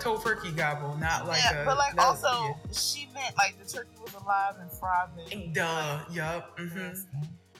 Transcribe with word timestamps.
Tofurky 0.00 0.56
gobble, 0.56 0.96
not 0.96 1.26
like 1.26 1.40
yeah, 1.50 1.62
a. 1.62 1.64
but 1.64 1.76
like 1.76 1.96
also 2.02 2.28
yeah. 2.28 2.54
she 2.72 3.08
meant 3.14 3.36
like 3.36 3.56
the 3.62 3.70
turkey 3.70 3.96
was 4.02 4.14
alive 4.14 4.54
and 4.60 4.70
thriving. 4.70 5.52
Duh. 5.52 6.00
Yup. 6.10 6.58
Mm-hmm. 6.58 7.00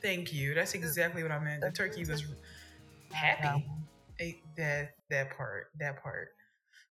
Thank 0.00 0.32
you. 0.32 0.54
That's 0.54 0.74
exactly 0.74 1.22
what 1.22 1.32
I 1.32 1.38
meant. 1.38 1.60
The 1.60 1.70
turkey 1.70 2.04
was 2.04 2.24
happy. 3.12 3.66
That 4.56 4.95
that 5.10 5.36
part. 5.36 5.68
That 5.78 6.02
part. 6.02 6.28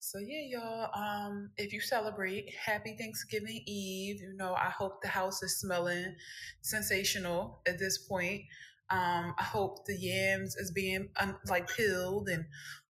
So 0.00 0.18
yeah, 0.18 0.58
y'all. 0.58 0.90
Um, 0.94 1.50
if 1.56 1.72
you 1.72 1.80
celebrate, 1.80 2.54
happy 2.54 2.94
Thanksgiving 2.98 3.62
Eve. 3.64 4.20
You 4.20 4.36
know, 4.36 4.54
I 4.54 4.68
hope 4.68 5.00
the 5.00 5.08
house 5.08 5.42
is 5.42 5.58
smelling 5.60 6.14
sensational 6.60 7.60
at 7.66 7.78
this 7.78 7.98
point. 7.98 8.42
Um, 8.90 9.34
I 9.38 9.42
hope 9.42 9.86
the 9.86 9.96
yams 9.96 10.56
is 10.56 10.70
being 10.70 11.08
um, 11.18 11.36
like 11.48 11.74
peeled 11.74 12.28
and 12.28 12.44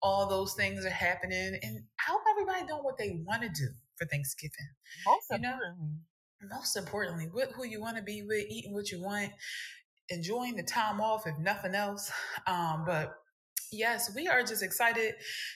all 0.01 0.27
those 0.27 0.53
things 0.53 0.85
are 0.85 0.89
happening. 0.89 1.59
And 1.61 1.83
I 1.99 2.11
hope 2.11 2.21
everybody 2.31 2.65
doing 2.67 2.83
what 2.83 2.97
they 2.97 3.21
want 3.25 3.41
to 3.43 3.49
do 3.49 3.67
for 3.95 4.05
Thanksgiving. 4.05 4.69
Most 5.05 5.27
You 5.31 5.39
know? 5.39 5.51
importantly, 5.53 5.89
Most 6.49 6.77
importantly, 6.77 7.27
with 7.34 7.51
who 7.55 7.65
you 7.65 7.81
want 7.81 7.98
to 7.98 8.03
be 8.03 8.23
with, 8.23 8.45
eating 8.49 8.73
what 8.73 8.91
you 8.91 9.01
want, 9.01 9.31
enjoying 10.09 10.55
the 10.55 10.63
time 10.63 10.99
off, 10.99 11.27
if 11.27 11.37
nothing 11.39 11.76
else. 11.76 12.11
Um, 12.48 12.84
but 12.85 13.13
yes, 13.71 14.11
we 14.15 14.27
are 14.27 14.43
just 14.43 14.63
excited 14.63 15.13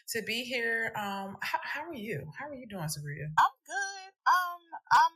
to 0.10 0.22
be 0.22 0.44
here. 0.44 0.92
Um, 0.96 1.38
how, 1.42 1.60
how 1.64 1.82
are 1.82 1.94
you? 1.96 2.32
How 2.38 2.48
are 2.48 2.56
you 2.56 2.68
doing, 2.68 2.84
Sabria? 2.84 3.28
I'm 3.40 3.56
good. 3.66 4.12
Um, 4.28 4.62
I'm. 4.94 5.12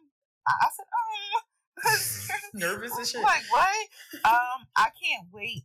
I, 0.48 0.68
said 0.76 0.86
um. 0.96 2.40
Nervous 2.56 2.98
and 2.98 3.08
shit. 3.08 3.22
Like 3.22 3.44
what? 3.52 3.88
Um, 4.26 4.66
I 4.76 4.90
can't 5.02 5.28
wait 5.32 5.64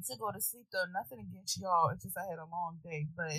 to 0.00 0.16
go 0.18 0.30
to 0.32 0.40
sleep 0.40 0.66
though. 0.72 0.88
Nothing 0.92 1.20
against 1.20 1.60
y'all. 1.60 1.90
It's 1.90 2.04
just 2.04 2.16
I 2.16 2.24
had 2.30 2.38
a 2.38 2.48
long 2.50 2.78
day, 2.84 3.06
but 3.16 3.32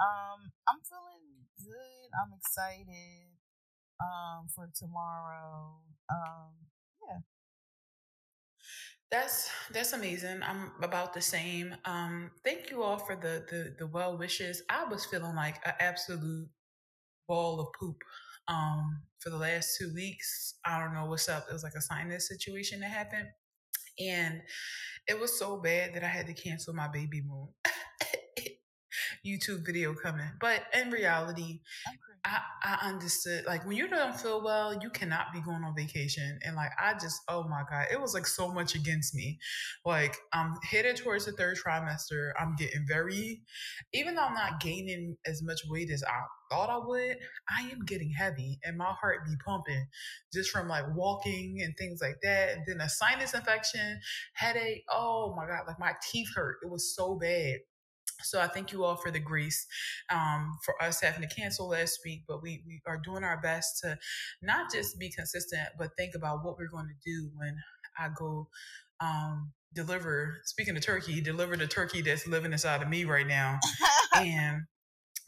um, 0.00 0.52
I'm 0.68 0.80
feeling 0.84 1.46
good. 1.58 2.08
I'm 2.20 2.32
excited. 2.36 3.32
Um, 4.00 4.48
for 4.54 4.68
tomorrow. 4.76 5.80
Um, 6.10 6.52
yeah. 7.08 7.18
That's 9.10 9.50
that's 9.72 9.92
amazing. 9.92 10.42
I'm 10.42 10.72
about 10.82 11.14
the 11.14 11.20
same. 11.20 11.74
Um, 11.84 12.30
thank 12.44 12.70
you 12.70 12.82
all 12.82 12.98
for 12.98 13.14
the 13.16 13.44
the 13.48 13.74
the 13.78 13.86
well 13.86 14.18
wishes. 14.18 14.62
I 14.68 14.84
was 14.84 15.06
feeling 15.06 15.36
like 15.36 15.56
an 15.64 15.74
absolute 15.80 16.48
ball 17.28 17.60
of 17.60 17.68
poop 17.78 17.96
um 18.48 19.02
for 19.20 19.30
the 19.30 19.36
last 19.36 19.76
two 19.78 19.92
weeks. 19.94 20.54
I 20.64 20.80
don't 20.80 20.94
know 20.94 21.06
what's 21.06 21.28
up. 21.28 21.46
It 21.48 21.52
was 21.52 21.62
like 21.64 21.74
a 21.76 21.80
sinus 21.82 22.28
situation 22.28 22.80
that 22.80 22.90
happened. 22.90 23.28
And 24.00 24.42
it 25.08 25.18
was 25.20 25.38
so 25.38 25.56
bad 25.56 25.94
that 25.94 26.04
I 26.04 26.08
had 26.08 26.26
to 26.26 26.34
cancel 26.34 26.74
my 26.74 26.88
baby 26.88 27.22
moon 27.22 27.48
YouTube 29.24 29.64
video 29.64 29.94
coming. 29.94 30.30
But 30.40 30.62
in 30.74 30.90
reality. 30.90 31.60
I, 32.26 32.40
I 32.64 32.88
understood 32.88 33.46
like 33.46 33.64
when 33.64 33.76
you 33.76 33.86
don't 33.86 34.18
feel 34.18 34.42
well, 34.42 34.76
you 34.76 34.90
cannot 34.90 35.32
be 35.32 35.40
going 35.40 35.62
on 35.62 35.76
vacation. 35.76 36.40
And 36.44 36.56
like 36.56 36.72
I 36.76 36.94
just 36.94 37.20
oh 37.28 37.44
my 37.44 37.62
God, 37.70 37.86
it 37.92 38.00
was 38.00 38.14
like 38.14 38.26
so 38.26 38.48
much 38.48 38.74
against 38.74 39.14
me. 39.14 39.38
Like 39.84 40.16
I'm 40.32 40.54
headed 40.68 40.96
towards 40.96 41.26
the 41.26 41.32
third 41.32 41.56
trimester. 41.56 42.30
I'm 42.38 42.56
getting 42.56 42.84
very 42.88 43.42
even 43.92 44.16
though 44.16 44.22
I'm 44.22 44.34
not 44.34 44.60
gaining 44.60 45.16
as 45.24 45.42
much 45.42 45.60
weight 45.68 45.90
as 45.90 46.02
I 46.02 46.22
thought 46.50 46.70
I 46.70 46.78
would, 46.78 47.16
I 47.48 47.62
am 47.70 47.84
getting 47.84 48.10
heavy 48.10 48.58
and 48.64 48.76
my 48.76 48.92
heart 49.00 49.26
be 49.26 49.34
pumping 49.44 49.86
just 50.32 50.50
from 50.50 50.68
like 50.68 50.84
walking 50.94 51.60
and 51.62 51.76
things 51.76 52.00
like 52.02 52.18
that. 52.22 52.50
And 52.54 52.62
then 52.66 52.80
a 52.80 52.88
sinus 52.88 53.34
infection, 53.34 54.00
headache. 54.34 54.84
Oh 54.90 55.34
my 55.36 55.46
God, 55.46 55.62
like 55.66 55.78
my 55.78 55.92
teeth 56.10 56.28
hurt. 56.34 56.56
It 56.64 56.70
was 56.70 56.94
so 56.94 57.14
bad. 57.14 57.58
So 58.22 58.40
I 58.40 58.48
thank 58.48 58.72
you 58.72 58.84
all 58.84 58.96
for 58.96 59.10
the 59.10 59.20
grace 59.20 59.66
um, 60.10 60.58
for 60.64 60.80
us 60.82 61.00
having 61.00 61.26
to 61.26 61.34
cancel 61.34 61.68
last 61.68 62.00
week, 62.04 62.22
but 62.26 62.42
we, 62.42 62.62
we 62.66 62.80
are 62.86 63.00
doing 63.04 63.24
our 63.24 63.40
best 63.40 63.80
to 63.82 63.98
not 64.42 64.72
just 64.72 64.98
be 64.98 65.10
consistent, 65.10 65.68
but 65.78 65.90
think 65.96 66.14
about 66.14 66.44
what 66.44 66.56
we're 66.58 66.68
going 66.68 66.88
to 66.88 67.10
do 67.10 67.30
when 67.36 67.56
I 67.98 68.08
go 68.16 68.48
um, 69.00 69.52
deliver. 69.74 70.38
Speaking 70.44 70.76
of 70.76 70.82
turkey, 70.82 71.20
deliver 71.20 71.56
the 71.56 71.66
turkey 71.66 72.02
that's 72.02 72.26
living 72.26 72.52
inside 72.52 72.82
of 72.82 72.88
me 72.88 73.04
right 73.04 73.26
now, 73.26 73.58
and 74.16 74.62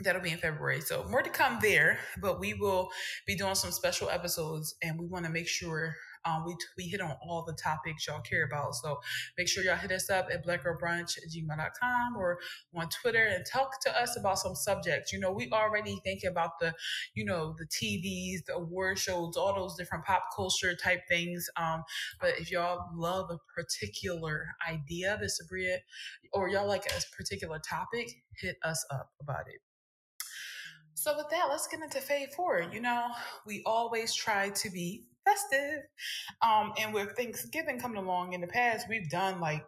that'll 0.01 0.23
be 0.23 0.31
in 0.31 0.39
February. 0.39 0.81
So 0.81 1.05
more 1.09 1.23
to 1.23 1.31
come 1.31 1.59
there, 1.61 1.99
but 2.21 2.41
we 2.41 2.55
will 2.55 2.89
be 3.27 3.37
doing 3.37 3.55
some 3.55 3.71
special 3.71 4.09
episodes, 4.11 4.75
and 4.83 4.99
we 4.99 5.07
want 5.07 5.27
to 5.27 5.31
make 5.31 5.49
sure. 5.49 5.95
Um, 6.25 6.45
we, 6.47 6.57
we 6.77 6.85
hit 6.85 7.01
on 7.01 7.17
all 7.23 7.45
the 7.47 7.55
topics 7.55 8.07
y'all 8.07 8.21
care 8.21 8.45
about. 8.45 8.75
So 8.75 9.01
make 9.37 9.49
sure 9.49 9.65
y'all 9.65 9.77
hit 9.77 9.93
us 9.93 10.11
up 10.11 10.29
at 10.33 10.47
blackgirlbrunch 10.47 11.19
at 11.19 11.25
gmail.com 11.31 12.17
or 12.17 12.39
on 12.75 12.89
Twitter 12.89 13.25
and 13.25 13.45
talk 13.45 13.81
to 13.83 14.01
us 14.01 14.17
about 14.19 14.39
some 14.39 14.55
subjects. 14.55 15.13
You 15.13 15.21
know, 15.21 15.33
we 15.33 15.49
already 15.51 16.01
thinking 16.05 16.31
about 16.31 16.59
the, 16.61 16.75
you 17.15 17.25
know, 17.25 17.55
the 17.59 17.67
TVs, 17.67 18.47
the 18.47 18.55
award 18.55 18.99
shows, 18.99 19.37
all 19.37 19.55
those 19.55 19.77
different 19.77 20.05
pop 20.05 20.25
culture 20.35 20.75
type 20.75 21.03
things. 21.09 21.49
Um, 21.57 21.85
but 22.21 22.35
if 22.39 22.51
y'all 22.51 22.89
love 22.95 23.31
a 23.31 23.39
particular 23.55 24.47
idea 24.69 25.19
that 25.21 25.31
Sabria, 25.31 25.79
or 26.33 26.49
y'all 26.49 26.67
like 26.67 26.87
a 26.87 27.17
particular 27.17 27.59
topic, 27.59 28.11
hit 28.37 28.57
us 28.63 28.85
up 28.91 29.11
about 29.21 29.49
it. 29.49 29.61
So 30.95 31.17
with 31.17 31.31
that, 31.31 31.47
let's 31.49 31.69
get 31.69 31.81
into 31.81 32.01
phase 32.01 32.35
four. 32.35 32.67
You 32.73 32.81
know, 32.81 33.07
we 33.47 33.63
always 33.65 34.13
try 34.13 34.51
to 34.51 34.71
be 34.71 35.05
festive. 35.29 35.83
Um, 36.43 36.73
and 36.81 36.95
with 36.95 37.17
Thanksgiving 37.17 37.79
coming 37.79 38.03
along 38.03 38.33
in 38.33 38.41
the 38.41 38.47
past, 38.47 38.87
we've 38.89 39.09
done 39.11 39.41
like 39.41 39.65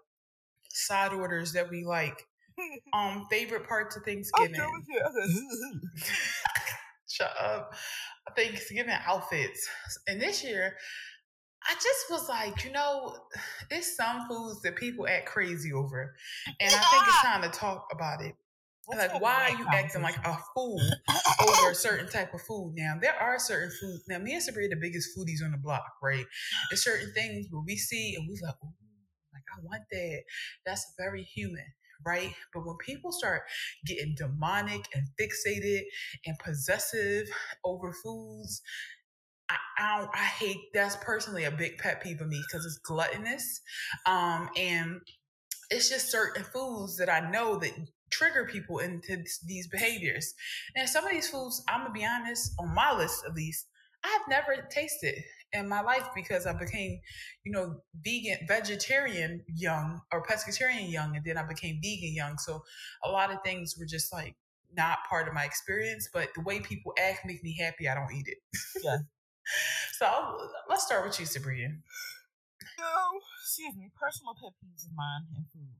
side 0.71 1.12
orders 1.12 1.53
that 1.53 1.71
we 1.71 1.84
like. 1.84 2.22
Um, 2.93 3.26
favorite 3.31 3.66
parts 3.66 3.97
of 3.97 4.03
I'm 4.03 4.06
Thanksgiving. 4.06 4.53
done 4.53 4.69
with 4.75 4.87
it. 4.91 6.12
Shut 7.09 7.31
up. 7.43 7.72
Thanksgiving 8.37 8.94
outfits. 9.06 9.66
And 10.06 10.21
this 10.21 10.44
year, 10.44 10.76
I 11.66 11.75
just 11.75 12.10
was 12.10 12.28
like, 12.28 12.65
you 12.65 12.72
know, 12.72 13.16
it's 13.71 13.97
some 13.97 14.27
foods 14.28 14.60
that 14.62 14.77
people 14.77 15.06
act 15.09 15.27
crazy 15.27 15.72
over. 15.72 16.15
And 16.60 16.71
I 16.75 16.78
think 16.78 17.04
it's 17.06 17.22
time 17.22 17.42
to 17.42 17.48
talk 17.48 17.87
about 17.92 18.22
it. 18.22 18.34
Like, 18.97 19.21
why 19.21 19.51
are 19.51 19.59
you 19.59 19.67
acting 19.73 20.03
like 20.03 20.17
a 20.25 20.37
fool 20.55 20.81
over 21.43 21.71
a 21.71 21.75
certain 21.75 22.09
type 22.09 22.34
of 22.34 22.43
food? 22.43 22.75
Now, 22.77 22.97
there 23.01 23.15
are 23.15 23.39
certain 23.39 23.71
foods. 23.81 24.05
Now, 24.09 24.19
me 24.19 24.34
and 24.34 24.43
Sabria 24.43 24.67
are 24.67 24.71
the 24.71 24.81
biggest 24.81 25.11
foodies 25.17 25.45
on 25.45 25.53
the 25.53 25.59
block, 25.59 25.84
right? 26.03 26.25
There's 26.71 26.84
certain 26.84 27.12
things 27.15 27.47
where 27.51 27.62
we 27.65 27.77
see 27.77 28.15
and 28.17 28.28
we 28.28 28.39
like, 28.43 28.55
ooh, 28.62 28.73
like 29.33 29.43
I 29.56 29.61
want 29.62 29.83
that. 29.91 30.23
That's 30.67 30.95
very 30.99 31.23
human, 31.23 31.67
right? 32.05 32.34
But 32.53 32.67
when 32.67 32.77
people 32.78 33.12
start 33.12 33.43
getting 33.87 34.15
demonic 34.17 34.87
and 34.95 35.07
fixated 35.21 35.83
and 36.27 36.39
possessive 36.39 37.28
over 37.65 37.93
foods, 37.93 38.62
I, 39.49 39.57
I 39.78 39.99
don't. 39.99 40.11
I 40.15 40.25
hate. 40.25 40.59
That's 40.75 40.97
personally 40.97 41.45
a 41.45 41.51
big 41.51 41.78
pet 41.78 42.03
peeve 42.03 42.21
of 42.21 42.28
me 42.28 42.43
because 42.49 42.65
it's 42.65 42.78
gluttonous, 42.78 43.61
um, 44.07 44.49
and 44.57 45.01
it's 45.71 45.89
just 45.89 46.11
certain 46.11 46.45
foods 46.45 46.97
that 46.99 47.09
I 47.09 47.31
know 47.31 47.57
that 47.59 47.72
trigger 48.10 48.47
people 48.50 48.78
into 48.78 49.22
these 49.47 49.69
behaviors. 49.69 50.34
And 50.76 50.88
some 50.88 51.04
of 51.04 51.10
these 51.12 51.28
foods, 51.28 51.62
I'm 51.69 51.82
gonna 51.82 51.93
be 51.93 52.04
honest, 52.04 52.53
on 52.59 52.74
my 52.74 52.92
list 52.97 53.24
at 53.27 53.34
least, 53.34 53.66
I've 54.04 54.28
never 54.28 54.66
tasted 54.71 55.22
in 55.53 55.68
my 55.68 55.80
life 55.80 56.09
because 56.15 56.47
I 56.47 56.53
became, 56.53 57.01
you 57.45 57.53
know, 57.53 57.83
vegan, 58.04 58.39
vegetarian 58.47 59.45
young 59.48 60.01
or 60.12 60.22
pescatarian 60.24 60.91
young, 60.91 61.16
and 61.16 61.24
then 61.24 61.36
I 61.36 61.42
became 61.42 61.80
vegan 61.83 62.15
young. 62.15 62.39
So 62.39 62.62
a 63.04 63.10
lot 63.10 63.30
of 63.33 63.39
things 63.45 63.77
were 63.78 63.86
just 63.86 64.13
like 64.13 64.36
not 64.77 64.98
part 65.09 65.28
of 65.28 65.34
my 65.34 65.45
experience. 65.45 66.09
But 66.13 66.28
the 66.34 66.42
way 66.42 66.60
people 66.60 66.92
act 66.98 67.27
make 67.27 67.42
me 67.42 67.56
happy. 67.59 67.89
I 67.89 67.95
don't 67.95 68.13
eat 68.13 68.27
it. 68.28 68.39
Yeah. 68.83 68.98
so 69.92 70.06
I'll- 70.06 70.51
let's 70.68 70.84
start 70.84 71.04
with 71.06 71.18
you, 71.21 71.27
Sabria. 71.27 71.77
No, 72.78 73.21
excuse 73.42 73.74
me, 73.77 73.91
personal 73.98 74.34
pet 74.34 74.53
peeves 74.63 74.86
of 74.86 74.95
mine 74.95 75.27
in 75.36 75.45
food. 75.53 75.74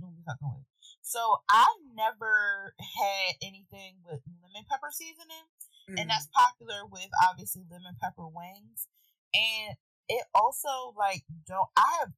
Don't 0.00 0.16
be 0.16 0.22
with. 0.26 0.69
So 1.02 1.42
I've 1.50 1.80
never 1.94 2.74
had 2.78 3.34
anything 3.42 3.96
with 4.04 4.20
lemon 4.42 4.64
pepper 4.70 4.90
seasoning, 4.92 5.46
Mm. 5.88 6.00
and 6.00 6.10
that's 6.10 6.28
popular 6.34 6.86
with 6.86 7.08
obviously 7.28 7.64
lemon 7.70 7.96
pepper 8.00 8.28
wings. 8.28 8.86
And 9.34 9.76
it 10.08 10.24
also 10.34 10.92
like 10.96 11.24
don't 11.46 11.68
I 11.76 11.98
have 12.00 12.12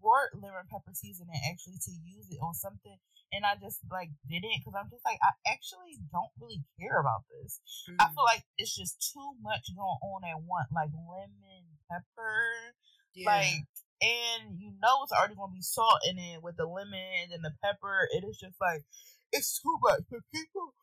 bought 0.00 0.30
lemon 0.34 0.66
pepper 0.70 0.92
seasoning 0.94 1.40
actually 1.50 1.78
to 1.84 1.92
use 2.04 2.30
it 2.30 2.38
on 2.42 2.54
something, 2.54 2.98
and 3.32 3.44
I 3.46 3.56
just 3.56 3.80
like 3.90 4.10
didn't 4.28 4.60
because 4.64 4.74
I'm 4.78 4.90
just 4.90 5.04
like 5.04 5.18
I 5.22 5.32
actually 5.50 5.98
don't 6.12 6.30
really 6.38 6.62
care 6.78 7.00
about 7.00 7.24
this. 7.28 7.60
I 7.98 8.06
Mm. 8.06 8.14
feel 8.14 8.24
like 8.24 8.44
it's 8.58 8.74
just 8.76 9.12
too 9.12 9.34
much 9.40 9.74
going 9.74 9.98
on 10.02 10.24
at 10.24 10.40
once, 10.42 10.70
like 10.72 10.90
lemon 10.92 11.78
pepper 11.90 12.74
Yeah. 13.14 13.26
like 13.26 13.66
and 14.00 14.58
you 14.58 14.72
know 14.82 15.02
it's 15.02 15.12
already 15.12 15.34
gonna 15.34 15.52
be 15.52 15.62
salt 15.62 16.00
in 16.08 16.18
it 16.18 16.42
with 16.42 16.56
the 16.56 16.66
lemon 16.66 17.32
and 17.32 17.44
the 17.44 17.52
pepper. 17.62 18.08
It 18.12 18.24
is 18.24 18.38
just 18.38 18.56
like 18.60 18.84
it's 19.32 19.60
too 19.60 19.78
much. 19.82 20.02
But 20.10 20.20
people 20.32 20.74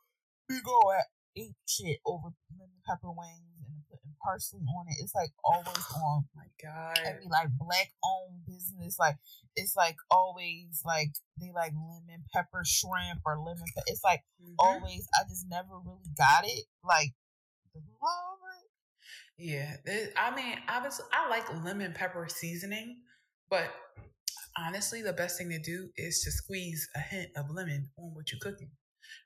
be 0.47 0.59
going 0.63 1.01
ape 1.37 1.55
shit 1.67 1.99
over 2.05 2.29
lemon 2.57 2.81
pepper 2.87 3.11
wings 3.11 3.65
and 3.67 3.83
putting 3.89 4.15
parsley 4.23 4.61
on 4.61 4.85
it. 4.89 4.97
It's 5.01 5.13
like 5.15 5.31
always 5.43 5.85
on 5.95 6.25
My 6.35 6.49
god! 6.61 6.99
Every 7.05 7.27
like 7.29 7.49
black 7.57 7.91
owned 8.03 8.45
business, 8.45 8.97
like 8.99 9.15
it's 9.55 9.75
like 9.75 9.97
always 10.09 10.81
like 10.85 11.11
they 11.39 11.51
like 11.53 11.73
lemon 11.73 12.23
pepper 12.33 12.63
shrimp 12.65 13.21
or 13.25 13.37
lemon. 13.39 13.65
Pe- 13.75 13.87
it's 13.87 14.03
like 14.03 14.21
mm-hmm. 14.41 14.53
always. 14.59 15.07
I 15.15 15.27
just 15.27 15.45
never 15.49 15.77
really 15.85 16.09
got 16.17 16.45
it. 16.45 16.65
Like 16.83 17.13
the 17.73 17.81
it. 17.81 18.67
Yeah, 19.37 19.75
it, 19.85 20.13
I 20.17 20.35
mean, 20.35 20.57
obviously, 20.67 21.05
I 21.13 21.29
like 21.29 21.63
lemon 21.63 21.93
pepper 21.93 22.27
seasoning, 22.27 22.97
but 23.49 23.69
honestly, 24.57 25.01
the 25.01 25.13
best 25.13 25.37
thing 25.37 25.49
to 25.49 25.59
do 25.59 25.89
is 25.95 26.21
to 26.23 26.31
squeeze 26.31 26.87
a 26.95 26.99
hint 26.99 27.29
of 27.35 27.49
lemon 27.51 27.89
on 27.97 28.13
what 28.13 28.31
you're 28.31 28.39
cooking. 28.39 28.71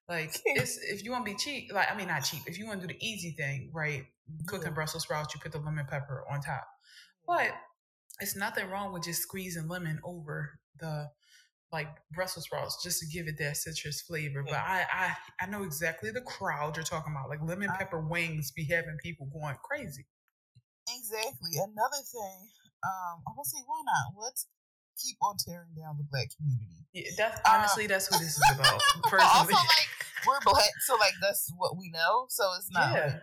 Like, 0.08 0.40
it's 0.46 0.78
if 0.78 1.04
you 1.04 1.12
want 1.12 1.26
to 1.26 1.32
be 1.32 1.38
cheap, 1.38 1.72
like 1.74 1.92
I 1.92 1.96
mean, 1.96 2.08
not 2.08 2.24
cheap. 2.24 2.42
If 2.46 2.58
you 2.58 2.68
want 2.68 2.82
to 2.82 2.88
do 2.88 2.94
the 2.94 3.06
easy 3.06 3.32
thing, 3.32 3.72
right? 3.74 4.04
Cooking. 4.48 4.74
Brussels 4.74 5.04
sprouts, 5.04 5.34
you 5.34 5.42
put 5.42 5.52
the 5.52 5.60
lemon 5.60 5.86
pepper 5.90 6.24
on 6.30 6.42
top. 6.42 6.68
But 7.28 7.52
it's 8.20 8.36
nothing 8.36 8.70
wrong 8.70 8.94
with 8.94 9.04
just 9.04 9.22
squeezing 9.22 9.68
lemon 9.68 10.00
over 10.04 10.60
the 10.80 11.10
like 11.72 11.88
Brussels 12.12 12.46
sprouts 12.46 12.84
just 12.84 13.00
to 13.00 13.06
give 13.08 13.28
it 13.28 13.38
that 13.40 13.58
citrus 13.58 14.02
flavor. 14.02 14.44
Yeah. 14.46 14.52
But 14.54 14.60
I, 14.60 14.86
I 14.94 15.46
I 15.46 15.50
know 15.50 15.64
exactly 15.64 16.12
the 16.12 16.22
crowd 16.22 16.76
you're 16.76 16.84
talking 16.84 17.14
about. 17.14 17.30
Like 17.30 17.42
lemon 17.42 17.70
pepper 17.78 18.02
wings 18.02 18.52
be 18.52 18.66
having 18.66 18.98
people 19.02 19.28
going 19.28 19.56
crazy. 19.64 20.06
Exactly. 20.90 21.52
Another 21.56 22.04
thing, 22.12 22.50
um, 22.82 23.22
I 23.28 23.32
will 23.36 23.46
say 23.46 23.62
why 23.66 23.82
not? 23.86 24.18
Let's 24.18 24.48
keep 24.98 25.18
on 25.22 25.36
tearing 25.38 25.74
down 25.78 25.98
the 25.98 26.06
black 26.10 26.30
community. 26.36 26.86
Yeah, 26.94 27.14
that's 27.18 27.40
honestly 27.46 27.86
um, 27.86 27.90
that's 27.90 28.10
what 28.12 28.20
this 28.20 28.38
is 28.38 28.44
about. 28.56 28.82
Also, 29.14 29.54
like 29.54 29.90
we're 30.26 30.42
black, 30.46 30.74
so 30.86 30.96
like 30.96 31.14
that's 31.22 31.50
what 31.58 31.78
we 31.78 31.90
know. 31.90 32.26
So 32.30 32.54
it's 32.58 32.72
not. 32.72 32.94
Yeah, 32.94 33.20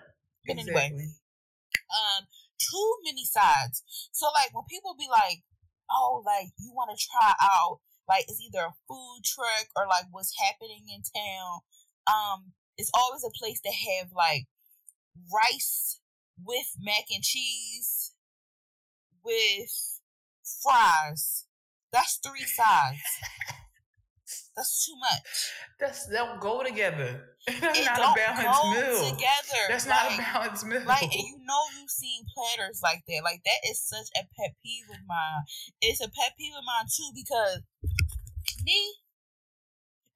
but 0.46 0.58
exactly. 0.58 0.74
anyway, 0.74 0.88
um, 1.90 2.26
too 2.58 2.88
many 3.04 3.24
sides. 3.24 3.82
So 4.12 4.26
like 4.34 4.54
when 4.54 4.64
people 4.70 4.94
be 4.98 5.06
like, 5.10 5.42
"Oh, 5.90 6.22
like 6.24 6.54
you 6.58 6.72
want 6.72 6.90
to 6.94 6.98
try 6.98 7.34
out 7.42 7.80
like 8.08 8.24
it's 8.28 8.40
either 8.40 8.64
a 8.64 8.78
food 8.88 9.20
truck 9.24 9.68
or 9.76 9.86
like 9.86 10.06
what's 10.10 10.34
happening 10.38 10.86
in 10.86 11.02
town," 11.02 11.66
um, 12.06 12.52
it's 12.76 12.90
always 12.94 13.22
a 13.26 13.34
place 13.34 13.60
to 13.62 13.72
have 13.74 14.14
like 14.14 14.46
rice 15.32 16.00
with 16.38 16.70
mac 16.78 17.10
and 17.10 17.24
cheese 17.24 18.07
with 19.24 20.00
fries. 20.62 21.46
That's 21.92 22.20
three 22.22 22.44
sides. 22.44 23.00
That's 24.58 24.84
too 24.84 24.98
much. 24.98 25.30
That's 25.78 26.06
they 26.06 26.16
don't 26.16 26.40
go 26.40 26.64
together. 26.64 27.38
That's 27.46 27.78
it 27.78 27.86
not 27.86 28.10
a 28.10 28.18
balanced 28.18 28.66
meal. 28.74 29.14
Together. 29.14 29.62
That's 29.70 29.86
like, 29.86 29.94
not 29.94 30.12
a 30.12 30.16
balanced 30.18 30.66
meal. 30.66 30.82
Like, 30.84 31.02
and 31.02 31.12
you 31.14 31.38
know 31.46 31.62
you've 31.78 31.94
seen 31.94 32.26
platters 32.34 32.80
like 32.82 33.06
that. 33.06 33.22
Like 33.22 33.40
that 33.46 33.62
is 33.70 33.78
such 33.78 34.10
a 34.18 34.26
pet 34.34 34.58
peeve 34.58 34.90
of 34.90 35.06
mine. 35.06 35.46
It's 35.80 36.00
a 36.00 36.10
pet 36.10 36.34
peeve 36.36 36.58
of 36.58 36.66
mine 36.66 36.90
too 36.90 37.10
because 37.14 37.62
me, 38.66 38.98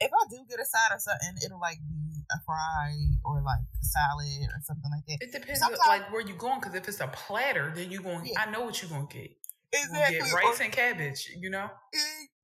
if 0.01 0.11
I 0.11 0.27
do 0.29 0.43
get 0.51 0.59
a 0.59 0.67
side 0.67 0.91
or 0.91 0.99
something, 0.99 1.39
it'll 1.47 1.61
like 1.63 1.79
be 1.87 2.02
a 2.35 2.41
fry 2.45 2.95
or 3.25 3.43
like 3.43 3.61
a 3.61 3.85
salad 3.85 4.49
or 4.51 4.61
something 4.63 4.91
like 4.91 5.07
that. 5.07 5.27
It 5.27 5.33
depends, 5.33 5.61
Sometimes, 5.61 5.81
like 5.87 6.13
where 6.13 6.21
you're 6.23 6.37
going. 6.37 6.61
Because 6.61 6.75
if 6.75 6.89
it's 6.89 7.01
a 7.01 7.09
platter, 7.09 7.73
then 7.75 7.91
you're 7.91 8.03
going. 8.03 8.27
Yeah. 8.27 8.41
I 8.47 8.51
know 8.51 8.63
what 8.63 8.81
you're 8.83 8.91
gonna 8.91 9.07
get. 9.11 9.31
Exactly. 9.73 10.19
Get 10.19 10.33
rice 10.33 10.61
or, 10.61 10.65
and 10.65 10.73
cabbage. 10.73 11.31
You 11.39 11.51
know. 11.51 11.71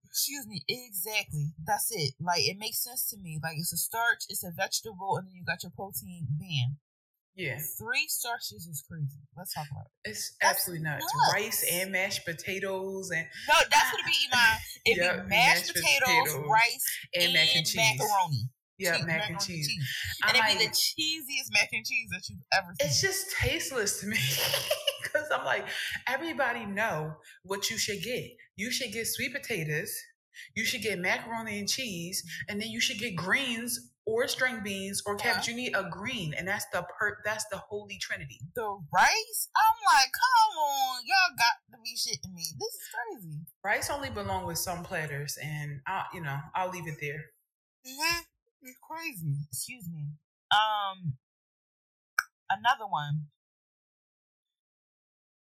Excuse 0.04 0.46
me. 0.46 0.64
Exactly. 0.68 1.52
That's 1.64 1.90
it. 1.90 2.14
Like 2.20 2.40
it 2.40 2.56
makes 2.58 2.82
sense 2.82 3.10
to 3.10 3.16
me. 3.18 3.38
Like 3.42 3.56
it's 3.58 3.72
a 3.72 3.76
starch, 3.76 4.24
it's 4.28 4.44
a 4.44 4.50
vegetable, 4.56 5.16
and 5.16 5.26
then 5.26 5.34
you 5.34 5.44
got 5.44 5.62
your 5.62 5.72
protein. 5.76 6.26
Bam. 6.38 6.78
Yeah. 7.38 7.56
Three 7.78 8.08
starches 8.08 8.66
is 8.66 8.82
crazy. 8.90 9.22
Let's 9.36 9.54
talk 9.54 9.66
about 9.70 9.86
it. 9.86 10.10
It's 10.10 10.34
that's 10.40 10.58
absolutely 10.58 10.82
nuts. 10.82 11.04
nuts. 11.04 11.34
Rice 11.34 11.64
and 11.72 11.92
mashed 11.92 12.24
potatoes 12.24 13.10
and 13.10 13.24
No, 13.48 13.54
that's 13.70 13.92
what 13.92 14.00
it 14.00 14.06
be, 14.06 14.12
Iman. 14.32 14.58
It 14.84 14.96
yep, 14.96 15.22
be 15.22 15.28
mashed, 15.28 15.28
mashed 15.28 15.74
potatoes, 15.74 16.32
potatoes, 16.32 16.50
rice, 16.50 16.98
and, 17.14 17.24
and 17.24 17.32
mac 17.34 17.48
and 17.54 17.66
cheese. 17.66 17.76
macaroni. 17.76 18.48
Yeah, 18.78 18.96
cheese, 18.96 19.06
mac 19.06 19.30
and 19.30 19.40
cheese. 19.40 19.68
cheese. 19.68 19.88
And 20.22 20.36
it'd 20.36 20.40
like, 20.40 20.58
be 20.58 20.66
the 20.66 20.70
cheesiest 20.70 21.52
mac 21.52 21.68
and 21.72 21.84
cheese 21.84 22.08
that 22.12 22.28
you've 22.28 22.38
ever 22.52 22.74
seen. 22.80 22.88
It's 22.88 23.00
just 23.00 23.32
tasteless 23.36 24.00
to 24.00 24.06
me. 24.06 24.18
Cause 25.12 25.26
I'm 25.32 25.44
like, 25.44 25.66
everybody 26.06 26.66
know 26.66 27.14
what 27.42 27.70
you 27.70 27.78
should 27.78 28.02
get. 28.02 28.30
You 28.56 28.70
should 28.70 28.92
get 28.92 29.06
sweet 29.06 29.32
potatoes, 29.34 29.92
you 30.54 30.64
should 30.64 30.82
get 30.82 30.98
macaroni 30.98 31.58
and 31.58 31.68
cheese, 31.68 32.22
and 32.48 32.60
then 32.60 32.68
you 32.68 32.80
should 32.80 32.98
get 32.98 33.16
greens 33.16 33.90
or 34.08 34.26
string 34.26 34.60
beans 34.64 35.02
or 35.06 35.16
cabbage. 35.16 35.48
Yeah. 35.48 35.54
You 35.54 35.60
need 35.60 35.76
a 35.76 35.88
green, 35.90 36.34
and 36.34 36.48
that's 36.48 36.66
the 36.72 36.84
per 36.98 37.18
that's 37.24 37.44
the 37.50 37.58
holy 37.58 37.98
trinity. 38.00 38.40
The 38.54 38.78
rice? 38.92 39.48
I'm 39.56 39.76
like, 39.94 40.10
come 40.12 40.58
on, 40.58 41.00
y'all 41.04 41.36
got 41.36 41.76
to 41.76 41.82
be 41.82 41.94
shitting 41.94 42.34
me. 42.34 42.42
This 42.58 42.74
is 42.74 42.88
crazy. 42.94 43.38
Rice 43.62 43.90
only 43.90 44.10
belong 44.10 44.46
with 44.46 44.58
some 44.58 44.82
platters, 44.82 45.38
and 45.42 45.80
I, 45.86 46.04
you 46.14 46.22
know, 46.22 46.38
I'll 46.54 46.70
leave 46.70 46.86
it 46.86 46.96
there. 47.00 47.26
Mm-hmm. 47.86 48.20
It's 48.62 48.78
crazy. 48.82 49.34
Excuse 49.50 49.88
me. 49.88 50.08
Um, 50.50 51.14
another 52.50 52.86
one. 52.88 53.26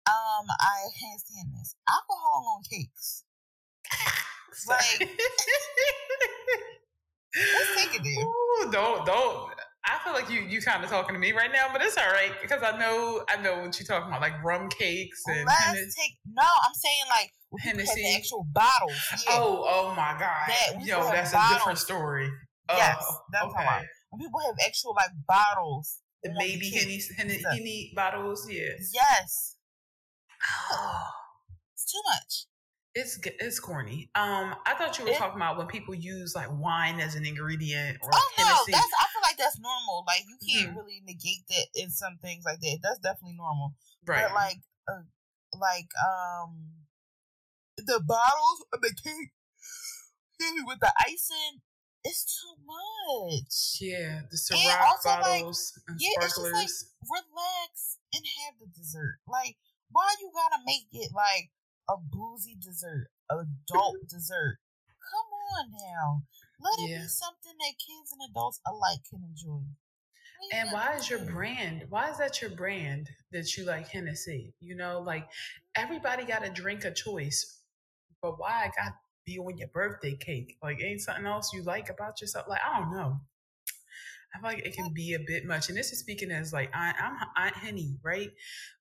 Um, 0.08 0.46
I 0.60 0.88
can't 0.98 1.20
stand 1.20 1.48
this. 1.58 1.74
Alcohol 1.88 2.56
on 2.56 2.62
cakes. 2.68 3.24
like, 4.68 5.08
let's 7.36 7.76
take 7.76 7.94
it 7.94 8.02
there. 8.02 8.24
Ooh, 8.24 8.70
don't 8.72 9.04
don't. 9.06 9.50
I 9.84 9.98
feel 10.04 10.12
like 10.12 10.30
you 10.30 10.40
you 10.40 10.60
kind 10.60 10.82
of 10.82 10.90
talking 10.90 11.14
to 11.14 11.18
me 11.18 11.32
right 11.32 11.50
now, 11.52 11.68
but 11.72 11.82
it's 11.82 11.96
all 11.96 12.10
right 12.12 12.32
because 12.42 12.62
I 12.62 12.78
know 12.78 13.24
I 13.28 13.40
know 13.40 13.60
what 13.60 13.78
you're 13.78 13.86
talking 13.86 14.08
about, 14.08 14.20
like 14.20 14.42
rum 14.42 14.68
cakes 14.68 15.22
and. 15.26 15.46
Let's 15.46 15.64
Hennessy. 15.64 16.00
take 16.00 16.12
no. 16.26 16.42
I'm 16.42 16.74
saying 16.74 17.02
like 17.10 17.32
Hennessy. 17.60 18.02
the 18.02 18.14
actual 18.16 18.46
bottles. 18.52 18.96
Yeah. 19.26 19.34
Oh, 19.34 19.64
oh 19.66 19.88
my 19.90 20.16
god! 20.18 20.48
That, 20.48 20.84
Yo, 20.84 21.02
that's 21.10 21.32
a 21.32 21.54
different 21.54 21.78
story. 21.78 22.30
Yes, 22.68 22.96
oh, 23.00 23.20
that's 23.32 23.44
okay. 23.44 23.86
When 24.10 24.20
people 24.20 24.40
have 24.46 24.56
actual 24.66 24.94
like 24.94 25.10
bottles, 25.26 26.00
the 26.22 26.34
baby 26.38 26.70
henny, 26.70 27.00
henny, 27.16 27.42
henny 27.50 27.92
bottles, 27.94 28.48
yeah. 28.50 28.72
Yes. 28.92 29.56
Oh, 30.72 31.08
it's 31.74 31.90
too 31.90 32.00
much. 32.06 32.46
It's 32.94 33.18
it's 33.22 33.60
corny. 33.60 34.10
Um, 34.14 34.56
I 34.66 34.74
thought 34.76 34.98
you 34.98 35.04
were 35.04 35.10
it, 35.10 35.16
talking 35.16 35.36
about 35.36 35.58
when 35.58 35.66
people 35.66 35.94
use 35.94 36.34
like 36.34 36.48
wine 36.50 37.00
as 37.00 37.14
an 37.14 37.24
ingredient. 37.24 37.98
Or 38.02 38.10
oh 38.12 38.30
no, 38.38 38.44
that's 38.44 38.92
I 38.98 39.06
feel 39.12 39.22
like 39.22 39.36
that's 39.38 39.60
normal. 39.60 40.04
Like 40.06 40.24
you 40.26 40.36
can't 40.42 40.70
mm-hmm. 40.70 40.78
really 40.78 41.02
negate 41.06 41.46
that 41.50 41.66
in 41.74 41.90
some 41.90 42.18
things 42.22 42.44
like 42.44 42.60
that. 42.60 42.78
That's 42.82 42.98
definitely 42.98 43.36
normal. 43.36 43.74
Right. 44.06 44.24
But 44.26 44.34
like, 44.34 44.58
uh, 44.90 45.02
like 45.60 45.88
um, 46.02 46.70
the 47.76 48.02
bottles 48.04 48.64
of 48.72 48.80
the 48.80 48.94
cake 49.04 49.30
with 50.66 50.80
the 50.80 50.92
icing 50.98 51.60
it's 52.04 52.40
too 52.40 52.54
much. 52.64 53.78
Yeah, 53.80 54.22
the 54.30 54.36
Ciroc 54.36 55.04
bottles 55.04 55.72
like, 55.76 55.82
and 55.88 56.00
yeah, 56.00 56.26
sparklers. 56.26 56.52
It's 56.52 56.62
just 56.62 56.86
like, 57.02 57.22
relax 57.22 57.98
and 58.14 58.24
have 58.24 58.54
the 58.60 58.68
dessert. 58.74 59.18
Like, 59.26 59.56
why 59.90 60.14
you 60.20 60.30
gotta 60.34 60.62
make 60.66 60.86
it 60.92 61.10
like 61.14 61.50
a 61.88 61.96
boozy 61.96 62.56
dessert, 62.60 63.08
adult 63.30 63.96
dessert? 64.08 64.58
Come 65.10 65.28
on 65.56 65.64
now. 65.72 66.22
Let 66.60 66.84
it 66.84 66.90
yeah. 66.90 67.02
be 67.02 67.08
something 67.08 67.56
that 67.58 67.74
kids 67.78 68.12
and 68.12 68.30
adults 68.30 68.60
alike 68.66 69.00
can 69.08 69.22
enjoy. 69.24 69.64
And 70.52 70.70
why 70.70 70.94
is 70.94 71.10
your 71.10 71.20
brand? 71.20 71.84
Why 71.88 72.10
is 72.10 72.18
that 72.18 72.40
your 72.40 72.50
brand 72.50 73.08
that 73.32 73.56
you 73.56 73.64
like 73.64 73.88
Hennessy? 73.88 74.54
You 74.60 74.76
know, 74.76 75.00
like 75.00 75.26
everybody 75.76 76.24
got 76.24 76.46
a 76.46 76.50
drink 76.50 76.84
of 76.84 76.94
choice, 76.94 77.60
but 78.22 78.38
why 78.38 78.64
I 78.64 78.66
got 78.66 78.94
be 79.28 79.38
on 79.38 79.58
your 79.58 79.68
birthday 79.68 80.16
cake? 80.16 80.56
Like, 80.62 80.82
ain't 80.82 81.00
something 81.00 81.26
else 81.26 81.52
you 81.52 81.62
like 81.62 81.90
about 81.90 82.20
yourself? 82.20 82.46
Like, 82.48 82.60
I 82.64 82.78
don't 82.78 82.90
know. 82.90 83.20
I 84.34 84.40
feel 84.40 84.50
like 84.50 84.66
it 84.66 84.74
can 84.74 84.92
be 84.92 85.14
a 85.14 85.18
bit 85.18 85.44
much. 85.44 85.68
And 85.68 85.76
this 85.76 85.92
is 85.92 86.00
speaking 86.00 86.30
as 86.30 86.52
like 86.52 86.70
I, 86.74 86.92
am 86.98 87.16
Aunt 87.36 87.56
Henny, 87.56 87.98
right? 88.02 88.30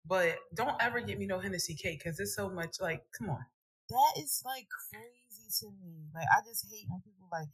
But 0.06 0.36
don't 0.54 0.76
ever 0.82 1.00
get 1.00 1.18
me 1.18 1.26
no 1.26 1.40
Hennessy 1.40 1.76
cake 1.76 2.02
because 2.04 2.20
it's 2.20 2.36
so 2.36 2.50
much. 2.50 2.78
Like, 2.82 3.04
come 3.18 3.30
on. 3.30 3.46
That 3.90 4.22
is 4.22 4.42
like 4.46 4.68
crazy 4.92 5.48
to 5.60 5.68
me. 5.82 6.08
Like, 6.14 6.28
I 6.36 6.42
just 6.48 6.66
hate 6.70 6.86
when 6.90 7.02
people 7.02 7.28
like 7.32 7.48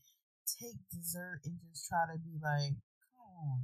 take 0.59 0.77
dessert 0.91 1.41
and 1.45 1.55
just 1.69 1.87
try 1.87 2.11
to 2.11 2.19
be 2.19 2.33
like, 2.41 2.73
come 3.13 3.29
on. 3.41 3.59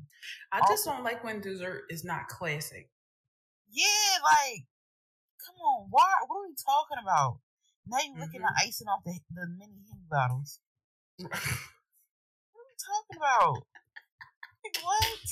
I 0.51 0.59
also, 0.59 0.74
just 0.74 0.86
don't 0.86 1.03
like 1.03 1.24
when 1.24 1.41
dessert 1.41 1.86
is 1.89 2.03
not 2.03 2.27
classic. 2.27 2.89
Yeah, 3.71 4.21
like, 4.24 4.65
come 5.43 5.55
on. 5.57 5.88
Why? 5.89 6.05
What 6.27 6.38
are 6.38 6.48
we 6.48 6.53
talking 6.53 7.01
about? 7.01 7.39
Now 7.89 7.98
you're 8.05 8.13
mm-hmm. 8.13 8.22
looking 8.22 8.41
at 8.46 8.53
icing 8.62 8.88
off 8.88 9.01
the, 9.03 9.17
the 9.34 9.50
mini 9.50 9.81
Henny 9.89 10.05
bottles. 10.10 10.60
what 11.17 11.34
are 11.34 12.69
you 12.69 12.77
talking 12.77 13.17
about? 13.17 13.65
Like, 14.62 14.77
what? 14.86 15.25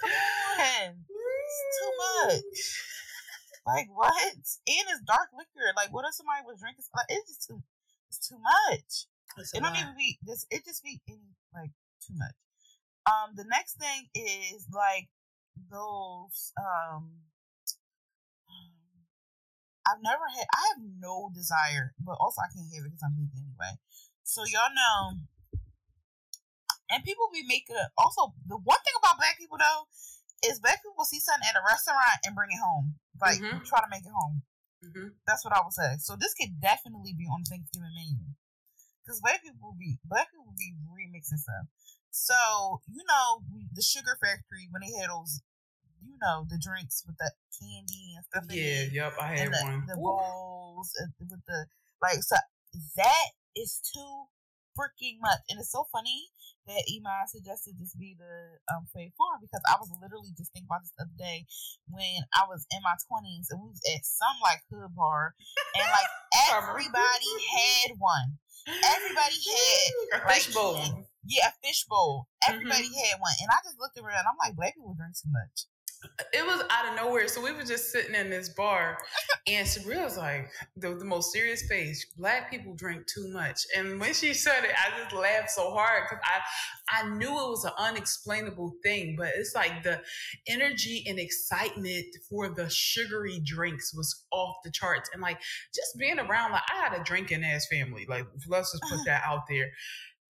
Come 0.00 0.10
on. 0.10 1.04
It's 1.04 1.60
too 1.76 1.92
much. 2.00 2.86
Like, 3.66 3.88
what? 3.92 4.32
And 4.32 4.86
it's 4.88 5.04
dark 5.06 5.28
liquor. 5.36 5.68
Like, 5.76 5.92
what 5.92 6.08
if 6.08 6.16
somebody 6.16 6.42
was 6.48 6.58
drinking? 6.58 6.82
Like, 6.96 7.06
it's 7.10 7.28
just 7.28 7.46
too, 7.46 7.62
it's 8.08 8.26
too 8.26 8.40
much. 8.40 9.06
It's 9.36 9.52
it 9.54 9.60
don't 9.60 9.76
lot. 9.76 9.84
even 9.84 9.94
be 9.96 10.18
this. 10.24 10.46
It 10.50 10.64
just 10.64 10.82
be 10.82 10.98
any 11.06 11.36
like 11.54 11.70
too 12.00 12.14
much. 12.16 12.34
Um, 13.04 13.36
the 13.36 13.44
next 13.44 13.78
thing 13.78 14.08
is 14.14 14.66
like 14.72 15.08
those 15.70 16.52
um 16.56 17.29
I've 19.90 20.02
never 20.02 20.22
had. 20.30 20.46
I 20.54 20.62
have 20.70 20.82
no 21.02 21.34
desire, 21.34 21.94
but 21.98 22.14
also 22.22 22.38
I 22.38 22.50
can't 22.54 22.70
have 22.70 22.86
it 22.86 22.94
because 22.94 23.02
I'm 23.02 23.18
vegan 23.18 23.42
anyway. 23.42 23.74
So 24.22 24.46
y'all 24.46 24.70
know. 24.70 25.18
And 26.90 27.06
people 27.06 27.30
be 27.30 27.46
making 27.46 27.78
it. 27.78 27.90
Also, 27.98 28.34
the 28.46 28.58
one 28.58 28.78
thing 28.82 28.96
about 29.02 29.18
black 29.18 29.38
people 29.38 29.58
though 29.58 29.86
is 30.46 30.62
black 30.62 30.82
people 30.82 31.06
see 31.06 31.22
something 31.22 31.46
at 31.46 31.58
a 31.58 31.62
restaurant 31.66 32.18
and 32.26 32.34
bring 32.34 32.50
it 32.50 32.62
home, 32.62 32.98
like 33.18 33.38
mm-hmm. 33.38 33.62
try 33.66 33.82
to 33.82 33.90
make 33.90 34.06
it 34.06 34.14
home. 34.14 34.42
Mm-hmm. 34.82 35.14
That's 35.26 35.44
what 35.44 35.54
I 35.54 35.62
would 35.62 35.74
say. 35.74 35.98
So 36.00 36.16
this 36.16 36.34
could 36.34 36.58
definitely 36.58 37.14
be 37.14 37.28
on 37.28 37.44
the 37.44 37.50
Thanksgiving 37.50 37.94
menu 37.94 38.34
because 39.04 39.20
black 39.20 39.42
people 39.42 39.76
be 39.78 39.98
black 40.06 40.30
people 40.30 40.54
be 40.56 40.74
remixing 40.86 41.42
stuff. 41.42 41.66
So 42.10 42.80
you 42.90 43.02
know 43.06 43.42
the 43.74 43.82
Sugar 43.82 44.18
Factory 44.18 44.66
when 44.70 44.82
they 44.82 44.94
had 44.98 45.10
those 45.10 45.42
you 46.02 46.16
know 46.20 46.46
the 46.48 46.58
drinks 46.58 47.04
with 47.06 47.16
the 47.18 47.30
candy 47.60 48.16
and 48.16 48.24
stuff. 48.24 48.44
Yeah, 48.50 48.84
yep, 48.90 49.14
I 49.20 49.36
had 49.36 49.52
the, 49.52 49.60
one. 49.62 49.84
The 49.86 49.96
bowls 49.96 50.92
with 51.18 51.44
the 51.46 51.66
like 52.02 52.22
so 52.22 52.36
that 52.96 53.28
is 53.56 53.80
too 53.84 54.24
freaking 54.78 55.20
much, 55.20 55.44
and 55.48 55.60
it's 55.60 55.72
so 55.72 55.84
funny 55.92 56.32
that 56.66 56.86
Iman 56.86 57.26
suggested 57.26 57.74
this 57.76 57.96
be 57.96 58.16
the 58.16 58.60
um 58.72 58.86
fave 58.94 59.12
forum 59.16 59.40
because 59.42 59.60
I 59.66 59.76
was 59.80 59.90
literally 60.00 60.32
just 60.36 60.52
thinking 60.52 60.68
about 60.70 60.86
this 60.86 60.94
the 60.96 61.04
other 61.04 61.18
day 61.18 61.44
when 61.88 62.24
I 62.32 62.46
was 62.48 62.66
in 62.70 62.80
my 62.84 62.96
twenties 63.08 63.48
and 63.50 63.60
we 63.60 63.74
was 63.74 63.82
at 63.84 64.04
some 64.04 64.36
like 64.40 64.62
hood 64.70 64.94
bar 64.94 65.34
and 65.76 65.88
like 65.88 66.10
everybody 66.54 67.32
had 67.52 67.98
one. 67.98 68.38
Everybody 68.68 69.40
had 69.40 70.20
a 70.20 70.28
fish 70.28 70.52
like, 70.52 70.54
bowl. 70.54 71.08
Yeah, 71.24 71.48
a 71.48 71.52
fish 71.64 71.88
bowl. 71.88 72.28
Everybody 72.46 72.92
mm-hmm. 72.92 73.08
had 73.08 73.16
one. 73.18 73.34
And 73.40 73.48
I 73.50 73.58
just 73.64 73.80
looked 73.80 73.96
around. 73.98 74.28
I'm 74.28 74.36
like, 74.36 74.54
black 74.54 74.76
people 74.76 74.94
drink 74.94 75.16
too 75.16 75.32
much 75.32 75.66
it 76.32 76.46
was 76.46 76.62
out 76.70 76.88
of 76.88 76.96
nowhere. 76.96 77.28
So 77.28 77.42
we 77.42 77.52
were 77.52 77.62
just 77.62 77.90
sitting 77.90 78.14
in 78.14 78.30
this 78.30 78.48
bar, 78.50 78.98
and 79.46 79.66
Sabrina 79.66 80.02
was 80.02 80.16
like, 80.16 80.50
the, 80.76 80.94
the 80.94 81.04
most 81.04 81.32
serious 81.32 81.62
face. 81.68 82.06
Black 82.16 82.50
people 82.50 82.74
drink 82.74 83.06
too 83.06 83.30
much. 83.32 83.66
And 83.76 84.00
when 84.00 84.14
she 84.14 84.32
said 84.32 84.64
it, 84.64 84.70
I 84.76 85.02
just 85.02 85.14
laughed 85.14 85.50
so 85.50 85.70
hard 85.70 86.04
because 86.08 86.24
I, 86.24 87.02
I 87.02 87.08
knew 87.16 87.28
it 87.28 87.50
was 87.50 87.64
an 87.64 87.72
unexplainable 87.78 88.74
thing. 88.82 89.14
But 89.18 89.32
it's 89.36 89.54
like 89.54 89.82
the 89.82 90.00
energy 90.46 91.04
and 91.06 91.18
excitement 91.18 92.06
for 92.28 92.48
the 92.48 92.68
sugary 92.70 93.40
drinks 93.44 93.94
was 93.94 94.24
off 94.32 94.56
the 94.64 94.70
charts. 94.70 95.10
And 95.12 95.20
like 95.20 95.38
just 95.74 95.98
being 95.98 96.18
around, 96.18 96.52
like 96.52 96.62
I 96.70 96.88
had 96.88 96.98
a 96.98 97.04
drinking 97.04 97.44
ass 97.44 97.66
family. 97.70 98.06
Like 98.08 98.26
let's 98.48 98.72
just 98.72 98.82
put 98.84 98.94
uh-huh. 98.94 99.04
that 99.06 99.22
out 99.26 99.42
there 99.48 99.70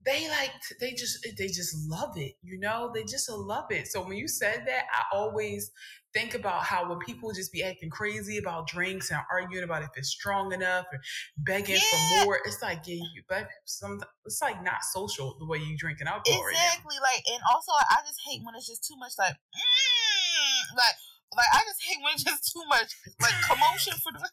they 0.04 0.28
like 0.28 0.50
they 0.80 0.92
just 0.92 1.26
they 1.36 1.46
just 1.46 1.76
love 1.88 2.16
it 2.16 2.34
you 2.42 2.58
know? 2.58 2.90
They 2.94 3.02
just 3.02 3.30
love 3.30 3.66
it. 3.70 3.86
So 3.88 4.02
when 4.02 4.16
you 4.16 4.28
said 4.28 4.64
that 4.66 4.84
i 4.92 5.16
always 5.16 5.70
think 6.12 6.34
about 6.34 6.62
how 6.62 6.88
when 6.88 6.98
people 6.98 7.32
just 7.32 7.52
be 7.52 7.62
acting 7.62 7.90
crazy 7.90 8.38
about 8.38 8.66
drinks 8.66 9.10
and 9.10 9.20
arguing 9.30 9.64
about 9.64 9.82
if 9.82 9.90
it's 9.96 10.08
strong 10.08 10.52
enough 10.52 10.86
or 10.92 10.98
begging 11.38 11.76
yeah. 11.76 12.20
for 12.20 12.24
more 12.24 12.38
it's 12.44 12.62
like 12.62 12.80
yeah 12.86 12.96
you 13.14 13.22
but 13.28 13.46
some 13.64 14.00
it's 14.26 14.42
like 14.42 14.62
not 14.64 14.82
social 14.92 15.36
the 15.38 15.46
way 15.46 15.58
you 15.58 15.76
drink 15.76 15.98
an 16.00 16.08
alcohol 16.08 16.42
exactly 16.50 16.96
right 17.02 17.14
like 17.14 17.22
and 17.32 17.42
also 17.52 17.70
i 17.90 17.96
just 18.06 18.18
hate 18.26 18.40
when 18.44 18.54
it's 18.54 18.66
just 18.66 18.86
too 18.86 18.96
much 18.98 19.12
like 19.18 19.34
mm, 19.34 20.76
like 20.76 20.96
like 21.36 21.50
i 21.54 21.60
just 21.66 21.82
hate 21.82 21.98
when 22.02 22.14
it's 22.14 22.24
just 22.24 22.52
too 22.52 22.62
much 22.68 22.90
like 23.22 23.34
commotion 23.46 23.94
for 24.02 24.12
the 24.12 24.28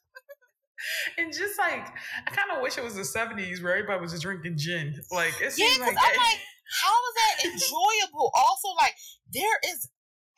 and 1.18 1.34
just 1.34 1.58
like 1.58 1.88
I 2.26 2.32
kind 2.32 2.52
of 2.56 2.62
wish 2.62 2.78
it 2.78 2.84
was 2.84 2.96
the 2.96 3.06
seventies 3.06 3.62
where 3.62 3.74
everybody 3.74 4.02
was 4.02 4.12
just 4.12 4.24
drinking 4.24 4.58
gin. 4.58 4.96
Like 5.12 5.34
it 5.42 5.54
seems 5.54 5.78
yeah, 5.78 5.86
like, 5.86 5.98
I'm 5.98 6.18
like, 6.18 6.42
how 6.82 6.94
is 6.94 7.16
that 7.16 7.46
enjoyable? 7.46 8.32
also, 8.36 8.70
like 8.82 8.94
there 9.34 9.60
is 9.72 9.90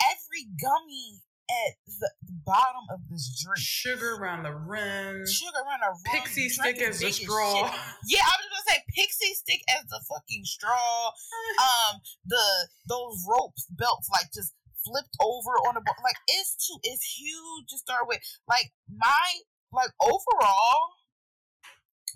every 0.04 0.48
gummy 0.62 1.22
at 1.50 1.74
the 1.88 2.10
bottom 2.46 2.86
of 2.94 3.00
this 3.10 3.42
drink. 3.42 3.58
Sugar 3.58 4.16
around 4.16 4.44
the 4.44 4.54
rim. 4.54 5.26
Sugar 5.26 5.62
around 5.66 5.82
the 5.82 5.90
rim. 5.90 6.22
Pixie 6.22 6.50
stick 6.50 6.82
as 6.82 7.00
the 7.00 7.12
straw. 7.12 7.70
Yeah, 8.06 8.22
I 8.22 8.34
was 8.38 8.46
just 8.46 8.54
gonna 8.54 8.68
say 8.70 8.80
pixie 8.94 9.34
stick 9.34 9.62
as 9.78 9.86
the 9.90 10.02
fucking 10.08 10.46
straw. 10.46 11.12
um, 11.60 12.02
the 12.26 12.46
those 12.88 13.26
ropes 13.28 13.66
belts 13.72 14.10
like 14.12 14.32
just 14.34 14.54
flipped 14.86 15.16
over 15.22 15.58
on 15.68 15.76
the 15.76 15.82
like 16.04 16.20
it's 16.28 16.56
too 16.68 16.78
it's 16.84 17.04
huge 17.18 17.68
to 17.70 17.78
start 17.78 18.08
with. 18.08 18.20
Like 18.48 18.72
my 18.88 19.42
like 19.72 19.92
overall, 20.02 20.98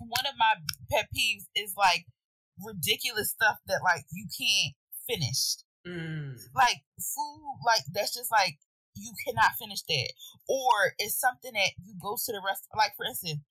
one 0.00 0.26
of 0.26 0.34
my 0.38 0.54
pet 0.90 1.08
peeves 1.14 1.46
is 1.54 1.74
like 1.76 2.06
ridiculous 2.58 3.30
stuff 3.30 3.58
that 3.66 3.80
like 3.82 4.04
you 4.12 4.26
can't 4.30 4.74
finish. 5.06 5.62
Mm. 5.86 6.40
Like 6.54 6.80
food, 6.96 7.60
like 7.66 7.84
that's 7.92 8.14
just 8.14 8.30
like 8.30 8.58
you 8.96 9.12
cannot 9.26 9.58
finish 9.58 9.82
that, 9.82 10.12
or 10.48 10.96
it's 10.98 11.18
something 11.18 11.52
that 11.52 11.76
you 11.84 11.94
go 12.00 12.16
to 12.16 12.32
the 12.32 12.40
rest. 12.44 12.66
Like 12.74 12.96
for 12.96 13.04
instance, 13.04 13.44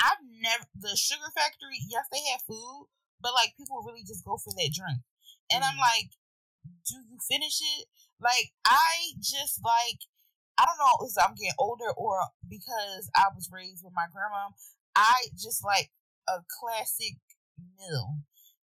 I've 0.00 0.22
never 0.24 0.64
the 0.74 0.96
Sugar 0.96 1.28
Factory. 1.34 1.84
Yes, 1.88 2.06
they 2.10 2.24
have 2.32 2.42
food, 2.48 2.88
but 3.20 3.34
like 3.34 3.58
people 3.58 3.84
really 3.84 4.06
just 4.06 4.24
go 4.24 4.38
for 4.38 4.54
that 4.56 4.72
drink, 4.72 5.04
and 5.52 5.62
mm. 5.62 5.68
I'm 5.68 5.76
like, 5.78 6.16
do 6.88 6.96
you 7.04 7.18
finish 7.28 7.60
it? 7.60 7.86
Like 8.20 8.56
I 8.66 9.14
just 9.20 9.60
like 9.62 10.00
I 10.58 10.66
don't 10.66 10.82
know 10.82 11.06
if 11.06 11.14
I'm 11.16 11.38
getting 11.38 11.54
older 11.58 11.90
or 11.96 12.18
because 12.48 13.10
I 13.14 13.30
was 13.34 13.48
raised 13.52 13.84
with 13.84 13.94
my 13.94 14.10
grandma. 14.10 14.50
I 14.96 15.30
just 15.38 15.64
like 15.64 15.94
a 16.26 16.42
classic 16.50 17.22
meal, 17.56 18.26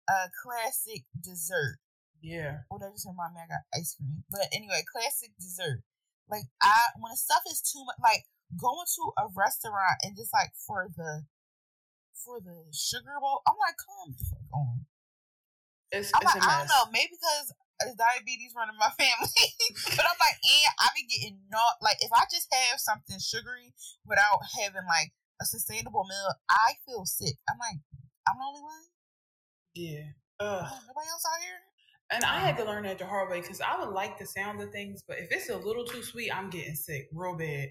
a 0.08 0.28
classic 0.44 1.08
dessert. 1.16 1.80
Yeah. 2.20 2.68
Oh, 2.70 2.78
that 2.78 2.92
just 2.92 3.08
reminded 3.08 3.40
me 3.40 3.46
I 3.46 3.48
got 3.48 3.72
ice 3.72 3.96
cream. 3.96 4.24
But 4.28 4.52
anyway, 4.52 4.84
classic 4.84 5.32
dessert. 5.40 5.80
Like 6.28 6.44
I 6.60 6.92
when 7.00 7.16
stuff 7.16 7.42
is 7.48 7.64
too 7.64 7.80
much 7.88 7.96
like 8.04 8.28
going 8.52 8.84
to 8.84 9.04
a 9.16 9.32
restaurant 9.32 9.96
and 10.04 10.12
just 10.12 10.32
like 10.36 10.52
for 10.60 10.92
the 10.92 11.24
for 12.12 12.40
the 12.40 12.68
sugar 12.74 13.16
bowl, 13.20 13.40
I'm 13.48 13.56
like, 13.56 13.80
come 13.80 14.12
the 14.12 14.24
fuck 14.28 14.44
on. 14.52 14.84
It's, 15.90 16.12
I'm 16.12 16.20
it's 16.20 16.34
like, 16.34 16.44
I 16.44 16.58
don't 16.60 16.68
know, 16.68 16.92
maybe 16.92 17.16
because 17.16 17.54
diabetes 17.80 18.54
running 18.56 18.78
my 18.78 18.90
family. 18.98 19.46
but 19.94 20.04
I'm 20.06 20.18
like, 20.18 20.38
and 20.42 20.74
I 20.78 20.88
be 20.94 21.06
getting 21.06 21.38
not 21.50 21.78
like 21.82 21.98
if 22.00 22.10
I 22.12 22.24
just 22.30 22.50
have 22.50 22.80
something 22.80 23.18
sugary 23.18 23.74
without 24.06 24.42
having 24.58 24.86
like 24.86 25.14
a 25.40 25.46
sustainable 25.46 26.04
meal, 26.04 26.34
I 26.50 26.74
feel 26.86 27.06
sick. 27.06 27.38
I'm 27.48 27.58
like, 27.58 27.78
I'm 28.26 28.38
the 28.38 28.46
only 28.46 28.62
one. 28.62 28.84
Yeah. 29.74 30.18
Ugh. 30.40 30.66
nobody 30.86 31.08
else 31.10 31.26
out 31.26 31.42
here. 31.42 31.62
And 32.10 32.24
I 32.24 32.40
had 32.40 32.56
to 32.56 32.64
learn 32.64 32.84
that 32.84 32.98
the 32.98 33.06
hard 33.06 33.28
way 33.28 33.40
because 33.40 33.60
I 33.60 33.78
would 33.78 33.92
like 33.92 34.18
the 34.18 34.26
sound 34.26 34.62
of 34.62 34.72
things, 34.72 35.04
but 35.06 35.18
if 35.18 35.28
it's 35.30 35.50
a 35.50 35.56
little 35.56 35.84
too 35.84 36.02
sweet, 36.02 36.32
I'm 36.32 36.48
getting 36.48 36.74
sick 36.74 37.08
real 37.12 37.36
bad. 37.36 37.68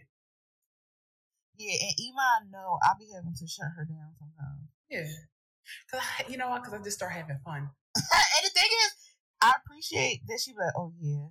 Yeah, 1.58 1.74
and 1.74 1.96
Iman, 1.98 2.52
no, 2.54 2.78
I'll 2.86 3.00
be 3.00 3.10
having 3.16 3.34
to 3.34 3.48
shut 3.48 3.74
her 3.76 3.86
down 3.86 4.14
sometimes. 4.20 4.70
Yeah, 4.92 5.10
cause 5.90 6.02
I, 6.06 6.30
you 6.30 6.38
know 6.38 6.50
what? 6.50 6.62
Because 6.62 6.80
I 6.80 6.84
just 6.84 6.98
start 6.98 7.14
having 7.14 7.40
fun. 7.44 7.66
and 7.98 8.44
the 8.46 8.54
thing 8.54 8.70
is, 8.70 8.92
I 9.42 9.54
appreciate 9.64 10.22
that 10.28 10.40
she 10.44 10.52
like, 10.52 10.74
oh 10.78 10.94
yeah. 11.00 11.28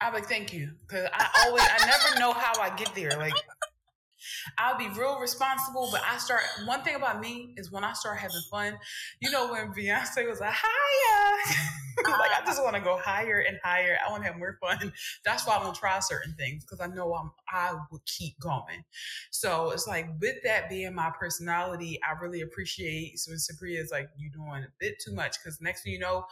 I'm 0.00 0.12
like, 0.12 0.26
thank 0.26 0.52
you, 0.52 0.72
because 0.86 1.08
I 1.12 1.46
always, 1.46 1.62
I 1.62 1.86
never 1.86 2.20
know 2.20 2.32
how 2.32 2.60
I 2.60 2.74
get 2.76 2.94
there. 2.94 3.16
Like, 3.16 3.32
I'll 4.58 4.78
be 4.78 4.88
real 4.88 5.18
responsible, 5.18 5.88
but 5.90 6.02
I 6.06 6.18
start. 6.18 6.42
One 6.66 6.82
thing 6.82 6.94
about 6.94 7.20
me 7.20 7.54
is 7.56 7.70
when 7.70 7.84
I 7.84 7.92
start 7.92 8.18
having 8.18 8.40
fun. 8.50 8.78
You 9.20 9.30
know, 9.30 9.50
when 9.50 9.72
Beyonce 9.72 10.28
was 10.28 10.40
like, 10.40 10.54
"Higher," 10.54 11.56
like 12.04 12.30
I 12.30 12.44
just 12.44 12.60
ah. 12.60 12.64
want 12.64 12.76
to 12.76 12.82
go 12.82 12.96
higher 12.96 13.44
and 13.46 13.58
higher. 13.62 13.96
I 14.06 14.10
want 14.10 14.22
to 14.22 14.28
have 14.28 14.38
more 14.38 14.58
fun. 14.60 14.92
That's 15.24 15.46
why 15.46 15.56
I 15.56 15.62
don't 15.62 15.74
try 15.74 15.98
certain 16.00 16.34
things 16.34 16.64
because 16.64 16.80
I 16.80 16.86
know 16.86 17.14
I'm. 17.14 17.30
I 17.48 17.74
will 17.90 18.02
keep 18.06 18.38
going. 18.40 18.84
So 19.30 19.70
it's 19.70 19.86
like 19.86 20.08
with 20.20 20.36
that 20.44 20.68
being 20.68 20.94
my 20.94 21.10
personality, 21.18 21.98
I 22.06 22.18
really 22.20 22.40
appreciate 22.40 23.20
when 23.26 23.38
Sabria 23.38 23.80
is 23.80 23.90
like, 23.90 24.08
"You're 24.16 24.32
doing 24.32 24.64
a 24.64 24.72
bit 24.80 24.98
too 25.04 25.14
much," 25.14 25.36
because 25.42 25.60
next 25.60 25.82
thing 25.82 25.92
you 25.92 25.98
know 25.98 26.26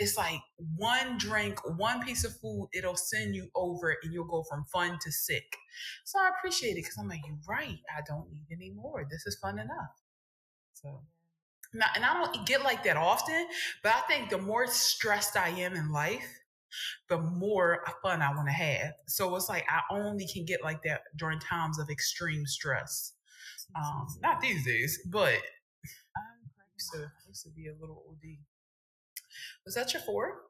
it's 0.00 0.16
like 0.16 0.40
one 0.76 1.18
drink, 1.18 1.60
one 1.78 2.02
piece 2.02 2.24
of 2.24 2.34
food, 2.34 2.70
it'll 2.72 2.96
send 2.96 3.34
you 3.34 3.48
over 3.54 3.94
and 4.02 4.12
you'll 4.12 4.24
go 4.24 4.42
from 4.48 4.64
fun 4.64 4.98
to 5.02 5.12
sick. 5.12 5.44
So 6.04 6.18
I 6.18 6.30
appreciate 6.38 6.72
it 6.72 6.76
because 6.76 6.96
I'm 6.98 7.06
like, 7.06 7.20
you're 7.26 7.36
right. 7.46 7.78
I 7.94 8.00
don't 8.08 8.32
need 8.32 8.46
any 8.50 8.70
more. 8.70 9.06
This 9.08 9.26
is 9.26 9.38
fun 9.38 9.58
enough. 9.58 9.92
So, 10.72 11.02
now, 11.72 11.86
and 11.94 12.04
I 12.04 12.14
don't 12.14 12.46
get 12.46 12.62
like 12.62 12.84
that 12.84 12.96
often, 12.96 13.46
but 13.82 13.92
I 13.94 14.00
think 14.08 14.30
the 14.30 14.38
more 14.38 14.66
stressed 14.66 15.36
I 15.36 15.48
am 15.48 15.74
in 15.74 15.92
life, 15.92 16.26
the 17.08 17.18
more 17.18 17.84
fun 18.02 18.22
I 18.22 18.34
want 18.34 18.48
to 18.48 18.52
have. 18.52 18.92
So 19.06 19.34
it's 19.36 19.48
like 19.48 19.64
I 19.68 19.80
only 19.90 20.26
can 20.26 20.44
get 20.44 20.62
like 20.62 20.82
that 20.84 21.02
during 21.16 21.38
times 21.40 21.78
of 21.78 21.90
extreme 21.90 22.46
stress. 22.46 23.12
Um, 23.76 24.06
not 24.22 24.40
these 24.40 24.64
days, 24.64 24.98
but 25.06 25.34
I 25.34 26.22
used 26.74 26.92
to, 26.92 26.98
I 26.98 27.28
used 27.28 27.44
to 27.44 27.50
be 27.50 27.68
a 27.68 27.74
little 27.80 28.04
OD. 28.08 28.38
Was 29.64 29.74
that 29.74 29.92
your 29.92 30.02
four? 30.02 30.40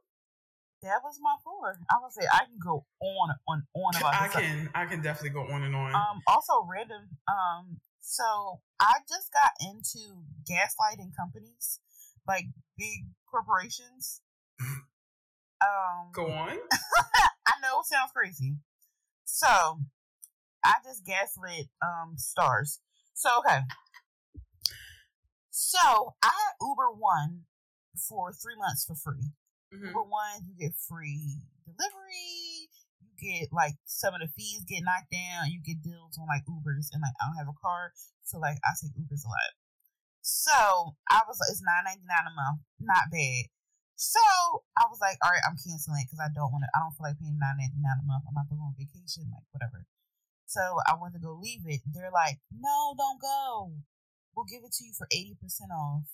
That 0.82 1.00
was 1.04 1.18
my 1.20 1.36
four. 1.44 1.78
I 1.90 1.96
would 2.02 2.12
say 2.12 2.26
I 2.32 2.46
can 2.46 2.58
go 2.58 2.86
on 3.02 3.34
on 3.46 3.62
on 3.74 3.96
about 4.00 4.12
This 4.12 4.36
I 4.36 4.40
can 4.40 4.60
stuff. 4.62 4.72
I 4.74 4.86
can 4.86 5.02
definitely 5.02 5.30
go 5.30 5.42
on 5.52 5.62
and 5.62 5.76
on. 5.76 5.94
Um 5.94 6.22
also 6.26 6.66
random 6.70 7.08
um 7.28 7.76
so 8.00 8.60
I 8.80 8.94
just 9.08 9.32
got 9.32 9.52
into 9.60 10.24
gaslighting 10.50 11.12
companies, 11.16 11.80
like 12.26 12.44
big 12.76 13.06
corporations. 13.30 14.22
um 14.60 16.10
Go 16.12 16.26
on. 16.26 16.50
I 16.72 17.52
know 17.62 17.80
it 17.80 17.86
sounds 17.86 18.12
crazy. 18.14 18.56
So 19.24 19.80
I 20.64 20.74
just 20.84 21.04
gaslit 21.04 21.68
um 21.82 22.14
stars. 22.16 22.80
So 23.14 23.30
okay. 23.40 23.60
So 25.50 26.14
I 26.22 26.28
had 26.28 26.66
Uber 26.66 26.90
One 26.96 27.42
for 28.08 28.32
three 28.32 28.56
months 28.56 28.84
for 28.84 28.94
free. 28.94 29.32
Mm-hmm. 29.74 29.86
Uber 29.86 30.02
One, 30.02 30.46
you 30.46 30.54
get 30.58 30.74
free 30.88 31.42
delivery. 31.64 32.49
Get 33.20 33.52
like 33.52 33.76
some 33.84 34.16
of 34.16 34.24
the 34.24 34.32
fees 34.32 34.64
get 34.64 34.80
knocked 34.80 35.12
down. 35.12 35.52
You 35.52 35.60
get 35.60 35.84
deals 35.84 36.16
on 36.16 36.24
like 36.24 36.48
Ubers, 36.48 36.88
and 36.90 37.04
like 37.04 37.14
I 37.20 37.28
don't 37.28 37.36
have 37.36 37.52
a 37.52 37.60
car, 37.60 37.92
so 38.24 38.40
like 38.40 38.56
I 38.64 38.72
take 38.80 38.96
Ubers 38.96 39.22
a 39.24 39.30
lot. 39.30 39.52
So 40.24 40.96
I 41.08 41.20
was 41.28 41.36
like, 41.36 41.52
it's 41.52 41.64
nine 41.64 41.84
ninety 41.84 42.04
nine 42.08 42.28
a 42.28 42.34
month, 42.34 42.64
not 42.80 43.12
bad. 43.12 43.48
So 44.00 44.20
I 44.80 44.88
was 44.88 44.96
like, 44.96 45.20
all 45.20 45.28
right, 45.28 45.44
I'm 45.44 45.60
canceling 45.60 46.00
it 46.00 46.08
because 46.08 46.24
I 46.24 46.32
don't 46.32 46.48
want 46.48 46.64
to. 46.64 46.72
I 46.72 46.80
don't 46.80 46.96
feel 46.96 47.04
like 47.04 47.20
paying 47.20 47.36
nine 47.36 47.60
ninety 47.60 47.76
nine 47.80 48.00
a 48.00 48.06
month. 48.08 48.24
I'm 48.24 48.32
about 48.32 48.48
to 48.48 48.56
go 48.56 48.64
on 48.64 48.80
vacation, 48.80 49.28
like 49.28 49.44
whatever. 49.52 49.84
So 50.48 50.60
I 50.88 50.96
went 50.96 51.12
to 51.14 51.20
go 51.20 51.36
leave 51.36 51.68
it. 51.68 51.84
They're 51.84 52.08
like, 52.08 52.40
no, 52.48 52.96
don't 52.96 53.20
go. 53.20 53.76
We'll 54.32 54.48
give 54.48 54.64
it 54.64 54.72
to 54.80 54.84
you 54.88 54.96
for 54.96 55.04
eighty 55.12 55.36
percent 55.36 55.68
off. 55.68 56.08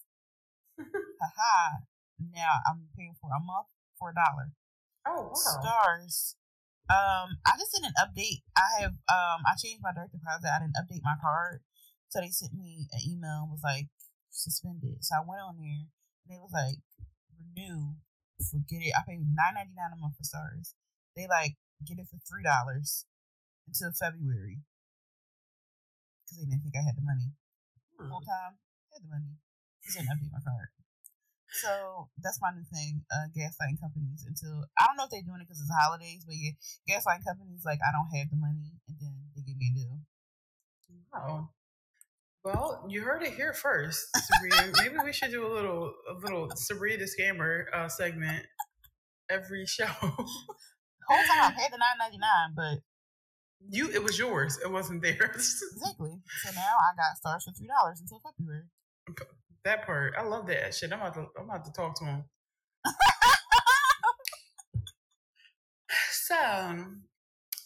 Haha. 0.83 1.87
now 2.19 2.59
I'm 2.67 2.91
paying 2.99 3.15
for 3.23 3.31
a 3.31 3.39
month 3.39 3.71
for 3.99 4.11
a 4.11 4.19
dollar. 4.19 4.51
Oh 5.07 5.31
wow. 5.31 5.39
Stars. 5.39 6.37
Um, 6.87 7.43
I 7.43 7.59
just 7.59 7.75
did 7.75 7.83
an 7.83 7.99
update. 7.99 8.47
I 8.55 8.83
have 8.83 8.95
um, 9.11 9.43
I 9.43 9.59
changed 9.59 9.83
my 9.83 9.91
direct 9.91 10.15
deposit. 10.15 10.47
I 10.47 10.63
didn't 10.63 10.79
update 10.79 11.03
my 11.03 11.19
card, 11.19 11.67
so 12.09 12.21
they 12.21 12.31
sent 12.31 12.55
me 12.55 12.87
an 12.95 13.03
email 13.03 13.47
and 13.47 13.51
was 13.51 13.67
like 13.67 13.91
suspended. 14.31 15.03
So 15.03 15.19
I 15.19 15.27
went 15.27 15.43
on 15.43 15.59
there 15.59 15.91
and 15.91 16.31
it 16.31 16.43
was 16.43 16.55
like 16.55 16.79
renew, 17.35 17.99
forget 18.39 18.87
it. 18.87 18.95
I 18.95 19.03
paid 19.03 19.27
nine 19.27 19.59
ninety 19.59 19.75
nine 19.75 19.95
a 19.95 19.99
month 19.99 20.15
for 20.15 20.23
stars. 20.23 20.79
They 21.19 21.27
like 21.27 21.59
get 21.83 21.99
it 21.99 22.07
for 22.07 22.23
three 22.23 22.47
dollars 22.47 23.03
until 23.67 23.91
February 23.91 24.63
because 26.23 26.39
they 26.39 26.47
didn't 26.47 26.63
think 26.63 26.79
I 26.79 26.87
had 26.87 26.95
the 26.95 27.03
money. 27.03 27.35
Hmm. 27.99 28.15
Whole 28.15 28.23
time 28.23 28.63
I 28.63 28.99
had 28.99 29.03
the 29.03 29.11
money. 29.11 29.35
Just 29.83 29.99
didn't 29.99 30.15
update 30.15 30.31
my 30.31 30.43
card. 30.43 30.71
So 31.63 32.09
that's 32.23 32.39
my 32.41 32.51
new 32.53 32.65
thing. 32.69 33.03
Uh, 33.09 33.29
gaslighting 33.33 33.81
companies 33.81 34.25
until 34.27 34.65
I 34.79 34.87
don't 34.87 34.97
know 34.97 35.05
if 35.05 35.11
they're 35.11 35.25
doing 35.25 35.41
it 35.41 35.49
because 35.49 35.61
it's 35.61 35.73
holidays, 35.73 36.25
but 36.27 36.37
yeah, 36.37 36.53
gaslighting 36.89 37.25
companies 37.25 37.63
like 37.65 37.79
I 37.81 37.93
don't 37.93 38.11
have 38.17 38.31
the 38.31 38.37
money, 38.37 38.77
and 38.89 38.97
then 39.01 39.15
they 39.35 39.43
give 39.43 39.57
me 39.57 39.73
a 39.73 39.79
deal. 39.79 40.01
Wow. 41.13 41.51
Well, 42.45 42.87
you 42.89 43.03
heard 43.03 43.23
it 43.23 43.35
here 43.35 43.53
first, 43.53 44.07
Sabrina. 44.15 44.73
Maybe 44.83 44.97
we 45.05 45.13
should 45.13 45.33
do 45.33 45.47
a 45.47 45.53
little 45.53 45.93
a 46.09 46.15
little 46.23 46.49
Sabrina 46.55 47.05
scammer 47.05 47.65
uh, 47.75 47.89
segment 47.89 48.47
every 49.29 49.67
show. 49.67 49.87
Whole 49.87 51.27
time 51.27 51.43
I 51.43 51.53
paid 51.57 51.73
the 51.73 51.79
nine 51.79 51.99
ninety 51.99 52.19
nine, 52.19 52.55
but 52.55 52.79
you 53.69 53.91
it 53.91 54.03
was 54.03 54.19
yours. 54.19 54.59
It 54.63 54.71
wasn't 54.71 55.03
theirs. 55.03 55.61
exactly. 55.73 56.21
So 56.45 56.51
now 56.55 56.77
I 56.79 56.95
got 56.97 57.17
stars 57.17 57.45
for 57.45 57.53
three 57.53 57.67
dollars 57.69 58.01
until 58.01 58.21
February. 58.21 58.67
That 59.67 59.85
part, 59.85 60.15
I 60.17 60.23
love 60.23 60.47
that 60.47 60.73
shit. 60.77 60.93
I'm 60.93 61.01
about 61.01 61.15
to 61.15 61.27
I'm 61.37 61.51
about 61.51 61.65
to 61.65 61.73
talk 61.73 61.99
to 61.99 62.05
him. 62.05 62.23
so 66.13 66.37
um, 66.37 67.03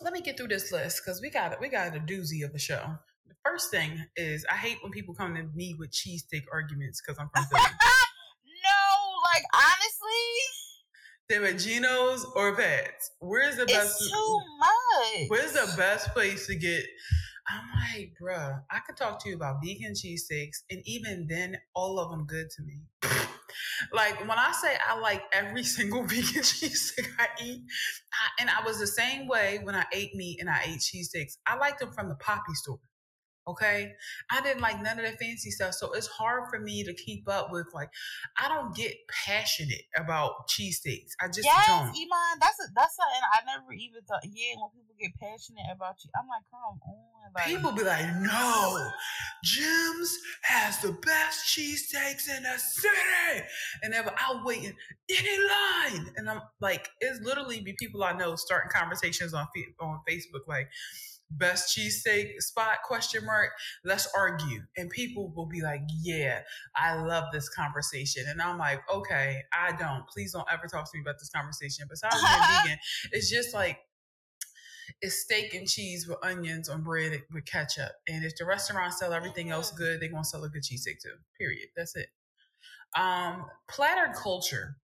let 0.00 0.14
me 0.14 0.22
get 0.22 0.38
through 0.38 0.48
this 0.48 0.72
list 0.72 1.02
because 1.04 1.20
we 1.20 1.28
got 1.28 1.52
it. 1.52 1.60
we 1.60 1.68
got 1.68 1.94
a 1.94 2.00
doozy 2.00 2.42
of 2.42 2.54
a 2.54 2.58
show 2.58 2.96
The 3.28 3.34
first 3.44 3.70
thing 3.70 4.02
is 4.16 4.46
I 4.50 4.54
hate 4.54 4.78
when 4.80 4.92
people 4.92 5.14
come 5.14 5.34
to 5.34 5.42
me 5.54 5.76
with 5.78 5.90
cheesesteak 5.90 6.44
arguments 6.50 7.02
because 7.02 7.18
I'm 7.20 7.28
from 7.34 7.44
Philly. 7.44 7.64
no, 8.64 8.80
like 9.34 9.44
honestly. 9.52 10.24
Them 11.28 11.44
at 11.44 11.60
Geno's 11.60 12.24
or 12.34 12.56
Pat's. 12.56 13.10
Where's 13.18 13.58
the 13.58 13.66
best? 13.66 14.00
It's 14.00 14.10
too 14.10 14.40
much. 14.58 15.28
Where's 15.28 15.52
the 15.52 15.70
best 15.76 16.14
place 16.14 16.46
to 16.46 16.54
get? 16.54 16.82
I'm 17.50 17.98
like, 17.98 18.12
bruh, 18.20 18.62
I 18.70 18.78
could 18.86 18.96
talk 18.96 19.22
to 19.22 19.28
you 19.28 19.34
about 19.34 19.56
vegan 19.64 19.94
cheesesteaks, 19.94 20.62
and 20.70 20.82
even 20.84 21.26
then, 21.28 21.58
all 21.74 21.98
of 21.98 22.10
them 22.10 22.26
good 22.26 22.48
to 22.50 22.62
me. 22.62 22.82
like 23.92 24.20
when 24.20 24.38
I 24.38 24.52
say 24.52 24.76
I 24.86 24.98
like 24.98 25.22
every 25.32 25.62
single 25.76 26.04
vegan 26.04 26.42
cheesesteak 26.42 27.08
I 27.18 27.26
eat, 27.42 27.62
I, 28.12 28.42
and 28.42 28.50
I 28.50 28.64
was 28.64 28.78
the 28.78 28.86
same 28.86 29.26
way 29.26 29.60
when 29.62 29.74
I 29.74 29.84
ate 29.92 30.14
meat 30.14 30.38
and 30.40 30.48
I 30.48 30.62
ate 30.66 30.80
cheesesteaks. 30.80 31.38
I 31.46 31.56
liked 31.56 31.80
them 31.80 31.92
from 31.92 32.08
the 32.08 32.16
Poppy 32.16 32.54
store. 32.54 32.78
Okay. 33.50 33.92
I 34.30 34.40
didn't 34.42 34.60
like 34.60 34.82
none 34.82 34.98
of 34.98 35.04
the 35.04 35.16
fancy 35.16 35.50
stuff. 35.50 35.74
So 35.74 35.92
it's 35.92 36.06
hard 36.06 36.44
for 36.50 36.60
me 36.60 36.84
to 36.84 36.94
keep 36.94 37.28
up 37.28 37.50
with 37.50 37.66
like 37.74 37.90
I 38.38 38.48
don't 38.48 38.74
get 38.74 38.94
passionate 39.24 39.82
about 39.96 40.48
cheesesteaks. 40.48 41.12
I 41.20 41.26
just 41.28 41.44
yes, 41.44 41.66
don't. 41.66 41.88
Iman, 41.88 42.38
that's 42.40 42.58
a 42.60 42.68
that's 42.74 42.96
something 42.96 43.22
I 43.32 43.40
never 43.46 43.72
even 43.72 44.02
thought 44.08 44.20
yeah, 44.24 44.54
when 44.56 44.70
people 44.70 44.94
get 45.00 45.12
passionate 45.18 45.66
about 45.74 45.96
you, 46.04 46.10
I'm 46.16 46.28
like, 46.28 46.44
come 46.50 46.60
on. 46.60 46.78
Like, 47.34 47.46
people 47.46 47.72
be 47.72 47.84
like, 47.84 48.06
no, 48.20 48.88
Jim's 49.44 50.18
has 50.42 50.80
the 50.80 50.92
best 50.92 51.46
cheesesteaks 51.46 52.28
in 52.34 52.42
the 52.42 52.58
city. 52.58 53.46
And 53.82 53.92
they're 53.92 54.04
out 54.18 54.44
waiting 54.44 54.74
in 55.08 55.24
a 55.24 55.94
line. 55.94 56.12
And 56.16 56.28
I'm 56.28 56.40
like, 56.60 56.88
it's 57.00 57.20
literally 57.20 57.60
be 57.60 57.74
people 57.78 58.02
I 58.02 58.12
know 58.12 58.34
starting 58.36 58.70
conversations 58.74 59.34
on 59.34 59.46
on 59.80 60.00
Facebook 60.08 60.46
like 60.48 60.68
best 61.30 61.76
cheesesteak 61.76 62.40
spot 62.40 62.78
question 62.84 63.24
mark 63.24 63.50
let's 63.84 64.08
argue. 64.16 64.62
And 64.76 64.90
people 64.90 65.32
will 65.34 65.46
be 65.46 65.62
like 65.62 65.82
yeah 66.02 66.40
i 66.76 67.00
love 67.00 67.24
this 67.32 67.48
conversation. 67.48 68.24
And 68.28 68.40
i'm 68.40 68.58
like 68.58 68.80
okay 68.92 69.42
i 69.52 69.72
don't. 69.72 70.06
Please 70.08 70.32
don't 70.32 70.46
ever 70.52 70.66
talk 70.66 70.90
to 70.90 70.98
me 70.98 71.02
about 71.02 71.18
this 71.18 71.30
conversation. 71.30 71.86
Besides 71.88 72.16
being 72.16 72.62
vegan 72.62 72.78
it's 73.12 73.30
just 73.30 73.54
like 73.54 73.78
it's 75.00 75.22
steak 75.22 75.54
and 75.54 75.68
cheese 75.68 76.06
with 76.06 76.18
onions 76.22 76.68
on 76.68 76.82
bread 76.82 77.22
with 77.32 77.44
ketchup. 77.46 77.92
And 78.08 78.24
if 78.24 78.36
the 78.36 78.44
restaurant 78.44 78.92
sell 78.92 79.12
everything 79.12 79.50
else 79.50 79.70
good 79.70 80.00
they're 80.00 80.10
gonna 80.10 80.24
sell 80.24 80.44
a 80.44 80.48
good 80.48 80.62
cheesesteak 80.62 81.00
too 81.02 81.16
period. 81.38 81.68
That's 81.76 81.96
it. 81.96 82.08
Um 82.96 83.46
platter 83.68 84.12
culture. 84.14 84.76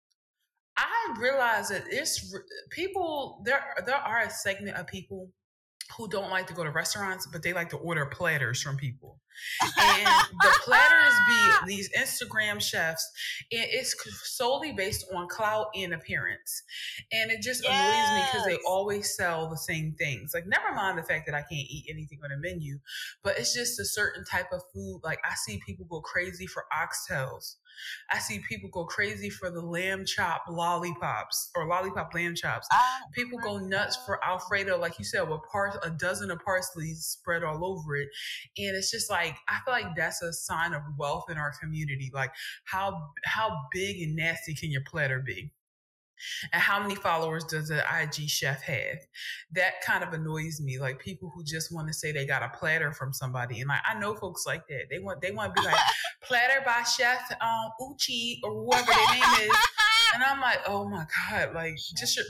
I 0.77 1.15
realize 1.19 1.69
that 1.69 1.83
it's 1.89 2.35
people. 2.69 3.41
There, 3.45 3.63
there 3.85 3.95
are 3.95 4.23
a 4.23 4.29
segment 4.29 4.75
of 4.77 4.87
people 4.87 5.29
who 5.97 6.07
don't 6.07 6.31
like 6.31 6.47
to 6.47 6.53
go 6.53 6.63
to 6.63 6.71
restaurants, 6.71 7.27
but 7.27 7.43
they 7.43 7.53
like 7.53 7.69
to 7.69 7.77
order 7.77 8.05
platters 8.05 8.61
from 8.61 8.77
people. 8.77 9.19
And 9.61 10.07
the 10.41 10.59
platters 10.63 11.13
be 11.27 11.67
these 11.67 11.89
Instagram 11.97 12.61
chefs, 12.61 13.11
and 13.51 13.65
it's 13.69 13.95
solely 14.23 14.71
based 14.71 15.05
on 15.13 15.27
clout 15.27 15.67
and 15.75 15.93
appearance. 15.93 16.63
And 17.11 17.31
it 17.31 17.41
just 17.41 17.63
yes. 17.63 17.71
annoys 17.71 18.17
me 18.17 18.27
because 18.31 18.45
they 18.47 18.57
always 18.67 19.15
sell 19.15 19.49
the 19.49 19.57
same 19.57 19.95
things. 19.97 20.31
Like, 20.33 20.47
never 20.47 20.73
mind 20.73 20.97
the 20.97 21.03
fact 21.03 21.25
that 21.27 21.35
I 21.35 21.41
can't 21.41 21.67
eat 21.69 21.85
anything 21.89 22.19
on 22.23 22.31
a 22.31 22.37
menu, 22.37 22.79
but 23.23 23.37
it's 23.37 23.53
just 23.53 23.79
a 23.79 23.85
certain 23.85 24.23
type 24.25 24.51
of 24.51 24.61
food. 24.73 25.01
Like, 25.03 25.19
I 25.25 25.33
see 25.35 25.59
people 25.65 25.85
go 25.89 26.01
crazy 26.01 26.47
for 26.47 26.65
oxtails. 26.73 27.55
I 28.11 28.19
see 28.19 28.39
people 28.47 28.69
go 28.69 28.85
crazy 28.85 29.29
for 29.29 29.49
the 29.49 29.61
lamb 29.61 30.05
chop 30.05 30.43
lollipops 30.49 31.51
or 31.55 31.67
lollipop 31.67 32.13
lamb 32.13 32.35
chops. 32.35 32.67
Oh, 32.71 32.99
people 33.13 33.39
go 33.39 33.57
nuts 33.57 33.97
for 34.05 34.23
Alfredo, 34.23 34.77
like 34.77 34.99
you 34.99 35.05
said, 35.05 35.29
with 35.29 35.41
par- 35.51 35.79
a 35.83 35.89
dozen 35.89 36.31
of 36.31 36.39
parsley 36.43 36.93
spread 36.95 37.43
all 37.43 37.65
over 37.65 37.95
it. 37.95 38.09
And 38.57 38.75
it's 38.75 38.91
just 38.91 39.09
like 39.09 39.35
I 39.49 39.59
feel 39.65 39.73
like 39.73 39.95
that's 39.95 40.21
a 40.21 40.33
sign 40.33 40.73
of 40.73 40.81
wealth 40.97 41.25
in 41.29 41.37
our 41.37 41.53
community. 41.61 42.11
Like 42.13 42.31
how 42.65 43.09
how 43.25 43.55
big 43.71 44.01
and 44.01 44.15
nasty 44.15 44.53
can 44.53 44.71
your 44.71 44.83
platter 44.85 45.19
be? 45.25 45.51
And 46.51 46.61
how 46.61 46.81
many 46.81 46.95
followers 46.95 47.43
does 47.43 47.69
an 47.69 47.81
IG 48.01 48.29
chef 48.29 48.61
have? 48.63 48.97
That 49.51 49.81
kind 49.85 50.03
of 50.03 50.13
annoys 50.13 50.61
me. 50.61 50.79
Like 50.79 50.99
people 50.99 51.31
who 51.33 51.43
just 51.43 51.73
want 51.73 51.87
to 51.87 51.93
say 51.93 52.11
they 52.11 52.25
got 52.25 52.43
a 52.43 52.49
platter 52.57 52.91
from 52.91 53.13
somebody, 53.13 53.61
and 53.61 53.69
like 53.69 53.81
I 53.87 53.99
know 53.99 54.15
folks 54.15 54.45
like 54.45 54.67
that. 54.67 54.85
They 54.89 54.99
want 54.99 55.21
they 55.21 55.31
want 55.31 55.55
to 55.55 55.61
be 55.61 55.67
like 55.67 55.79
platter 56.23 56.61
by 56.65 56.83
Chef 56.83 57.31
um, 57.41 57.71
Uchi 57.81 58.39
or 58.43 58.51
whoever 58.51 58.91
their 58.91 59.13
name 59.13 59.49
is, 59.49 59.57
and 60.13 60.23
I'm 60.23 60.41
like, 60.41 60.59
oh 60.67 60.87
my 60.89 61.05
god, 61.29 61.53
like 61.53 61.75
just 61.97 62.15
your, 62.15 62.25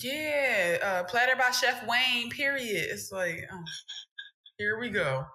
yeah, 0.00 0.78
uh, 0.82 1.04
platter 1.04 1.36
by 1.36 1.50
Chef 1.50 1.86
Wayne. 1.86 2.30
Period. 2.30 2.86
It's 2.90 3.12
like. 3.12 3.46
Oh, 3.52 3.62
here 4.58 4.78
we 4.78 4.88
go. 4.88 5.26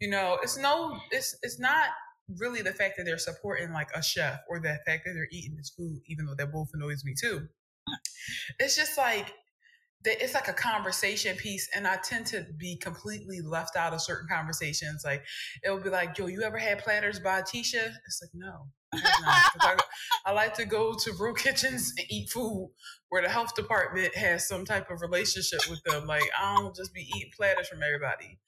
You 0.00 0.10
know, 0.10 0.38
it's 0.42 0.58
no, 0.58 0.98
it's 1.10 1.36
it's 1.42 1.58
not 1.58 1.88
really 2.38 2.62
the 2.62 2.72
fact 2.72 2.94
that 2.96 3.04
they're 3.04 3.18
supporting 3.18 3.72
like 3.72 3.88
a 3.94 4.02
chef 4.02 4.40
or 4.48 4.60
the 4.60 4.78
fact 4.86 5.04
that 5.04 5.12
they're 5.14 5.28
eating 5.30 5.56
this 5.56 5.70
food, 5.70 6.00
even 6.06 6.26
though 6.26 6.34
that 6.34 6.52
both 6.52 6.70
annoys 6.74 7.04
me 7.04 7.14
too. 7.18 7.48
It's 8.58 8.76
just 8.76 8.98
like 8.98 9.32
it's 10.04 10.34
like 10.34 10.48
a 10.48 10.52
conversation 10.52 11.36
piece, 11.36 11.68
and 11.74 11.86
I 11.86 11.96
tend 11.96 12.26
to 12.26 12.46
be 12.58 12.76
completely 12.76 13.40
left 13.40 13.76
out 13.76 13.92
of 13.92 14.00
certain 14.00 14.28
conversations. 14.30 15.02
Like 15.04 15.24
it'll 15.64 15.80
be 15.80 15.90
like, 15.90 16.16
"Yo, 16.16 16.26
you 16.26 16.42
ever 16.42 16.58
had 16.58 16.78
platters 16.78 17.18
by 17.18 17.42
Tisha?" 17.42 17.92
It's 18.06 18.22
like, 18.22 18.30
no, 18.34 18.68
I, 18.94 19.50
I, 19.60 19.76
I, 20.26 20.32
like 20.32 20.54
to 20.54 20.64
go 20.64 20.94
to 20.94 21.12
brew 21.14 21.34
kitchens 21.36 21.92
and 21.98 22.06
eat 22.10 22.30
food 22.30 22.70
where 23.08 23.22
the 23.22 23.28
health 23.28 23.54
department 23.54 24.14
has 24.16 24.46
some 24.46 24.64
type 24.64 24.90
of 24.90 25.00
relationship 25.00 25.60
with 25.68 25.82
them. 25.84 26.06
Like 26.06 26.24
I 26.40 26.56
don't 26.56 26.74
just 26.74 26.94
be 26.94 27.08
eating 27.16 27.30
platters 27.36 27.68
from 27.68 27.82
everybody. 27.82 28.38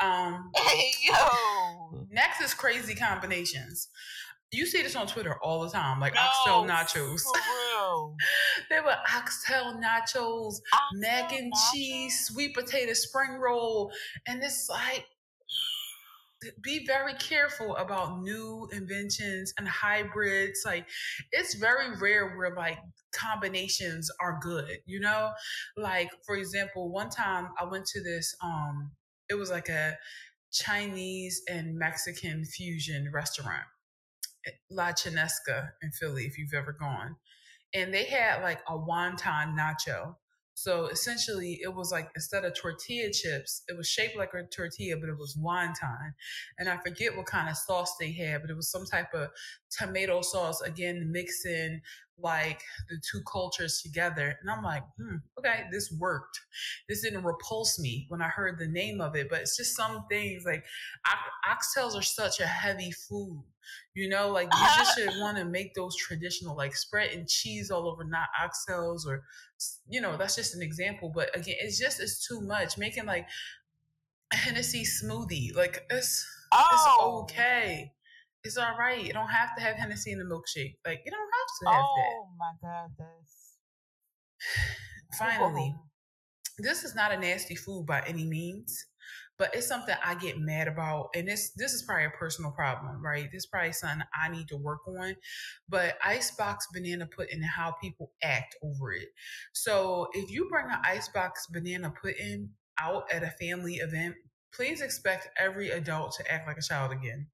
Um, 0.00 0.50
hey 0.56 0.90
yo. 1.06 2.06
Next 2.10 2.40
is 2.40 2.54
crazy 2.54 2.94
combinations. 2.94 3.88
You 4.50 4.64
see 4.64 4.82
this 4.82 4.96
on 4.96 5.06
Twitter 5.06 5.36
all 5.42 5.62
the 5.62 5.70
time, 5.70 6.00
like 6.00 6.14
no, 6.14 6.20
oxtail 6.20 6.64
nachos. 6.64 7.22
they 8.70 8.80
were 8.80 8.96
oxtail 9.14 9.74
nachos, 9.74 10.54
oxtail 10.72 11.00
mac 11.00 11.32
and 11.32 11.52
nachos. 11.52 11.72
cheese, 11.72 12.26
sweet 12.26 12.54
potato 12.54 12.94
spring 12.94 13.38
roll, 13.38 13.92
and 14.26 14.42
it's 14.42 14.68
like 14.70 15.04
be 16.62 16.86
very 16.86 17.14
careful 17.14 17.76
about 17.76 18.20
new 18.22 18.68
inventions 18.72 19.52
and 19.58 19.68
hybrids. 19.68 20.62
Like 20.64 20.86
it's 21.32 21.54
very 21.54 21.96
rare 21.98 22.36
where 22.36 22.54
like 22.54 22.78
combinations 23.12 24.10
are 24.20 24.38
good, 24.40 24.78
you 24.86 25.00
know? 25.00 25.30
Like 25.76 26.10
for 26.24 26.36
example, 26.36 26.90
one 26.90 27.10
time 27.10 27.48
I 27.60 27.64
went 27.64 27.86
to 27.86 28.02
this 28.02 28.34
um 28.42 28.92
it 29.28 29.34
was 29.34 29.50
like 29.50 29.68
a 29.68 29.96
Chinese 30.52 31.42
and 31.48 31.76
Mexican 31.76 32.44
fusion 32.44 33.10
restaurant. 33.12 33.64
Eh, 34.46 34.50
La 34.70 34.92
Chinesca 34.92 35.70
in 35.82 35.90
Philly, 35.92 36.24
if 36.24 36.38
you've 36.38 36.54
ever 36.54 36.72
gone. 36.72 37.16
And 37.74 37.92
they 37.92 38.04
had 38.04 38.42
like 38.42 38.60
a 38.68 38.72
wonton 38.72 39.54
nacho. 39.56 40.16
So 40.54 40.86
essentially, 40.86 41.60
it 41.62 41.72
was 41.72 41.92
like 41.92 42.10
instead 42.16 42.44
of 42.44 42.52
tortilla 42.54 43.12
chips, 43.12 43.62
it 43.68 43.76
was 43.76 43.88
shaped 43.88 44.16
like 44.16 44.34
a 44.34 44.42
tortilla, 44.44 44.96
but 44.98 45.08
it 45.08 45.16
was 45.16 45.38
wonton. 45.40 46.14
And 46.58 46.68
I 46.68 46.78
forget 46.78 47.16
what 47.16 47.26
kind 47.26 47.48
of 47.48 47.56
sauce 47.56 47.94
they 48.00 48.10
had, 48.12 48.40
but 48.40 48.50
it 48.50 48.56
was 48.56 48.70
some 48.70 48.84
type 48.84 49.14
of 49.14 49.28
tomato 49.70 50.20
sauce, 50.20 50.60
again, 50.62 51.12
mixing 51.12 51.80
like 52.20 52.62
the 52.88 53.00
two 53.10 53.20
cultures 53.30 53.80
together. 53.82 54.36
And 54.40 54.50
I'm 54.50 54.62
like, 54.62 54.82
hmm, 54.96 55.16
okay, 55.38 55.64
this 55.70 55.92
worked. 55.98 56.40
This 56.88 57.02
didn't 57.02 57.24
repulse 57.24 57.78
me 57.78 58.06
when 58.08 58.22
I 58.22 58.28
heard 58.28 58.58
the 58.58 58.68
name 58.68 59.00
of 59.00 59.14
it, 59.16 59.28
but 59.30 59.40
it's 59.40 59.56
just 59.56 59.76
some 59.76 60.04
things 60.10 60.44
like 60.44 60.64
oxtails 61.48 61.94
are 61.94 62.02
such 62.02 62.40
a 62.40 62.46
heavy 62.46 62.90
food. 62.90 63.44
You 63.94 64.08
know, 64.08 64.30
like 64.30 64.48
you 64.52 64.66
just 64.76 64.98
should 64.98 65.08
want 65.20 65.36
to 65.38 65.44
make 65.44 65.74
those 65.74 65.94
traditional, 65.96 66.56
like 66.56 66.74
spread 66.74 67.10
and 67.10 67.28
cheese 67.28 67.70
all 67.70 67.88
over, 67.88 68.04
not 68.04 68.28
oxtails, 68.40 69.06
or 69.06 69.24
you 69.88 70.00
know, 70.00 70.16
that's 70.16 70.36
just 70.36 70.54
an 70.54 70.62
example. 70.62 71.12
But 71.14 71.36
again, 71.36 71.56
it's 71.60 71.78
just 71.78 72.00
it's 72.00 72.26
too 72.26 72.40
much. 72.40 72.78
Making 72.78 73.06
like 73.06 73.26
a 74.32 74.36
Hennessy 74.36 74.84
smoothie, 74.84 75.54
like 75.54 75.84
it's 75.90 76.26
oh. 76.52 77.24
it's 77.26 77.32
okay. 77.32 77.92
It's 78.48 78.56
all 78.56 78.74
right. 78.78 79.04
You 79.04 79.12
don't 79.12 79.28
have 79.28 79.54
to 79.56 79.62
have 79.62 79.76
Hennessy 79.76 80.10
in 80.10 80.18
the 80.18 80.24
milkshake. 80.24 80.76
Like 80.86 81.02
you 81.04 81.10
don't 81.10 81.20
have 81.20 81.48
to 81.60 81.68
have 81.70 81.84
oh, 81.84 81.94
that. 81.98 82.14
Oh 82.16 82.28
my 82.38 82.52
god, 82.62 82.88
that's 82.98 83.58
finally. 85.18 85.74
This 86.58 86.82
is 86.82 86.94
not 86.94 87.12
a 87.12 87.18
nasty 87.18 87.56
food 87.56 87.84
by 87.84 88.02
any 88.06 88.24
means, 88.24 88.86
but 89.36 89.54
it's 89.54 89.68
something 89.68 89.94
I 90.02 90.14
get 90.14 90.38
mad 90.38 90.66
about. 90.66 91.10
And 91.14 91.28
this 91.28 91.50
this 91.58 91.74
is 91.74 91.82
probably 91.82 92.06
a 92.06 92.10
personal 92.18 92.50
problem, 92.52 93.04
right? 93.04 93.30
This 93.30 93.42
is 93.42 93.46
probably 93.46 93.72
something 93.72 94.00
I 94.18 94.30
need 94.30 94.48
to 94.48 94.56
work 94.56 94.88
on. 94.88 95.14
But 95.68 95.98
icebox 96.02 96.68
banana 96.72 97.06
pudding 97.06 97.34
and 97.34 97.44
how 97.44 97.72
people 97.82 98.12
act 98.22 98.56
over 98.62 98.94
it. 98.94 99.08
So 99.52 100.08
if 100.14 100.30
you 100.30 100.48
bring 100.48 100.70
an 100.70 100.80
icebox 100.82 101.48
banana 101.48 101.92
pudding 102.00 102.48
out 102.80 103.12
at 103.12 103.22
a 103.22 103.30
family 103.32 103.74
event, 103.74 104.14
please 104.54 104.80
expect 104.80 105.28
every 105.38 105.68
adult 105.68 106.12
to 106.12 106.32
act 106.32 106.46
like 106.46 106.56
a 106.56 106.62
child 106.62 106.92
again. 106.92 107.26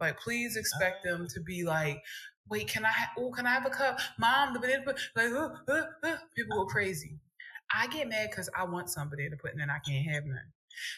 Like, 0.00 0.18
please 0.20 0.56
expect 0.56 1.04
them 1.04 1.26
to 1.34 1.40
be 1.40 1.64
like, 1.64 2.02
wait, 2.48 2.68
can 2.68 2.84
I? 2.84 2.90
Ha- 2.90 3.12
oh, 3.18 3.30
can 3.30 3.46
I 3.46 3.50
have 3.50 3.66
a 3.66 3.70
cup, 3.70 3.98
mom? 4.18 4.52
The 4.52 4.60
banana 4.60 4.82
like, 5.16 5.32
uh, 5.32 5.48
uh, 5.68 5.82
uh. 6.02 6.16
people 6.36 6.58
go 6.58 6.66
crazy. 6.66 7.18
I 7.74 7.86
get 7.86 8.08
mad 8.08 8.30
because 8.30 8.50
I 8.56 8.64
want 8.64 8.90
somebody 8.90 9.28
to 9.30 9.36
put 9.36 9.42
pudding 9.42 9.60
and 9.60 9.70
I 9.70 9.78
can't 9.86 10.06
have 10.10 10.24
none. 10.26 10.52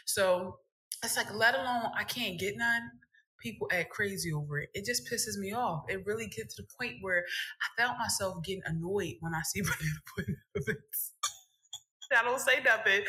So 0.06 0.58
it's 1.02 1.16
like, 1.16 1.32
let 1.32 1.54
alone 1.54 1.90
I 1.96 2.04
can't 2.04 2.38
get 2.38 2.56
none. 2.56 2.82
People 3.40 3.68
act 3.72 3.90
crazy 3.90 4.32
over 4.32 4.60
it. 4.60 4.70
It 4.74 4.84
just 4.84 5.08
pisses 5.10 5.38
me 5.38 5.52
off. 5.52 5.84
It 5.88 6.04
really 6.06 6.26
gets 6.26 6.56
to 6.56 6.62
the 6.62 6.68
point 6.80 6.96
where 7.02 7.24
I 7.62 7.82
felt 7.82 7.98
myself 7.98 8.42
getting 8.42 8.62
annoyed 8.64 9.16
when 9.20 9.34
I 9.34 9.42
see 9.44 9.60
banana 9.62 10.00
pudding. 10.16 10.36
I 12.16 12.22
don't 12.24 12.40
say 12.40 12.62
nothing. 12.64 13.02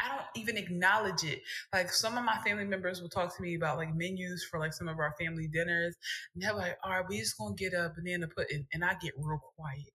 I 0.00 0.08
don't 0.08 0.26
even 0.34 0.56
acknowledge 0.56 1.24
it. 1.24 1.42
Like 1.72 1.90
some 1.90 2.18
of 2.18 2.24
my 2.24 2.36
family 2.38 2.64
members 2.64 3.00
will 3.00 3.08
talk 3.08 3.34
to 3.36 3.42
me 3.42 3.54
about 3.54 3.78
like 3.78 3.94
menus 3.94 4.44
for 4.44 4.60
like 4.60 4.72
some 4.72 4.88
of 4.88 4.98
our 4.98 5.14
family 5.18 5.48
dinners. 5.48 5.96
And 6.34 6.42
they're 6.42 6.54
like, 6.54 6.78
all 6.84 6.90
right, 6.90 7.04
we 7.08 7.18
just 7.18 7.38
gonna 7.38 7.54
get 7.54 7.72
a 7.72 7.92
banana 7.94 8.28
pudding. 8.28 8.66
And 8.72 8.84
I 8.84 8.94
get 8.94 9.14
real 9.16 9.40
quiet. 9.56 9.92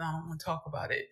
I 0.00 0.12
don't 0.12 0.28
want 0.28 0.40
to 0.40 0.44
talk 0.44 0.64
about 0.66 0.90
it. 0.90 1.06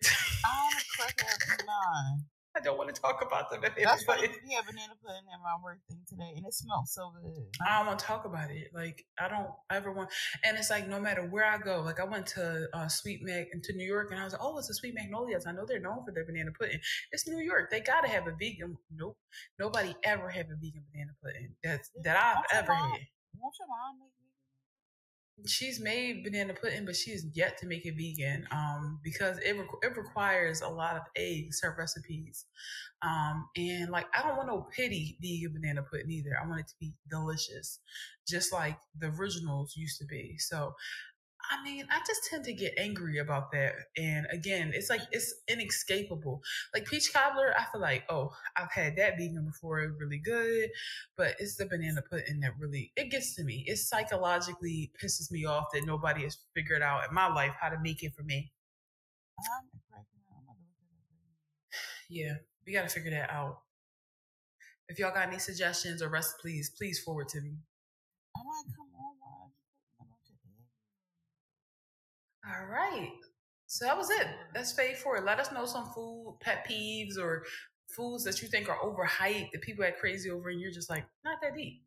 I'm 0.45 0.71
cracking 0.97 1.67
up 1.67 2.19
I 2.55 2.61
don't 2.61 2.77
want 2.77 2.93
to 2.93 3.01
talk 3.01 3.21
about 3.25 3.49
the 3.49 3.57
banana 3.57 3.75
That's 3.83 4.03
pudding. 4.05 4.31
We 4.47 4.53
have 4.53 4.65
banana 4.65 4.93
pudding 5.03 5.27
at 5.33 5.39
my 5.43 5.55
work 5.63 5.79
thing 5.89 5.99
today, 6.07 6.31
and 6.35 6.45
it 6.45 6.53
smells 6.53 6.93
so 6.93 7.11
good. 7.21 7.43
I 7.65 7.77
don't 7.77 7.87
want 7.87 7.99
to 7.99 8.05
talk 8.05 8.25
about 8.25 8.49
it. 8.49 8.69
Like 8.73 9.05
I 9.19 9.27
don't 9.27 9.49
ever 9.71 9.91
want. 9.91 10.09
And 10.43 10.57
it's 10.57 10.69
like 10.69 10.87
no 10.87 10.99
matter 10.99 11.27
where 11.27 11.45
I 11.45 11.57
go. 11.57 11.81
Like 11.81 11.99
I 11.99 12.05
went 12.05 12.27
to 12.27 12.67
uh, 12.73 12.87
Sweet 12.87 13.21
Mac 13.23 13.47
into 13.53 13.73
New 13.73 13.85
York, 13.85 14.11
and 14.11 14.19
I 14.19 14.23
was 14.23 14.33
like, 14.33 14.43
oh, 14.43 14.57
it's 14.57 14.69
a 14.69 14.73
Sweet 14.73 14.95
Magnolias. 14.95 15.45
I 15.47 15.51
know 15.51 15.65
they're 15.67 15.79
known 15.79 16.03
for 16.05 16.11
their 16.11 16.25
banana 16.25 16.51
pudding. 16.57 16.79
It's 17.11 17.27
New 17.27 17.39
York. 17.39 17.69
They 17.71 17.81
gotta 17.81 18.07
have 18.07 18.27
a 18.27 18.31
vegan. 18.39 18.77
Nope. 18.95 19.17
Nobody 19.59 19.93
ever 20.03 20.29
have 20.29 20.45
a 20.45 20.55
vegan 20.55 20.83
banana 20.91 21.11
pudding. 21.23 21.55
That's 21.63 21.91
that 22.03 22.17
I've 22.17 22.63
ever 22.63 22.73
mom, 22.73 22.91
had. 22.91 23.01
Won't 23.37 23.55
your 23.59 23.67
mom 23.67 23.99
make 23.99 24.15
she's 25.45 25.79
made 25.79 26.23
banana 26.23 26.53
pudding, 26.53 26.85
but 26.85 26.95
she's 26.95 27.25
yet 27.33 27.57
to 27.57 27.67
make 27.67 27.85
it 27.85 27.95
vegan 27.97 28.47
um, 28.51 28.99
because 29.03 29.37
it 29.39 29.51
re- 29.51 29.79
it 29.83 29.97
requires 29.97 30.61
a 30.61 30.69
lot 30.69 30.95
of 30.95 31.03
eggs. 31.15 31.59
Her 31.61 31.75
recipes, 31.77 32.45
um, 33.01 33.47
and 33.55 33.89
like 33.91 34.07
I 34.17 34.21
don't 34.23 34.37
want 34.37 34.47
no 34.47 34.67
pity 34.75 35.17
vegan 35.21 35.53
banana 35.53 35.83
pudding 35.83 36.09
either. 36.09 36.37
I 36.41 36.47
want 36.47 36.61
it 36.61 36.67
to 36.67 36.75
be 36.79 36.93
delicious, 37.09 37.79
just 38.27 38.53
like 38.53 38.77
the 38.97 39.07
originals 39.07 39.75
used 39.75 39.99
to 39.99 40.05
be. 40.05 40.37
So 40.37 40.73
I 41.51 41.63
mean, 41.63 41.85
I 41.91 41.99
just 42.05 42.25
tend 42.29 42.45
to 42.45 42.53
get 42.53 42.73
angry 42.77 43.19
about 43.19 43.51
that. 43.51 43.73
And 43.97 44.27
again, 44.31 44.71
it's 44.73 44.89
like 44.89 45.01
it's 45.11 45.33
inescapable. 45.47 46.41
Like 46.73 46.85
peach 46.85 47.13
cobbler, 47.13 47.53
I 47.57 47.65
feel 47.71 47.81
like, 47.81 48.03
oh, 48.09 48.31
I've 48.57 48.71
had 48.71 48.95
that 48.97 49.17
vegan 49.17 49.45
before, 49.45 49.79
it's 49.79 49.93
really 49.99 50.19
good. 50.19 50.69
But 51.17 51.35
it's 51.39 51.55
the 51.57 51.65
banana 51.65 52.01
pudding 52.09 52.39
that 52.41 52.51
really 52.59 52.91
it 52.95 53.11
gets 53.11 53.35
to 53.35 53.43
me. 53.43 53.63
It 53.67 53.77
psychologically 53.77 54.91
pisses 55.01 55.31
me 55.31 55.45
off 55.45 55.65
that 55.73 55.85
nobody 55.85 56.23
has 56.23 56.37
figured 56.55 56.81
out 56.81 57.07
in 57.07 57.13
my 57.13 57.27
life 57.27 57.53
how 57.59 57.69
to 57.69 57.79
make 57.81 58.03
it 58.03 58.13
for 58.15 58.23
me. 58.23 58.51
Yeah, 62.09 62.35
we 62.65 62.73
gotta 62.73 62.89
figure 62.89 63.11
that 63.11 63.29
out. 63.31 63.61
If 64.87 64.99
y'all 64.99 65.13
got 65.13 65.27
any 65.27 65.39
suggestions 65.39 66.01
or 66.01 66.09
recipes, 66.09 66.69
please 66.69 66.99
forward 66.99 67.27
to 67.29 67.41
me. 67.41 67.57
I 68.35 68.39
might 68.43 68.65
come 68.75 68.87
on. 68.95 69.51
All 72.47 72.67
right. 72.67 73.11
So 73.67 73.85
that 73.85 73.97
was 73.97 74.09
it. 74.09 74.27
That's 74.53 74.71
Fade 74.71 74.97
Forward. 74.97 75.23
Let 75.23 75.39
us 75.39 75.51
know 75.51 75.65
some 75.65 75.85
food 75.95 76.37
pet 76.41 76.67
peeves 76.69 77.17
or 77.17 77.43
foods 77.89 78.23
that 78.25 78.41
you 78.41 78.47
think 78.47 78.69
are 78.69 78.77
overhyped 78.77 79.51
that 79.51 79.61
people 79.61 79.83
act 79.83 79.99
crazy 79.99 80.29
over 80.29 80.49
and 80.49 80.59
you're 80.59 80.71
just 80.71 80.89
like, 80.89 81.05
not 81.23 81.37
that 81.41 81.55
deep. 81.55 81.81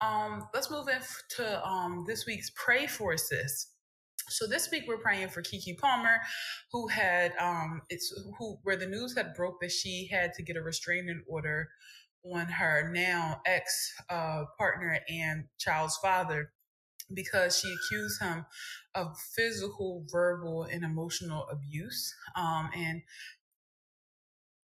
Um, 0.00 0.48
let's 0.52 0.70
move 0.70 0.88
into 0.88 1.66
um 1.66 2.04
this 2.06 2.26
week's 2.26 2.50
Pray 2.56 2.86
for 2.86 3.16
Sis. 3.16 3.68
So 4.28 4.46
this 4.46 4.70
week 4.70 4.84
we're 4.86 4.98
praying 4.98 5.28
for 5.28 5.42
Keke 5.42 5.78
Palmer, 5.78 6.18
who 6.72 6.88
had 6.88 7.32
um 7.38 7.82
it's 7.88 8.12
who 8.38 8.58
where 8.64 8.76
the 8.76 8.86
news 8.86 9.16
had 9.16 9.34
broke 9.34 9.60
that 9.60 9.70
she 9.72 10.08
had 10.10 10.32
to 10.34 10.42
get 10.42 10.56
a 10.56 10.62
restraining 10.62 11.22
order 11.28 11.68
on 12.24 12.46
her 12.46 12.90
now 12.92 13.40
ex 13.46 13.92
uh, 14.08 14.44
partner 14.58 14.98
and 15.08 15.44
child's 15.58 15.96
father 15.96 16.52
because 17.14 17.58
she 17.58 17.72
accused 17.72 18.20
him 18.22 18.46
of 18.94 19.16
physical, 19.34 20.04
verbal, 20.10 20.64
and 20.64 20.84
emotional 20.84 21.46
abuse. 21.50 22.14
Um, 22.36 22.70
and 22.76 23.02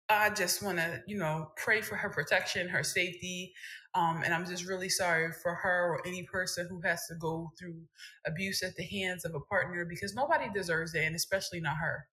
I 0.08 0.30
just 0.30 0.62
want 0.62 0.78
to, 0.78 1.02
you 1.06 1.16
know, 1.16 1.52
pray 1.56 1.80
for 1.80 1.96
her 1.96 2.10
protection, 2.10 2.68
her 2.68 2.84
safety. 2.84 3.54
Um, 3.94 4.22
and 4.24 4.34
I'm 4.34 4.46
just 4.46 4.66
really 4.66 4.88
sorry 4.88 5.32
for 5.42 5.54
her 5.54 5.94
or 5.94 6.06
any 6.06 6.24
person 6.24 6.66
who 6.68 6.80
has 6.82 7.06
to 7.06 7.14
go 7.14 7.50
through 7.58 7.80
abuse 8.26 8.62
at 8.62 8.76
the 8.76 8.84
hands 8.84 9.24
of 9.24 9.34
a 9.34 9.40
partner 9.40 9.86
because 9.88 10.14
nobody 10.14 10.46
deserves 10.54 10.92
that, 10.92 11.04
and 11.04 11.16
especially 11.16 11.60
not 11.60 11.76
her. 11.78 12.06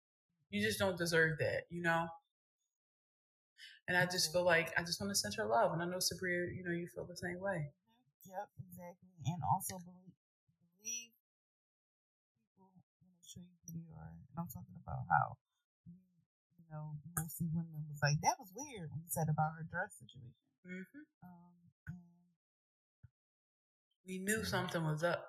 You 0.50 0.62
just 0.62 0.80
don't 0.80 0.98
deserve 0.98 1.38
that, 1.40 1.64
you 1.70 1.82
know? 1.82 2.08
And 3.88 3.98
I 3.98 4.06
just 4.06 4.32
feel 4.32 4.46
like 4.46 4.72
I 4.78 4.84
just 4.84 5.02
want 5.02 5.12
to 5.12 5.16
send 5.16 5.36
her 5.36 5.46
love. 5.46 5.74
And 5.74 5.82
I 5.82 5.86
know 5.86 5.98
Sabria, 5.98 6.56
you 6.56 6.64
know, 6.66 6.72
you 6.72 6.88
feel 6.94 7.06
the 7.06 7.18
same 7.18 7.40
way. 7.42 7.72
Yep, 8.28 8.48
exactly. 8.68 9.14
And 9.26 9.42
also 9.44 9.80
believe, 9.80 10.16
believe 10.80 11.14
people 12.44 12.72
when 13.00 13.12
they 13.12 13.24
show 13.24 13.42
you 13.42 13.58
who 13.68 13.80
you 13.80 13.92
are. 13.96 14.12
And 14.12 14.36
I'm 14.38 14.50
talking 14.52 14.80
about 14.80 15.08
how 15.08 15.38
you, 15.88 15.96
you 16.60 16.66
know, 16.72 17.00
mostly 17.18 17.48
women 17.52 17.88
was 17.88 18.00
like, 18.04 18.20
that 18.22 18.40
was 18.40 18.52
weird 18.56 18.92
when 18.92 19.02
you 19.04 19.10
said 19.10 19.30
about 19.30 19.56
her 19.58 19.66
dress 19.66 19.96
situation. 19.98 20.36
Mm-hmm. 20.68 21.04
Um, 21.24 21.60
we 24.06 24.20
knew 24.20 24.44
something 24.44 24.84
was 24.84 25.04
up. 25.04 25.24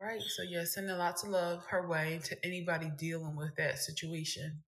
Right. 0.00 0.20
So 0.20 0.42
yeah, 0.42 0.64
sending 0.64 0.96
lots 0.98 1.22
of 1.22 1.30
love 1.30 1.64
her 1.70 1.88
way 1.88 2.20
to 2.24 2.36
anybody 2.44 2.90
dealing 2.98 3.36
with 3.36 3.54
that 3.56 3.78
situation. 3.78 4.62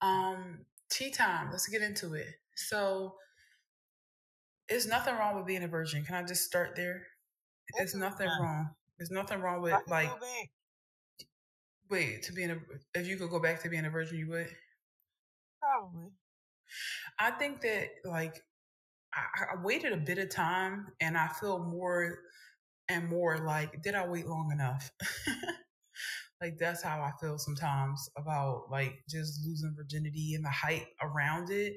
Um, 0.00 0.64
tea 0.90 1.10
time. 1.10 1.48
Let's 1.50 1.68
get 1.68 1.82
into 1.82 2.14
it. 2.14 2.28
So 2.54 3.16
there's 4.68 4.86
nothing 4.86 5.14
wrong 5.14 5.36
with 5.36 5.46
being 5.46 5.62
a 5.62 5.68
virgin. 5.68 6.04
Can 6.04 6.14
I 6.14 6.22
just 6.22 6.44
start 6.44 6.76
there? 6.76 7.06
There's 7.76 7.94
nothing 7.94 8.28
wrong. 8.28 8.70
There's 8.98 9.10
nothing 9.10 9.40
wrong 9.40 9.62
with 9.62 9.74
like 9.88 10.10
Wait, 11.90 12.22
to 12.24 12.32
being 12.32 12.50
a 12.50 12.58
if 12.94 13.06
you 13.06 13.16
could 13.16 13.30
go 13.30 13.40
back 13.40 13.62
to 13.62 13.70
being 13.70 13.86
a 13.86 13.90
virgin, 13.90 14.18
you 14.18 14.28
would. 14.28 14.48
Probably. 15.60 16.10
I 17.18 17.30
think 17.30 17.62
that 17.62 17.88
like 18.04 18.42
I, 19.14 19.54
I 19.54 19.62
waited 19.62 19.92
a 19.92 19.96
bit 19.96 20.18
of 20.18 20.28
time, 20.28 20.88
and 21.00 21.16
I 21.16 21.28
feel 21.28 21.58
more 21.58 22.18
and 22.88 23.08
more 23.08 23.38
like, 23.38 23.82
did 23.82 23.94
I 23.94 24.06
wait 24.06 24.26
long 24.26 24.50
enough? 24.52 24.90
like 26.40 26.56
that's 26.58 26.82
how 26.82 27.00
I 27.00 27.10
feel 27.20 27.36
sometimes 27.38 28.08
about 28.16 28.64
like 28.70 29.02
just 29.08 29.40
losing 29.44 29.74
virginity 29.76 30.34
and 30.34 30.44
the 30.44 30.50
hype 30.50 30.86
around 31.02 31.50
it. 31.50 31.74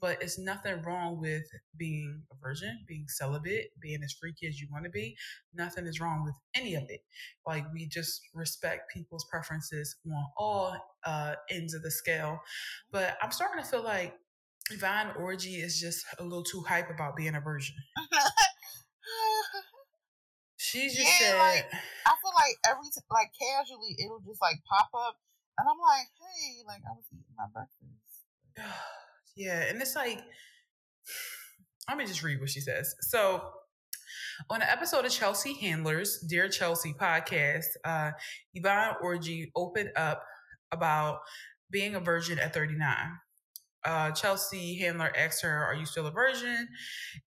But 0.00 0.22
it's 0.22 0.38
nothing 0.38 0.82
wrong 0.82 1.20
with 1.20 1.42
being 1.76 2.22
a 2.32 2.36
virgin, 2.40 2.84
being 2.86 3.06
celibate, 3.08 3.70
being 3.80 4.02
as 4.04 4.12
freaky 4.12 4.46
as 4.46 4.60
you 4.60 4.68
want 4.70 4.84
to 4.84 4.90
be. 4.90 5.16
Nothing 5.52 5.86
is 5.86 6.00
wrong 6.00 6.24
with 6.24 6.34
any 6.54 6.74
of 6.74 6.84
it. 6.88 7.00
Like 7.46 7.64
we 7.72 7.88
just 7.88 8.20
respect 8.34 8.92
people's 8.92 9.26
preferences 9.30 9.96
on 10.06 10.26
all 10.36 10.76
uh, 11.04 11.34
ends 11.50 11.74
of 11.74 11.82
the 11.82 11.90
scale. 11.90 12.38
But 12.92 13.16
I'm 13.20 13.32
starting 13.32 13.62
to 13.62 13.68
feel 13.68 13.82
like 13.82 14.14
Yvonne 14.70 15.12
Orji 15.18 15.62
is 15.62 15.78
just 15.80 16.04
a 16.18 16.22
little 16.22 16.44
too 16.44 16.62
hype 16.66 16.88
about 16.88 17.16
being 17.16 17.34
a 17.34 17.40
virgin. 17.40 17.74
She 20.74 20.88
just 20.88 20.98
yeah, 20.98 21.30
said, 21.30 21.38
like, 21.38 21.66
I 22.04 22.14
feel 22.20 22.34
like 22.34 22.56
every 22.66 22.90
t- 22.92 23.00
like 23.08 23.30
casually 23.38 23.94
it'll 24.02 24.18
just 24.26 24.42
like 24.42 24.56
pop 24.68 24.90
up, 24.92 25.16
and 25.56 25.68
I'm 25.70 25.78
like, 25.78 26.08
hey, 26.18 26.66
like 26.66 26.82
I 26.82 26.90
was 26.90 27.04
eating 27.12 27.24
my 27.38 27.46
breakfast. 27.52 28.74
yeah, 29.36 29.70
and 29.70 29.80
it's 29.80 29.94
like, 29.94 30.18
let 31.88 31.96
me 31.96 32.06
just 32.06 32.24
read 32.24 32.40
what 32.40 32.50
she 32.50 32.60
says. 32.60 32.92
So, 33.02 33.40
on 34.50 34.62
an 34.62 34.68
episode 34.68 35.04
of 35.04 35.12
Chelsea 35.12 35.54
Handlers, 35.54 36.18
Dear 36.28 36.48
Chelsea 36.48 36.92
podcast, 36.92 37.66
uh, 37.84 38.10
Yvonne 38.52 38.96
Orji 39.00 39.52
opened 39.54 39.92
up 39.94 40.24
about 40.72 41.20
being 41.70 41.94
a 41.94 42.00
virgin 42.00 42.40
at 42.40 42.52
39. 42.52 42.96
Uh, 43.84 44.10
Chelsea 44.10 44.76
Handler 44.78 45.12
asked 45.16 45.42
her, 45.42 45.64
Are 45.64 45.74
you 45.74 45.86
still 45.86 46.08
a 46.08 46.10
virgin? 46.10 46.66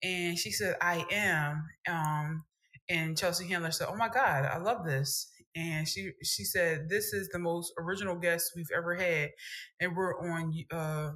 And 0.04 0.38
she 0.38 0.52
said, 0.52 0.76
I 0.82 1.06
am. 1.12 1.64
Um, 1.88 2.44
and 2.90 3.18
Chelsea 3.18 3.48
Handler 3.48 3.72
said, 3.72 3.88
"Oh 3.90 3.96
my 3.96 4.10
God, 4.10 4.46
I 4.46 4.58
love 4.58 4.86
this." 4.86 5.32
And 5.56 5.88
she 5.88 6.12
she 6.24 6.44
said, 6.44 6.90
"This 6.90 7.14
is 7.14 7.30
the 7.30 7.40
most 7.40 7.74
original 7.78 8.16
guest 8.16 8.54
we've 8.56 8.72
ever 8.76 8.96
had, 8.96 9.32
and 9.80 9.96
we're 9.96 10.18
on." 10.20 10.54
Uh, 10.72 11.12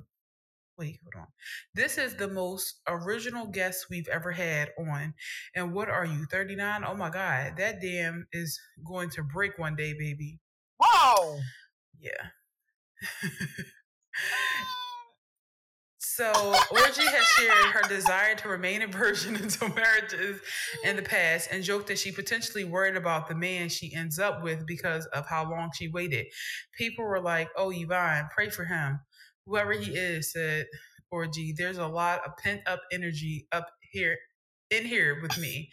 wait, 0.78 1.00
hold 1.04 1.24
on. 1.24 1.28
This 1.76 1.98
is 1.98 2.16
the 2.16 2.28
most 2.28 2.82
original 2.88 3.46
guest 3.46 3.88
we've 3.90 4.08
ever 4.08 4.32
had 4.32 4.72
on. 4.80 5.14
And 5.56 5.74
what 5.74 5.90
are 5.90 6.06
you, 6.06 6.26
39? 6.26 6.84
Oh 6.86 6.96
my 6.96 7.10
God, 7.10 7.54
that 7.58 7.82
damn 7.82 8.28
is 8.32 8.60
going 8.86 9.10
to 9.12 9.24
break 9.24 9.58
one 9.60 9.76
day, 9.76 9.94
baby. 9.94 10.40
Whoa. 10.80 11.40
Yeah. 12.00 12.30
So 16.14 16.34
Orji 16.34 17.08
has 17.08 17.26
shared 17.26 17.68
her 17.68 17.88
desire 17.88 18.36
to 18.36 18.50
remain 18.50 18.82
a 18.82 18.88
virgin 18.88 19.36
until 19.42 19.70
marriages 19.70 20.42
in 20.84 20.98
the 20.98 21.02
past 21.02 21.48
and 21.50 21.64
joked 21.64 21.88
that 21.88 22.00
she 22.00 22.12
potentially 22.12 22.66
worried 22.66 22.98
about 22.98 23.30
the 23.30 23.36
man 23.36 23.70
she 23.70 23.94
ends 23.94 24.20
up 24.20 24.44
with 24.44 24.68
because 24.68 25.06
of 25.08 25.26
how 25.26 25.50
long 25.50 25.70
she 25.74 25.88
waited. 25.88 26.26
People 26.78 27.06
were 27.06 27.22
like, 27.22 27.48
Oh, 27.56 27.72
Yvonne, 27.72 28.28
pray 28.36 28.50
for 28.50 28.66
him. 28.66 29.00
Whoever 29.46 29.72
he 29.72 29.94
is, 29.94 30.34
said 30.34 30.66
Orji, 31.14 31.56
there's 31.56 31.78
a 31.78 31.88
lot 31.88 32.20
of 32.26 32.36
pent 32.36 32.60
up 32.68 32.82
energy 32.92 33.48
up 33.54 33.70
here 33.90 34.18
in 34.70 34.84
here 34.84 35.22
with 35.22 35.38
me. 35.38 35.70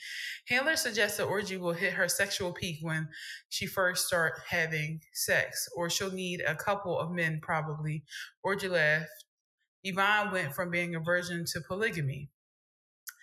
Handler 0.48 0.76
suggests 0.76 1.16
that 1.16 1.26
Orji 1.26 1.58
will 1.58 1.72
hit 1.72 1.94
her 1.94 2.08
sexual 2.08 2.52
peak 2.52 2.78
when 2.80 3.08
she 3.48 3.66
first 3.66 4.06
start 4.06 4.34
having 4.48 5.00
sex, 5.12 5.68
or 5.76 5.90
she'll 5.90 6.12
need 6.12 6.42
a 6.46 6.54
couple 6.54 6.96
of 6.96 7.10
men 7.10 7.40
probably. 7.42 8.04
Orji 8.46 8.70
laughed 8.70 9.24
Yvonne 9.88 10.32
went 10.32 10.54
from 10.54 10.70
being 10.70 10.94
a 10.94 11.00
virgin 11.00 11.44
to 11.52 11.60
polygamy. 11.60 12.30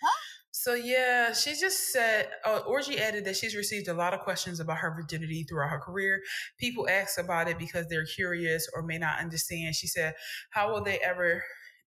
Huh? 0.02 0.18
So 0.50 0.74
yeah, 0.74 1.32
she 1.32 1.54
just 1.54 1.92
said, 1.92 2.28
uh, 2.44 2.60
added 2.98 3.24
that 3.24 3.36
she's 3.36 3.54
received 3.54 3.88
a 3.88 3.94
lot 3.94 4.14
of 4.14 4.20
questions 4.20 4.58
about 4.58 4.78
her 4.78 4.94
virginity 4.94 5.44
throughout 5.44 5.70
her 5.70 5.78
career. 5.78 6.22
People 6.58 6.88
ask 6.88 7.18
about 7.20 7.48
it 7.48 7.58
because 7.58 7.86
they're 7.88 8.06
curious 8.06 8.68
or 8.74 8.82
may 8.82 8.98
not 8.98 9.20
understand. 9.20 9.74
She 9.74 9.86
said, 9.86 10.14
"How 10.50 10.72
will 10.72 10.82
they 10.82 10.98
ever 10.98 11.42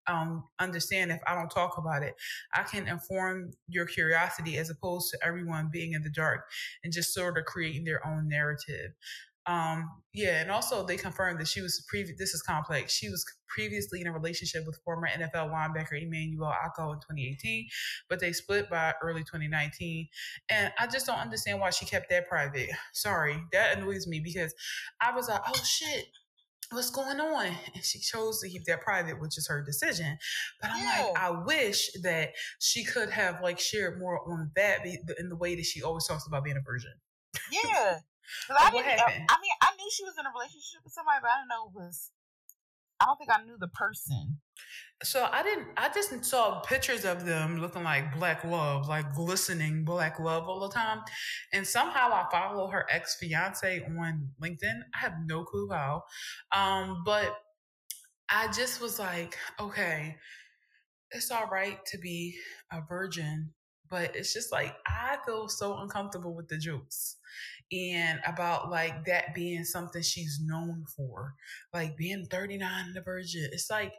um, 0.09 0.45
understand 0.59 1.11
if 1.11 1.19
I 1.27 1.35
don't 1.35 1.49
talk 1.49 1.77
about 1.77 2.03
it. 2.03 2.15
I 2.53 2.63
can 2.63 2.87
inform 2.87 3.51
your 3.67 3.85
curiosity 3.85 4.57
as 4.57 4.69
opposed 4.69 5.11
to 5.11 5.19
everyone 5.25 5.69
being 5.71 5.93
in 5.93 6.01
the 6.01 6.09
dark 6.09 6.49
and 6.83 6.91
just 6.91 7.13
sort 7.13 7.37
of 7.37 7.45
creating 7.45 7.83
their 7.83 8.05
own 8.05 8.27
narrative. 8.27 8.91
Um, 9.49 9.89
yeah, 10.13 10.41
and 10.41 10.51
also 10.51 10.85
they 10.85 10.95
confirmed 10.95 11.39
that 11.39 11.47
she 11.47 11.61
was 11.61 11.83
previous. 11.89 12.19
This 12.19 12.35
is 12.35 12.41
complex. 12.43 12.93
She 12.93 13.09
was 13.09 13.25
previously 13.47 13.99
in 13.99 14.05
a 14.05 14.11
relationship 14.11 14.63
with 14.67 14.79
former 14.85 15.07
NFL 15.07 15.51
linebacker 15.51 15.99
Emmanuel 15.99 16.51
Acho 16.51 16.93
in 16.93 16.99
2018, 16.99 17.67
but 18.09 18.19
they 18.19 18.31
split 18.31 18.69
by 18.69 18.93
early 19.01 19.21
2019. 19.21 20.07
And 20.51 20.71
I 20.77 20.85
just 20.85 21.07
don't 21.07 21.17
understand 21.17 21.59
why 21.59 21.71
she 21.71 21.87
kept 21.87 22.11
that 22.11 22.29
private. 22.29 22.69
Sorry, 22.93 23.41
that 23.51 23.77
annoys 23.77 24.05
me 24.05 24.19
because 24.19 24.53
I 25.01 25.15
was 25.15 25.27
like, 25.27 25.41
oh 25.47 25.63
shit, 25.63 26.05
what's 26.71 26.91
going 26.91 27.19
on? 27.19 27.47
And 27.73 27.83
she 27.83 27.97
chose 27.97 28.39
to 28.41 28.49
keep 28.49 28.65
that 28.65 28.81
private, 28.81 29.19
which 29.19 29.35
is 29.39 29.47
her 29.47 29.63
decision. 29.63 30.15
But 30.61 30.71
I'm 30.73 30.85
like, 30.85 31.17
I 31.17 31.31
wish 31.31 31.89
that 32.03 32.33
she 32.59 32.83
could 32.83 33.09
have 33.09 33.41
like 33.41 33.59
shared 33.59 33.99
more 33.99 34.19
on 34.29 34.51
that 34.55 34.85
in 34.85 35.29
the 35.29 35.35
way 35.35 35.55
that 35.55 35.65
she 35.65 35.81
always 35.81 36.05
talks 36.05 36.27
about 36.27 36.43
being 36.43 36.57
a 36.57 36.61
virgin. 36.61 36.93
Yeah. 37.51 37.99
I, 38.49 38.69
what 38.73 38.85
happened? 38.85 39.25
I 39.29 39.35
mean, 39.41 39.51
I 39.61 39.69
knew 39.77 39.89
she 39.91 40.03
was 40.03 40.15
in 40.19 40.25
a 40.25 40.31
relationship 40.31 40.81
with 40.83 40.93
somebody, 40.93 41.19
but 41.21 41.29
I 41.29 41.39
don't 41.39 41.47
know 41.47 41.69
it 41.69 41.85
was. 41.85 42.11
I 42.99 43.05
don't 43.05 43.17
think 43.17 43.31
I 43.31 43.43
knew 43.45 43.57
the 43.57 43.69
person. 43.69 44.39
So 45.03 45.29
I 45.31 45.41
didn't. 45.41 45.67
I 45.77 45.89
just 45.89 46.25
saw 46.25 46.59
pictures 46.59 47.05
of 47.05 47.25
them 47.25 47.59
looking 47.61 47.83
like 47.83 48.13
black 48.13 48.43
love, 48.43 48.89
like 48.89 49.13
glistening 49.13 49.85
black 49.85 50.19
love 50.19 50.49
all 50.49 50.59
the 50.59 50.69
time. 50.69 50.99
And 51.53 51.65
somehow 51.65 52.09
I 52.11 52.25
follow 52.29 52.67
her 52.67 52.85
ex 52.91 53.15
fiance 53.15 53.81
on 53.97 54.29
LinkedIn. 54.43 54.81
I 54.93 54.97
have 54.97 55.13
no 55.25 55.45
clue 55.45 55.69
how, 55.71 56.03
um, 56.51 57.03
but 57.05 57.33
I 58.29 58.51
just 58.51 58.81
was 58.81 58.99
like, 58.99 59.37
okay, 59.59 60.17
it's 61.11 61.31
all 61.31 61.47
right 61.47 61.79
to 61.87 61.97
be 61.97 62.35
a 62.71 62.81
virgin, 62.87 63.51
but 63.89 64.15
it's 64.15 64.33
just 64.33 64.51
like 64.51 64.75
I 64.85 65.17
feel 65.25 65.47
so 65.49 65.77
uncomfortable 65.77 66.33
with 66.33 66.47
the 66.47 66.57
jokes 66.57 67.17
and 67.71 68.19
about 68.25 68.71
like 68.71 69.05
that 69.05 69.35
being 69.35 69.63
something 69.63 70.01
she's 70.01 70.39
known 70.41 70.85
for, 70.95 71.35
like 71.73 71.95
being 71.97 72.25
39 72.25 72.85
and 72.87 72.97
a 72.97 73.01
virgin. 73.01 73.49
It's 73.51 73.69
like 73.69 73.93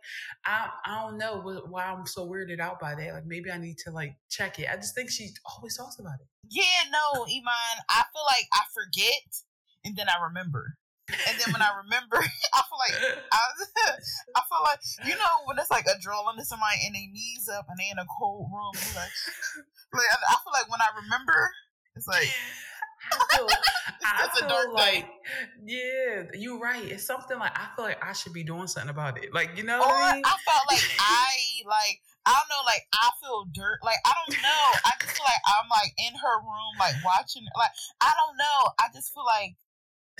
I 0.45 0.69
I 0.85 1.03
don't 1.03 1.19
know 1.19 1.41
why 1.69 1.85
I'm 1.87 2.07
so 2.07 2.29
weirded 2.29 2.61
out 2.61 2.81
by 2.81 2.95
that. 2.95 3.15
Like 3.15 3.27
maybe 3.27 3.51
I 3.51 3.59
need 3.59 3.79
to 3.79 3.91
like 3.91 4.17
check 4.29 4.59
it. 4.59 4.69
I 4.71 4.77
just 4.77 4.95
think 4.95 5.11
she 5.11 5.31
always 5.57 5.77
talks 5.77 5.99
about 5.99 6.21
it. 6.21 6.27
Yeah, 6.49 6.91
no, 6.91 7.23
Iman. 7.23 7.85
I 7.89 8.03
feel 8.13 8.25
like 8.27 8.47
I 8.53 8.63
forget 8.75 9.43
and 9.85 9.97
then 9.97 10.07
I 10.09 10.25
remember. 10.25 10.77
And 11.29 11.35
then 11.39 11.53
when 11.53 11.63
I 11.63 11.71
remember, 11.83 12.19
I 12.55 12.61
feel 12.67 12.81
like 12.81 12.97
I, 13.33 13.41
I 14.37 14.43
feel 14.47 14.63
like 14.63 14.81
you 15.07 15.15
know 15.15 15.35
when 15.47 15.59
it's 15.59 15.71
like 15.71 15.87
a 15.87 15.99
drill 16.01 16.27
under 16.29 16.45
somebody 16.45 16.79
and 16.87 16.95
they 16.95 17.07
knees 17.07 17.49
up 17.49 17.67
and 17.69 17.79
they 17.79 17.91
in 17.91 17.99
a 17.99 18.07
cold 18.19 18.51
room. 18.53 18.75
Like, 18.95 19.15
like 19.95 20.11
I 20.11 20.37
feel 20.43 20.55
like 20.55 20.71
when 20.71 20.81
I 20.81 20.91
remember, 21.03 21.51
it's 21.97 22.07
like 22.07 22.29
I 23.13 23.37
feel, 23.37 23.49
I 24.05 24.29
feel 24.35 24.75
like, 24.75 25.09
yeah, 25.65 26.25
you're 26.35 26.59
right. 26.59 26.85
It's 26.85 27.05
something 27.05 27.39
like 27.39 27.53
I 27.59 27.69
feel 27.75 27.85
like 27.85 28.03
I 28.05 28.13
should 28.13 28.33
be 28.33 28.45
doing 28.45 28.67
something 28.67 28.91
about 28.91 29.23
it. 29.23 29.33
Like, 29.33 29.57
you 29.57 29.65
know, 29.65 29.81
or 29.81 29.93
I, 29.93 30.15
mean? 30.15 30.23
I 30.25 30.37
felt 30.45 30.65
like 30.71 30.85
I 30.99 31.33
like 31.67 32.01
I 32.27 32.37
don't 32.37 32.51
know, 32.53 32.63
like 32.69 32.85
I 32.93 33.09
feel 33.21 33.49
dirt. 33.53 33.81
Like 33.83 33.99
I 34.05 34.13
don't 34.13 34.37
know. 34.43 34.65
I 34.85 34.93
just 35.01 35.17
feel 35.17 35.25
like 35.25 35.45
I'm 35.49 35.69
like 35.73 35.93
in 35.97 36.13
her 36.15 36.37
room, 36.45 36.73
like 36.79 36.95
watching. 37.05 37.45
Like 37.57 37.73
I 38.01 38.13
don't 38.13 38.37
know. 38.37 38.71
I 38.79 38.93
just 38.93 39.15
feel 39.15 39.25
like 39.25 39.57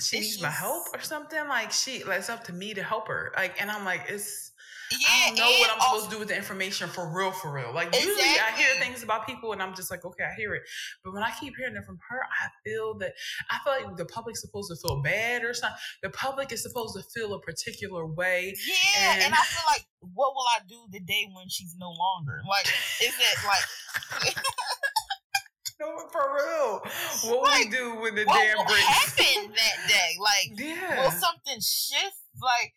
she 0.01 0.19
needs 0.19 0.41
my 0.41 0.49
help 0.49 0.87
or 0.93 1.01
something. 1.01 1.47
Like 1.47 1.71
she, 1.71 2.03
like 2.03 2.19
it's 2.19 2.29
up 2.29 2.43
to 2.45 2.53
me 2.53 2.73
to 2.73 2.83
help 2.83 3.07
her. 3.07 3.31
Like, 3.35 3.61
and 3.61 3.69
I'm 3.69 3.85
like, 3.85 4.05
it's 4.09 4.51
yeah, 4.91 5.07
I 5.07 5.27
don't 5.29 5.37
know 5.37 5.59
what 5.59 5.71
I'm 5.71 5.79
also, 5.79 5.87
supposed 5.87 6.09
to 6.09 6.15
do 6.15 6.19
with 6.19 6.27
the 6.27 6.35
information 6.35 6.89
for 6.89 7.07
real, 7.07 7.31
for 7.31 7.51
real. 7.51 7.73
Like 7.73 7.87
exactly. 7.87 8.11
usually 8.11 8.39
I 8.39 8.51
hear 8.57 8.73
things 8.79 9.03
about 9.03 9.25
people 9.25 9.53
and 9.53 9.61
I'm 9.61 9.73
just 9.73 9.89
like, 9.89 10.03
okay, 10.03 10.23
I 10.23 10.33
hear 10.35 10.53
it. 10.53 10.63
But 11.03 11.13
when 11.13 11.23
I 11.23 11.31
keep 11.39 11.55
hearing 11.57 11.75
it 11.75 11.85
from 11.85 11.97
her, 12.09 12.19
I 12.23 12.49
feel 12.65 12.95
that 12.95 13.13
I 13.49 13.59
feel 13.63 13.87
like 13.87 13.97
the 13.97 14.05
public's 14.05 14.41
supposed 14.41 14.69
to 14.69 14.75
feel 14.75 15.01
bad 15.01 15.43
or 15.43 15.53
something. 15.53 15.77
The 16.03 16.09
public 16.09 16.51
is 16.51 16.61
supposed 16.61 16.95
to 16.95 17.03
feel 17.03 17.33
a 17.33 17.39
particular 17.39 18.05
way. 18.05 18.55
Yeah, 18.67 19.13
and, 19.13 19.23
and 19.23 19.33
I 19.33 19.43
feel 19.43 19.63
like 19.69 19.85
what 19.99 20.33
will 20.35 20.45
I 20.57 20.59
do 20.67 20.79
the 20.91 20.99
day 20.99 21.27
when 21.33 21.47
she's 21.47 21.75
no 21.79 21.91
longer? 21.91 22.41
Like, 22.49 22.67
is 23.01 23.13
it 23.17 24.25
like 24.25 24.35
for 26.11 26.35
real. 26.35 26.81
What 27.31 27.47
like, 27.47 27.65
we 27.65 27.71
do 27.71 27.95
when 27.99 28.15
the 28.15 28.25
damn 28.25 28.57
will 28.57 28.65
breaks? 28.65 28.85
happen 28.85 29.51
that 29.55 29.87
day? 29.87 30.17
Like, 30.19 30.59
yeah. 30.59 31.03
will 31.03 31.11
something 31.11 31.59
shift? 31.59 32.17
Like, 32.41 32.73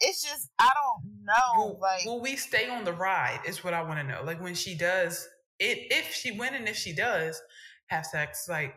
it's 0.00 0.22
just 0.22 0.50
I 0.58 0.68
don't 0.74 1.24
know. 1.24 1.56
Will, 1.56 1.78
like, 1.80 2.04
will 2.04 2.20
we 2.20 2.36
stay 2.36 2.68
on 2.68 2.84
the 2.84 2.92
ride? 2.92 3.40
Is 3.46 3.64
what 3.64 3.74
I 3.74 3.82
want 3.82 4.00
to 4.00 4.06
know. 4.06 4.22
Like 4.24 4.42
when 4.42 4.54
she 4.54 4.76
does 4.76 5.28
it, 5.58 5.86
if 5.90 6.12
she 6.12 6.32
went 6.32 6.54
and 6.54 6.68
if 6.68 6.76
she 6.76 6.92
does 6.92 7.40
have 7.86 8.06
sex, 8.06 8.46
like 8.48 8.74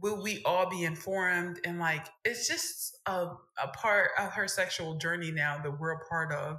will 0.00 0.22
we 0.22 0.40
all 0.44 0.70
be 0.70 0.84
informed 0.84 1.58
and 1.64 1.80
like 1.80 2.06
it's 2.24 2.46
just 2.46 2.96
a, 3.06 3.26
a 3.60 3.68
part 3.74 4.10
of 4.20 4.30
her 4.30 4.46
sexual 4.46 4.96
journey 4.98 5.32
now 5.32 5.58
that 5.60 5.80
we're 5.80 5.90
a 5.90 6.08
part 6.08 6.32
of 6.32 6.58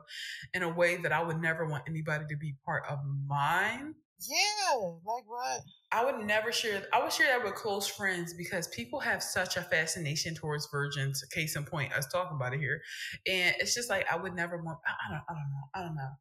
in 0.53 0.63
a 0.63 0.69
way 0.69 0.97
that 0.97 1.13
i 1.13 1.23
would 1.23 1.39
never 1.41 1.65
want 1.65 1.81
anybody 1.87 2.25
to 2.29 2.35
be 2.35 2.53
part 2.65 2.83
of 2.89 2.99
mine 3.25 3.95
yeah, 4.29 4.77
like 5.05 5.23
what? 5.25 5.61
I 5.93 6.05
would 6.05 6.25
never 6.25 6.51
share. 6.51 6.83
I 6.93 7.03
would 7.03 7.11
share 7.11 7.27
that 7.27 7.43
with 7.43 7.55
close 7.55 7.85
friends 7.85 8.33
because 8.33 8.67
people 8.69 8.99
have 9.01 9.21
such 9.21 9.57
a 9.57 9.61
fascination 9.61 10.33
towards 10.33 10.67
virgins. 10.71 11.21
Case 11.31 11.55
in 11.55 11.65
point, 11.65 11.91
us 11.93 12.07
talking 12.07 12.37
about 12.37 12.53
it 12.53 12.59
here, 12.59 12.81
and 13.27 13.55
it's 13.59 13.75
just 13.75 13.89
like 13.89 14.05
I 14.11 14.15
would 14.15 14.33
never 14.33 14.61
want. 14.63 14.79
I 14.87 15.11
don't. 15.11 15.23
I 15.29 15.33
don't 15.33 15.51
know. 15.51 15.69
I 15.75 15.81
don't 15.81 15.95
know. 15.95 16.11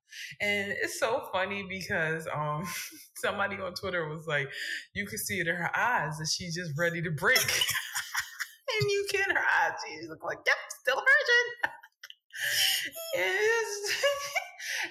And 0.41 0.73
it's 0.83 0.99
so 0.99 1.29
funny 1.33 1.65
because 1.69 2.27
um 2.35 2.65
somebody 3.17 3.57
on 3.57 3.75
Twitter 3.75 4.09
was 4.09 4.27
like, 4.27 4.49
you 4.95 5.07
could 5.07 5.21
see 5.21 5.39
it 5.39 5.47
in 5.47 5.55
her 5.55 5.77
eyes 5.77 6.19
that 6.19 6.29
she's 6.29 6.57
just 6.57 6.73
ready 6.77 7.01
to 7.03 7.11
break. 7.11 7.39
and 8.81 8.91
you 8.91 9.07
can 9.13 9.31
her 9.31 9.45
eyes. 9.63 9.75
She 9.87 10.09
look 10.09 10.25
like, 10.25 10.39
yep, 10.47 10.57
still 10.81 10.97
a 10.97 11.01
virgin. 11.01 11.73
it's, 13.15 14.05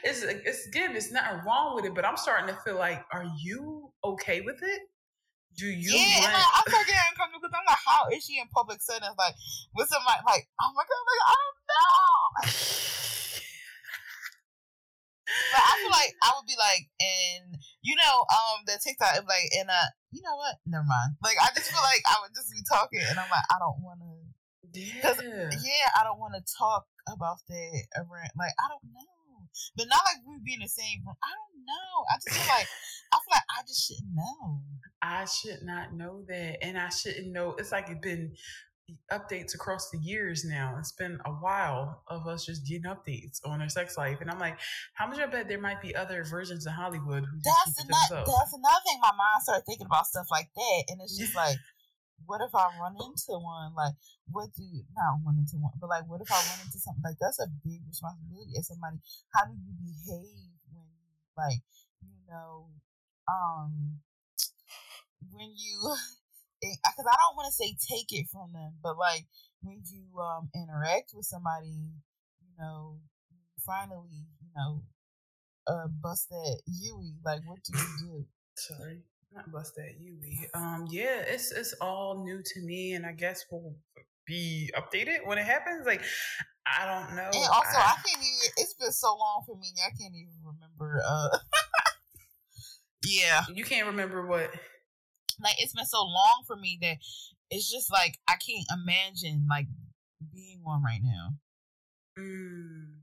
it's 0.04 0.24
it's 0.24 0.68
again, 0.68 0.96
it's 0.96 1.12
nothing 1.12 1.42
wrong 1.46 1.76
with 1.76 1.86
it, 1.86 1.94
but 1.94 2.06
I'm 2.06 2.18
starting 2.18 2.54
to 2.54 2.62
feel 2.62 2.78
like, 2.78 3.04
are 3.12 3.26
you 3.42 3.92
okay 4.04 4.42
with 4.42 4.62
it? 4.62 4.82
Do 5.58 5.66
you? 5.68 5.92
Yeah, 5.92 6.24
want... 6.24 6.32
and 6.32 6.36
I, 6.36 6.46
I 6.46 6.62
start 6.68 6.86
getting 6.88 7.10
uncomfortable 7.12 7.42
because 7.44 7.58
I'm 7.58 7.68
like, 7.68 7.84
how 7.86 8.08
is 8.14 8.24
she 8.24 8.40
in 8.40 8.48
public 8.54 8.82
settings? 8.82 9.18
Like 9.18 9.36
with 9.76 9.90
somebody, 9.90 10.22
like, 10.26 10.48
oh 10.62 10.72
my 10.76 10.84
god, 10.86 11.04
like, 11.04 11.24
I 11.26 11.36
don't 11.36 11.60
know. 11.70 11.90
but 15.54 15.62
I 15.62 15.74
feel 15.82 15.94
like 15.94 16.14
I 16.24 16.30
would 16.38 16.48
be 16.48 16.58
like, 16.58 16.84
and 17.02 17.60
you 17.82 17.96
know, 17.98 18.24
um, 18.30 18.64
the 18.66 18.80
TikTok, 18.80 19.26
like, 19.28 19.50
and 19.58 19.70
uh, 19.70 19.90
you 20.12 20.22
know 20.22 20.38
what? 20.38 20.62
Never 20.66 20.86
mind. 20.86 21.18
Like, 21.24 21.38
I 21.42 21.50
just 21.56 21.72
feel 21.72 21.84
like 21.84 22.02
I 22.08 22.24
would 22.24 22.34
just 22.36 22.54
be 22.54 22.64
talking, 22.64 23.04
and 23.04 23.18
I'm 23.20 23.30
like, 23.30 23.48
I 23.52 23.58
don't 23.60 23.82
want 23.82 24.00
to. 24.06 24.16
Yeah. 24.70 25.18
yeah, 25.50 25.88
I 25.98 26.06
don't 26.06 26.22
want 26.22 26.38
to 26.38 26.46
talk 26.46 26.86
about 27.10 27.42
that 27.50 27.84
around. 27.98 28.32
Like 28.38 28.54
I 28.54 28.66
don't 28.70 28.86
know, 28.94 29.19
but 29.76 29.88
not 29.88 30.02
like 30.06 30.24
we 30.28 30.38
be 30.44 30.54
in 30.54 30.62
the 30.62 30.68
same 30.68 31.02
room. 31.06 31.16
I 31.24 31.32
don't 31.36 31.66
know. 31.66 31.94
I 32.10 32.16
just 32.18 32.38
feel 32.38 32.56
like 32.56 32.68
I 33.14 33.18
feel 33.18 33.34
like 33.34 33.50
I 33.50 33.62
just 33.68 33.88
shouldn't 33.88 34.16
know. 34.16 34.62
I 35.02 35.26
should 35.26 35.64
not 35.64 35.94
know 35.94 36.24
that, 36.28 36.64
and 36.64 36.78
I 36.78 36.90
shouldn't 36.90 37.32
know. 37.32 37.56
It's 37.58 37.72
like 37.72 37.90
it's 37.90 38.00
been 38.02 38.34
updates 39.12 39.54
across 39.54 39.90
the 39.92 40.00
years 40.00 40.44
now. 40.46 40.76
It's 40.80 40.92
been 40.92 41.20
a 41.26 41.32
while 41.32 42.04
of 42.08 42.28
us 42.28 42.46
just 42.46 42.66
getting 42.66 42.90
updates 42.90 43.40
on 43.46 43.62
our 43.62 43.70
sex 43.70 43.98
life, 43.98 44.18
and 44.22 44.30
I'm 44.30 44.40
like, 44.40 44.58
how 44.96 45.08
much 45.08 45.20
I 45.20 45.26
bet 45.26 45.48
there 45.48 45.62
might 45.62 45.82
be 45.82 45.96
other 45.96 46.24
versions 46.24 46.66
of 46.66 46.74
Hollywood 46.74 47.26
who 47.26 47.40
that's 47.44 47.80
another, 47.80 48.26
that's 48.26 48.54
another 48.54 48.82
thing. 48.86 49.00
My 49.02 49.12
mind 49.12 49.44
started 49.44 49.64
thinking 49.66 49.86
about 49.86 50.08
stuff 50.08 50.28
like 50.32 50.50
that, 50.56 50.84
and 50.90 51.02
it's 51.02 51.18
just 51.18 51.36
like 51.44 51.58
what 52.26 52.42
if 52.42 52.54
I 52.54 52.70
run 52.80 52.96
into 52.96 53.40
one? 53.40 53.74
Like, 53.76 53.94
what 54.32 54.50
do 54.56 54.64
you, 54.64 54.84
not 54.96 55.20
run 55.26 55.38
into 55.40 55.58
one, 55.58 55.74
but 55.80 55.90
like, 55.90 56.08
what 56.08 56.22
if 56.22 56.32
I 56.32 56.36
run 56.36 56.66
into 56.66 56.80
something? 56.80 57.04
Like, 57.04 57.18
that's 57.20 57.40
a 57.40 57.48
big 57.66 57.82
responsibility 57.88 58.54
as 58.58 58.68
somebody. 58.68 58.98
How 59.34 59.46
do 59.46 59.54
you 59.56 59.74
behave 59.82 60.60
when, 60.72 60.88
like, 61.38 61.62
you 62.02 62.20
know, 62.30 62.70
um, 63.28 64.00
when 65.32 65.52
you, 65.56 65.78
because 66.62 67.08
I 67.08 67.16
don't 67.16 67.38
want 67.38 67.48
to 67.48 67.56
say 67.56 67.76
take 67.80 68.12
it 68.12 68.28
from 68.32 68.52
them, 68.54 68.74
but 68.84 68.98
like, 68.98 69.26
when 69.62 69.82
you 69.92 70.20
um 70.20 70.50
interact 70.56 71.12
with 71.14 71.26
somebody, 71.26 71.92
you 72.42 72.54
know, 72.58 73.00
finally, 73.66 74.28
you 74.42 74.50
know, 74.56 74.84
uh, 75.68 75.88
bust 75.88 76.30
that 76.30 76.62
Yui, 76.68 77.16
like, 77.26 77.42
what 77.48 77.60
do 77.64 77.78
you 77.78 77.88
do? 78.02 78.26
Sorry 78.56 79.04
not 79.34 79.52
bust 79.52 79.76
that 79.76 80.00
Yui. 80.00 80.50
Um, 80.54 80.88
yeah, 80.90 81.22
it's 81.28 81.52
it's 81.52 81.74
all 81.82 82.24
new 82.24 82.42
to 82.44 82.62
me, 82.62 82.94
and 82.94 83.06
I 83.06 83.12
guess 83.12 83.46
we'll 83.52 83.76
be 84.26 84.72
updated 84.78 85.26
when 85.26 85.38
it 85.38 85.46
happens. 85.46 85.86
Like, 85.86 86.02
I 86.66 86.86
don't 86.86 87.16
know. 87.16 87.30
And 87.34 87.50
also, 87.52 87.78
I, 87.78 87.82
I 87.82 87.96
can't 88.06 88.18
even. 88.18 88.52
It's 88.58 88.74
been 88.74 88.92
so 88.92 89.08
long 89.08 89.44
for 89.46 89.56
me. 89.58 89.68
I 89.86 89.90
can't 89.90 90.14
even 90.16 90.34
remember. 90.44 91.02
Uh, 91.06 91.38
yeah, 93.06 93.44
you 93.54 93.64
can't 93.64 93.88
remember 93.88 94.26
what. 94.26 94.52
Like, 95.42 95.56
it's 95.60 95.74
been 95.74 95.86
so 95.86 96.04
long 96.04 96.44
for 96.46 96.56
me 96.56 96.78
that 96.82 96.98
it's 97.50 97.72
just 97.72 97.92
like 97.92 98.20
I 98.28 98.34
can't 98.34 98.66
imagine 98.82 99.48
like 99.50 99.68
being 100.34 100.60
one 100.64 100.84
right 100.84 101.02
now. 101.04 101.30
Mm. 102.18 102.99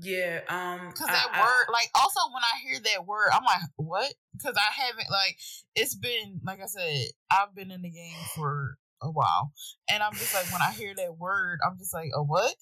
Yeah, 0.00 0.40
um, 0.48 0.88
because 0.88 1.06
that 1.06 1.30
I, 1.32 1.40
word, 1.40 1.66
I, 1.68 1.72
like, 1.72 1.90
also 1.94 2.20
when 2.32 2.42
I 2.42 2.60
hear 2.62 2.80
that 2.80 3.06
word, 3.06 3.30
I'm 3.32 3.44
like, 3.44 3.62
what? 3.76 4.12
Because 4.36 4.56
I 4.56 4.82
haven't, 4.82 5.10
like, 5.10 5.38
it's 5.74 5.94
been, 5.94 6.40
like 6.44 6.60
I 6.60 6.66
said, 6.66 7.06
I've 7.30 7.54
been 7.54 7.70
in 7.70 7.82
the 7.82 7.90
game 7.90 8.16
for 8.34 8.76
a 9.02 9.10
while, 9.10 9.52
and 9.90 10.02
I'm 10.02 10.14
just 10.14 10.34
like, 10.34 10.52
when 10.52 10.62
I 10.62 10.72
hear 10.72 10.94
that 10.96 11.18
word, 11.18 11.58
I'm 11.66 11.78
just 11.78 11.94
like, 11.94 12.10
a 12.14 12.22
what? 12.22 12.54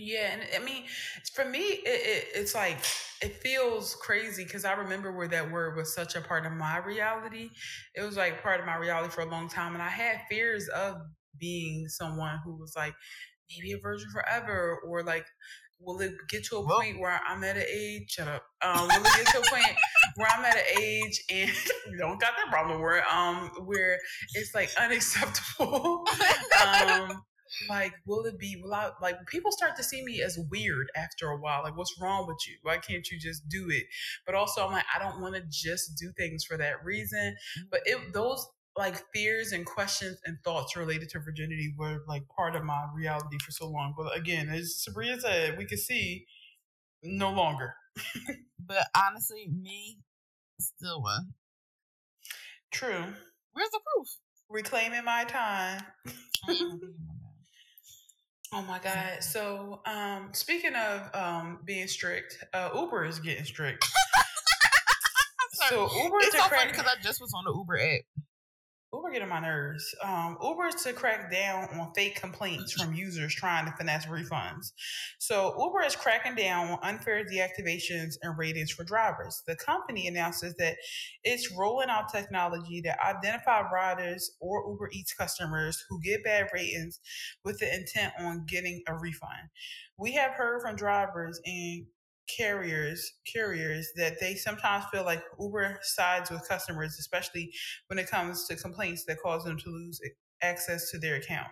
Yeah, 0.00 0.30
and 0.32 0.42
I 0.56 0.64
mean, 0.64 0.84
for 1.34 1.44
me, 1.44 1.60
it, 1.60 1.82
it 1.84 2.24
it's 2.34 2.54
like 2.54 2.78
it 3.20 3.36
feels 3.42 3.94
crazy 3.96 4.44
because 4.44 4.64
I 4.64 4.72
remember 4.72 5.12
where 5.12 5.28
that 5.28 5.50
word 5.50 5.76
was 5.76 5.94
such 5.94 6.16
a 6.16 6.22
part 6.22 6.46
of 6.46 6.52
my 6.52 6.78
reality. 6.78 7.50
It 7.94 8.00
was 8.00 8.16
like 8.16 8.42
part 8.42 8.60
of 8.60 8.66
my 8.66 8.76
reality 8.76 9.10
for 9.10 9.20
a 9.22 9.30
long 9.30 9.48
time, 9.48 9.74
and 9.74 9.82
I 9.82 9.90
had 9.90 10.22
fears 10.30 10.68
of 10.68 10.96
being 11.38 11.86
someone 11.88 12.38
who 12.44 12.56
was 12.56 12.72
like 12.74 12.94
maybe 13.50 13.72
a 13.72 13.78
virgin 13.78 14.08
forever, 14.10 14.80
or 14.86 15.02
like 15.02 15.26
will 15.80 16.00
it 16.00 16.12
get 16.28 16.44
to 16.44 16.56
a 16.56 16.60
well, 16.60 16.80
point 16.80 17.00
where 17.00 17.20
I'm 17.26 17.42
at 17.44 17.56
an 17.56 17.64
age? 17.68 18.10
Shut 18.10 18.28
up. 18.28 18.44
Um, 18.62 18.88
will 18.88 19.04
it 19.04 19.16
get 19.16 19.26
to 19.28 19.38
a 19.40 19.50
point 19.50 19.76
where 20.16 20.28
I'm 20.28 20.44
at 20.44 20.56
an 20.56 20.80
age 20.80 21.22
and 21.30 21.50
don't 21.98 22.20
got 22.20 22.32
that 22.36 22.50
problem 22.50 22.80
where 22.80 23.06
um 23.08 23.50
where 23.64 23.98
it's 24.34 24.54
like 24.54 24.70
unacceptable? 24.78 26.06
um, 26.66 27.22
like, 27.68 27.92
will 28.06 28.24
it 28.26 28.38
be? 28.38 28.60
Will 28.62 28.72
I 28.72 28.90
like 29.02 29.26
people 29.26 29.50
start 29.50 29.76
to 29.76 29.82
see 29.82 30.04
me 30.04 30.22
as 30.22 30.38
weird 30.50 30.88
after 30.96 31.28
a 31.28 31.36
while? 31.36 31.62
Like, 31.62 31.76
what's 31.76 31.94
wrong 32.00 32.26
with 32.26 32.38
you? 32.46 32.56
Why 32.62 32.78
can't 32.78 33.08
you 33.10 33.18
just 33.18 33.48
do 33.48 33.68
it? 33.70 33.84
But 34.24 34.34
also, 34.34 34.64
I'm 34.64 34.72
like, 34.72 34.84
I 34.94 34.98
don't 34.98 35.20
want 35.20 35.34
to 35.34 35.42
just 35.50 35.98
do 35.98 36.12
things 36.16 36.44
for 36.44 36.56
that 36.56 36.84
reason. 36.84 37.36
But 37.70 37.80
it 37.86 38.12
those 38.12 38.46
like 38.76 39.02
fears 39.12 39.52
and 39.52 39.66
questions 39.66 40.18
and 40.24 40.38
thoughts 40.44 40.76
related 40.76 41.08
to 41.10 41.20
virginity 41.20 41.74
were 41.76 42.02
like 42.08 42.22
part 42.28 42.54
of 42.54 42.64
my 42.64 42.86
reality 42.94 43.36
for 43.44 43.50
so 43.50 43.68
long. 43.68 43.94
But 43.96 44.16
again, 44.16 44.48
as 44.48 44.76
Sabrina 44.76 45.20
said, 45.20 45.58
we 45.58 45.66
could 45.66 45.78
see 45.78 46.26
no 47.02 47.32
longer. 47.32 47.74
but 48.66 48.86
honestly, 48.96 49.48
me 49.48 49.98
still 50.58 51.02
one. 51.02 51.34
True. 52.70 53.04
Where's 53.52 53.70
the 53.70 53.80
proof? 53.94 54.08
Reclaiming 54.48 55.04
my 55.04 55.24
time. 55.24 55.82
oh 58.52 58.62
my 58.62 58.78
god. 58.78 59.22
So 59.22 59.80
um 59.86 60.30
speaking 60.32 60.74
of 60.74 61.10
um 61.14 61.58
being 61.64 61.88
strict, 61.88 62.38
uh 62.52 62.70
Uber 62.74 63.04
is 63.04 63.18
getting 63.18 63.44
strict. 63.44 63.84
so 65.68 65.88
Uber 66.02 66.16
it's 66.20 66.36
so 66.36 66.44
funny 66.44 66.70
because 66.70 66.86
I 66.86 67.00
just 67.02 67.20
was 67.20 67.34
on 67.34 67.44
the 67.44 67.52
Uber 67.52 67.78
app 67.78 68.24
Uber 68.92 69.12
getting 69.12 69.28
my 69.28 69.38
nerves. 69.38 69.94
Um, 70.02 70.36
Uber 70.42 70.70
to 70.82 70.92
crack 70.92 71.30
down 71.30 71.68
on 71.78 71.92
fake 71.94 72.20
complaints 72.20 72.72
from 72.72 72.92
users 72.92 73.32
trying 73.32 73.66
to 73.66 73.72
finesse 73.72 74.06
refunds. 74.06 74.72
So 75.18 75.54
Uber 75.58 75.82
is 75.86 75.94
cracking 75.94 76.34
down 76.34 76.70
on 76.70 76.78
unfair 76.82 77.24
deactivations 77.24 78.14
and 78.22 78.36
ratings 78.36 78.72
for 78.72 78.82
drivers. 78.82 79.42
The 79.46 79.54
company 79.54 80.08
announces 80.08 80.54
that 80.56 80.76
it's 81.22 81.52
rolling 81.56 81.88
out 81.88 82.12
technology 82.12 82.80
that 82.80 82.98
identify 83.06 83.62
riders 83.70 84.32
or 84.40 84.68
Uber 84.68 84.90
Eats 84.92 85.12
customers 85.12 85.84
who 85.88 86.00
get 86.00 86.24
bad 86.24 86.48
ratings 86.52 86.98
with 87.44 87.58
the 87.58 87.72
intent 87.72 88.12
on 88.18 88.44
getting 88.46 88.82
a 88.88 88.94
refund. 88.94 89.50
We 89.98 90.12
have 90.14 90.32
heard 90.32 90.62
from 90.62 90.74
drivers 90.74 91.40
and 91.44 91.86
carriers 92.36 93.12
carriers 93.26 93.90
that 93.96 94.20
they 94.20 94.34
sometimes 94.34 94.84
feel 94.92 95.04
like 95.04 95.22
Uber 95.38 95.78
sides 95.82 96.30
with 96.30 96.48
customers, 96.48 96.96
especially 96.98 97.52
when 97.88 97.98
it 97.98 98.10
comes 98.10 98.46
to 98.48 98.56
complaints 98.56 99.04
that 99.04 99.18
cause 99.22 99.44
them 99.44 99.58
to 99.58 99.70
lose 99.70 100.00
access 100.42 100.90
to 100.90 100.98
their 100.98 101.16
account. 101.16 101.48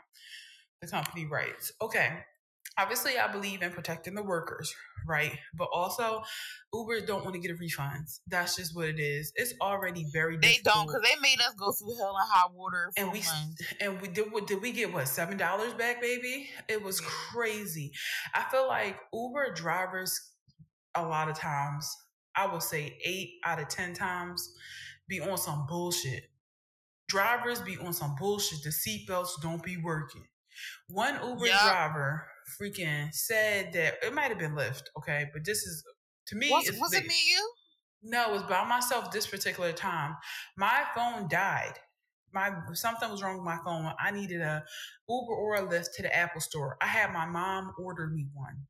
The 0.81 0.89
company 0.89 1.27
writes, 1.27 1.73
okay, 1.83 2.21
obviously 2.79 3.19
I 3.19 3.31
believe 3.31 3.63
in 3.63 3.71
protecting 3.73 4.15
the 4.15 4.23
workers, 4.23 4.73
right? 5.07 5.37
But 5.55 5.69
also 5.73 6.23
Uber 6.73 7.05
don't 7.07 7.25
want 7.25 7.35
to 7.35 7.41
get 7.41 7.51
a 7.51 7.55
refunds. 7.55 8.21
That's 8.29 8.57
just 8.57 8.77
what 8.77 8.89
it 8.89 9.01
is. 9.01 9.33
It's 9.35 9.55
already 9.61 10.07
very 10.13 10.37
They 10.37 10.53
difficult. 10.53 10.75
don't 10.75 10.87
because 10.87 11.03
they 11.03 11.21
made 11.21 11.41
us 11.41 11.55
go 11.55 11.73
through 11.73 11.97
hell 11.97 12.17
and 12.17 12.29
high 12.31 12.49
water. 12.55 12.93
And 12.97 13.13
we 13.13 13.23
and 13.81 14.01
we 14.01 14.09
did 14.09 14.31
what 14.33 14.47
did 14.47 14.63
we 14.63 14.73
get 14.73 14.93
what 14.93 15.09
seven 15.09 15.37
dollars 15.37 15.75
back, 15.75 16.01
baby? 16.01 16.49
It 16.69 16.83
was 16.83 17.01
crazy. 17.01 17.93
I 18.35 18.45
feel 18.51 18.69
like 18.69 18.97
Uber 19.13 19.55
drivers 19.55 20.21
a 21.05 21.09
lot 21.09 21.29
of 21.29 21.37
times, 21.37 21.95
I 22.37 22.47
would 22.47 22.63
say 22.63 22.97
eight 23.05 23.35
out 23.45 23.61
of 23.61 23.69
10 23.69 23.95
times, 23.95 24.55
be 25.09 25.21
on 25.21 25.39
some 25.39 25.67
bullshit. 25.69 26.25
Drivers 27.09 27.61
be 27.61 27.79
on 27.79 27.93
some 27.93 28.15
bullshit. 28.19 28.63
The 28.63 28.71
seatbelts 28.71 29.41
don't 29.43 29.63
be 29.63 29.79
working. 29.79 30.27
One 30.89 31.15
Uber 31.15 31.47
yep. 31.47 31.61
driver 31.63 32.27
freaking 32.61 33.13
said 33.13 33.73
that 33.73 33.95
it 34.03 34.13
might 34.13 34.29
have 34.31 34.39
been 34.39 34.55
Lyft, 34.55 34.85
okay, 34.99 35.27
but 35.33 35.45
this 35.45 35.59
is 35.59 35.85
to 36.27 36.37
me. 36.37 36.51
Was, 36.51 36.71
was 36.79 36.95
it 36.95 37.07
me 37.07 37.15
you? 37.31 37.51
No, 38.03 38.31
it 38.31 38.33
was 38.33 38.43
by 38.43 38.65
myself 38.65 39.11
this 39.11 39.27
particular 39.27 39.73
time. 39.73 40.17
My 40.57 40.85
phone 40.95 41.29
died 41.29 41.75
my 42.33 42.53
something 42.75 43.11
was 43.11 43.23
wrong 43.23 43.37
with 43.37 43.45
my 43.45 43.59
phone. 43.65 43.93
I 43.99 44.11
needed 44.11 44.41
a 44.41 44.65
Uber 45.09 45.33
or 45.33 45.57
a 45.57 45.63
Lyft 45.63 45.95
to 45.97 46.03
the 46.03 46.15
Apple 46.15 46.41
store. 46.41 46.77
I 46.81 46.87
had 46.87 47.13
my 47.13 47.27
mom 47.27 47.73
order 47.79 48.07
me 48.07 48.27
one. 48.35 48.67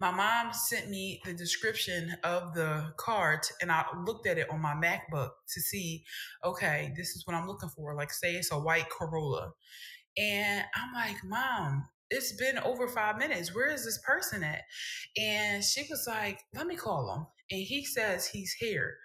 My 0.00 0.10
mom 0.12 0.52
sent 0.52 0.88
me 0.88 1.20
the 1.24 1.34
description 1.34 2.14
of 2.22 2.54
the 2.54 2.92
cart 2.96 3.50
and 3.60 3.72
I 3.72 3.84
looked 4.06 4.26
at 4.28 4.38
it 4.38 4.48
on 4.50 4.60
my 4.60 4.74
MacBook 4.74 5.30
to 5.54 5.60
see, 5.60 6.04
okay, 6.44 6.92
this 6.96 7.16
is 7.16 7.26
what 7.26 7.34
I'm 7.34 7.48
looking 7.48 7.68
for. 7.70 7.94
Like 7.94 8.12
say 8.12 8.34
it's 8.34 8.52
a 8.52 8.58
white 8.58 8.88
Corolla. 8.90 9.52
And 10.16 10.64
I'm 10.74 10.94
like, 10.94 11.16
Mom, 11.24 11.88
it's 12.10 12.32
been 12.32 12.58
over 12.58 12.88
five 12.88 13.18
minutes. 13.18 13.54
Where 13.54 13.70
is 13.70 13.84
this 13.84 14.00
person 14.06 14.42
at? 14.42 14.62
And 15.16 15.64
she 15.64 15.82
was 15.90 16.06
like, 16.06 16.40
let 16.54 16.66
me 16.66 16.76
call 16.76 17.14
him. 17.14 17.26
And 17.50 17.62
he 17.66 17.84
says 17.84 18.26
he's 18.26 18.52
here 18.52 18.98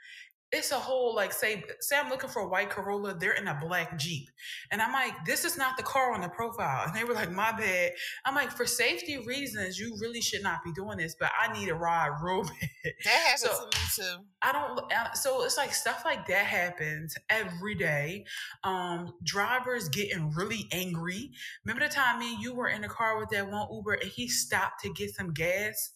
it's 0.53 0.71
a 0.71 0.79
whole 0.79 1.15
like 1.15 1.33
say 1.33 1.63
say 1.79 1.97
I'm 1.97 2.09
looking 2.09 2.29
for 2.29 2.43
a 2.43 2.47
white 2.47 2.69
Corolla, 2.69 3.15
they're 3.15 3.33
in 3.33 3.47
a 3.47 3.59
black 3.59 3.97
Jeep. 3.97 4.29
And 4.71 4.81
I'm 4.81 4.93
like, 4.93 5.13
this 5.25 5.43
is 5.45 5.57
not 5.57 5.77
the 5.77 5.83
car 5.83 6.13
on 6.13 6.21
the 6.21 6.29
profile. 6.29 6.85
And 6.85 6.95
they 6.95 7.03
were 7.03 7.13
like, 7.13 7.31
my 7.31 7.51
bad. 7.51 7.91
I'm 8.23 8.35
like, 8.35 8.51
for 8.51 8.65
safety 8.65 9.17
reasons, 9.25 9.79
you 9.79 9.97
really 9.99 10.21
should 10.21 10.43
not 10.43 10.63
be 10.63 10.71
doing 10.71 10.97
this, 10.97 11.15
but 11.19 11.31
I 11.37 11.51
need 11.51 11.69
a 11.69 11.75
ride 11.75 12.11
real 12.23 12.43
bad. 12.43 12.69
That 13.03 13.11
happens 13.11 13.41
so, 13.41 13.69
to 13.69 13.79
me 13.79 13.85
too. 13.95 14.23
I 14.41 14.51
don't 14.51 15.17
so 15.17 15.43
it's 15.43 15.57
like 15.57 15.73
stuff 15.73 16.03
like 16.05 16.27
that 16.27 16.45
happens 16.45 17.15
every 17.29 17.75
day. 17.75 18.25
Um, 18.63 19.13
drivers 19.23 19.89
getting 19.89 20.31
really 20.31 20.67
angry. 20.71 21.31
Remember 21.65 21.87
the 21.87 21.93
time 21.93 22.19
me 22.19 22.33
and 22.33 22.43
you 22.43 22.53
were 22.53 22.67
in 22.67 22.81
the 22.81 22.89
car 22.89 23.19
with 23.19 23.29
that 23.29 23.49
one 23.49 23.67
Uber 23.71 23.93
and 23.93 24.09
he 24.09 24.27
stopped 24.27 24.81
to 24.81 24.89
get 24.91 25.15
some 25.15 25.33
gas 25.33 25.91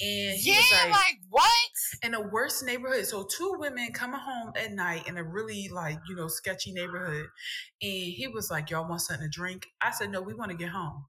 and 0.00 0.44
yeah, 0.44 0.60
like, 0.82 0.90
like 0.90 1.18
what? 1.30 1.48
In 2.02 2.12
the 2.12 2.20
worst 2.20 2.64
neighborhood. 2.64 3.06
So 3.06 3.24
two 3.24 3.54
women 3.58 3.92
coming 4.02 4.20
home 4.20 4.52
at 4.56 4.72
night 4.72 5.06
in 5.06 5.16
a 5.16 5.22
really 5.22 5.68
like, 5.68 5.98
you 6.08 6.16
know, 6.16 6.26
sketchy 6.26 6.72
neighborhood. 6.72 7.26
And 7.80 7.92
he 7.92 8.28
was 8.32 8.50
like, 8.50 8.70
Y'all 8.70 8.88
want 8.88 9.00
something 9.00 9.24
to 9.24 9.30
drink? 9.30 9.66
I 9.80 9.92
said, 9.92 10.10
No, 10.10 10.20
we 10.20 10.34
want 10.34 10.50
to 10.50 10.56
get 10.56 10.70
home. 10.70 11.04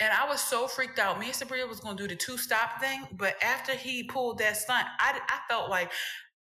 And 0.00 0.12
I 0.12 0.26
was 0.26 0.40
so 0.40 0.66
freaked 0.66 0.98
out. 0.98 1.20
Me 1.20 1.26
and 1.26 1.34
Sabria 1.34 1.68
was 1.68 1.78
gonna 1.78 1.96
do 1.96 2.08
the 2.08 2.16
two 2.16 2.38
stop 2.38 2.80
thing, 2.80 3.06
but 3.12 3.36
after 3.42 3.72
he 3.72 4.02
pulled 4.02 4.38
that 4.38 4.56
stunt, 4.56 4.86
I, 4.98 5.20
I 5.28 5.38
felt 5.48 5.70
like 5.70 5.92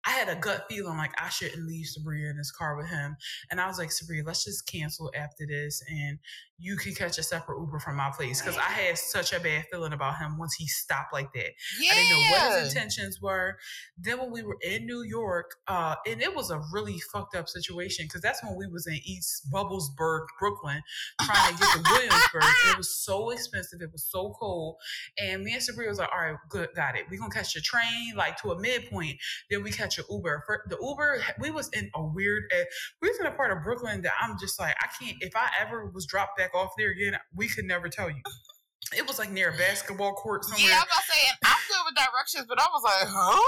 I 0.05 0.12
had 0.12 0.30
a 0.30 0.39
gut 0.39 0.66
feeling 0.70 0.97
like 0.97 1.12
I 1.22 1.30
shouldn't 1.30 1.68
leave 1.68 1.86
Sabria 1.86 2.32
in 2.32 2.38
this 2.38 2.51
car 2.51 2.76
with 2.76 2.88
him. 2.88 3.16
And 3.51 3.59
I 3.59 3.68
was 3.68 3.78
like, 3.78 3.89
Sabria, 3.89 4.26
let's 4.26 4.45
just 4.45 4.66
cancel 4.66 5.12
after 5.16 5.45
this 5.47 5.82
and 5.89 6.18
you 6.62 6.78
can 6.78 6.93
catch 6.93 7.18
a 7.18 7.24
separate 7.24 7.59
Uber 7.59 7.80
from 7.80 7.95
my 7.95 8.12
place. 8.16 8.41
Because 8.41 8.57
I 8.57 8.70
had 8.70 8.97
such 8.97 9.34
a 9.34 9.39
bad 9.39 9.66
feeling 9.72 9.93
about 9.93 10.18
him 10.18 10.38
once 10.38 10.53
he 10.53 10.68
stopped 10.68 11.12
like 11.12 11.34
that. 11.34 11.49
Yeah. 11.80 11.91
I 11.91 11.95
didn't 11.95 12.09
know 12.12 12.32
what 12.32 12.59
his 12.59 12.74
intentions 12.76 13.20
were. 13.22 13.57
Then 13.97 14.20
when 14.20 14.32
we 14.32 14.43
were 14.43 14.57
in 14.62 14.86
New 14.86 15.01
York, 15.01 15.55
uh, 15.68 15.95
and 16.07 16.22
it 16.22 16.36
was 16.36 16.51
a 16.51 16.62
really 16.72 16.99
fucked 17.12 17.36
up 17.36 17.49
situation 17.49 18.05
because 18.05 18.22
that's 18.22 18.43
when 18.43 18.55
we 18.55 18.68
was 18.68 18.86
in 18.86 18.99
East 19.03 19.47
Bubblesburg, 19.51 20.26
Brooklyn, 20.39 20.82
trying 21.22 21.53
to 21.53 21.59
get 21.59 21.72
to 21.74 21.84
Williamsburg. 21.91 22.43
it 22.70 22.78
was 22.78 22.95
so 23.03 23.32
expensive. 23.32 23.82
It 23.82 23.91
was 23.91 24.05
so 24.09 24.36
cold. 24.39 24.76
And 25.18 25.43
me 25.43 25.53
and 25.53 25.64
Sabrina 25.64 25.89
was 25.89 25.97
like, 25.97 26.09
all 26.14 26.22
right, 26.24 26.38
good, 26.49 26.70
got 26.76 26.95
it. 26.95 27.05
We're 27.09 27.20
going 27.20 27.32
to 27.32 27.38
catch 27.38 27.55
a 27.55 27.62
train 27.62 28.14
like 28.16 28.38
to 28.41 28.51
a 28.51 28.59
midpoint. 28.59 29.18
Then 29.49 29.64
we 29.64 29.72
catch 29.72 29.97
an 29.97 30.05
Uber. 30.09 30.43
For 30.45 30.64
the 30.70 30.78
Uber, 30.80 31.24
we 31.39 31.49
was 31.49 31.70
in 31.70 31.89
a 31.95 32.03
weird, 32.03 32.43
uh, 32.53 32.66
we 33.01 33.09
was 33.09 33.20
in 33.20 33.26
a 33.26 33.32
part 33.32 33.51
of 33.51 33.64
Brooklyn 33.64 34.01
that 34.01 34.14
I'm 34.22 34.38
just 34.39 34.59
like, 34.59 34.76
I 34.80 34.88
can't, 35.03 35.18
if 35.22 35.36
I 35.36 35.49
ever 35.59 35.88
was 35.88 36.05
dropped 36.05 36.38
back 36.38 36.51
back 36.52 36.60
off 36.60 36.72
there 36.78 36.91
again, 36.91 37.18
we 37.36 37.47
could 37.47 37.66
never 37.66 37.89
tell 37.89 38.10
you. 38.10 38.22
It 38.97 39.08
was 39.08 39.20
like 39.20 39.32
near 39.32 39.52
a 39.52 39.58
basketball 39.58 40.12
court 40.16 40.43
somewhere. 40.43 40.68
Yeah, 40.68 40.76
I'm 40.76 40.80
not 40.80 41.04
saying 41.08 41.32
I'm 41.45 41.56
good 41.70 41.78
with 41.86 41.95
directions, 41.95 42.45
but 42.45 42.60
I 42.60 42.66
was 42.74 42.84
like, 42.84 43.08
huh? 43.08 43.41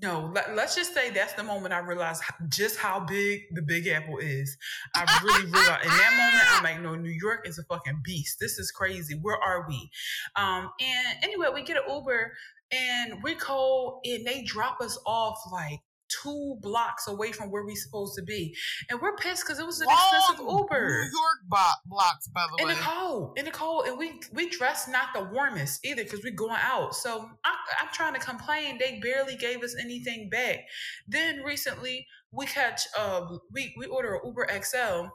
No, 0.00 0.32
let, 0.34 0.48
us 0.58 0.74
just 0.74 0.94
say 0.94 1.10
that's 1.10 1.34
the 1.34 1.42
moment 1.42 1.74
I 1.74 1.80
realized 1.80 2.22
just 2.48 2.78
how 2.78 3.00
big 3.00 3.42
the 3.52 3.60
Big 3.60 3.86
Apple 3.86 4.16
is. 4.16 4.56
I 4.94 5.20
really 5.22 5.44
realized 5.44 5.84
in 5.84 5.90
that 5.90 6.16
moment, 6.16 6.56
I'm 6.56 6.64
like, 6.64 6.80
no, 6.80 6.94
New 6.94 7.10
York 7.10 7.46
is 7.46 7.58
a 7.58 7.64
fucking 7.64 8.00
beast. 8.02 8.38
This 8.40 8.58
is 8.58 8.70
crazy. 8.70 9.18
Where 9.20 9.36
are 9.36 9.66
we? 9.68 9.90
Um, 10.36 10.70
and 10.80 11.18
anyway, 11.22 11.48
we 11.52 11.62
get 11.62 11.76
an 11.76 11.82
Uber 11.94 12.32
and 12.72 13.22
we 13.22 13.34
call 13.34 14.00
and 14.04 14.26
they 14.26 14.42
drop 14.44 14.80
us 14.80 14.98
off 15.04 15.38
like 15.52 15.80
two 16.22 16.56
blocks 16.60 17.08
away 17.08 17.32
from 17.32 17.50
where 17.50 17.64
we 17.64 17.74
supposed 17.74 18.14
to 18.16 18.22
be, 18.22 18.56
and 18.88 19.00
we're 19.00 19.16
pissed 19.16 19.44
because 19.44 19.58
it 19.58 19.66
was 19.66 19.80
an 19.80 19.86
Long 19.86 19.96
expensive 19.96 20.46
Uber. 20.46 20.88
New 20.88 21.18
York 21.18 21.38
bo- 21.48 21.80
blocks, 21.86 22.28
by 22.28 22.44
the 22.48 22.64
way. 22.64 22.72
In 22.72 22.76
the 22.76 22.82
cold, 22.82 23.38
in 23.38 23.44
the 23.44 23.50
cold, 23.50 23.86
and 23.86 23.98
we 23.98 24.20
we 24.32 24.48
dressed 24.48 24.88
not 24.88 25.08
the 25.14 25.24
warmest 25.24 25.84
either 25.84 26.02
because 26.04 26.22
we're 26.24 26.34
going 26.34 26.60
out. 26.60 26.94
So 26.94 27.28
I, 27.44 27.54
I'm 27.80 27.88
trying 27.92 28.14
to 28.14 28.20
complain. 28.20 28.78
They 28.78 29.00
barely 29.02 29.36
gave 29.36 29.62
us 29.62 29.74
anything 29.80 30.28
back. 30.30 30.60
Then 31.06 31.42
recently 31.42 32.06
we 32.32 32.46
catch 32.46 32.82
uh 32.98 33.26
we 33.52 33.74
we 33.78 33.86
order 33.86 34.14
an 34.14 34.20
Uber 34.24 34.48
XL 34.62 35.08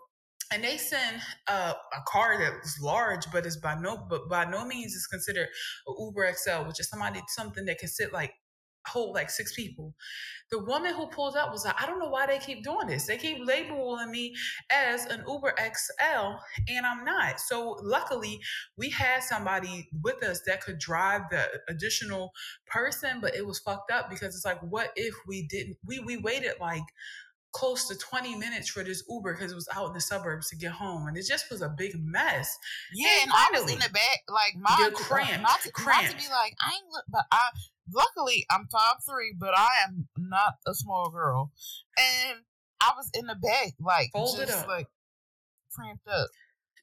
and 0.51 0.63
they 0.63 0.77
send 0.77 1.21
uh, 1.47 1.73
a 1.93 2.01
car 2.07 2.37
that's 2.37 2.79
large, 2.79 3.25
but 3.31 3.45
it's 3.45 3.57
by 3.57 3.75
no 3.75 3.97
but 4.09 4.29
by 4.29 4.45
no 4.45 4.65
means 4.65 4.93
is 4.93 5.07
considered 5.07 5.47
an 5.87 5.95
Uber 5.99 6.31
XL, 6.33 6.67
which 6.67 6.79
is 6.79 6.89
somebody 6.89 7.21
something 7.29 7.65
that 7.65 7.79
can 7.79 7.89
sit 7.89 8.13
like 8.13 8.33
hold 8.87 9.15
like 9.15 9.29
six 9.29 9.53
people. 9.53 9.93
The 10.51 10.59
woman 10.59 10.93
who 10.93 11.07
pulled 11.07 11.35
up 11.35 11.51
was 11.51 11.65
like, 11.65 11.81
I 11.81 11.85
don't 11.85 11.99
know 11.99 12.09
why 12.09 12.27
they 12.27 12.37
keep 12.37 12.63
doing 12.63 12.87
this. 12.87 13.07
They 13.07 13.17
keep 13.17 13.39
labeling 13.43 14.11
me 14.11 14.35
as 14.71 15.05
an 15.05 15.23
Uber 15.27 15.55
XL, 15.59 16.35
and 16.67 16.85
I'm 16.85 17.03
not. 17.03 17.39
So 17.39 17.77
luckily, 17.81 18.39
we 18.77 18.89
had 18.89 19.23
somebody 19.23 19.89
with 20.03 20.23
us 20.23 20.41
that 20.45 20.61
could 20.61 20.77
drive 20.77 21.23
the 21.31 21.47
additional 21.67 22.31
person, 22.67 23.19
but 23.21 23.35
it 23.35 23.45
was 23.45 23.59
fucked 23.59 23.91
up 23.91 24.09
because 24.09 24.35
it's 24.35 24.45
like, 24.45 24.61
what 24.61 24.91
if 24.95 25.15
we 25.27 25.47
didn't? 25.47 25.77
We 25.85 25.99
we 25.99 26.17
waited 26.17 26.53
like 26.59 26.83
close 27.55 27.87
to 27.87 27.95
20 27.95 28.35
minutes 28.35 28.67
for 28.67 28.83
this 28.83 29.01
Uber 29.09 29.33
because 29.33 29.53
it 29.53 29.55
was 29.55 29.69
out 29.73 29.87
in 29.87 29.93
the 29.93 30.01
suburbs 30.01 30.49
to 30.49 30.57
get 30.57 30.71
home. 30.71 31.07
And 31.07 31.15
it 31.15 31.25
just 31.25 31.49
was 31.49 31.61
a 31.61 31.69
big 31.69 31.95
mess. 32.03 32.57
Yeah, 32.93 33.07
and, 33.23 33.31
and 33.31 33.33
I 33.33 33.61
was 33.61 33.71
in 33.71 33.79
the 33.79 33.89
back, 33.93 34.23
like, 34.27 34.55
mom, 34.57 34.93
cramped, 34.93 35.41
not, 35.41 35.61
to, 35.61 35.71
cramped. 35.71 36.11
not 36.11 36.11
to 36.11 36.17
be 36.17 36.29
like, 36.29 36.53
I 36.59 36.75
ain't 36.75 36.91
look, 36.91 37.05
but 37.07 37.23
I, 37.31 37.47
luckily 37.93 38.45
I'm 38.49 38.67
five 38.71 38.95
three, 39.07 39.33
but 39.37 39.57
I 39.57 39.69
am 39.87 40.07
not 40.17 40.55
a 40.67 40.73
small 40.73 41.09
girl, 41.09 41.51
and 41.97 42.39
I 42.81 42.91
was 42.95 43.09
in 43.13 43.25
the 43.25 43.35
back 43.35 43.73
like 43.79 44.11
Folded 44.13 44.47
just 44.47 44.63
up. 44.63 44.67
like 44.67 44.87
cramped 45.73 46.07
up. 46.07 46.27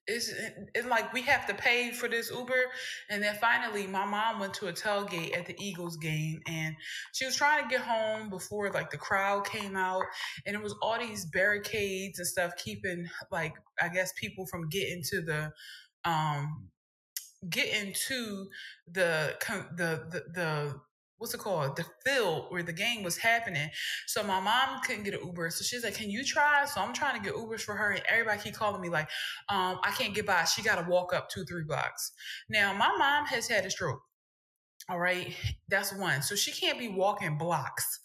It's, 0.09 0.33
it's 0.75 0.87
like 0.87 1.13
we 1.13 1.23
have 1.23 1.47
to 1.47 1.55
pay 1.55 1.93
for 1.93 2.09
this 2.09 2.31
Uber. 2.31 2.65
And 3.09 3.23
then 3.23 3.37
finally, 3.41 3.87
my 3.87 4.05
mom 4.05 4.41
went 4.41 4.53
to 4.55 4.67
a 4.67 4.73
tailgate 4.73 5.37
at 5.37 5.47
the 5.47 5.55
Eagles 5.61 5.97
game 5.97 6.41
and 6.49 6.75
she 7.13 7.25
was 7.25 7.37
trying 7.37 7.63
to 7.63 7.69
get 7.69 7.83
home 7.83 8.29
before 8.29 8.71
like 8.73 8.91
the 8.91 8.97
crowd 8.97 9.47
came 9.47 9.77
out. 9.77 10.03
And 10.45 10.57
it 10.57 10.63
was 10.63 10.75
all 10.83 10.99
these 10.99 11.27
barricades 11.27 12.19
and 12.19 12.27
stuff 12.27 12.53
keeping 12.57 13.07
like, 13.31 13.55
I 13.81 13.89
guess, 13.89 14.13
people 14.21 14.45
from 14.47 14.69
getting 14.69 15.05
to 15.05 15.23
the, 15.23 15.53
um, 16.05 16.69
get 17.49 17.69
into 17.69 18.47
the 18.91 19.37
the 19.77 20.05
the, 20.11 20.23
the 20.33 20.81
what's 21.23 21.35
it 21.35 21.39
called? 21.39 21.77
The 21.77 21.87
field 22.05 22.47
where 22.49 22.65
the 22.65 22.73
game 22.73 23.05
was 23.05 23.17
happening. 23.17 23.71
So 24.09 24.25
my 24.25 24.41
mom 24.41 24.81
couldn't 24.85 25.05
get 25.05 25.15
an 25.15 25.21
Uber. 25.25 25.51
So 25.51 25.63
she's 25.63 25.85
like, 25.85 25.95
Can 25.95 26.11
you 26.11 26.25
try? 26.25 26.65
So 26.67 26.81
I'm 26.81 26.93
trying 26.93 27.17
to 27.17 27.23
get 27.23 27.37
Ubers 27.37 27.61
for 27.61 27.77
her. 27.77 27.93
And 27.93 28.03
everybody 28.09 28.41
keep 28.43 28.55
calling 28.55 28.81
me 28.81 28.89
like, 28.89 29.09
um, 29.49 29.79
I 29.85 29.93
can't 29.97 30.15
get 30.15 30.27
by. 30.27 30.43
She 30.45 30.63
gotta 30.63 30.85
walk 30.91 31.15
up 31.15 31.31
two, 31.31 31.45
three 31.45 31.63
blocks. 31.63 32.11
Now 32.51 32.73
my 32.73 32.91
mom 32.99 33.27
has 33.27 33.47
had 33.47 33.65
a 33.65 33.71
stroke. 33.71 34.03
All 34.89 34.99
right. 34.99 35.33
That's 35.69 35.95
one. 35.95 36.23
So 36.23 36.35
she 36.35 36.51
can't 36.51 36.77
be 36.77 36.89
walking 36.89 37.39
blocks 37.39 38.01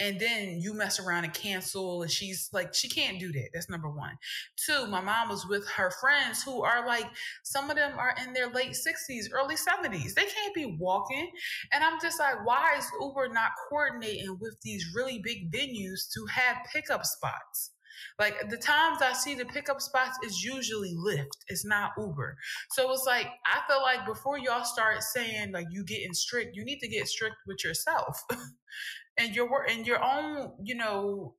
and 0.00 0.20
then 0.20 0.60
you 0.60 0.72
mess 0.74 1.00
around 1.00 1.24
and 1.24 1.34
cancel 1.34 2.02
and 2.02 2.10
she's 2.10 2.48
like 2.52 2.74
she 2.74 2.88
can't 2.88 3.18
do 3.18 3.32
that 3.32 3.48
that's 3.52 3.68
number 3.68 3.90
one 3.90 4.16
two 4.56 4.86
my 4.86 5.00
mom 5.00 5.28
was 5.28 5.46
with 5.46 5.66
her 5.68 5.90
friends 6.00 6.42
who 6.42 6.62
are 6.62 6.86
like 6.86 7.06
some 7.42 7.70
of 7.70 7.76
them 7.76 7.98
are 7.98 8.14
in 8.24 8.32
their 8.32 8.48
late 8.50 8.72
60s 8.72 9.26
early 9.32 9.56
70s 9.56 10.14
they 10.14 10.26
can't 10.26 10.54
be 10.54 10.76
walking 10.78 11.30
and 11.72 11.82
i'm 11.82 12.00
just 12.00 12.18
like 12.18 12.44
why 12.44 12.76
is 12.78 12.86
uber 13.00 13.28
not 13.28 13.50
coordinating 13.68 14.36
with 14.40 14.56
these 14.62 14.86
really 14.94 15.18
big 15.18 15.50
venues 15.52 16.08
to 16.12 16.24
have 16.26 16.56
pickup 16.72 17.04
spots 17.04 17.72
like 18.18 18.48
the 18.50 18.56
times 18.56 18.98
I 19.00 19.12
see 19.12 19.34
the 19.34 19.44
pickup 19.44 19.80
spots 19.80 20.18
is 20.24 20.42
usually 20.42 20.94
Lyft. 20.94 21.26
It's 21.48 21.64
not 21.64 21.92
Uber. 21.96 22.36
So 22.70 22.90
it's 22.92 23.04
like 23.06 23.26
I 23.46 23.60
feel 23.68 23.80
like 23.82 24.06
before 24.06 24.38
y'all 24.38 24.64
start 24.64 25.02
saying 25.02 25.52
like 25.52 25.66
you 25.70 25.84
getting 25.84 26.14
strict, 26.14 26.56
you 26.56 26.64
need 26.64 26.80
to 26.80 26.88
get 26.88 27.08
strict 27.08 27.36
with 27.46 27.64
yourself. 27.64 28.22
and 29.18 29.34
your 29.34 29.64
and 29.68 29.86
your 29.86 30.02
own, 30.02 30.52
you 30.62 30.74
know, 30.74 31.34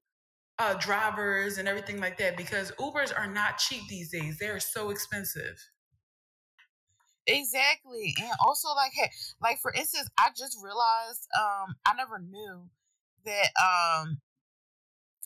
uh, 0.59 0.73
drivers 0.75 1.57
and 1.57 1.67
everything 1.67 1.99
like 1.99 2.17
that 2.17 2.37
because 2.37 2.71
Ubers 2.73 3.17
are 3.17 3.27
not 3.27 3.57
cheap 3.57 3.83
these 3.89 4.11
days. 4.11 4.37
They 4.37 4.47
are 4.47 4.59
so 4.59 4.89
expensive. 4.89 5.57
Exactly, 7.27 8.15
and 8.19 8.31
also 8.43 8.69
like, 8.69 8.91
hey, 8.93 9.09
like 9.41 9.59
for 9.59 9.71
instance, 9.73 10.09
I 10.17 10.29
just 10.35 10.57
realized 10.63 11.27
um 11.37 11.75
I 11.85 11.93
never 11.95 12.19
knew 12.19 12.69
that 13.25 13.49
um 13.61 14.19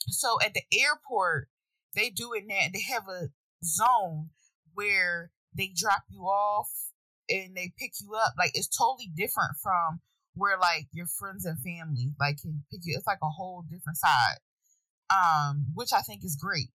so 0.09 0.37
at 0.43 0.53
the 0.53 0.63
airport 0.73 1.47
they 1.95 2.09
do 2.09 2.33
it 2.33 2.43
now. 2.47 2.65
They 2.73 2.81
have 2.81 3.07
a 3.07 3.29
zone 3.63 4.29
where 4.73 5.31
they 5.55 5.71
drop 5.75 6.03
you 6.09 6.21
off 6.21 6.69
and 7.29 7.55
they 7.55 7.71
pick 7.77 7.93
you 8.01 8.15
up. 8.15 8.33
Like 8.37 8.51
it's 8.55 8.67
totally 8.67 9.11
different 9.15 9.51
from 9.61 10.01
where 10.35 10.57
like 10.57 10.87
your 10.93 11.07
friends 11.07 11.45
and 11.45 11.59
family 11.61 12.13
like 12.19 12.37
can 12.41 12.63
pick 12.71 12.81
you. 12.83 12.95
It's 12.97 13.07
like 13.07 13.19
a 13.23 13.29
whole 13.29 13.63
different 13.69 13.97
side. 13.97 14.37
um, 15.09 15.67
which 15.73 15.89
I 15.93 16.01
think 16.01 16.23
is 16.23 16.37
great. 16.41 16.69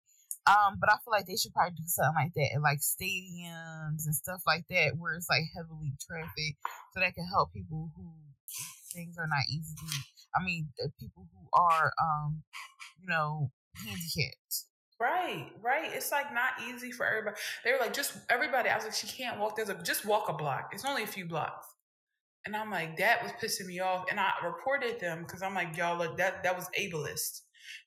Um, 0.46 0.78
but 0.80 0.88
I 0.90 0.96
feel 1.04 1.12
like 1.12 1.26
they 1.26 1.36
should 1.36 1.52
probably 1.52 1.76
do 1.76 1.82
something 1.86 2.14
like 2.16 2.32
that 2.34 2.56
at 2.56 2.62
like 2.62 2.78
stadiums 2.80 4.06
and 4.06 4.14
stuff 4.14 4.40
like 4.46 4.64
that, 4.70 4.92
where 4.96 5.14
it's 5.14 5.28
like 5.28 5.44
heavily 5.54 5.92
traffic, 6.00 6.56
so 6.94 7.00
that 7.00 7.14
can 7.14 7.26
help 7.26 7.52
people 7.52 7.90
who 7.96 8.12
things 8.94 9.16
are 9.18 9.26
not 9.28 9.44
easily. 9.50 9.98
I 10.34 10.42
mean, 10.42 10.68
the 10.78 10.90
people 10.98 11.28
who 11.32 11.48
are, 11.52 11.92
um, 12.00 12.42
you 13.00 13.08
know, 13.08 13.50
handicapped. 13.76 14.64
Right, 15.00 15.50
right. 15.62 15.90
It's 15.92 16.10
like 16.10 16.32
not 16.32 16.52
easy 16.68 16.92
for 16.92 17.06
everybody. 17.06 17.36
They 17.64 17.72
were 17.72 17.78
like, 17.78 17.92
just 17.92 18.14
everybody. 18.30 18.70
I 18.70 18.76
was 18.76 18.84
like, 18.84 18.94
she 18.94 19.06
can't 19.06 19.38
walk. 19.38 19.56
There's 19.56 19.68
a 19.68 19.74
just 19.74 20.06
walk 20.06 20.28
a 20.28 20.32
block. 20.32 20.70
It's 20.72 20.84
only 20.84 21.02
a 21.02 21.06
few 21.06 21.26
blocks. 21.26 21.66
And 22.48 22.56
I'm 22.56 22.70
like, 22.70 22.96
that 22.96 23.22
was 23.22 23.30
pissing 23.32 23.66
me 23.66 23.80
off. 23.80 24.06
And 24.10 24.18
I 24.18 24.30
reported 24.42 24.98
them 25.00 25.18
because 25.18 25.42
I'm 25.42 25.54
like, 25.54 25.76
y'all, 25.76 25.98
look, 25.98 26.16
that 26.16 26.42
that 26.44 26.56
was 26.56 26.66
ableist 26.80 27.42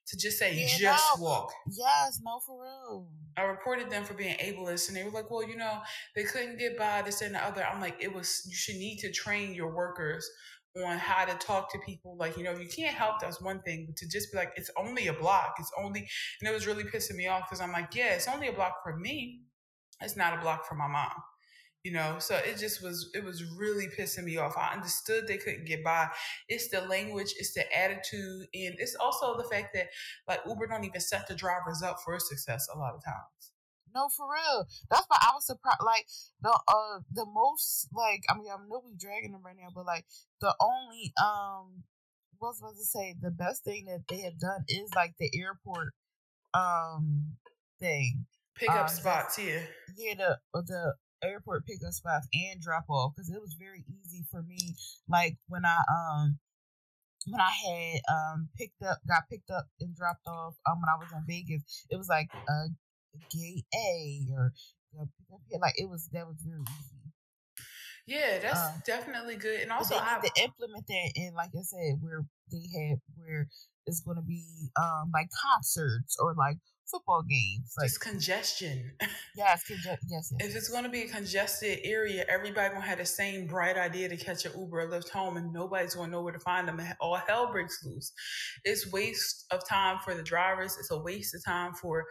to 0.06 0.16
just 0.16 0.38
say 0.38 0.54
yeah, 0.54 0.68
just 0.78 1.04
no. 1.18 1.24
walk. 1.24 1.52
Yes, 1.66 2.20
no, 2.24 2.38
for 2.46 2.62
real. 2.62 3.08
I 3.36 3.42
reported 3.42 3.90
them 3.90 4.04
for 4.04 4.14
being 4.14 4.36
ableist, 4.36 4.86
and 4.86 4.96
they 4.96 5.02
were 5.02 5.10
like, 5.10 5.32
"Well, 5.32 5.42
you 5.42 5.56
know, 5.56 5.80
they 6.14 6.22
couldn't 6.22 6.60
get 6.60 6.78
by 6.78 7.02
this 7.02 7.22
and 7.22 7.34
the 7.34 7.44
other." 7.44 7.66
I'm 7.66 7.80
like, 7.80 7.96
"It 7.98 8.14
was 8.14 8.46
you 8.48 8.54
should 8.54 8.76
need 8.76 8.98
to 8.98 9.10
train 9.10 9.52
your 9.52 9.74
workers 9.74 10.30
on 10.76 10.96
how 10.96 11.24
to 11.24 11.34
talk 11.34 11.72
to 11.72 11.80
people. 11.84 12.16
Like, 12.16 12.36
you 12.36 12.44
know, 12.44 12.56
you 12.56 12.68
can't 12.68 12.94
help 12.94 13.18
that's 13.20 13.42
one 13.42 13.62
thing, 13.62 13.86
but 13.86 13.96
to 13.96 14.08
just 14.08 14.30
be 14.30 14.38
like, 14.38 14.52
it's 14.54 14.70
only 14.78 15.08
a 15.08 15.12
block. 15.12 15.56
It's 15.58 15.72
only, 15.76 16.08
and 16.40 16.48
it 16.48 16.52
was 16.52 16.68
really 16.68 16.84
pissing 16.84 17.16
me 17.16 17.26
off 17.26 17.42
because 17.50 17.60
I'm 17.60 17.72
like, 17.72 17.96
yeah, 17.96 18.14
it's 18.14 18.28
only 18.28 18.46
a 18.46 18.52
block 18.52 18.76
for 18.84 18.96
me. 18.96 19.40
It's 20.00 20.16
not 20.16 20.38
a 20.38 20.40
block 20.40 20.66
for 20.66 20.76
my 20.76 20.86
mom 20.86 21.10
you 21.84 21.92
know 21.92 22.16
so 22.18 22.36
it 22.36 22.58
just 22.58 22.82
was 22.82 23.10
it 23.14 23.24
was 23.24 23.44
really 23.56 23.88
pissing 23.88 24.24
me 24.24 24.36
off. 24.36 24.56
I 24.56 24.74
understood 24.74 25.26
they 25.26 25.38
couldn't 25.38 25.66
get 25.66 25.82
by. 25.82 26.08
It's 26.48 26.68
the 26.68 26.82
language 26.82 27.34
it's 27.38 27.54
the 27.54 27.64
attitude 27.76 28.46
and 28.54 28.74
it's 28.78 28.94
also 28.94 29.36
the 29.36 29.44
fact 29.44 29.74
that 29.74 29.88
like 30.28 30.40
uber 30.46 30.66
don't 30.66 30.84
even 30.84 31.00
set 31.00 31.26
the 31.26 31.34
drivers 31.34 31.82
up 31.82 31.98
for 32.04 32.18
success 32.18 32.68
a 32.74 32.78
lot 32.78 32.94
of 32.94 33.04
times. 33.04 33.52
No 33.94 34.08
for 34.08 34.26
real. 34.32 34.66
That's 34.90 35.06
why 35.08 35.18
i 35.22 35.32
was 35.34 35.46
surprised 35.46 35.82
like 35.84 36.06
the 36.40 36.50
uh 36.50 37.00
the 37.12 37.26
most 37.26 37.88
like 37.92 38.22
i 38.30 38.34
mean 38.34 38.46
i 38.50 38.56
know 38.68 38.82
we 38.84 38.94
dragging 38.96 39.32
them 39.32 39.42
right 39.44 39.56
now 39.56 39.68
but 39.74 39.84
like 39.84 40.04
the 40.40 40.54
only 40.60 41.12
um 41.20 41.82
what 42.42 42.48
was 42.48 42.58
supposed 42.58 42.78
to 42.78 42.84
say? 42.84 43.14
The 43.20 43.30
best 43.30 43.62
thing 43.64 43.84
that 43.86 44.02
they 44.08 44.22
have 44.22 44.38
done 44.38 44.64
is 44.68 44.90
like 44.94 45.14
the 45.18 45.30
airport 45.34 45.94
um 46.54 47.36
thing. 47.80 48.26
Pickup 48.56 48.82
um, 48.82 48.88
spots 48.88 49.38
yeah. 49.38 49.60
Yeah 49.96 50.14
the 50.14 50.38
the 50.62 50.94
airport 51.22 51.66
pickup 51.66 51.92
spots 51.92 52.26
and 52.32 52.60
drop 52.60 52.84
off 52.88 53.12
because 53.14 53.30
it 53.30 53.40
was 53.40 53.56
very 53.58 53.84
easy 53.88 54.24
for 54.30 54.42
me. 54.42 54.58
Like 55.08 55.36
when 55.48 55.64
I 55.64 55.78
um 55.88 56.38
when 57.26 57.40
I 57.40 57.50
had 57.50 58.00
um 58.12 58.48
picked 58.56 58.82
up 58.82 58.98
got 59.06 59.28
picked 59.30 59.50
up 59.50 59.66
and 59.80 59.94
dropped 59.94 60.26
off 60.26 60.54
um 60.68 60.80
when 60.80 60.88
I 60.88 60.98
was 60.98 61.12
in 61.12 61.24
Vegas, 61.26 61.62
it 61.90 61.96
was 61.96 62.08
like 62.08 62.28
a 62.48 62.68
gate 63.30 63.64
A 63.74 64.26
or 64.34 64.52
like 65.60 65.74
it 65.76 65.88
was 65.88 66.08
that 66.12 66.26
was 66.26 66.36
very 66.44 66.62
easy. 66.62 67.02
Yeah, 68.06 68.38
that's 68.40 68.60
um, 68.60 68.82
definitely 68.84 69.36
good. 69.36 69.60
And 69.60 69.70
also, 69.70 69.94
I 69.96 70.20
need 70.20 70.28
to 70.34 70.42
implement 70.42 70.86
that. 70.88 71.12
And 71.16 71.34
like 71.36 71.50
I 71.54 71.62
said, 71.62 71.98
where 72.00 72.22
they 72.50 72.66
had 72.74 72.98
where 73.16 73.48
it's 73.86 74.00
going 74.00 74.16
to 74.16 74.22
be 74.22 74.44
um 74.80 75.10
like 75.14 75.28
concerts 75.30 76.16
or 76.20 76.34
like 76.36 76.56
football 76.92 77.22
games. 77.22 77.74
Like, 77.78 77.88
just 77.88 78.00
congestion. 78.00 78.92
Yes, 79.34 79.64
conge- 79.64 79.86
yes, 79.86 79.98
yes. 80.10 80.32
If 80.40 80.54
it's 80.54 80.68
going 80.68 80.84
to 80.84 80.90
be 80.90 81.02
a 81.02 81.08
congested 81.08 81.78
area, 81.84 82.26
everybody 82.28 82.68
going 82.68 82.82
to 82.82 82.86
have 82.88 82.98
the 82.98 83.06
same 83.06 83.46
bright 83.46 83.78
idea 83.78 84.08
to 84.10 84.16
catch 84.16 84.44
an 84.44 84.52
Uber 84.58 84.82
or 84.82 84.88
Lyft 84.88 85.08
home, 85.08 85.38
and 85.38 85.52
nobody's 85.52 85.94
going 85.94 86.10
to 86.10 86.12
know 86.12 86.22
where 86.22 86.34
to 86.34 86.38
find 86.38 86.68
them. 86.68 86.78
And 86.78 86.94
all 87.00 87.16
hell 87.16 87.50
breaks 87.50 87.82
loose. 87.84 88.12
It's 88.64 88.92
waste 88.92 89.46
of 89.50 89.66
time 89.66 90.00
for 90.04 90.14
the 90.14 90.22
drivers. 90.22 90.76
It's 90.78 90.90
a 90.90 90.98
waste 90.98 91.34
of 91.34 91.42
time 91.44 91.72
for 91.72 92.04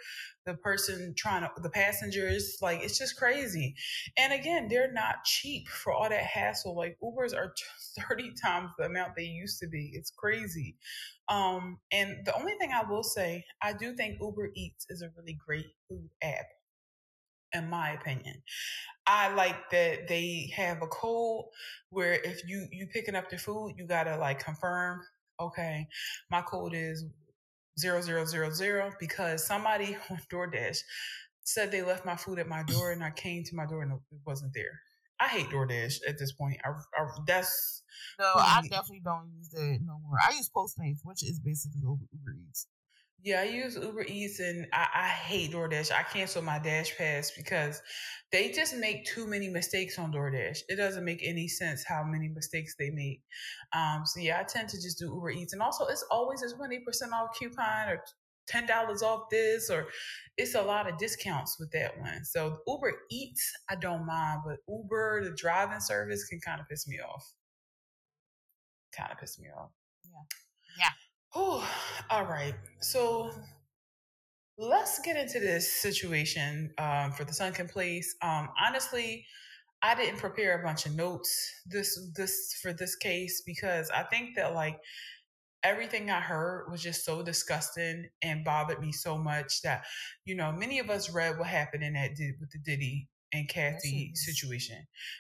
the 0.48 0.56
person 0.56 1.14
trying 1.16 1.44
to, 1.44 1.52
the 1.62 1.70
passengers. 1.70 2.58
Like, 2.60 2.82
it's 2.82 2.98
just 2.98 3.18
crazy. 3.18 3.76
And 4.18 4.34
again, 4.34 4.68
they're 4.68 4.92
not 4.92 5.24
cheap 5.24 5.68
for 5.68 5.94
all 5.94 6.10
that 6.10 6.24
hassle. 6.24 6.76
Like, 6.76 6.98
Ubers 7.04 7.36
are 7.36 7.54
30 8.10 8.34
times 8.44 8.72
the 8.80 8.86
amount 8.86 9.16
they 9.16 9.24
used 9.24 9.60
to 9.60 9.68
be. 9.68 9.92
It's 9.94 10.12
crazy. 10.12 10.76
Um, 11.32 11.80
and 11.94 12.26
the 12.26 12.38
only 12.38 12.56
thing 12.60 12.72
I 12.74 12.84
will 12.84 13.04
say, 13.04 13.46
I 13.62 13.72
do 13.72 13.96
think 13.96 14.18
Uber 14.20 14.52
Eats 14.54 14.86
is 14.90 15.02
a 15.02 15.10
really 15.18 15.40
great 15.46 15.68
food 15.88 16.10
app, 16.22 16.46
in 17.54 17.70
my 17.70 17.92
opinion. 17.92 18.44
I 19.08 19.34
like 19.34 19.70
that 19.72 20.10
they 20.10 20.52
have 20.54 20.82
a 20.82 20.88
code 20.88 21.46
where 21.90 22.16
if 22.16 22.48
you 22.48 22.68
you 22.70 22.86
picking 22.88 23.16
up 23.16 23.30
the 23.30 23.38
food, 23.38 23.76
you 23.78 23.88
gotta 23.88 24.18
like 24.18 24.44
confirm. 24.44 25.02
Okay, 25.40 25.88
my 26.30 26.42
code 26.42 26.74
is 26.76 27.06
zero 27.80 28.02
zero 28.02 28.26
zero 28.26 28.52
zero 28.52 28.92
because 29.00 29.48
somebody 29.48 29.96
on 30.10 30.20
DoorDash 30.30 30.80
said 31.44 31.72
they 31.72 31.82
left 31.82 32.06
my 32.06 32.18
food 32.18 32.40
at 32.40 32.48
my 32.48 32.64
door 32.64 32.92
and 32.92 33.04
I 33.04 33.12
came 33.12 33.44
to 33.46 33.56
my 33.56 33.66
door 33.66 33.84
and 33.84 33.94
it 33.94 34.00
wasn't 34.26 34.54
there. 34.54 34.82
I 35.22 35.28
hate 35.28 35.50
DoorDash 35.50 36.00
at 36.08 36.18
this 36.18 36.32
point. 36.32 36.58
I, 36.66 36.70
I 36.70 37.08
that's 37.28 37.84
no, 38.20 38.26
I 38.36 38.62
definitely 38.64 39.02
don't 39.04 39.30
use 39.38 39.50
that 39.50 39.80
no 39.86 40.00
more. 40.00 40.18
I 40.22 40.32
use 40.32 40.50
Postmates, 40.50 41.00
which 41.04 41.24
is 41.24 41.40
basically 41.40 41.82
Uber 41.82 42.36
Eats. 42.48 42.68
Yeah, 43.24 43.42
I 43.42 43.44
use 43.44 43.76
Uber 43.76 44.04
Eats 44.08 44.40
and 44.40 44.66
I, 44.74 44.88
I 44.96 45.08
hate 45.08 45.52
DoorDash. 45.52 45.92
I 45.92 46.02
cancel 46.02 46.42
my 46.42 46.58
Dash 46.58 46.98
Pass 46.98 47.32
because 47.38 47.80
they 48.32 48.52
just 48.52 48.76
make 48.76 49.06
too 49.06 49.28
many 49.28 49.48
mistakes 49.48 50.00
on 50.00 50.12
DoorDash. 50.12 50.62
It 50.70 50.78
doesn't 50.78 51.06
make 51.06 51.22
any 51.24 51.48
sense 51.48 51.84
how 51.88 52.04
many 52.04 52.30
mistakes 52.30 52.76
they 52.80 52.90
make. 52.90 53.22
Um, 53.74 54.06
so 54.06 54.22
yeah, 54.22 54.40
I 54.40 54.44
tend 54.44 54.70
to 54.70 54.82
just 54.82 54.98
do 54.98 55.06
Uber 55.06 55.32
Eats, 55.32 55.54
and 55.54 55.62
also 55.62 55.86
it's 55.86 56.04
always 56.10 56.42
a 56.42 56.56
twenty 56.56 56.80
percent 56.80 57.14
off 57.14 57.38
coupon 57.38 57.90
or 57.90 58.04
ten 58.52 58.66
dollars 58.66 59.02
off 59.04 59.30
this, 59.32 59.70
or 59.70 59.88
it's 60.38 60.56
a 60.56 60.62
lot 60.62 60.90
of 60.90 60.98
discounts 60.98 61.58
with 61.60 61.72
that 61.72 62.00
one. 62.00 62.26
So 62.26 62.58
Uber 62.68 62.94
Eats, 63.10 63.52
I 63.70 63.76
don't 63.76 64.06
mind, 64.06 64.42
but 64.46 64.58
Uber, 64.68 65.24
the 65.24 65.36
driving 65.36 65.80
service, 65.80 66.26
can 66.26 66.40
kind 66.40 66.60
of 66.62 66.68
piss 66.68 66.88
me 66.88 67.00
off 67.00 67.26
kind 68.92 69.12
of 69.12 69.20
piss 69.20 69.40
me 69.40 69.48
off. 69.58 69.72
Yeah. 70.04 70.86
Yeah. 70.86 70.90
Oh, 71.36 71.68
all 72.10 72.26
right. 72.26 72.56
So 72.82 73.32
let's 74.58 75.00
get 75.00 75.18
into 75.18 75.40
this 75.40 75.72
situation 75.72 76.72
um, 76.78 77.12
for 77.12 77.24
the 77.24 77.34
Sunken 77.34 77.68
Place. 77.68 78.16
Um, 78.22 78.50
honestly, 78.64 79.26
I 79.82 79.96
didn't 79.96 80.20
prepare 80.20 80.60
a 80.60 80.64
bunch 80.64 80.86
of 80.86 80.96
notes 80.96 81.52
this 81.66 82.00
this 82.16 82.60
for 82.62 82.72
this 82.74 82.96
case 82.96 83.42
because 83.46 83.90
I 83.90 84.04
think 84.04 84.36
that 84.36 84.54
like 84.54 84.78
everything 85.64 86.10
I 86.10 86.20
heard 86.20 86.66
was 86.72 86.82
just 86.82 87.06
so 87.06 87.22
disgusting 87.22 88.10
and 88.22 88.44
bothered 88.44 88.80
me 88.80 88.92
so 88.92 89.18
much 89.18 89.62
that 89.62 89.84
you 90.26 90.36
know 90.36 90.52
many 90.52 90.80
of 90.80 90.90
us 90.90 91.10
read 91.12 91.38
what 91.38 91.48
happened 91.48 91.84
in 91.84 91.94
that 91.94 92.12
with 92.40 92.52
the 92.52 92.60
Diddy 92.60 93.08
and 93.34 93.48
Cassie 93.48 94.12
situation. 94.14 94.78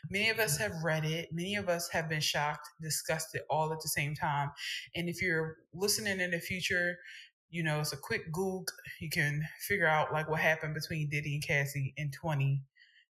Many 0.10 0.30
of 0.30 0.40
us 0.40 0.58
have 0.58 0.84
read 0.84 1.06
it. 1.06 1.30
Many 1.32 1.56
of 1.56 1.70
us 1.70 1.90
have 1.90 2.10
been 2.10 2.22
shocked, 2.22 2.68
disgusted 2.82 3.42
all 3.50 3.72
at 3.72 3.80
the 3.82 3.88
same 3.88 4.16
time. 4.16 4.52
And 4.96 5.08
if 5.08 5.22
you're 5.22 5.58
listening 5.74 6.20
in 6.20 6.32
the 6.32 6.40
future, 6.40 6.98
you 7.50 7.64
know, 7.64 7.80
it's 7.80 7.94
a 7.94 7.98
quick 7.98 8.32
Google. 8.32 8.66
You 9.00 9.10
can 9.10 9.44
figure 9.68 9.88
out 9.88 10.12
like 10.12 10.30
what 10.30 10.40
happened 10.40 10.74
between 10.74 11.10
Diddy 11.10 11.36
and 11.36 11.46
Cassie 11.46 11.94
in 11.98 12.12
20 12.12 12.62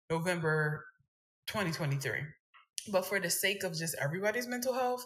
November 0.10 0.86
2023. 1.48 2.20
But 2.90 3.06
for 3.06 3.20
the 3.20 3.30
sake 3.30 3.64
of 3.64 3.78
just 3.78 3.96
everybody's 4.00 4.48
mental 4.48 4.74
health, 4.74 5.06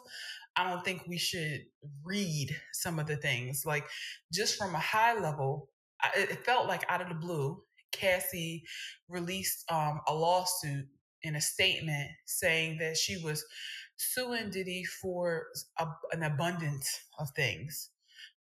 I 0.55 0.69
don't 0.69 0.85
think 0.85 1.05
we 1.07 1.17
should 1.17 1.65
read 2.03 2.55
some 2.71 2.99
of 2.99 3.07
the 3.07 3.17
things. 3.17 3.63
Like 3.65 3.85
just 4.31 4.57
from 4.57 4.73
a 4.75 4.79
high 4.79 5.19
level, 5.19 5.69
it 6.15 6.45
felt 6.45 6.67
like 6.67 6.85
out 6.89 7.01
of 7.01 7.09
the 7.09 7.15
blue, 7.15 7.61
Cassie 7.91 8.63
released 9.09 9.69
um, 9.71 10.01
a 10.07 10.13
lawsuit 10.13 10.87
in 11.23 11.35
a 11.35 11.41
statement 11.41 12.09
saying 12.25 12.77
that 12.79 12.97
she 12.97 13.17
was 13.23 13.43
suing 13.97 14.49
Diddy 14.49 14.83
for 14.83 15.47
a, 15.79 15.87
an 16.11 16.23
abundance 16.23 16.99
of 17.19 17.29
things. 17.35 17.89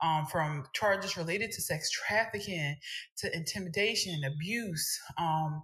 Um, 0.03 0.27
from 0.27 0.65
charges 0.73 1.17
related 1.17 1.53
to 1.53 1.63
sex 1.63 1.89
trafficking 1.89 2.77
to 3.19 3.37
intimidation, 3.37 4.25
abuse, 4.25 4.99
um, 5.17 5.63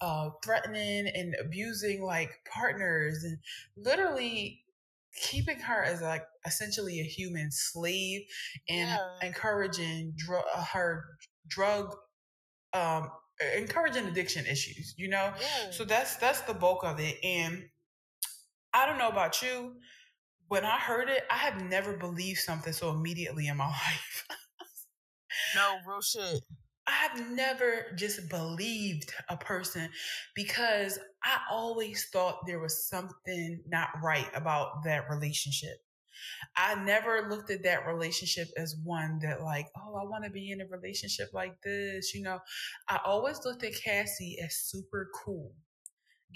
uh, 0.00 0.30
threatening 0.44 1.08
and 1.14 1.34
abusing 1.40 2.02
like 2.02 2.30
partners, 2.52 3.24
and 3.24 3.38
literally 3.76 4.62
keeping 5.14 5.58
her 5.58 5.82
as 5.82 6.00
like 6.00 6.24
essentially 6.46 7.00
a 7.00 7.04
human 7.04 7.50
slave 7.50 8.22
and 8.68 8.88
yeah. 8.88 9.26
encouraging 9.26 10.14
dr- 10.16 10.44
her 10.72 11.04
drug 11.48 11.94
um, 12.72 13.10
encouraging 13.56 14.06
addiction 14.06 14.46
issues, 14.46 14.94
you 14.96 15.08
know? 15.08 15.32
Yeah. 15.40 15.70
So 15.70 15.84
that's 15.84 16.16
that's 16.16 16.40
the 16.42 16.54
bulk 16.54 16.84
of 16.84 17.00
it. 17.00 17.16
And 17.22 17.64
I 18.74 18.86
don't 18.86 18.98
know 18.98 19.08
about 19.08 19.42
you. 19.42 19.76
When 20.48 20.64
I 20.64 20.78
heard 20.78 21.08
it, 21.08 21.24
I 21.30 21.36
have 21.36 21.62
never 21.62 21.96
believed 21.96 22.38
something 22.40 22.72
so 22.72 22.90
immediately 22.90 23.48
in 23.48 23.56
my 23.56 23.66
life. 23.68 24.26
no, 25.54 25.76
real 25.86 26.00
shit. 26.00 26.42
I 26.88 26.92
have 26.92 27.30
never 27.30 27.92
just 27.96 28.30
believed 28.30 29.12
a 29.28 29.36
person 29.36 29.90
because 30.34 30.98
I 31.22 31.38
always 31.50 32.08
thought 32.10 32.46
there 32.46 32.60
was 32.60 32.88
something 32.88 33.60
not 33.68 33.90
right 34.02 34.28
about 34.34 34.84
that 34.84 35.10
relationship. 35.10 35.76
I 36.56 36.82
never 36.82 37.28
looked 37.28 37.50
at 37.50 37.62
that 37.64 37.86
relationship 37.86 38.48
as 38.56 38.74
one 38.82 39.18
that 39.22 39.42
like, 39.42 39.66
oh, 39.76 39.96
I 39.96 40.04
want 40.04 40.24
to 40.24 40.30
be 40.30 40.50
in 40.50 40.62
a 40.62 40.66
relationship 40.66 41.28
like 41.34 41.60
this. 41.62 42.14
You 42.14 42.22
know, 42.22 42.38
I 42.88 43.00
always 43.04 43.44
looked 43.44 43.64
at 43.64 43.74
Cassie 43.84 44.38
as 44.42 44.56
super 44.56 45.10
cool 45.14 45.52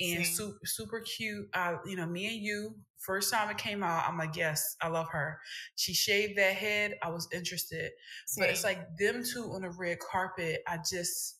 and 0.00 0.26
super, 0.26 0.58
super 0.64 1.00
cute. 1.00 1.48
Uh, 1.54 1.76
you 1.86 1.96
know, 1.96 2.06
me 2.06 2.26
and 2.26 2.36
you, 2.36 2.74
first 2.98 3.32
time 3.32 3.50
it 3.50 3.58
came 3.58 3.82
out, 3.82 4.08
I'm 4.08 4.16
like, 4.16 4.36
yes, 4.36 4.76
I 4.80 4.88
love 4.88 5.08
her. 5.10 5.38
She 5.76 5.94
shaved 5.94 6.38
that 6.38 6.54
head. 6.54 6.94
I 7.02 7.10
was 7.10 7.28
interested, 7.32 7.90
Same. 8.26 8.42
but 8.42 8.50
it's 8.50 8.64
like 8.64 8.80
them 8.98 9.22
two 9.22 9.52
on 9.52 9.62
the 9.62 9.70
red 9.70 9.98
carpet. 9.98 10.62
I 10.66 10.78
just, 10.78 11.38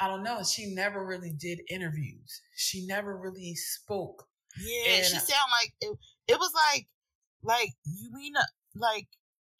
I 0.00 0.08
don't 0.08 0.22
know. 0.22 0.42
She 0.42 0.74
never 0.74 1.04
really 1.04 1.32
did 1.32 1.60
interviews. 1.68 2.42
She 2.56 2.86
never 2.86 3.16
really 3.16 3.54
spoke. 3.54 4.24
Yeah, 4.60 4.96
and 4.96 5.04
she 5.04 5.12
sound 5.12 5.50
like 5.62 5.72
it. 5.80 5.96
It 6.28 6.38
was 6.38 6.52
like, 6.54 6.86
like 7.42 7.70
you 7.84 8.12
mean 8.12 8.36
uh, 8.36 8.42
like 8.76 9.08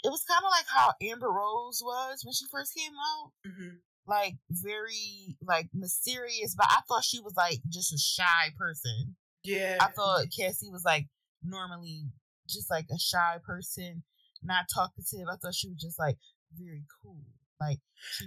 it 0.05 0.09
was 0.09 0.23
kind 0.29 0.45
of 0.45 0.51
like 0.51 0.67
how 0.69 0.93
Amber 1.03 1.31
Rose 1.31 1.81
was 1.83 2.23
when 2.25 2.35
she 2.35 2.45
first 2.51 2.75
came 2.75 2.93
out. 2.93 3.33
Mm-hmm 3.47 3.77
like 4.07 4.35
very 4.51 5.37
like 5.43 5.69
mysterious, 5.73 6.55
but 6.57 6.67
I 6.69 6.81
thought 6.89 7.05
she 7.05 7.21
was 7.21 7.35
like 7.37 7.59
just 7.69 7.93
a 7.93 7.99
shy 7.99 8.53
person. 8.59 9.17
Yeah. 9.45 9.79
I 9.81 9.89
thought 9.89 10.27
Cassie 10.37 10.71
was 10.71 10.85
like 10.85 11.07
normally 11.45 12.05
just 12.49 12.71
like 12.71 12.87
a 12.93 12.99
shy 12.99 13.39
person, 13.45 14.03
not 14.43 14.67
talkative. 14.73 15.27
I 15.31 15.37
thought 15.37 15.55
she 15.55 15.69
was 15.69 15.81
just 15.81 15.99
like 15.99 16.17
very 16.59 16.85
cool. 17.03 17.19
Like 17.61 17.79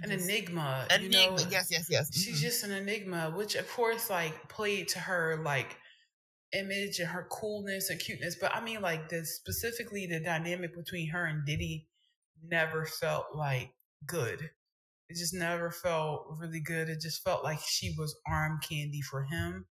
an 0.02 0.10
just, 0.10 0.24
enigma. 0.24 0.86
Enigma. 0.90 1.14
You 1.14 1.30
know, 1.30 1.50
yes, 1.50 1.68
yes, 1.70 1.86
yes. 1.90 2.10
Mm-hmm. 2.10 2.20
She's 2.20 2.40
just 2.40 2.64
an 2.64 2.72
enigma, 2.72 3.32
which 3.36 3.54
of 3.54 3.70
course 3.70 4.08
like 4.08 4.48
played 4.48 4.88
to 4.88 4.98
her 4.98 5.40
like 5.44 5.76
image 6.52 7.00
and 7.00 7.08
her 7.08 7.26
coolness 7.30 7.90
and 7.90 8.00
cuteness. 8.00 8.36
But 8.40 8.54
I 8.54 8.62
mean 8.62 8.80
like 8.80 9.08
the 9.10 9.24
specifically 9.26 10.06
the 10.06 10.20
dynamic 10.20 10.74
between 10.74 11.10
her 11.10 11.26
and 11.26 11.44
Diddy 11.44 11.86
never 12.42 12.86
felt 12.86 13.26
like 13.34 13.70
good 14.06 14.50
it 15.08 15.16
just 15.16 15.34
never 15.34 15.70
felt 15.70 16.26
really 16.38 16.60
good. 16.60 16.88
It 16.88 17.00
just 17.00 17.22
felt 17.22 17.44
like 17.44 17.60
she 17.60 17.94
was 17.96 18.16
arm 18.26 18.58
candy 18.68 19.00
for 19.00 19.24
him 19.24 19.66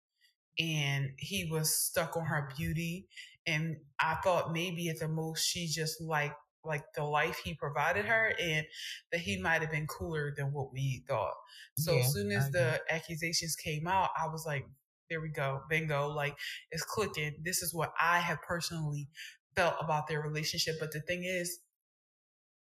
and 0.59 1.11
he 1.17 1.47
was 1.49 1.73
stuck 1.73 2.17
on 2.17 2.25
her 2.25 2.49
beauty. 2.57 3.07
And 3.47 3.77
I 3.99 4.15
thought 4.23 4.51
maybe 4.51 4.89
at 4.89 4.99
the 4.99 5.07
most 5.07 5.43
she 5.43 5.67
just 5.67 6.01
liked 6.01 6.35
like 6.63 6.83
the 6.95 7.03
life 7.03 7.41
he 7.43 7.55
provided 7.55 8.05
her 8.05 8.33
and 8.39 8.65
that 9.11 9.21
he 9.21 9.41
might 9.41 9.61
have 9.61 9.71
been 9.71 9.87
cooler 9.87 10.33
than 10.35 10.53
what 10.53 10.71
we 10.71 11.03
thought. 11.07 11.33
So 11.77 11.93
yeah, 11.93 12.01
as 12.01 12.13
soon 12.13 12.31
as 12.31 12.51
the 12.51 12.79
accusations 12.89 13.55
came 13.55 13.87
out, 13.87 14.09
I 14.21 14.27
was 14.27 14.45
like, 14.45 14.65
there 15.09 15.21
we 15.21 15.29
go, 15.29 15.61
bingo, 15.69 16.07
like 16.07 16.35
it's 16.71 16.83
clicking. 16.83 17.35
This 17.43 17.63
is 17.63 17.73
what 17.73 17.93
I 17.99 18.19
have 18.19 18.41
personally 18.43 19.07
felt 19.55 19.75
about 19.81 20.07
their 20.07 20.21
relationship. 20.21 20.75
But 20.79 20.91
the 20.91 21.01
thing 21.01 21.23
is, 21.23 21.59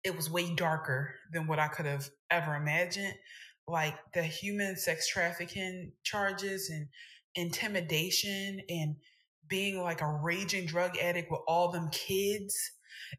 it 0.04 0.16
was 0.16 0.30
way 0.30 0.54
darker 0.54 1.14
than 1.32 1.48
what 1.48 1.60
I 1.60 1.68
could 1.68 1.86
have 1.86 2.10
ever 2.32 2.56
imagined. 2.56 3.14
Like 3.68 3.96
the 4.14 4.24
human 4.24 4.76
sex 4.78 5.08
trafficking 5.08 5.92
charges 6.04 6.70
and 6.70 6.88
intimidation 7.36 8.62
and 8.70 8.96
being 9.48 9.82
like 9.82 10.02
a 10.02 10.08
raging 10.08 10.66
drug 10.66 10.98
addict 10.98 11.32
with 11.32 11.42
all 11.48 11.72
them 11.72 11.90
kids. 11.90 12.56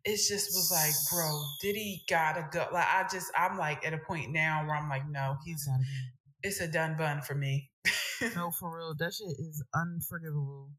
It 0.04 0.16
just 0.16 0.50
was 0.54 0.70
like, 0.72 0.92
bro, 1.10 1.42
Diddy 1.60 2.04
gotta 2.08 2.48
go. 2.50 2.66
Like 2.72 2.86
I 2.86 3.06
just, 3.10 3.26
I'm 3.36 3.58
like 3.58 3.86
at 3.86 3.94
a 3.94 3.98
point 3.98 4.32
now 4.32 4.64
where 4.66 4.76
I'm 4.76 4.88
like, 4.88 5.08
no, 5.08 5.36
he's, 5.44 5.68
it's 6.42 6.60
a 6.60 6.68
done 6.68 6.96
bun 6.96 7.22
for 7.22 7.34
me. 7.34 7.70
no, 8.34 8.50
for 8.50 8.76
real, 8.76 8.94
that 8.98 9.14
shit 9.14 9.28
is 9.28 9.62
unforgivable. 9.74 10.70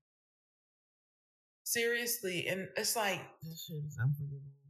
Seriously, 1.64 2.48
and 2.48 2.68
it's 2.76 2.96
like 2.96 3.22
that 3.44 3.58
shit 3.58 3.78
is 3.88 3.98
unforgivable 4.02 4.61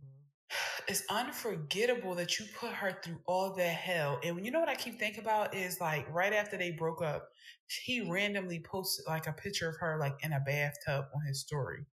it's 0.88 1.04
unforgettable 1.10 2.16
that 2.16 2.39
you 2.39 2.45
put 2.60 2.72
her 2.72 2.97
through 3.04 3.20
all 3.26 3.54
that 3.56 3.74
hell. 3.74 4.20
And 4.24 4.43
you 4.45 4.52
know 4.52 4.60
what 4.60 4.70
I 4.70 4.76
keep 4.76 4.99
thinking 4.99 5.22
about 5.22 5.56
is 5.56 5.80
like 5.80 6.08
right 6.14 6.34
after 6.34 6.58
they 6.58 6.72
broke 6.72 7.02
up, 7.02 7.30
he 7.68 8.02
randomly 8.02 8.60
posted 8.60 9.06
like 9.08 9.28
a 9.28 9.34
picture 9.34 9.70
of 9.70 9.78
her 9.80 9.97
like 9.99 10.16
in 10.24 10.34
a 10.34 10.39
bathtub 10.39 11.06
on 11.16 11.26
his 11.26 11.39
story. 11.39 11.86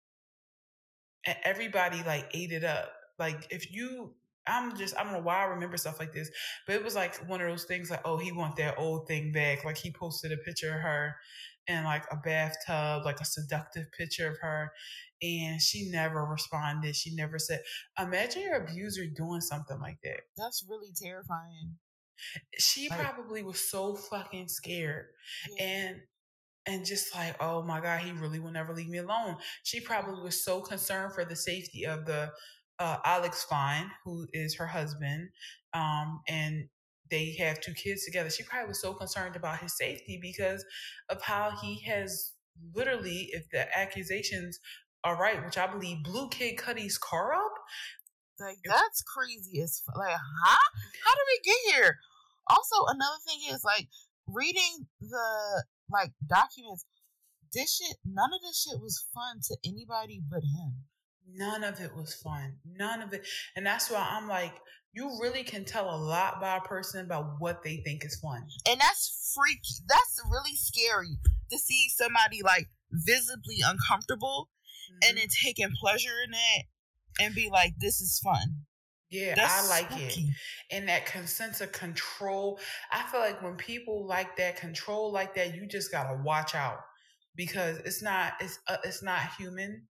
And 1.27 1.37
everybody 1.45 2.03
like 2.05 2.31
ate 2.35 2.53
it 2.53 2.65
up. 2.65 2.93
Like 3.19 3.47
if 3.51 3.73
you 3.73 4.15
I'm 4.49 4.77
just 4.77 4.97
I 4.97 5.05
don't 5.05 5.13
know 5.13 5.21
why 5.21 5.43
I 5.43 5.45
remember 5.45 5.77
stuff 5.77 6.01
like 6.01 6.13
this, 6.13 6.31
but 6.67 6.77
it 6.77 6.85
was 6.85 6.95
like 6.95 7.17
one 7.29 7.41
of 7.41 7.49
those 7.49 7.65
things 7.65 7.91
like, 7.91 8.03
oh, 8.05 8.17
he 8.17 8.33
want 8.33 8.57
that 8.57 8.79
old 8.79 9.07
thing 9.07 9.33
back. 9.33 9.65
Like 9.65 9.77
he 9.77 9.91
posted 9.91 10.33
a 10.33 10.37
picture 10.39 10.75
of 10.75 10.81
her 10.81 11.17
in 11.67 11.85
like 11.85 12.05
a 12.11 12.17
bathtub, 12.17 13.05
like 13.05 13.21
a 13.21 13.25
seductive 13.25 13.87
picture 13.93 14.29
of 14.29 14.39
her 14.39 14.73
and 15.23 15.61
she 15.61 15.91
never 15.91 16.25
responded. 16.25 16.95
She 16.95 17.15
never 17.15 17.39
said, 17.39 17.63
Imagine 17.99 18.43
your 18.43 18.57
abuser 18.57 19.07
doing 19.07 19.41
something 19.41 19.79
like 19.81 19.99
that. 20.05 20.21
That's 20.37 20.65
really 20.69 20.93
terrifying. 20.95 21.77
She 22.59 22.89
like, 22.89 23.01
probably 23.01 23.43
was 23.43 23.61
so 23.61 23.95
fucking 23.95 24.49
scared. 24.49 25.07
Yeah. 25.57 25.65
And 25.65 26.01
and 26.67 26.85
just 26.85 27.15
like, 27.15 27.35
oh 27.41 27.63
my 27.63 27.81
God, 27.81 28.01
he 28.01 28.13
really 28.13 28.41
will 28.41 28.51
never 28.51 28.75
leave 28.75 28.91
me 28.91 28.99
alone. 28.99 29.37
She 29.63 29.81
probably 29.81 30.23
was 30.23 30.45
so 30.45 30.61
concerned 30.61 31.15
for 31.15 31.25
the 31.25 31.37
safety 31.37 31.87
of 31.87 32.05
the 32.05 32.31
uh, 32.79 32.99
Alex 33.05 33.45
Fine, 33.45 33.91
who 34.05 34.27
is 34.33 34.57
her 34.57 34.67
husband, 34.67 35.29
um, 35.75 36.21
and 36.29 36.69
they 37.11 37.35
have 37.39 37.61
two 37.61 37.75
kids 37.75 38.05
together. 38.05 38.31
She 38.31 38.43
probably 38.43 38.69
was 38.69 38.81
so 38.81 38.93
concerned 38.95 39.37
about 39.37 39.59
his 39.59 39.77
safety 39.77 40.19
because 40.21 40.65
of 41.09 41.23
how 41.23 41.53
he 41.63 41.81
has 41.85 42.33
literally, 42.75 43.31
if 43.33 43.49
the 43.51 43.67
accusations 43.77 44.59
are 45.05 45.17
right, 45.17 45.45
which 45.45 45.59
I 45.59 45.67
believe 45.67 46.03
blew 46.03 46.29
Kid 46.29 46.59
Cudi's 46.59 46.99
car 46.99 47.35
up. 47.35 47.53
Like 48.41 48.59
that's 48.65 49.03
crazy 49.03 49.61
as 49.63 49.83
like, 49.97 50.15
huh? 50.15 50.69
How 51.05 51.15
did 51.15 51.27
we 51.27 51.41
get 51.45 51.75
here? 51.75 51.99
Also, 52.47 52.77
another 52.87 53.19
thing 53.27 53.53
is 53.53 53.65
like 53.65 53.89
reading 54.27 54.87
the 55.01 55.65
like 55.91 56.13
documents. 56.27 56.85
This 57.53 57.77
shit, 57.77 57.97
none 58.05 58.31
of 58.33 58.41
this 58.43 58.63
shit 58.63 58.81
was 58.81 59.05
fun 59.15 59.41
to 59.49 59.57
anybody 59.65 60.21
but 60.31 60.43
him. 60.43 60.85
None 61.35 61.65
of 61.65 61.81
it 61.81 61.95
was 61.95 62.15
fun. 62.15 62.57
None 62.65 63.03
of 63.03 63.13
it, 63.13 63.27
and 63.57 63.67
that's 63.67 63.91
why 63.91 64.07
I'm 64.11 64.29
like, 64.29 64.55
you 64.93 65.19
really 65.21 65.43
can 65.43 65.65
tell 65.65 65.95
a 65.95 65.97
lot 65.97 66.41
by 66.41 66.57
a 66.57 66.61
person 66.61 67.05
about 67.05 67.37
what 67.39 67.63
they 67.63 67.77
think 67.85 68.05
is 68.05 68.19
fun. 68.21 68.47
And 68.69 68.81
that's 68.81 69.35
freaky. 69.37 69.85
That's 69.89 70.21
really 70.31 70.57
scary 70.57 71.19
to 71.51 71.59
see 71.59 71.89
somebody 71.91 72.43
like 72.43 72.69
visibly 72.91 73.59
uncomfortable 73.65 74.49
mm-hmm. 74.91 75.09
and 75.09 75.19
then 75.19 75.29
taking 75.45 75.71
pleasure 75.81 76.17
in 76.27 76.35
it 76.35 76.67
and 77.21 77.35
be 77.35 77.49
like, 77.51 77.75
this 77.79 78.01
is 78.01 78.21
fun. 78.25 78.65
Yeah, 79.11 79.35
That's 79.37 79.67
I 79.67 79.81
like 79.81 79.91
spooky. 79.91 80.29
it. 80.29 80.77
And 80.77 80.89
that 80.89 81.09
sense 81.29 81.61
of 81.61 81.73
control. 81.73 82.61
I 82.93 83.03
feel 83.11 83.21
like 83.21 83.43
when 83.43 83.57
people 83.57 84.07
like 84.07 84.37
that 84.37 84.57
control 84.57 85.13
like 85.13 85.35
that, 85.35 85.55
you 85.55 85.67
just 85.67 85.91
gotta 85.91 86.21
watch 86.23 86.55
out 86.55 86.81
because 87.35 87.79
it's 87.79 88.03
not 88.03 88.35
it's 88.41 88.59
uh, 88.69 88.77
it's 88.85 89.03
not 89.03 89.21
human. 89.39 89.87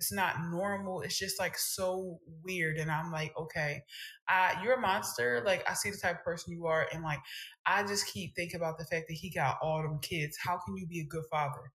It's 0.00 0.12
not 0.12 0.36
normal. 0.50 1.02
It's 1.02 1.18
just 1.18 1.38
like 1.38 1.56
so 1.58 2.18
weird. 2.42 2.78
And 2.78 2.90
I'm 2.90 3.12
like, 3.12 3.32
okay, 3.38 3.82
uh, 4.28 4.54
you're 4.62 4.74
a 4.74 4.80
monster. 4.80 5.42
Like 5.44 5.68
I 5.70 5.74
see 5.74 5.90
the 5.90 5.98
type 5.98 6.18
of 6.20 6.24
person 6.24 6.52
you 6.54 6.66
are, 6.66 6.88
and 6.92 7.02
like 7.04 7.20
I 7.66 7.84
just 7.84 8.06
keep 8.08 8.34
thinking 8.34 8.56
about 8.56 8.78
the 8.78 8.86
fact 8.86 9.06
that 9.08 9.14
he 9.14 9.30
got 9.30 9.58
all 9.62 9.82
them 9.82 9.98
kids. 10.00 10.38
How 10.42 10.58
can 10.58 10.76
you 10.76 10.86
be 10.86 11.00
a 11.00 11.06
good 11.06 11.24
father? 11.30 11.72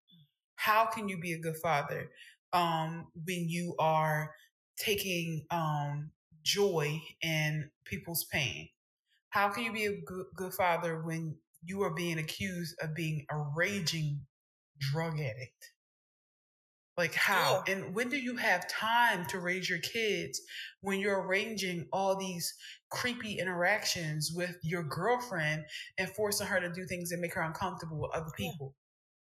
How 0.56 0.86
can 0.86 1.08
you 1.10 1.20
be 1.20 1.34
a 1.34 1.40
good 1.40 1.58
father? 1.58 2.10
um, 2.54 3.08
when 3.26 3.50
you 3.50 3.76
are 3.80 4.34
taking 4.78 5.46
um, 5.52 6.12
joy 6.44 7.02
in 7.22 7.70
people's 7.86 8.26
pain? 8.26 8.70
How 9.30 9.50
can 9.50 9.64
you 9.64 9.74
be 9.74 9.86
a 9.86 10.02
good, 10.02 10.28
good 10.36 10.54
father 10.54 11.02
when 11.04 11.38
you 11.64 11.84
are 11.84 11.94
being 11.94 12.18
accused 12.18 12.76
of 12.82 12.96
being 12.96 13.26
a 13.30 13.38
raging 13.38 14.22
drug 14.80 15.20
addict? 15.20 15.75
Like 16.98 17.14
how? 17.14 17.64
Yeah. 17.68 17.74
And 17.74 17.96
when 17.96 18.10
do 18.10 18.18
you 18.18 18.38
have 18.38 18.70
time 18.70 19.26
to 19.28 19.40
raise 19.40 19.70
your 19.70 19.80
kids 19.80 20.42
when 20.82 21.00
you're 21.00 21.22
arranging 21.22 21.88
all 21.92 22.16
these 22.18 22.54
creepy 22.90 23.38
interactions 23.40 24.32
with 24.34 24.58
your 24.64 24.84
girlfriend 24.84 25.66
and 25.98 26.10
forcing 26.10 26.48
her 26.48 26.60
to 26.60 26.72
do 26.72 26.86
things 26.86 27.10
that 27.10 27.20
make 27.20 27.34
her 27.34 27.42
uncomfortable 27.42 28.00
with 28.00 28.12
other 28.16 28.32
people? 28.38 28.76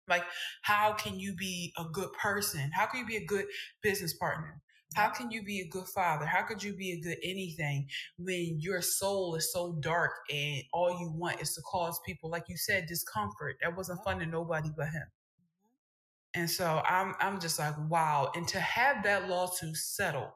Like, 0.07 0.23
how 0.63 0.93
can 0.93 1.19
you 1.19 1.35
be 1.35 1.71
a 1.77 1.83
good 1.85 2.11
person? 2.13 2.71
How 2.73 2.87
can 2.87 3.01
you 3.01 3.05
be 3.05 3.17
a 3.17 3.25
good 3.25 3.45
business 3.83 4.13
partner? 4.13 4.61
How 4.95 5.09
can 5.09 5.29
you 5.29 5.43
be 5.43 5.59
a 5.59 5.67
good 5.67 5.87
father? 5.87 6.25
How 6.25 6.41
could 6.41 6.63
you 6.63 6.73
be 6.73 6.93
a 6.93 6.99
good 6.99 7.17
anything 7.23 7.87
when 8.17 8.57
your 8.59 8.81
soul 8.81 9.35
is 9.35 9.53
so 9.53 9.73
dark 9.81 10.11
and 10.31 10.63
all 10.73 10.89
you 10.89 11.11
want 11.15 11.41
is 11.41 11.53
to 11.53 11.61
cause 11.61 11.99
people, 12.07 12.31
like 12.31 12.45
you 12.49 12.57
said, 12.57 12.87
discomfort? 12.87 13.57
That 13.61 13.77
wasn't 13.77 14.03
fun 14.03 14.17
to 14.17 14.25
nobody 14.25 14.69
but 14.75 14.87
him. 14.87 15.05
And 16.39 16.49
so 16.49 16.81
I'm 16.87 17.15
I'm 17.19 17.37
just 17.37 17.59
like, 17.59 17.75
wow. 17.89 18.31
And 18.33 18.47
to 18.47 18.61
have 18.61 19.03
that 19.03 19.27
lawsuit 19.27 19.75
settle 19.75 20.33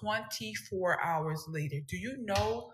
24 0.00 1.02
hours 1.02 1.44
later, 1.48 1.78
do 1.88 1.96
you 1.96 2.16
know 2.18 2.72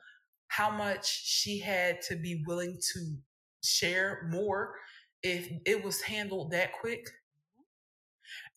how 0.48 0.70
much 0.70 1.24
she 1.24 1.58
had 1.58 2.02
to 2.02 2.16
be 2.16 2.42
willing 2.46 2.78
to 2.92 3.16
share 3.64 4.28
more 4.30 4.74
if 5.22 5.50
it 5.64 5.82
was 5.82 6.02
handled 6.02 6.50
that 6.50 6.72
quick. 6.78 7.08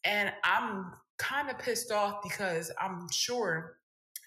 And 0.04 0.34
I'm 0.44 0.92
kind 1.18 1.50
of 1.50 1.58
pissed 1.58 1.92
off 1.92 2.22
because 2.22 2.72
I'm 2.82 3.08
sure 3.12 3.78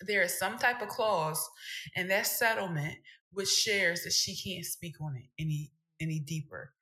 there 0.06 0.22
is 0.22 0.38
some 0.38 0.56
type 0.56 0.80
of 0.80 0.88
clause 0.88 1.46
in 1.94 2.08
that 2.08 2.26
settlement 2.26 2.94
which 3.32 3.48
shares 3.48 4.02
that 4.04 4.14
she 4.14 4.34
can't 4.34 4.64
speak 4.64 4.96
on 5.00 5.14
it 5.16 5.28
any 5.38 5.72
any 6.00 6.20
deeper. 6.20 6.72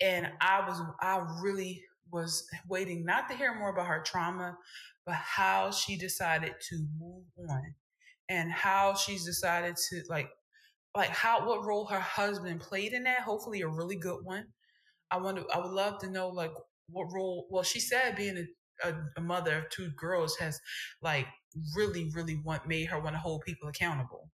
And 0.00 0.28
I 0.40 0.68
was 0.68 0.80
I 1.00 1.24
really 1.40 1.82
was 2.12 2.46
waiting 2.68 3.04
not 3.04 3.28
to 3.28 3.36
hear 3.36 3.54
more 3.54 3.70
about 3.70 3.86
her 3.86 4.02
trauma, 4.04 4.56
but 5.04 5.14
how 5.14 5.70
she 5.70 5.96
decided 5.96 6.54
to 6.68 6.86
move 6.98 7.24
on 7.48 7.74
and 8.28 8.50
how 8.50 8.94
she's 8.94 9.24
decided 9.24 9.76
to 9.76 10.02
like 10.08 10.28
like 10.94 11.10
how 11.10 11.46
what 11.46 11.64
role 11.64 11.86
her 11.86 12.00
husband 12.00 12.60
played 12.60 12.92
in 12.92 13.04
that 13.04 13.20
hopefully 13.20 13.62
a 13.62 13.68
really 13.68 13.96
good 13.96 14.24
one. 14.24 14.46
I 15.10 15.18
to 15.18 15.46
i 15.54 15.58
would 15.58 15.70
love 15.70 15.98
to 16.00 16.10
know 16.10 16.28
like 16.28 16.50
what 16.88 17.12
role 17.12 17.46
well 17.50 17.62
she 17.62 17.80
said 17.80 18.16
being 18.16 18.46
a, 18.84 18.88
a, 18.88 18.94
a 19.16 19.20
mother 19.20 19.58
of 19.58 19.70
two 19.70 19.90
girls 19.96 20.36
has 20.36 20.60
like 21.02 21.26
really 21.76 22.10
really 22.14 22.40
want 22.44 22.66
made 22.66 22.86
her 22.86 23.00
want 23.00 23.14
to 23.14 23.20
hold 23.20 23.42
people 23.42 23.68
accountable 23.68 24.30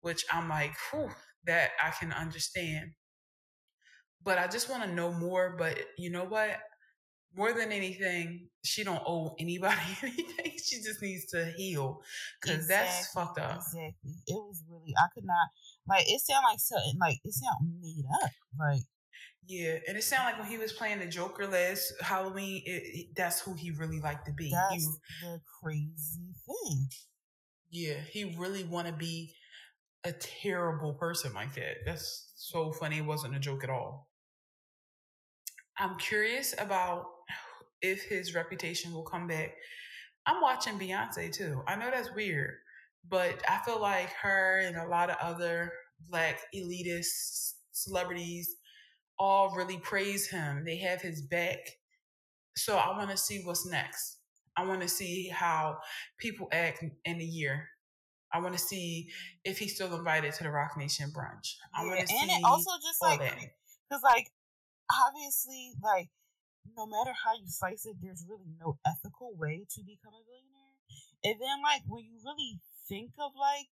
which 0.00 0.24
i'm 0.32 0.48
like 0.48 0.72
whew, 0.90 1.10
that 1.44 1.70
i 1.82 1.90
can 1.90 2.12
understand 2.12 2.92
but 4.26 4.36
i 4.38 4.46
just 4.46 4.68
want 4.68 4.82
to 4.82 4.94
know 4.94 5.10
more 5.10 5.56
but 5.58 5.78
you 5.96 6.10
know 6.10 6.24
what 6.24 6.58
more 7.36 7.52
than 7.52 7.70
anything, 7.70 8.48
she 8.64 8.82
don't 8.82 9.02
owe 9.06 9.34
anybody 9.38 9.76
anything. 10.02 10.52
She 10.62 10.76
just 10.76 11.02
needs 11.02 11.26
to 11.26 11.52
heal 11.56 12.00
because 12.40 12.56
exactly, 12.56 12.88
that's 12.88 13.12
fucked 13.12 13.38
up. 13.38 13.56
Exactly. 13.56 14.14
It 14.26 14.34
was 14.34 14.62
really 14.68 14.94
I 14.96 15.06
could 15.14 15.24
not 15.24 15.48
like 15.86 16.08
it 16.08 16.20
sounded 16.20 16.48
like 16.48 16.60
something 16.60 16.98
like 17.00 17.18
it 17.22 17.34
sounded 17.34 17.80
made 17.80 18.04
up. 18.24 18.30
Like 18.58 18.82
yeah, 19.46 19.76
and 19.86 19.96
it 19.96 20.02
sounded 20.02 20.32
like 20.32 20.40
when 20.40 20.48
he 20.48 20.58
was 20.58 20.72
playing 20.72 20.98
the 20.98 21.06
Joker 21.06 21.46
last 21.46 21.92
Halloween, 22.00 22.62
it, 22.66 22.82
it, 22.82 23.06
that's 23.14 23.40
who 23.40 23.54
he 23.54 23.70
really 23.70 24.00
liked 24.00 24.26
to 24.26 24.32
be. 24.32 24.50
That's 24.50 24.82
he, 24.82 25.26
the 25.26 25.40
crazy 25.62 26.34
thing. 26.46 26.88
Yeah, 27.70 27.94
he 28.10 28.34
really 28.36 28.64
want 28.64 28.88
to 28.88 28.92
be 28.92 29.34
a 30.02 30.12
terrible 30.12 30.94
person 30.94 31.32
like 31.32 31.54
that. 31.54 31.84
That's 31.84 32.32
so 32.34 32.72
funny. 32.72 32.98
It 32.98 33.04
wasn't 33.04 33.36
a 33.36 33.38
joke 33.38 33.62
at 33.62 33.70
all. 33.70 34.05
I'm 35.78 35.96
curious 35.98 36.54
about 36.58 37.06
if 37.82 38.02
his 38.02 38.34
reputation 38.34 38.92
will 38.92 39.04
come 39.04 39.26
back. 39.26 39.54
I'm 40.26 40.40
watching 40.40 40.78
Beyonce 40.78 41.32
too. 41.32 41.62
I 41.68 41.76
know 41.76 41.90
that's 41.90 42.14
weird, 42.14 42.54
but 43.08 43.42
I 43.48 43.58
feel 43.64 43.80
like 43.80 44.10
her 44.22 44.60
and 44.64 44.76
a 44.76 44.88
lot 44.88 45.10
of 45.10 45.16
other 45.20 45.72
black 46.10 46.40
elitist 46.54 47.54
celebrities 47.72 48.56
all 49.18 49.54
really 49.54 49.78
praise 49.78 50.28
him. 50.28 50.64
They 50.64 50.78
have 50.78 51.00
his 51.00 51.22
back. 51.22 51.58
So 52.56 52.76
I 52.76 52.96
want 52.96 53.10
to 53.10 53.16
see 53.16 53.42
what's 53.44 53.66
next. 53.66 54.18
I 54.56 54.64
want 54.64 54.80
to 54.80 54.88
see 54.88 55.28
how 55.28 55.78
people 56.18 56.48
act 56.52 56.82
in 57.04 57.20
a 57.20 57.24
year. 57.24 57.68
I 58.32 58.40
want 58.40 58.54
to 58.54 58.60
see 58.60 59.10
if 59.44 59.58
he's 59.58 59.74
still 59.74 59.94
invited 59.94 60.32
to 60.34 60.44
the 60.44 60.50
Roc 60.50 60.76
Nation 60.76 61.12
brunch. 61.16 61.54
I 61.74 61.84
want 61.84 62.00
to 62.00 62.06
see. 62.06 62.18
And 62.20 62.30
it 62.30 62.44
also 62.44 62.70
just 62.82 63.00
like, 63.02 63.20
because 63.88 64.02
like 64.02 64.30
obviously, 64.90 65.74
like, 65.82 66.08
no 66.76 66.86
matter 66.86 67.14
how 67.14 67.34
you 67.34 67.46
slice 67.46 67.86
it, 67.86 67.96
there's 68.02 68.26
really 68.28 68.54
no 68.58 68.78
ethical 68.86 69.34
way 69.36 69.66
to 69.74 69.80
become 69.82 70.14
a 70.14 70.22
billionaire. 70.26 70.76
And 71.24 71.36
then, 71.40 71.62
like, 71.62 71.82
when 71.86 72.04
you 72.04 72.18
really 72.24 72.60
think 72.88 73.10
of 73.18 73.32
like 73.38 73.66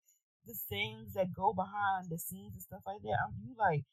the 0.45 0.55
things 0.69 1.13
that 1.13 1.33
go 1.33 1.53
behind 1.53 2.09
the 2.09 2.17
scenes 2.17 2.53
and 2.53 2.61
stuff 2.61 2.83
like 2.85 3.01
that, 3.03 3.17
I'm 3.23 3.35
you 3.43 3.55
like, 3.57 3.83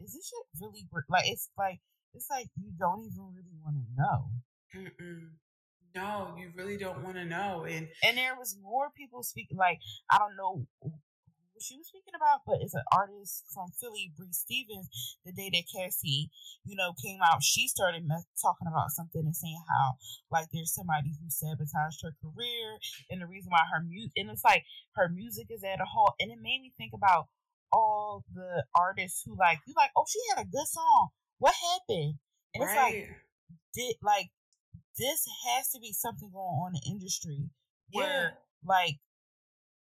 is 0.00 0.14
this 0.14 0.26
shit 0.28 0.62
really 0.62 0.86
work? 0.92 1.04
like? 1.08 1.26
It's 1.26 1.50
like 1.58 1.80
it's 2.14 2.30
like 2.30 2.46
you 2.56 2.70
don't 2.78 3.04
even 3.04 3.34
really 3.34 3.56
want 3.62 3.76
to 3.76 3.86
know. 3.96 4.30
Mm-mm. 4.74 5.30
No, 5.94 6.34
you 6.38 6.52
really 6.54 6.76
don't 6.76 7.02
want 7.02 7.16
to 7.16 7.24
know. 7.24 7.66
And 7.68 7.88
and 8.02 8.16
there 8.16 8.36
was 8.36 8.56
more 8.62 8.90
people 8.96 9.22
speaking. 9.22 9.56
Like 9.56 9.80
I 10.10 10.18
don't 10.18 10.36
know 10.36 10.66
she 11.60 11.76
was 11.76 11.88
speaking 11.88 12.14
about, 12.14 12.42
but 12.46 12.58
it's 12.60 12.74
an 12.74 12.86
artist 12.92 13.44
from 13.52 13.70
Philly, 13.80 14.12
Bri 14.16 14.28
Steves. 14.32 14.88
The 15.24 15.32
day 15.32 15.50
that 15.52 15.68
Cassie, 15.68 16.30
you 16.64 16.76
know, 16.76 16.92
came 16.96 17.20
out, 17.22 17.42
she 17.42 17.68
started 17.68 18.06
talking 18.40 18.68
about 18.68 18.90
something 18.90 19.22
and 19.22 19.36
saying 19.36 19.62
how 19.68 19.96
like 20.30 20.48
there's 20.52 20.74
somebody 20.74 21.14
who 21.18 21.30
sabotaged 21.30 22.02
her 22.02 22.14
career, 22.22 22.78
and 23.10 23.20
the 23.20 23.26
reason 23.26 23.50
why 23.50 23.64
her 23.72 23.82
music, 23.82 24.12
and 24.16 24.30
it's 24.30 24.44
like 24.44 24.64
her 24.94 25.08
music 25.08 25.48
is 25.50 25.64
at 25.64 25.80
a 25.80 25.86
halt, 25.86 26.14
and 26.20 26.30
it 26.30 26.38
made 26.40 26.62
me 26.62 26.72
think 26.76 26.92
about 26.94 27.28
all 27.72 28.24
the 28.34 28.64
artists 28.74 29.22
who 29.24 29.36
like 29.36 29.58
you 29.66 29.74
like, 29.76 29.90
oh, 29.96 30.04
she 30.08 30.20
had 30.30 30.42
a 30.42 30.48
good 30.48 30.66
song. 30.66 31.08
What 31.38 31.54
happened? 31.54 32.14
And 32.54 32.64
right. 32.64 32.70
it's 32.70 32.76
like, 32.76 33.08
did 33.74 33.94
like 34.02 34.28
this 34.98 35.26
has 35.46 35.70
to 35.70 35.80
be 35.80 35.92
something 35.92 36.30
going 36.32 36.44
on 36.44 36.72
in 36.74 36.80
the 36.80 36.90
industry 36.90 37.50
where 37.92 38.34
yeah. 38.34 38.68
like 38.68 38.96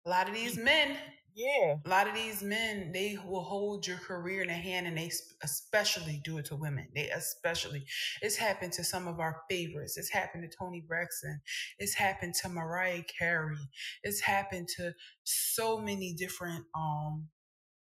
a 0.07 0.11
lot 0.11 0.29
of 0.29 0.35
these 0.35 0.57
men 0.57 0.97
yeah. 1.39 1.77
A 1.85 1.89
lot 1.89 2.09
of 2.09 2.15
these 2.17 2.43
men, 2.43 2.91
they 2.93 3.17
will 3.25 3.45
hold 3.45 3.87
your 3.87 3.99
career 3.99 4.43
in 4.43 4.51
a 4.51 4.55
hand 4.55 4.89
and 4.89 4.99
they 4.99 5.09
especially 5.45 6.21
do 6.25 6.39
it 6.39 6.47
to 6.47 6.57
women. 6.57 6.89
They 6.97 7.11
especially, 7.11 7.85
it's 8.23 8.35
happened 8.35 8.73
to 8.73 8.83
some 8.83 9.07
of 9.07 9.21
our 9.21 9.43
favorites. 9.49 9.97
It's 9.97 10.11
happened 10.11 10.51
to 10.51 10.57
Toni 10.59 10.83
Braxton. 10.87 11.41
It's 11.79 11.95
happened 11.95 12.35
to 12.43 12.49
Mariah 12.49 13.05
Carey. 13.05 13.57
It's 14.03 14.21
happened 14.21 14.67
to 14.79 14.93
so 15.23 15.79
many 15.79 16.13
different, 16.13 16.65
um, 16.75 17.29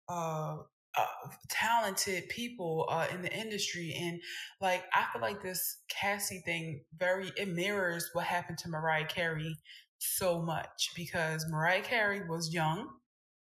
uh, 0.08 0.58
uh, 0.96 1.06
talented 1.50 2.28
people 2.28 2.86
uh, 2.90 3.06
in 3.12 3.22
the 3.22 3.32
industry 3.32 3.96
and 4.00 4.20
like 4.60 4.84
i 4.94 5.04
feel 5.12 5.20
like 5.20 5.42
this 5.42 5.78
cassie 5.88 6.42
thing 6.46 6.82
very 6.98 7.32
it 7.36 7.48
mirrors 7.48 8.10
what 8.12 8.24
happened 8.24 8.58
to 8.58 8.68
mariah 8.68 9.04
carey 9.06 9.58
so 9.98 10.40
much 10.40 10.90
because 10.94 11.46
mariah 11.50 11.82
carey 11.82 12.22
was 12.28 12.54
young 12.54 12.88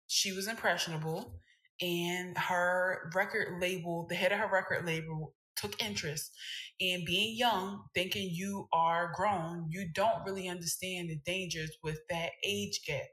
she 0.08 0.32
was 0.32 0.48
impressionable 0.48 1.40
and 1.82 2.38
her 2.38 3.12
record 3.14 3.60
label, 3.62 4.06
the 4.10 4.16
head 4.16 4.32
of 4.32 4.40
her 4.40 4.50
record 4.52 4.86
label, 4.86 5.34
took 5.56 5.82
interest. 5.82 6.32
And 6.80 7.06
being 7.06 7.38
young, 7.38 7.84
thinking 7.94 8.30
you 8.32 8.68
are 8.74 9.12
grown, 9.16 9.68
you 9.70 9.88
don't 9.94 10.26
really 10.26 10.48
understand 10.48 11.10
the 11.10 11.20
dangers 11.26 11.72
with 11.84 12.00
that 12.10 12.32
age 12.44 12.82
gap 12.86 13.08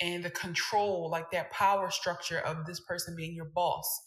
and 0.00 0.24
the 0.24 0.30
control, 0.30 1.08
like 1.10 1.30
that 1.30 1.50
power 1.50 1.90
structure 1.90 2.38
of 2.38 2.66
this 2.66 2.80
person 2.80 3.14
being 3.16 3.34
your 3.34 3.50
boss. 3.54 4.02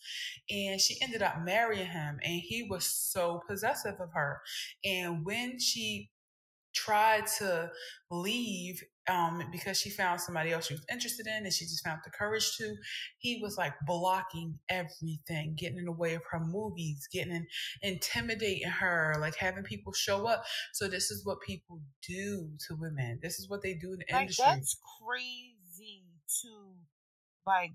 And 0.49 0.79
she 0.79 0.97
ended 1.01 1.21
up 1.21 1.43
marrying 1.43 1.87
him, 1.87 2.19
and 2.23 2.41
he 2.41 2.67
was 2.69 2.85
so 2.85 3.41
possessive 3.47 3.95
of 3.99 4.09
her. 4.13 4.41
And 4.83 5.25
when 5.25 5.59
she 5.59 6.09
tried 6.73 7.27
to 7.39 7.71
leave 8.11 8.83
um, 9.09 9.43
because 9.51 9.77
she 9.77 9.89
found 9.89 10.21
somebody 10.21 10.51
else 10.51 10.67
she 10.67 10.75
was 10.75 10.85
interested 10.91 11.27
in 11.27 11.43
and 11.45 11.53
she 11.53 11.65
just 11.65 11.83
found 11.83 11.99
the 12.03 12.11
courage 12.11 12.55
to. 12.57 12.75
He 13.17 13.39
was 13.41 13.57
like 13.57 13.73
blocking 13.85 14.59
everything, 14.69 15.55
getting 15.57 15.79
in 15.79 15.85
the 15.85 15.91
way 15.91 16.13
of 16.13 16.21
her 16.31 16.39
movies, 16.39 17.07
getting 17.11 17.33
in, 17.33 17.47
intimidating 17.81 18.69
her, 18.69 19.15
like 19.19 19.35
having 19.35 19.63
people 19.63 19.93
show 19.93 20.27
up. 20.27 20.43
So 20.73 20.87
this 20.87 21.11
is 21.11 21.25
what 21.25 21.41
people 21.41 21.81
do 22.07 22.49
to 22.67 22.75
women. 22.75 23.19
This 23.21 23.39
is 23.39 23.49
what 23.49 23.61
they 23.61 23.73
do 23.73 23.93
in 23.93 23.99
the 23.99 24.13
like, 24.13 24.21
industry. 24.21 24.45
That's 24.47 24.77
crazy 24.99 26.03
to 26.41 26.49
like 27.45 27.71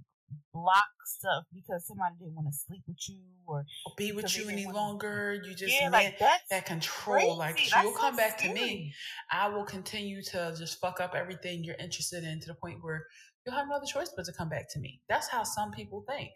block 0.53 0.85
stuff 1.05 1.45
because 1.53 1.87
somebody 1.87 2.15
didn't 2.19 2.35
want 2.35 2.47
to 2.49 2.53
sleep 2.53 2.83
with 2.87 2.97
you 3.09 3.19
or 3.47 3.65
be 3.97 4.13
with 4.13 4.37
you 4.37 4.49
any 4.49 4.67
longer. 4.67 5.35
You 5.45 5.55
just 5.55 5.75
yeah, 5.81 5.91
like 5.91 6.19
that 6.19 6.67
control. 6.67 7.17
Crazy. 7.17 7.31
Like 7.31 7.57
that's 7.57 7.83
you'll 7.83 7.95
so 7.95 8.01
come 8.01 8.17
back 8.17 8.39
scary. 8.39 8.55
to 8.55 8.61
me. 8.61 8.95
I 9.31 9.49
will 9.49 9.65
continue 9.65 10.23
to 10.23 10.55
just 10.57 10.81
fuck 10.81 11.01
up 11.01 11.15
everything 11.15 11.65
you're 11.65 11.77
interested 11.77 12.25
in 12.25 12.41
to 12.41 12.47
the 12.47 12.55
point 12.55 12.79
where 12.83 13.07
you'll 13.45 13.55
have 13.55 13.69
no 13.69 13.77
other 13.77 13.87
choice 13.87 14.13
but 14.17 14.25
to 14.27 14.33
come 14.33 14.49
back 14.49 14.73
to 14.73 14.79
me. 14.79 15.01
That's 15.09 15.29
how 15.29 15.43
some 15.43 15.71
people 15.73 16.05
think. 16.09 16.31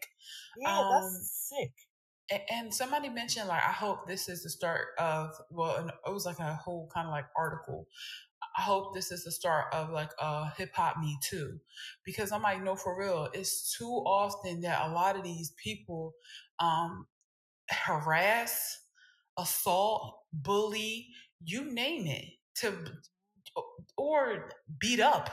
Yeah, 0.57 0.79
um, 0.79 1.03
that's 1.03 1.49
sick. 1.49 1.71
And, 2.31 2.41
and 2.51 2.73
somebody 2.73 3.09
mentioned 3.09 3.47
like 3.47 3.63
I 3.63 3.71
hope 3.71 4.07
this 4.07 4.29
is 4.29 4.43
the 4.43 4.49
start 4.49 4.89
of 4.99 5.31
well, 5.49 5.87
it 5.87 6.13
was 6.13 6.25
like 6.25 6.39
a 6.39 6.55
whole 6.55 6.89
kind 6.93 7.07
of 7.07 7.11
like 7.11 7.25
article 7.35 7.87
I 8.57 8.61
hope 8.61 8.93
this 8.93 9.11
is 9.11 9.23
the 9.23 9.31
start 9.31 9.73
of 9.73 9.89
like 9.91 10.11
a 10.19 10.49
hip 10.57 10.71
hop 10.75 10.97
me 10.99 11.17
too. 11.23 11.59
Because 12.03 12.31
I'm 12.31 12.41
like, 12.41 12.63
no, 12.63 12.75
for 12.75 12.97
real, 12.97 13.29
it's 13.33 13.75
too 13.77 14.03
often 14.05 14.61
that 14.61 14.87
a 14.87 14.91
lot 14.91 15.15
of 15.15 15.23
these 15.23 15.53
people 15.63 16.13
um, 16.59 17.05
harass, 17.69 18.79
assault, 19.37 20.19
bully, 20.33 21.07
you 21.43 21.71
name 21.71 22.07
it, 22.07 22.25
to 22.55 22.73
or 23.97 24.49
beat 24.79 24.99
up 24.99 25.29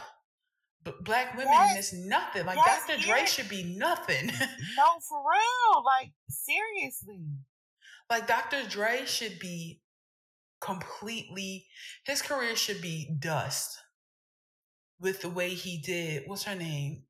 black 1.02 1.36
women 1.36 1.52
yes. 1.52 1.92
nothing. 1.92 2.46
Like 2.46 2.58
yes, 2.64 2.86
Dr. 2.86 3.00
Dre 3.00 3.26
should 3.26 3.48
be 3.48 3.62
nothing. 3.76 4.26
no, 4.28 4.84
for 5.08 5.18
real. 5.18 5.84
Like 5.84 6.12
seriously. 6.28 7.24
Like 8.08 8.26
Dr. 8.26 8.68
Dre 8.68 9.04
should 9.04 9.38
be 9.38 9.80
completely 10.60 11.66
his 12.04 12.22
career 12.22 12.56
should 12.56 12.80
be 12.80 13.10
dust 13.18 13.78
with 14.98 15.20
the 15.20 15.28
way 15.28 15.50
he 15.50 15.78
did. 15.78 16.22
What's 16.26 16.44
her 16.44 16.54
name? 16.54 17.02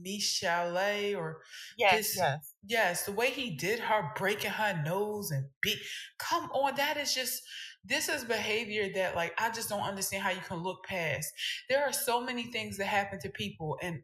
Michel'le 0.00 1.16
or 1.16 1.42
yes, 1.78 1.94
his, 1.94 2.16
yes, 2.16 2.54
yes. 2.66 3.04
The 3.04 3.12
way 3.12 3.30
he 3.30 3.50
did 3.56 3.78
her, 3.78 4.10
breaking 4.16 4.50
her 4.50 4.82
nose 4.84 5.30
and 5.30 5.46
beat. 5.62 5.78
Come 6.18 6.50
on, 6.50 6.74
that 6.76 6.96
is 6.96 7.14
just. 7.14 7.42
This 7.86 8.08
is 8.08 8.24
behavior 8.24 8.90
that, 8.94 9.14
like, 9.14 9.34
I 9.36 9.50
just 9.50 9.68
don't 9.68 9.82
understand 9.82 10.22
how 10.22 10.30
you 10.30 10.40
can 10.40 10.62
look 10.62 10.84
past. 10.84 11.30
There 11.68 11.84
are 11.84 11.92
so 11.92 12.18
many 12.18 12.44
things 12.44 12.78
that 12.78 12.86
happen 12.86 13.18
to 13.20 13.28
people, 13.28 13.76
and 13.82 14.02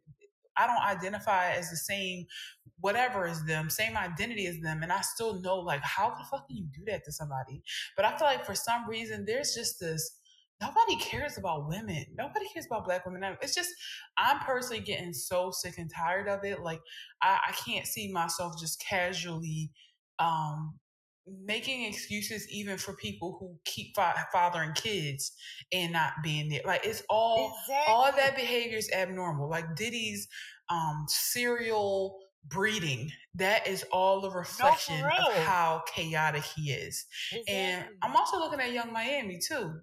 I 0.57 0.67
don't 0.67 0.83
identify 0.83 1.53
as 1.53 1.71
the 1.71 1.77
same 1.77 2.27
whatever 2.81 3.27
as 3.27 3.45
them, 3.45 3.69
same 3.69 3.97
identity 3.97 4.47
as 4.47 4.59
them, 4.61 4.83
and 4.83 4.93
I 4.93 5.01
still 5.03 5.41
know 5.41 5.57
like 5.59 5.83
how 5.83 6.11
the 6.11 6.25
fuck 6.31 6.49
can 6.49 6.57
you 6.57 6.67
do 6.75 6.85
that 6.87 7.05
to 7.05 7.13
somebody? 7.13 7.63
But 7.97 8.07
I 8.07 8.17
feel 8.17 8.27
like 8.27 8.45
for 8.45 8.55
some 8.55 8.89
reason 8.89 9.25
there's 9.25 9.55
just 9.55 9.81
this 9.81 10.19
nobody 10.61 10.97
cares 10.97 11.39
about 11.39 11.69
women. 11.69 12.05
Nobody 12.17 12.47
cares 12.53 12.67
about 12.67 12.85
black 12.85 13.07
women. 13.07 13.37
It's 13.43 13.55
just 13.55 13.71
I'm 14.19 14.41
personally 14.41 14.83
getting 14.83 15.13
so 15.13 15.51
sick 15.51 15.79
and 15.79 15.91
tired 15.93 16.29
of 16.29 16.45
it. 16.45 16.61
Like 16.61 16.81
I, 17.23 17.39
I 17.49 17.53
can't 17.53 17.87
see 17.87 18.13
myself 18.13 18.59
just 18.61 18.81
casually 18.81 19.71
um 20.19 20.75
making 21.27 21.85
excuses 21.85 22.49
even 22.51 22.77
for 22.79 22.95
people 22.95 23.37
who 23.39 23.57
keep 23.65 23.95
fa- 23.95 24.27
fathering 24.33 24.73
kids 24.73 25.33
and 25.73 25.93
not 25.93 26.13
being 26.23 26.49
there. 26.49 26.63
Like 26.65 26.85
it's 26.85 27.03
all 27.09 27.55
exactly. 27.67 27.93
all 27.93 28.13
that 28.13 28.37
behavior 28.37 28.79
is 28.79 28.91
abnormal. 28.93 29.49
Like 29.49 29.77
Diddy's 29.77 30.29
um 30.69 31.05
serial 31.09 32.19
breeding 32.49 33.11
that 33.35 33.67
is 33.67 33.85
all 33.93 34.25
a 34.25 34.31
reflection 34.31 34.99
no, 35.01 35.09
of 35.09 35.35
how 35.45 35.83
chaotic 35.95 36.43
he 36.43 36.73
is 36.73 37.05
exactly. 37.33 37.55
and 37.55 37.85
i'm 38.03 38.17
also 38.17 38.39
looking 38.39 38.61
at 38.61 38.73
Yung 38.73 38.93
Miami 38.93 39.39
too 39.39 39.79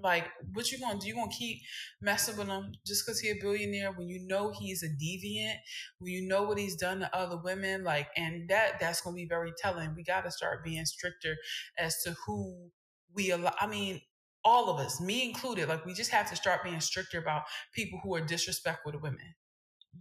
like, 0.00 0.24
what 0.52 0.70
you 0.72 0.78
gonna 0.80 0.98
do? 0.98 1.06
You 1.06 1.14
gonna 1.14 1.30
keep 1.30 1.60
messing 2.00 2.36
with 2.36 2.48
him 2.48 2.72
just 2.86 3.06
because 3.06 3.20
he 3.20 3.30
a 3.30 3.34
billionaire 3.40 3.92
when 3.92 4.08
you 4.08 4.26
know 4.26 4.52
he's 4.58 4.82
a 4.82 4.88
deviant, 4.88 5.56
when 5.98 6.12
you 6.12 6.22
know 6.26 6.42
what 6.42 6.58
he's 6.58 6.76
done 6.76 7.00
to 7.00 7.16
other 7.16 7.36
women, 7.36 7.84
like, 7.84 8.08
and 8.16 8.48
that 8.48 8.80
that's 8.80 9.00
gonna 9.00 9.14
be 9.16 9.26
very 9.26 9.52
telling. 9.58 9.94
We 9.94 10.02
got 10.04 10.22
to 10.24 10.30
start 10.30 10.64
being 10.64 10.84
stricter 10.86 11.36
as 11.78 12.02
to 12.02 12.16
who 12.26 12.70
we 13.14 13.30
allow. 13.30 13.54
I 13.60 13.66
mean, 13.66 14.00
all 14.44 14.68
of 14.70 14.80
us, 14.80 15.00
me 15.00 15.24
included, 15.28 15.68
like, 15.68 15.86
we 15.86 15.94
just 15.94 16.10
have 16.10 16.28
to 16.30 16.36
start 16.36 16.64
being 16.64 16.80
stricter 16.80 17.18
about 17.20 17.44
people 17.74 18.00
who 18.02 18.14
are 18.16 18.20
disrespectful 18.20 18.92
to 18.92 18.98
women. 18.98 19.34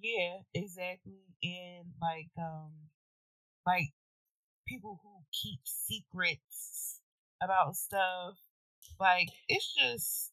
Yeah, 0.02 0.38
exactly, 0.54 1.20
and 1.44 1.86
like, 2.02 2.30
um, 2.38 2.72
like 3.66 3.90
people 4.68 5.00
who 5.04 5.24
keep 5.32 5.62
secrets 5.66 7.00
about 7.42 7.76
stuff 7.76 8.38
like 9.02 9.30
it's 9.50 9.74
just 9.74 10.32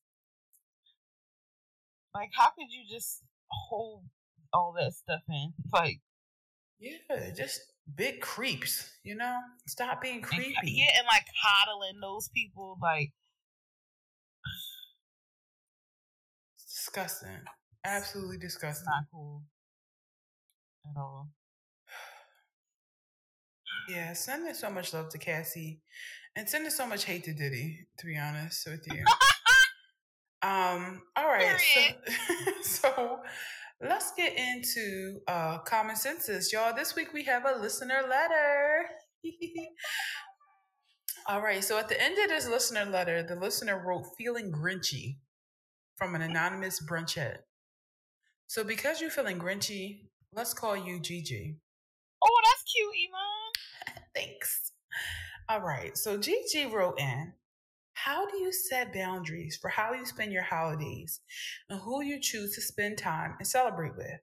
like 2.14 2.28
how 2.36 2.50
could 2.50 2.70
you 2.70 2.84
just 2.88 3.22
hold 3.50 4.04
all 4.52 4.74
that 4.78 4.92
stuff 4.92 5.22
in? 5.28 5.54
Like 5.72 6.00
yeah, 6.78 7.30
just 7.34 7.60
big 7.96 8.20
creeps, 8.20 8.90
you 9.02 9.16
know? 9.16 9.36
Stop 9.66 10.02
being 10.02 10.20
creepy. 10.20 10.54
And, 10.60 10.68
yeah, 10.68 10.90
and 10.98 11.06
like 11.06 11.24
coddling 11.42 12.00
those 12.00 12.28
people 12.28 12.76
like 12.80 13.10
it's 16.54 16.74
disgusting. 16.74 17.40
Absolutely 17.84 18.36
disgusting. 18.36 18.82
It's 18.82 18.86
not 18.86 19.04
cool 19.10 19.42
at 20.84 21.00
all. 21.00 21.30
Yeah, 23.88 24.12
sending 24.12 24.52
so 24.52 24.68
much 24.68 24.92
love 24.92 25.08
to 25.08 25.18
Cassie 25.18 25.80
and 26.36 26.48
sending 26.48 26.70
so 26.70 26.86
much 26.86 27.04
hate 27.04 27.24
to 27.24 27.32
Diddy, 27.32 27.86
to 27.98 28.06
be 28.06 28.16
honest 28.16 28.66
with 28.66 28.86
you. 28.86 29.04
um, 30.42 31.02
all 31.16 31.26
right. 31.26 31.58
So, 31.58 32.52
so 32.62 33.20
let's 33.80 34.12
get 34.16 34.36
into 34.36 35.20
uh 35.26 35.58
common 35.58 35.96
senses, 35.96 36.52
y'all. 36.52 36.74
This 36.74 36.94
week 36.94 37.12
we 37.12 37.24
have 37.24 37.44
a 37.44 37.58
listener 37.60 38.02
letter. 38.08 38.86
all 41.28 41.42
right, 41.42 41.62
so 41.62 41.78
at 41.78 41.88
the 41.88 42.00
end 42.00 42.18
of 42.18 42.28
this 42.28 42.48
listener 42.48 42.84
letter, 42.84 43.22
the 43.22 43.36
listener 43.36 43.82
wrote 43.84 44.06
feeling 44.16 44.52
grinchy 44.52 45.16
from 45.96 46.14
an 46.14 46.22
anonymous 46.22 46.80
brunchette. 46.80 47.44
So 48.46 48.64
because 48.64 49.00
you're 49.00 49.10
feeling 49.10 49.38
grinchy, 49.38 50.02
let's 50.32 50.54
call 50.54 50.76
you 50.76 51.00
Gigi. 51.00 51.56
Oh, 52.22 52.40
that's 52.44 52.72
cute, 52.72 52.94
Iman. 53.08 54.04
Thanks. 54.14 54.72
All 55.50 55.60
right. 55.60 55.96
So 55.96 56.18
Gigi 56.18 56.66
wrote 56.66 57.00
in, 57.00 57.32
how 57.94 58.28
do 58.28 58.36
you 58.36 58.52
set 58.52 58.92
boundaries 58.92 59.56
for 59.56 59.68
how 59.68 59.94
you 59.94 60.04
spend 60.04 60.30
your 60.30 60.42
holidays 60.42 61.20
and 61.70 61.80
who 61.80 62.02
you 62.02 62.20
choose 62.20 62.54
to 62.54 62.60
spend 62.60 62.98
time 62.98 63.34
and 63.38 63.48
celebrate 63.48 63.96
with? 63.96 64.20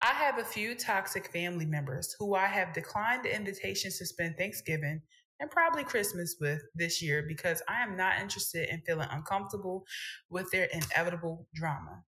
I 0.00 0.12
have 0.12 0.38
a 0.38 0.44
few 0.44 0.76
toxic 0.76 1.32
family 1.32 1.66
members 1.66 2.14
who 2.18 2.34
I 2.34 2.46
have 2.46 2.72
declined 2.72 3.24
the 3.24 3.34
invitations 3.34 3.98
to 3.98 4.06
spend 4.06 4.36
Thanksgiving 4.36 5.02
and 5.40 5.50
probably 5.50 5.82
Christmas 5.82 6.36
with 6.40 6.62
this 6.76 7.02
year 7.02 7.24
because 7.26 7.60
I 7.68 7.82
am 7.82 7.96
not 7.96 8.20
interested 8.20 8.68
in 8.68 8.82
feeling 8.82 9.08
uncomfortable 9.10 9.84
with 10.30 10.48
their 10.52 10.68
inevitable 10.72 11.48
drama. 11.54 12.04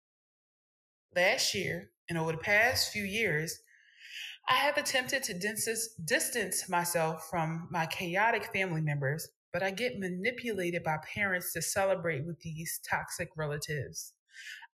Last 1.14 1.54
year, 1.54 1.90
and 2.08 2.16
over 2.16 2.32
the 2.32 2.38
past 2.38 2.92
few 2.92 3.04
years, 3.04 3.60
I 4.50 4.54
have 4.54 4.78
attempted 4.78 5.22
to 5.22 5.34
distance 6.04 6.68
myself 6.68 7.28
from 7.30 7.68
my 7.70 7.86
chaotic 7.86 8.52
family 8.52 8.80
members, 8.80 9.28
but 9.52 9.62
I 9.62 9.70
get 9.70 10.00
manipulated 10.00 10.82
by 10.82 10.96
parents 11.14 11.52
to 11.52 11.62
celebrate 11.62 12.26
with 12.26 12.40
these 12.40 12.80
toxic 12.90 13.30
relatives. 13.36 14.12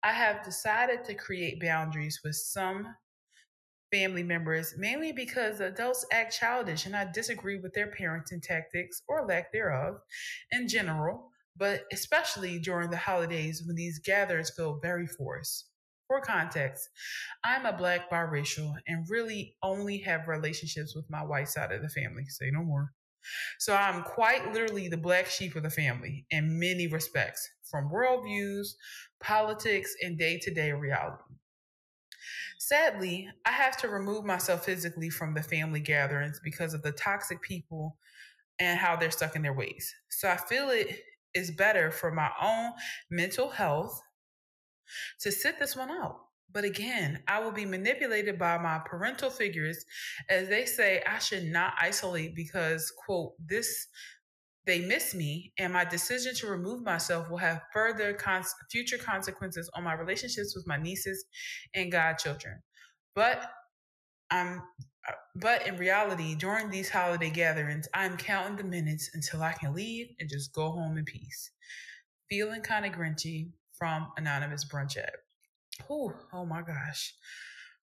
I 0.03 0.13
have 0.13 0.43
decided 0.43 1.05
to 1.05 1.15
create 1.15 1.61
boundaries 1.61 2.21
with 2.25 2.37
some 2.37 2.97
family 3.93 4.23
members, 4.23 4.75
mainly 4.79 5.13
because 5.13 5.61
adults 5.61 6.07
act 6.11 6.35
childish 6.35 6.87
and 6.87 6.97
I 6.97 7.13
disagree 7.13 7.59
with 7.59 7.75
their 7.75 7.93
parenting 7.93 8.43
tactics 8.43 9.03
or 9.07 9.27
lack 9.27 9.53
thereof 9.53 10.01
in 10.53 10.69
general, 10.69 11.31
but 11.55 11.83
especially 11.93 12.59
during 12.59 12.89
the 12.89 12.97
holidays 12.97 13.63
when 13.67 13.77
these 13.77 13.99
gatherings 13.99 14.49
feel 14.57 14.81
very 14.81 15.07
forced. 15.07 15.67
For 16.09 16.21
context, 16.21 16.89
I'm 17.43 17.67
a 17.67 17.77
black 17.77 18.11
biracial 18.11 18.75
and 18.87 19.09
really 19.09 19.57
only 19.63 19.99
have 19.99 20.29
relationships 20.29 20.95
with 20.95 21.11
my 21.11 21.23
white 21.25 21.49
side 21.49 21.73
of 21.73 21.83
the 21.83 21.89
family. 21.89 22.25
Say 22.27 22.51
no 22.53 22.63
more. 22.63 22.93
So 23.59 23.75
I'm 23.75 24.03
quite 24.03 24.53
literally 24.53 24.89
the 24.89 24.97
black 24.97 25.27
sheep 25.27 25.57
of 25.57 25.65
the 25.65 25.71
family 25.71 26.27
in 26.31 26.61
many 26.61 26.87
respects, 26.87 27.49
from 27.69 27.91
worldviews, 27.91 28.69
politics, 29.21 29.95
and 30.03 30.17
day 30.17 30.39
to 30.39 30.55
day 30.55 30.73
reality. 30.73 31.23
Sadly, 32.59 33.29
I 33.45 33.51
have 33.51 33.77
to 33.79 33.89
remove 33.89 34.25
myself 34.25 34.65
physically 34.65 35.11
from 35.11 35.35
the 35.35 35.43
family 35.43 35.81
gatherings 35.81 36.41
because 36.43 36.73
of 36.73 36.83
the 36.83 36.93
toxic 36.93 37.43
people 37.43 37.97
and 38.59 38.79
how 38.79 38.97
they're 38.97 39.11
stuck 39.11 39.37
in 39.37 39.43
their 39.43 39.53
ways. 39.53 39.95
So 40.09 40.29
I 40.29 40.37
feel 40.37 40.71
it 40.71 41.01
is 41.35 41.51
better 41.51 41.91
for 41.91 42.11
my 42.11 42.31
own 42.41 42.73
mental 43.11 43.51
health 43.51 44.01
to 45.21 45.33
sit 45.33 45.59
this 45.59 45.77
one 45.77 45.91
out. 45.91 46.21
But 46.53 46.65
again, 46.65 47.23
I 47.27 47.41
will 47.41 47.53
be 47.53 47.67
manipulated 47.67 48.39
by 48.39 48.57
my 48.59 48.81
parental 48.85 49.31
figures 49.31 49.85
as 50.31 50.49
they 50.49 50.65
say 50.65 51.03
I 51.07 51.19
should 51.19 51.45
not 51.45 51.75
isolate 51.81 52.35
because, 52.35 52.93
quote, 53.05 53.35
this 53.39 53.89
they 54.67 54.81
miss 54.81 55.15
me 55.15 55.53
and 55.59 55.73
my 55.73 55.85
decision 55.85 56.35
to 56.35 56.49
remove 56.49 56.83
myself 56.83 57.31
will 57.31 57.37
have 57.37 57.63
further 57.73 58.13
cons- 58.13 58.55
future 58.71 58.99
consequences 58.99 59.71
on 59.75 59.85
my 59.85 59.95
relationships 59.95 60.57
with 60.57 60.67
my 60.67 60.77
nieces 60.77 61.25
and 61.75 61.93
godchildren. 61.93 62.61
But 63.15 63.49
I'm 64.31 64.63
uh, 65.09 65.13
but 65.37 65.67
in 65.69 65.77
reality, 65.77 66.35
during 66.35 66.69
these 66.69 66.91
holiday 66.91 67.31
gatherings, 67.31 67.87
I'm 67.95 68.17
counting 68.17 68.57
the 68.57 68.65
minutes 68.65 69.11
until 69.15 69.43
I 69.43 69.53
can 69.53 69.73
leave 69.73 70.09
and 70.19 70.29
just 70.29 70.53
go 70.53 70.71
home 70.73 70.99
in 70.99 71.05
peace. 71.05 71.53
Feeling 72.29 72.61
kind 72.63 72.85
of 72.85 72.93
grinchy, 72.93 73.51
from 73.79 74.09
Anonymous 74.17 74.65
Brunchette. 74.65 75.17
Whew, 75.87 76.15
oh 76.33 76.47
my 76.47 76.63
gosh. 76.63 77.15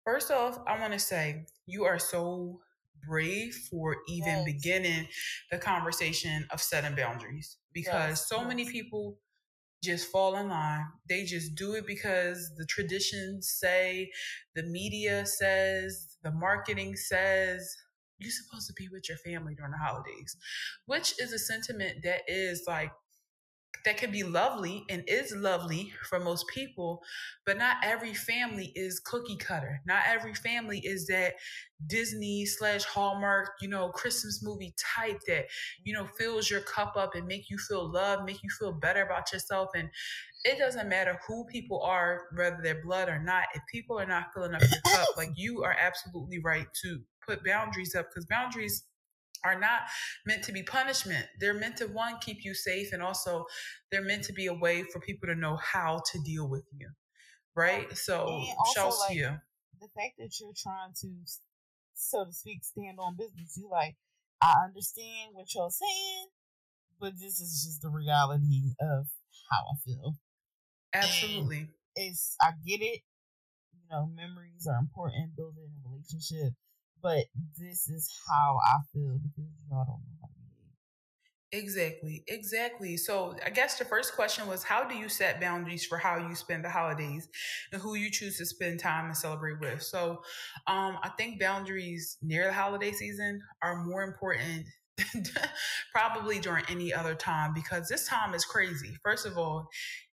First 0.03 0.31
off, 0.31 0.59
I 0.67 0.79
want 0.79 0.93
to 0.93 0.99
say 0.99 1.45
you 1.65 1.85
are 1.85 1.99
so 1.99 2.61
brave 3.07 3.53
for 3.69 3.97
even 4.07 4.27
yes. 4.27 4.45
beginning 4.45 5.07
the 5.51 5.57
conversation 5.57 6.47
of 6.51 6.61
setting 6.61 6.95
boundaries 6.95 7.57
because 7.73 8.09
yes. 8.09 8.27
so 8.27 8.37
yes. 8.37 8.47
many 8.47 8.65
people 8.69 9.17
just 9.83 10.09
fall 10.09 10.35
in 10.35 10.49
line. 10.49 10.85
They 11.07 11.23
just 11.23 11.55
do 11.55 11.73
it 11.73 11.85
because 11.85 12.51
the 12.57 12.65
traditions 12.65 13.49
say, 13.49 14.11
the 14.55 14.63
media 14.63 15.25
says, 15.25 16.17
the 16.23 16.31
marketing 16.31 16.95
says, 16.95 17.75
you're 18.17 18.31
supposed 18.31 18.67
to 18.67 18.73
be 18.73 18.89
with 18.89 19.07
your 19.07 19.19
family 19.19 19.53
during 19.55 19.71
the 19.71 19.77
holidays, 19.77 20.35
which 20.87 21.13
is 21.21 21.31
a 21.31 21.39
sentiment 21.39 21.99
that 22.03 22.21
is 22.27 22.63
like 22.67 22.91
that 23.87 23.95
can 23.95 24.11
be 24.11 24.23
lovely 24.23 24.83
and 24.89 25.01
is 25.07 25.33
lovely 25.33 25.93
for 26.09 26.19
most 26.19 26.45
people, 26.49 27.01
but 27.45 27.57
not 27.57 27.77
every 27.81 28.13
family 28.13 28.73
is 28.75 28.99
cookie 28.99 29.37
cutter. 29.37 29.79
Not 29.85 30.03
every 30.05 30.33
family 30.33 30.79
is 30.79 31.07
that 31.07 31.35
Disney 31.87 32.45
slash 32.45 32.83
Hallmark, 32.83 33.51
you 33.61 33.69
know, 33.69 33.87
Christmas 33.87 34.43
movie 34.43 34.75
type 34.97 35.21
that, 35.27 35.45
you 35.85 35.93
know, 35.93 36.05
fills 36.19 36.51
your 36.51 36.59
cup 36.59 36.97
up 36.97 37.15
and 37.15 37.25
make 37.25 37.49
you 37.49 37.57
feel 37.57 37.89
loved, 37.89 38.25
make 38.25 38.43
you 38.43 38.49
feel 38.59 38.73
better 38.73 39.03
about 39.03 39.31
yourself. 39.31 39.69
And 39.73 39.87
it 40.43 40.59
doesn't 40.59 40.89
matter 40.89 41.17
who 41.25 41.45
people 41.45 41.81
are, 41.81 42.23
whether 42.35 42.59
they're 42.61 42.83
blood 42.83 43.07
or 43.07 43.23
not. 43.23 43.45
If 43.55 43.61
people 43.71 43.97
are 43.97 44.05
not 44.05 44.33
filling 44.33 44.53
up 44.53 44.63
your 44.63 44.81
cup, 44.93 45.07
like 45.15 45.29
you 45.37 45.63
are 45.63 45.77
absolutely 45.79 46.39
right 46.43 46.67
to 46.83 46.99
put 47.25 47.45
boundaries 47.45 47.95
up 47.95 48.07
because 48.09 48.25
boundaries 48.25 48.83
are 49.43 49.59
not 49.59 49.81
meant 50.25 50.43
to 50.43 50.51
be 50.51 50.63
punishment. 50.63 51.25
They're 51.39 51.53
meant 51.53 51.77
to 51.77 51.87
one 51.87 52.17
keep 52.19 52.43
you 52.43 52.53
safe 52.53 52.89
and 52.93 53.01
also 53.01 53.45
they're 53.91 54.03
meant 54.03 54.23
to 54.25 54.33
be 54.33 54.47
a 54.47 54.53
way 54.53 54.83
for 54.91 54.99
people 54.99 55.27
to 55.27 55.35
know 55.35 55.57
how 55.57 56.01
to 56.11 56.19
deal 56.23 56.49
with 56.49 56.65
you. 56.77 56.89
Right? 57.55 57.95
So 57.97 58.43
shouts 58.75 58.99
like, 59.01 59.09
to 59.09 59.15
you. 59.15 59.29
The 59.79 59.87
fact 59.95 60.13
that 60.19 60.31
you're 60.39 60.53
trying 60.55 60.93
to 61.01 61.07
so 61.97 62.25
to 62.25 62.31
speak 62.31 62.63
stand 62.63 62.99
on 62.99 63.15
business, 63.17 63.57
you 63.57 63.69
like, 63.69 63.95
I 64.41 64.53
understand 64.65 65.31
what 65.33 65.53
you're 65.53 65.69
saying, 65.69 66.27
but 66.99 67.13
this 67.13 67.39
is 67.39 67.65
just 67.65 67.81
the 67.81 67.89
reality 67.89 68.73
of 68.79 69.07
how 69.49 69.61
I 69.65 69.75
feel. 69.83 70.15
Absolutely. 70.93 71.57
And 71.57 71.69
it's 71.95 72.35
I 72.39 72.51
get 72.65 72.81
it. 72.81 73.01
You 73.73 73.87
know, 73.89 74.07
memories 74.13 74.67
are 74.69 74.77
important 74.77 75.35
building 75.35 75.69
a 75.73 75.89
relationship 75.89 76.53
but 77.01 77.25
this 77.57 77.89
is 77.89 78.09
how 78.27 78.59
I 78.65 78.77
feel 78.93 79.19
because 79.19 79.51
y'all 79.69 79.85
don't 79.85 80.01
know 80.01 80.17
how 80.21 80.27
to 80.27 80.33
behave. 81.51 81.63
Exactly, 81.63 82.23
exactly. 82.27 82.97
So 82.97 83.35
I 83.45 83.49
guess 83.49 83.77
the 83.79 83.85
first 83.85 84.15
question 84.15 84.47
was 84.47 84.63
how 84.63 84.83
do 84.87 84.95
you 84.95 85.07
set 85.09 85.39
boundaries 85.39 85.85
for 85.85 85.97
how 85.97 86.17
you 86.17 86.35
spend 86.35 86.65
the 86.65 86.69
holidays 86.69 87.29
and 87.71 87.81
who 87.81 87.95
you 87.95 88.11
choose 88.11 88.37
to 88.37 88.45
spend 88.45 88.79
time 88.79 89.05
and 89.05 89.17
celebrate 89.17 89.59
with? 89.61 89.81
So 89.81 90.21
um, 90.67 90.97
I 91.03 91.11
think 91.17 91.39
boundaries 91.39 92.17
near 92.21 92.47
the 92.47 92.53
holiday 92.53 92.91
season 92.91 93.41
are 93.61 93.83
more 93.85 94.03
important 94.03 94.65
probably 95.93 96.39
during 96.39 96.65
any 96.69 96.93
other 96.93 97.15
time 97.15 97.53
because 97.53 97.87
this 97.87 98.07
time 98.07 98.33
is 98.33 98.43
crazy. 98.43 98.97
First 99.03 99.25
of 99.25 99.37
all, 99.37 99.69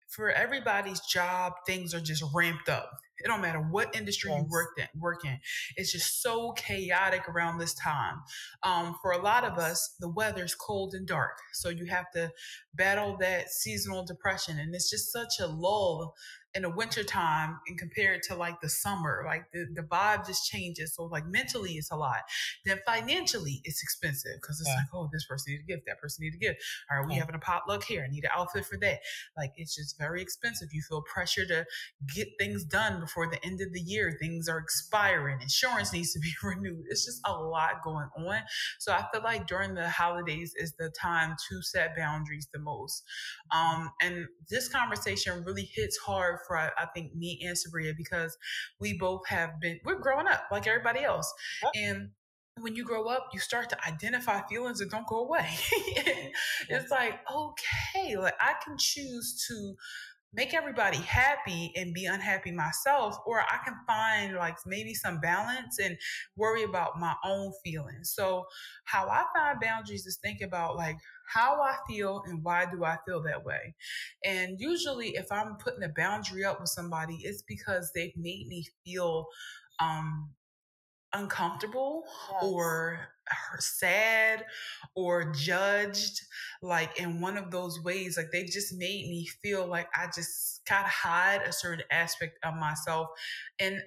for 0.10 0.32
everybody's 0.32 1.02
job, 1.02 1.54
things 1.68 1.94
are 1.94 2.02
just 2.02 2.24
ramped 2.34 2.70
up. 2.70 2.90
It 3.24 3.28
don't 3.28 3.42
matter 3.42 3.60
what 3.60 3.96
industry 3.96 4.32
yes. 4.32 4.42
you 4.42 4.48
work 4.50 4.70
in, 4.78 5.00
work 5.00 5.26
in. 5.26 5.38
It's 5.76 5.92
just 5.92 6.22
so 6.22 6.52
chaotic 6.54 7.28
around 7.28 7.58
this 7.58 7.74
time. 7.74 8.22
Um, 8.64 8.96
for 9.02 9.12
a 9.12 9.22
lot 9.22 9.44
of 9.44 9.58
us, 9.58 9.96
the 10.00 10.10
weather's 10.10 10.56
cold 10.56 10.94
and 10.94 11.08
dark, 11.08 11.38
so 11.54 11.70
you 11.70 11.86
have 11.86 12.10
to 12.12 12.32
battle 12.74 13.18
that 13.20 13.50
seasonal 13.50 14.06
depression, 14.06 14.60
and 14.60 14.74
it's 14.74 14.90
just 14.90 15.12
such 15.12 15.40
a 15.40 15.48
lull 15.48 16.16
in 16.56 16.64
the 16.64 16.70
wintertime 16.70 17.60
and 17.68 17.78
compare 17.78 18.14
it 18.14 18.24
to 18.24 18.36
like 18.36 18.60
the 18.62 18.70
summer, 18.70 19.24
like 19.26 19.44
the, 19.54 19.68
the 19.74 19.84
vibe 19.84 20.26
just 20.26 20.50
changes. 20.50 20.96
So 20.96 21.04
like 21.06 21.26
mentally 21.28 21.74
it's 21.74 21.92
a 21.92 21.96
lot. 21.96 22.22
Then 22.66 22.80
financially 22.86 23.62
it's 23.64 23.84
expensive 23.84 24.34
because 24.42 24.60
it's 24.60 24.70
yeah. 24.70 24.78
like, 24.78 24.86
oh, 24.94 25.10
this 25.14 25.26
person 25.26 25.54
need 25.54 25.62
a 25.62 25.68
gift, 25.68 25.86
that 25.86 26.00
person 26.00 26.24
need 26.24 26.34
a 26.34 26.38
gift. 26.38 26.64
All 26.92 27.00
right, 27.00 27.08
we 27.08 27.14
yeah. 27.14 27.20
having 27.20 27.36
a 27.36 27.40
potluck 27.40 27.84
here. 27.84 28.04
I 28.08 28.12
need 28.12 28.24
an 28.24 28.32
outfit 28.36 28.66
for 28.66 28.78
that. 28.78 29.00
Like 29.38 29.52
it's 29.58 29.76
just 29.76 29.98
very 30.00 30.22
expensive. 30.22 30.70
You 30.72 30.82
feel 30.82 31.04
pressure 31.04 31.46
to 31.46 31.66
get 32.16 32.30
things 32.40 32.64
done 32.64 33.00
before 33.00 33.30
the 33.30 33.44
end 33.46 33.62
of 33.62 33.72
the 33.72 33.82
year. 33.82 34.18
Things 34.20 34.50
are 34.50 34.58
expiring. 34.58 35.42
Insurance 35.42 35.94
needs 35.94 36.14
to 36.14 36.20
be 36.20 36.32
renewed. 36.44 36.86
It's 36.90 37.06
just 37.06 37.22
a 37.26 37.34
lot 37.34 37.84
going 37.84 38.10
on. 38.18 38.42
So 38.80 38.92
I 38.92 39.06
feel 39.14 39.22
like 39.24 39.46
during 39.48 39.76
the 39.76 39.90
holidays 39.90 40.54
is 40.58 40.74
the 40.80 40.90
time 41.00 41.36
to 41.50 41.62
set 41.62 41.96
boundaries 41.96 42.48
the 42.52 42.60
most. 42.60 43.04
Um, 43.52 43.92
and 44.02 44.28
this 44.50 44.68
conversation 44.68 45.44
really 45.46 45.70
hits 45.76 45.98
hard 45.98 46.39
for 46.48 46.58
I 46.58 46.86
think 46.94 47.16
me 47.16 47.42
and 47.46 47.58
Sabria 47.58 47.96
because 47.96 48.38
we 48.80 48.98
both 48.98 49.28
have 49.28 49.60
been 49.60 49.80
we're 49.84 50.00
growing 50.00 50.28
up 50.28 50.44
like 50.52 50.68
everybody 50.68 51.02
else, 51.02 51.32
yep. 51.64 51.72
and 51.76 52.10
when 52.62 52.76
you 52.76 52.84
grow 52.84 53.06
up, 53.06 53.30
you 53.34 53.40
start 53.40 53.70
to 53.70 53.88
identify 53.88 54.42
feelings 54.48 54.80
that 54.80 54.92
don't 54.92 55.08
go 55.08 55.24
away. 55.24 55.48
it's 56.70 56.92
like, 56.92 57.20
okay, 57.34 58.18
like 58.18 58.34
I 58.42 58.56
can 58.66 58.78
choose 58.78 59.46
to 59.48 59.76
make 60.34 60.54
everybody 60.54 60.98
happy 60.98 61.72
and 61.76 61.94
be 61.94 62.06
unhappy 62.06 62.52
myself 62.52 63.18
or 63.26 63.42
i 63.42 63.58
can 63.66 63.74
find 63.88 64.36
like 64.36 64.56
maybe 64.66 64.94
some 64.94 65.20
balance 65.20 65.80
and 65.80 65.98
worry 66.36 66.64
about 66.64 67.00
my 67.00 67.16
own 67.26 67.52
feelings 67.64 68.14
so 68.16 68.46
how 68.84 69.08
i 69.10 69.24
find 69.36 69.60
boundaries 69.60 70.06
is 70.06 70.18
think 70.18 70.42
about 70.42 70.76
like 70.76 70.98
how 71.34 71.62
i 71.62 71.76
feel 71.88 72.24
and 72.28 72.44
why 72.44 72.66
do 72.72 72.84
i 72.84 72.98
feel 73.08 73.22
that 73.24 73.46
way. 73.46 73.76
And 74.24 74.60
usually 74.60 75.10
if 75.10 75.32
i'm 75.32 75.56
putting 75.56 75.84
a 75.84 75.90
boundary 75.90 76.44
up 76.44 76.60
with 76.60 76.70
somebody 76.70 77.20
it's 77.24 77.42
because 77.42 77.92
they've 77.94 78.16
made 78.18 78.48
me 78.48 78.66
feel 78.86 79.28
um 79.80 80.30
uncomfortable 81.14 82.04
yes. 82.32 82.44
or 82.44 83.00
sad 83.60 84.46
or 84.96 85.32
judged. 85.32 86.22
Like 86.62 87.00
in 87.00 87.22
one 87.22 87.38
of 87.38 87.52
those 87.52 87.82
ways 87.84 88.18
like 88.18 88.32
they 88.32 88.46
just 88.46 88.74
made 88.74 89.08
me 89.08 89.28
feel 89.42 89.66
like 89.68 89.88
i 89.96 90.08
just 90.14 90.62
gotta 90.68 90.88
hide 90.88 91.42
a 91.48 91.54
certain 91.54 91.86
aspect 91.92 92.38
of 92.44 92.56
myself. 92.56 93.08
And 93.60 93.82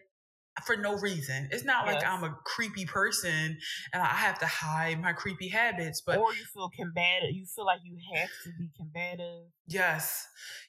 for 0.64 0.76
no 0.76 0.94
reason. 0.94 1.48
It's 1.50 1.64
not 1.64 1.86
yes. 1.86 1.94
like 1.94 2.06
I'm 2.06 2.24
a 2.24 2.36
creepy 2.44 2.84
person 2.84 3.58
and 3.92 4.02
I 4.02 4.06
have 4.06 4.38
to 4.40 4.46
hide 4.46 5.00
my 5.00 5.12
creepy 5.12 5.48
habits, 5.48 6.00
but 6.00 6.18
or 6.18 6.32
you 6.34 6.44
feel 6.52 6.70
combative. 6.70 7.30
You 7.32 7.46
feel 7.46 7.64
like 7.64 7.80
you 7.84 7.96
have 8.14 8.28
to 8.44 8.50
be 8.58 8.70
combative. 8.76 9.46
Yes, 9.66 10.26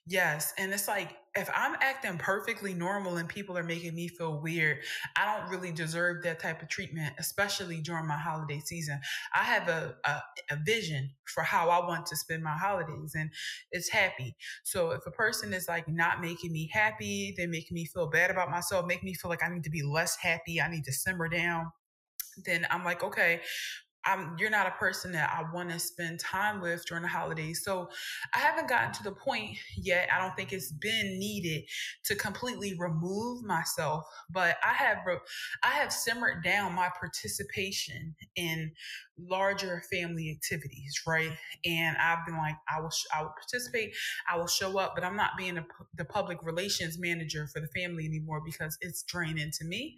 yes, 0.08 0.54
and 0.58 0.74
it's 0.74 0.88
like 0.88 1.18
if 1.36 1.50
I'm 1.56 1.76
acting 1.82 2.18
perfectly 2.20 2.76
normal 2.76 3.18
and 3.18 3.28
people 3.28 3.58
are 3.58 3.64
making 3.64 3.96
me 3.96 4.08
feel 4.08 4.40
weird, 4.40 4.80
I 5.16 5.38
don't 5.38 5.50
really 5.50 5.72
deserve 5.72 6.22
that 6.24 6.40
type 6.40 6.62
of 6.62 6.70
treatment, 6.70 7.16
especially 7.18 7.82
during 7.82 8.08
my 8.08 8.18
holiday 8.18 8.60
season. 8.60 9.00
I 9.34 9.44
have 9.44 9.68
a, 9.68 9.96
a, 10.06 10.22
a 10.52 10.58
vision 10.64 11.10
for 11.26 11.42
how 11.42 11.70
I 11.70 11.80
want 11.88 12.06
to 12.08 12.16
spend 12.16 12.44
my 12.44 12.56
holidays 12.56 13.14
and 13.16 13.32
it's 13.72 13.90
happy. 13.90 14.36
So 14.64 14.92
if 14.92 15.08
a 15.08 15.12
person 15.12 15.54
is 15.54 15.68
like 15.68 15.88
not 15.88 16.22
making 16.22 16.52
me 16.52 16.70
happy, 16.72 17.34
they 17.36 17.48
make 17.48 17.72
me 17.72 17.86
feel 17.86 18.08
bad 18.08 18.30
about 18.30 18.52
myself, 18.52 18.86
make 18.86 19.04
me 19.04 19.16
feel 19.16 19.30
like 19.30 19.44
I 19.44 19.50
need 19.50 19.64
to 19.64 19.72
be 19.72 19.82
less 19.82 20.16
happy, 20.16 20.62
I 20.62 20.70
need 20.70 20.84
to 20.86 20.94
simmer 20.94 21.28
down 21.28 21.72
then 22.46 22.66
I'm 22.70 22.84
like, 22.84 23.04
okay, 23.04 23.42
I'm, 24.06 24.36
you're 24.38 24.50
not 24.50 24.68
a 24.68 24.72
person 24.72 25.12
that 25.14 25.30
I 25.32 25.52
want 25.54 25.72
to 25.72 25.80
spend 25.80 26.20
time 26.20 26.62
with 26.62 26.86
during 26.86 27.04
the 27.04 27.10
holidays. 27.10 27.64
So 27.64 27.90
I 28.34 28.40
haven't 28.40 28.68
gotten 28.68 28.92
to 28.94 29.04
the 29.04 29.12
point 29.12 29.58
yet. 29.78 30.10
I 30.14 30.20
don't 30.20 30.36
think 30.36 30.54
it's 30.54 30.72
been 30.72 31.20
needed 31.20 31.64
to 32.06 32.16
completely 32.16 32.76
remove 32.78 33.44
myself, 33.44 34.06
but 34.30 34.58
I 34.64 34.74
have, 34.74 34.98
I 35.64 35.70
have 35.72 35.92
simmered 35.92 36.44
down 36.44 36.74
my 36.74 36.90
participation 37.00 38.16
in 38.36 38.72
larger 39.20 39.84
family 39.92 40.32
activities, 40.32 41.02
right? 41.06 41.32
And 41.66 41.98
I've 41.98 42.26
been 42.26 42.38
like, 42.38 42.56
I 42.74 42.82
will, 42.82 42.92
I 43.16 43.22
will 43.22 43.34
participate, 43.40 43.94
I 44.30 44.38
will 44.38 44.48
show 44.48 44.80
up, 44.80 44.94
but 44.96 45.04
I'm 45.04 45.16
not 45.16 45.32
being 45.38 45.58
a, 45.58 45.66
the 45.96 46.06
public 46.06 46.44
relations 46.44 46.98
manager 47.00 47.48
for 47.54 47.60
the 47.60 47.68
family 47.68 48.06
anymore 48.06 48.42
because 48.44 48.78
it's 48.82 49.04
draining 49.04 49.52
to 49.60 49.66
me. 49.66 49.98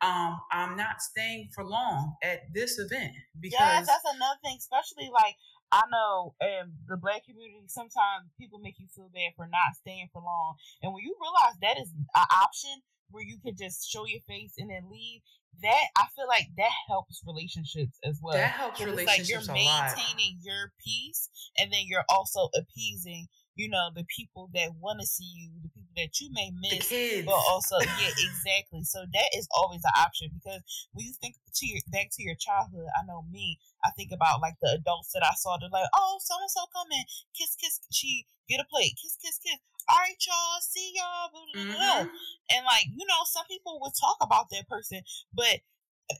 Um, 0.00 0.40
I'm 0.50 0.76
not 0.76 1.00
staying 1.00 1.50
for 1.54 1.64
long 1.64 2.14
at 2.22 2.40
this 2.52 2.78
event 2.78 3.12
because 3.40 3.58
yes, 3.60 3.86
that's 3.86 4.14
another 4.14 4.38
thing, 4.42 4.56
especially 4.58 5.10
like 5.12 5.36
I 5.72 5.82
know 5.90 6.34
in 6.40 6.72
the 6.86 6.96
black 6.96 7.24
community, 7.26 7.66
sometimes 7.66 8.30
people 8.38 8.60
make 8.60 8.78
you 8.78 8.86
feel 8.94 9.10
bad 9.12 9.34
for 9.36 9.46
not 9.46 9.74
staying 9.80 10.08
for 10.12 10.22
long. 10.22 10.54
And 10.82 10.92
when 10.92 11.02
you 11.02 11.16
realize 11.20 11.58
that 11.60 11.78
is 11.80 11.90
an 12.14 12.26
option 12.30 12.82
where 13.10 13.24
you 13.24 13.38
can 13.44 13.56
just 13.56 13.88
show 13.88 14.06
your 14.06 14.20
face 14.28 14.54
and 14.58 14.70
then 14.70 14.90
leave, 14.90 15.20
that 15.62 15.86
I 15.96 16.06
feel 16.14 16.26
like 16.28 16.48
that 16.56 16.72
helps 16.86 17.22
relationships 17.26 17.98
as 18.04 18.18
well. 18.22 18.34
That 18.34 18.50
helps 18.50 18.80
relationships 18.80 19.28
like 19.28 19.28
you're 19.28 19.54
maintaining 19.54 20.38
your 20.42 20.72
peace 20.84 21.30
and 21.58 21.72
then 21.72 21.82
you're 21.86 22.04
also 22.08 22.48
appeasing 22.54 23.28
you 23.56 23.68
know, 23.68 23.88
the 23.94 24.04
people 24.04 24.50
that 24.54 24.68
want 24.78 25.00
to 25.00 25.06
see 25.06 25.24
you, 25.24 25.48
the 25.64 25.68
people 25.72 25.92
that 25.96 26.20
you 26.20 26.28
may 26.32 26.52
miss, 26.60 26.92
but 27.24 27.40
also, 27.48 27.80
yeah, 27.80 28.12
exactly. 28.12 28.84
So 28.84 29.00
that 29.00 29.30
is 29.34 29.48
always 29.56 29.80
an 29.82 29.96
option 29.96 30.28
because 30.36 30.60
when 30.92 31.06
you 31.06 31.12
think 31.20 31.36
to 31.54 31.66
your 31.66 31.80
back 31.88 32.12
to 32.12 32.22
your 32.22 32.36
childhood, 32.36 32.86
I 32.92 33.04
know 33.08 33.24
me, 33.32 33.58
I 33.82 33.90
think 33.96 34.12
about 34.12 34.40
like 34.40 34.54
the 34.60 34.76
adults 34.76 35.12
that 35.12 35.24
I 35.24 35.32
saw. 35.34 35.56
They're 35.56 35.72
like, 35.72 35.88
oh, 35.96 36.20
so 36.22 36.36
and 36.38 36.50
so 36.50 36.60
coming, 36.72 37.04
kiss, 37.32 37.56
kiss. 37.56 37.80
She 37.90 38.26
get 38.48 38.60
a 38.60 38.68
plate, 38.68 38.92
kiss, 39.00 39.16
kiss, 39.24 39.40
kiss. 39.40 39.58
All 39.88 39.96
right, 39.96 40.20
y'all, 40.20 40.60
see 40.60 40.92
y'all. 40.94 41.32
Blah, 41.32 41.48
blah, 41.54 41.72
blah. 41.72 42.00
Mm-hmm. 42.04 42.56
And 42.56 42.64
like, 42.68 42.86
you 42.92 43.06
know, 43.08 43.24
some 43.24 43.48
people 43.48 43.80
would 43.80 43.96
talk 43.98 44.20
about 44.20 44.50
that 44.50 44.68
person, 44.68 45.00
but 45.32 45.64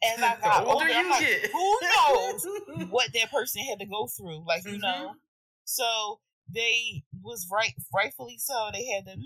as 0.09 0.23
I 0.23 0.37
got 0.43 0.65
older, 0.65 0.89
I'm 0.89 1.11
like, 1.11 1.53
who 1.53 1.79
knows 1.85 2.47
what 2.89 3.13
that 3.13 3.31
person 3.31 3.63
had 3.63 3.81
to 3.81 3.87
go 3.87 4.07
through? 4.07 4.45
Like, 4.47 4.65
you 4.65 4.81
mm-hmm. 4.81 4.81
know. 4.81 5.15
So 5.67 6.21
they 6.53 7.03
was 7.23 7.47
right 7.51 7.75
rightfully 7.95 8.39
so. 8.39 8.71
They 8.73 8.87
had 8.87 9.05
to 9.07 9.17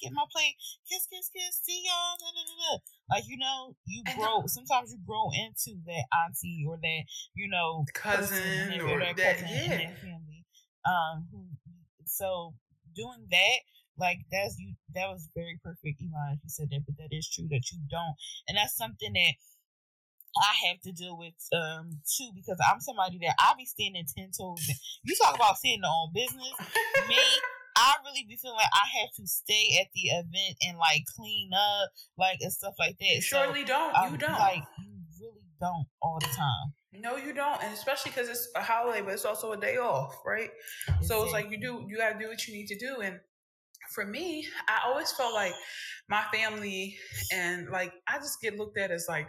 get 0.00 0.12
my 0.12 0.24
plate, 0.30 0.56
kiss, 0.88 1.06
kiss, 1.10 1.30
kiss, 1.34 1.60
see 1.62 1.82
y'all. 1.84 2.16
Da, 2.18 2.26
da, 2.26 2.42
da, 2.46 2.78
like 3.10 3.24
you 3.26 3.38
know, 3.38 3.76
you 3.86 4.02
grow. 4.16 4.44
Sometimes 4.46 4.92
you 4.92 4.98
grow 5.06 5.30
into 5.34 5.80
that 5.86 6.04
auntie 6.24 6.64
or 6.66 6.78
that 6.80 7.02
you 7.34 7.48
know 7.48 7.84
cousin 7.94 8.80
or, 8.80 9.00
or 9.00 9.00
that, 9.00 9.16
cousin 9.16 9.48
yeah. 9.48 9.94
family. 10.00 10.44
Um, 10.86 11.28
who 11.30 11.44
so 12.06 12.54
doing 12.94 13.26
that 13.30 13.58
like 13.98 14.18
that's 14.32 14.58
you 14.58 14.74
that 14.94 15.08
was 15.08 15.28
very 15.34 15.58
perfect 15.62 16.02
Iman 16.02 16.34
if 16.34 16.40
you 16.42 16.50
said 16.50 16.68
that 16.70 16.82
but 16.86 16.96
that 16.98 17.14
is 17.14 17.28
true 17.28 17.46
that 17.50 17.70
you 17.70 17.78
don't 17.88 18.16
and 18.48 18.56
that's 18.56 18.76
something 18.76 19.12
that 19.12 19.34
I 20.36 20.68
have 20.68 20.80
to 20.82 20.92
deal 20.92 21.18
with 21.18 21.34
um 21.52 22.00
too 22.06 22.30
because 22.34 22.58
I'm 22.60 22.80
somebody 22.80 23.18
that 23.22 23.34
I 23.38 23.54
be 23.58 23.64
standing 23.64 24.06
ten 24.16 24.30
toes. 24.36 24.64
In. 24.68 24.74
You 25.04 25.16
talk 25.16 25.34
about 25.34 25.58
standing 25.58 25.82
on 25.82 26.12
business. 26.14 26.54
Me, 27.08 27.16
I 27.76 27.94
really 28.04 28.26
be 28.28 28.36
feeling 28.36 28.56
like 28.56 28.70
I 28.72 29.00
have 29.00 29.10
to 29.16 29.26
stay 29.26 29.78
at 29.80 29.88
the 29.94 30.10
event 30.10 30.56
and 30.62 30.78
like 30.78 31.04
clean 31.16 31.50
up, 31.52 31.90
like 32.18 32.38
and 32.40 32.52
stuff 32.52 32.74
like 32.78 32.98
that. 32.98 33.14
You 33.16 33.22
surely 33.22 33.62
so, 33.62 33.68
don't. 33.68 33.96
Um, 33.96 34.12
you 34.12 34.18
don't. 34.18 34.38
Like 34.38 34.62
you 34.78 34.92
really 35.20 35.48
don't 35.60 35.86
all 36.02 36.18
the 36.20 36.26
time. 36.26 36.74
No, 36.92 37.16
you 37.16 37.32
don't, 37.32 37.62
and 37.62 37.72
especially 37.72 38.10
because 38.10 38.28
it's 38.28 38.48
a 38.56 38.62
holiday, 38.62 39.00
but 39.00 39.14
it's 39.14 39.24
also 39.24 39.52
a 39.52 39.56
day 39.56 39.76
off, 39.76 40.20
right? 40.26 40.50
Exactly. 40.88 41.06
So 41.06 41.22
it's 41.22 41.32
like 41.32 41.50
you 41.50 41.58
do, 41.58 41.86
you 41.88 41.96
gotta 41.96 42.18
do 42.18 42.28
what 42.28 42.46
you 42.46 42.54
need 42.54 42.66
to 42.66 42.78
do, 42.78 43.00
and 43.00 43.20
for 43.90 44.04
me, 44.04 44.46
I 44.68 44.88
always 44.88 45.12
felt 45.12 45.32
like 45.32 45.54
my 46.08 46.22
family 46.32 46.96
and 47.32 47.68
like 47.70 47.92
I 48.08 48.18
just 48.18 48.40
get 48.40 48.56
looked 48.56 48.78
at 48.78 48.90
as 48.90 49.06
like 49.08 49.28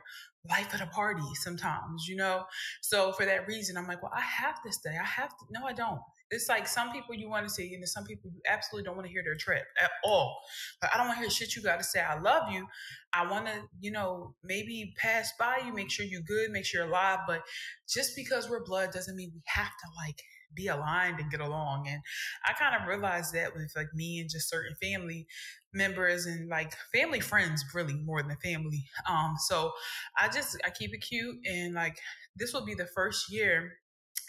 life 0.49 0.73
at 0.73 0.81
a 0.81 0.87
party 0.87 1.23
sometimes, 1.35 2.07
you 2.07 2.15
know? 2.15 2.43
So 2.81 3.11
for 3.13 3.25
that 3.25 3.47
reason, 3.47 3.77
I'm 3.77 3.87
like, 3.87 4.01
well, 4.01 4.11
I 4.15 4.21
have 4.21 4.61
to 4.63 4.71
stay. 4.71 4.91
I 4.99 5.05
have 5.05 5.29
to. 5.29 5.45
No, 5.51 5.65
I 5.65 5.73
don't. 5.73 5.99
It's 6.31 6.47
like 6.47 6.65
some 6.65 6.91
people 6.93 7.13
you 7.13 7.29
want 7.29 7.45
to 7.45 7.53
see, 7.53 7.73
and 7.73 7.81
there's 7.83 7.91
some 7.93 8.05
people 8.05 8.31
you 8.33 8.41
absolutely 8.47 8.85
don't 8.85 8.95
want 8.95 9.05
to 9.05 9.11
hear 9.11 9.21
their 9.21 9.35
trip 9.35 9.63
at 9.81 9.91
all. 10.05 10.39
Like, 10.81 10.95
I 10.95 10.97
don't 10.97 11.07
want 11.07 11.17
to 11.17 11.23
hear 11.23 11.29
shit 11.29 11.55
you 11.55 11.61
got 11.61 11.77
to 11.77 11.83
say. 11.83 11.99
I 11.99 12.19
love 12.19 12.49
you. 12.51 12.65
I 13.13 13.29
want 13.29 13.47
to, 13.47 13.53
you 13.81 13.91
know, 13.91 14.33
maybe 14.41 14.93
pass 14.97 15.33
by 15.37 15.59
you, 15.65 15.73
make 15.73 15.91
sure 15.91 16.05
you're 16.05 16.21
good, 16.21 16.51
make 16.51 16.63
sure 16.65 16.81
you're 16.81 16.89
alive. 16.89 17.19
But 17.27 17.41
just 17.89 18.15
because 18.15 18.49
we're 18.49 18.63
blood 18.63 18.91
doesn't 18.93 19.15
mean 19.15 19.31
we 19.33 19.41
have 19.47 19.67
to 19.67 19.87
like 20.07 20.21
be 20.55 20.67
aligned 20.67 21.19
and 21.19 21.31
get 21.31 21.41
along. 21.41 21.87
And 21.87 22.01
I 22.45 22.53
kind 22.53 22.75
of 22.79 22.87
realized 22.87 23.33
that 23.33 23.53
with 23.53 23.71
like 23.75 23.93
me 23.93 24.19
and 24.19 24.29
just 24.29 24.49
certain 24.49 24.75
family 24.81 25.27
members 25.73 26.25
and 26.25 26.49
like 26.49 26.73
family 26.93 27.19
friends, 27.19 27.63
really 27.73 27.93
more 27.93 28.21
than 28.21 28.35
family. 28.43 28.85
Um, 29.09 29.35
so 29.47 29.71
I 30.17 30.27
just 30.27 30.57
I 30.65 30.69
keep 30.69 30.93
it 30.93 30.99
cute 30.99 31.37
and 31.45 31.73
like 31.73 31.97
this 32.35 32.53
will 32.53 32.65
be 32.65 32.75
the 32.75 32.87
first 32.87 33.31
year 33.31 33.73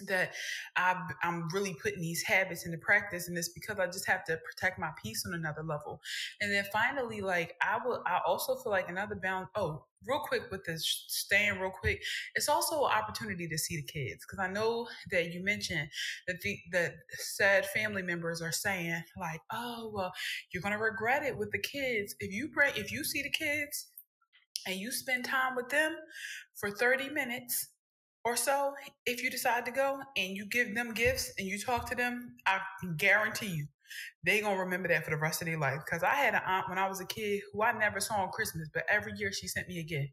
that 0.07 0.33
I, 0.77 0.97
am 1.23 1.49
really 1.53 1.75
putting 1.75 2.01
these 2.01 2.23
habits 2.23 2.67
into 2.67 2.79
practice 2.79 3.29
and 3.29 3.37
it's 3.37 3.49
because 3.49 3.79
I 3.79 3.87
just 3.87 4.07
have 4.07 4.25
to 4.25 4.39
protect 4.39 4.79
my 4.79 4.91
peace 5.03 5.25
on 5.27 5.35
another 5.35 5.63
level. 5.63 6.01
And 6.41 6.53
then 6.53 6.65
finally, 6.73 7.21
like 7.21 7.55
I 7.63 7.79
will, 7.85 8.03
I 8.07 8.21
also 8.27 8.57
feel 8.57 8.73
like 8.73 8.89
another 8.89 9.15
balance. 9.15 9.49
Oh, 9.55 9.85
real 10.07 10.21
quick 10.21 10.51
with 10.51 10.65
this 10.65 11.05
staying 11.09 11.61
real 11.61 11.71
quick, 11.71 12.03
it's 12.35 12.49
also 12.49 12.85
an 12.85 12.93
opportunity 12.93 13.49
to 13.49 13.59
see 13.59 13.77
the 13.77 13.83
kids. 13.83 14.25
Cause 14.25 14.39
I 14.39 14.49
know 14.49 14.89
that 15.11 15.33
you 15.33 15.45
mentioned 15.45 15.89
that 16.27 16.41
the, 16.41 16.59
that 16.73 16.95
said 17.11 17.67
family 17.67 18.03
members 18.03 18.43
are 18.43 18.53
saying 18.53 19.03
like, 19.19 19.41
oh, 19.53 19.91
well, 19.95 20.13
you're 20.53 20.63
going 20.63 20.77
to 20.77 20.83
regret 20.83 21.23
it 21.23 21.37
with 21.37 21.51
the 21.53 21.59
kids. 21.59 22.15
If 22.21 22.33
you 22.33 22.49
bring, 22.49 22.73
if 22.77 22.91
you 22.91 23.05
see 23.05 23.23
the 23.23 23.31
kids 23.31 23.89
and 24.67 24.77
you 24.77 24.91
spend 24.93 25.25
time 25.25 25.57
with 25.57 25.69
them 25.69 25.97
for 26.55 26.71
30 26.71 27.11
minutes, 27.11 27.69
or 28.25 28.37
so, 28.37 28.75
if 29.07 29.23
you 29.23 29.31
decide 29.31 29.65
to 29.67 29.73
go 29.73 30.01
and 30.17 30.37
you 30.37 30.47
give 30.47 30.75
them 30.75 30.93
gifts 30.93 31.33
and 31.39 31.47
you 31.47 31.59
talk 31.59 31.89
to 31.91 31.97
them, 31.97 32.37
I 32.47 32.61
guarantee 32.97 33.49
you, 33.49 33.67
they 34.25 34.41
gonna 34.41 34.59
remember 34.59 34.89
that 34.89 35.05
for 35.05 35.11
the 35.11 35.17
rest 35.17 35.43
of 35.43 35.47
their 35.47 35.59
life. 35.59 35.81
Cause 35.91 36.03
I 36.03 36.15
had 36.15 36.35
an 36.35 36.41
aunt 36.47 36.69
when 36.69 36.79
I 36.79 36.89
was 36.89 37.01
a 37.01 37.05
kid 37.05 37.43
who 37.53 37.63
I 37.63 37.73
never 37.73 38.01
saw 38.01 38.23
on 38.23 38.31
Christmas, 38.31 38.71
but 38.73 38.85
every 38.89 39.13
year 39.17 39.33
she 39.33 39.49
sent 39.49 39.69
me 39.69 39.81
a 39.81 39.83
gift. 39.83 40.13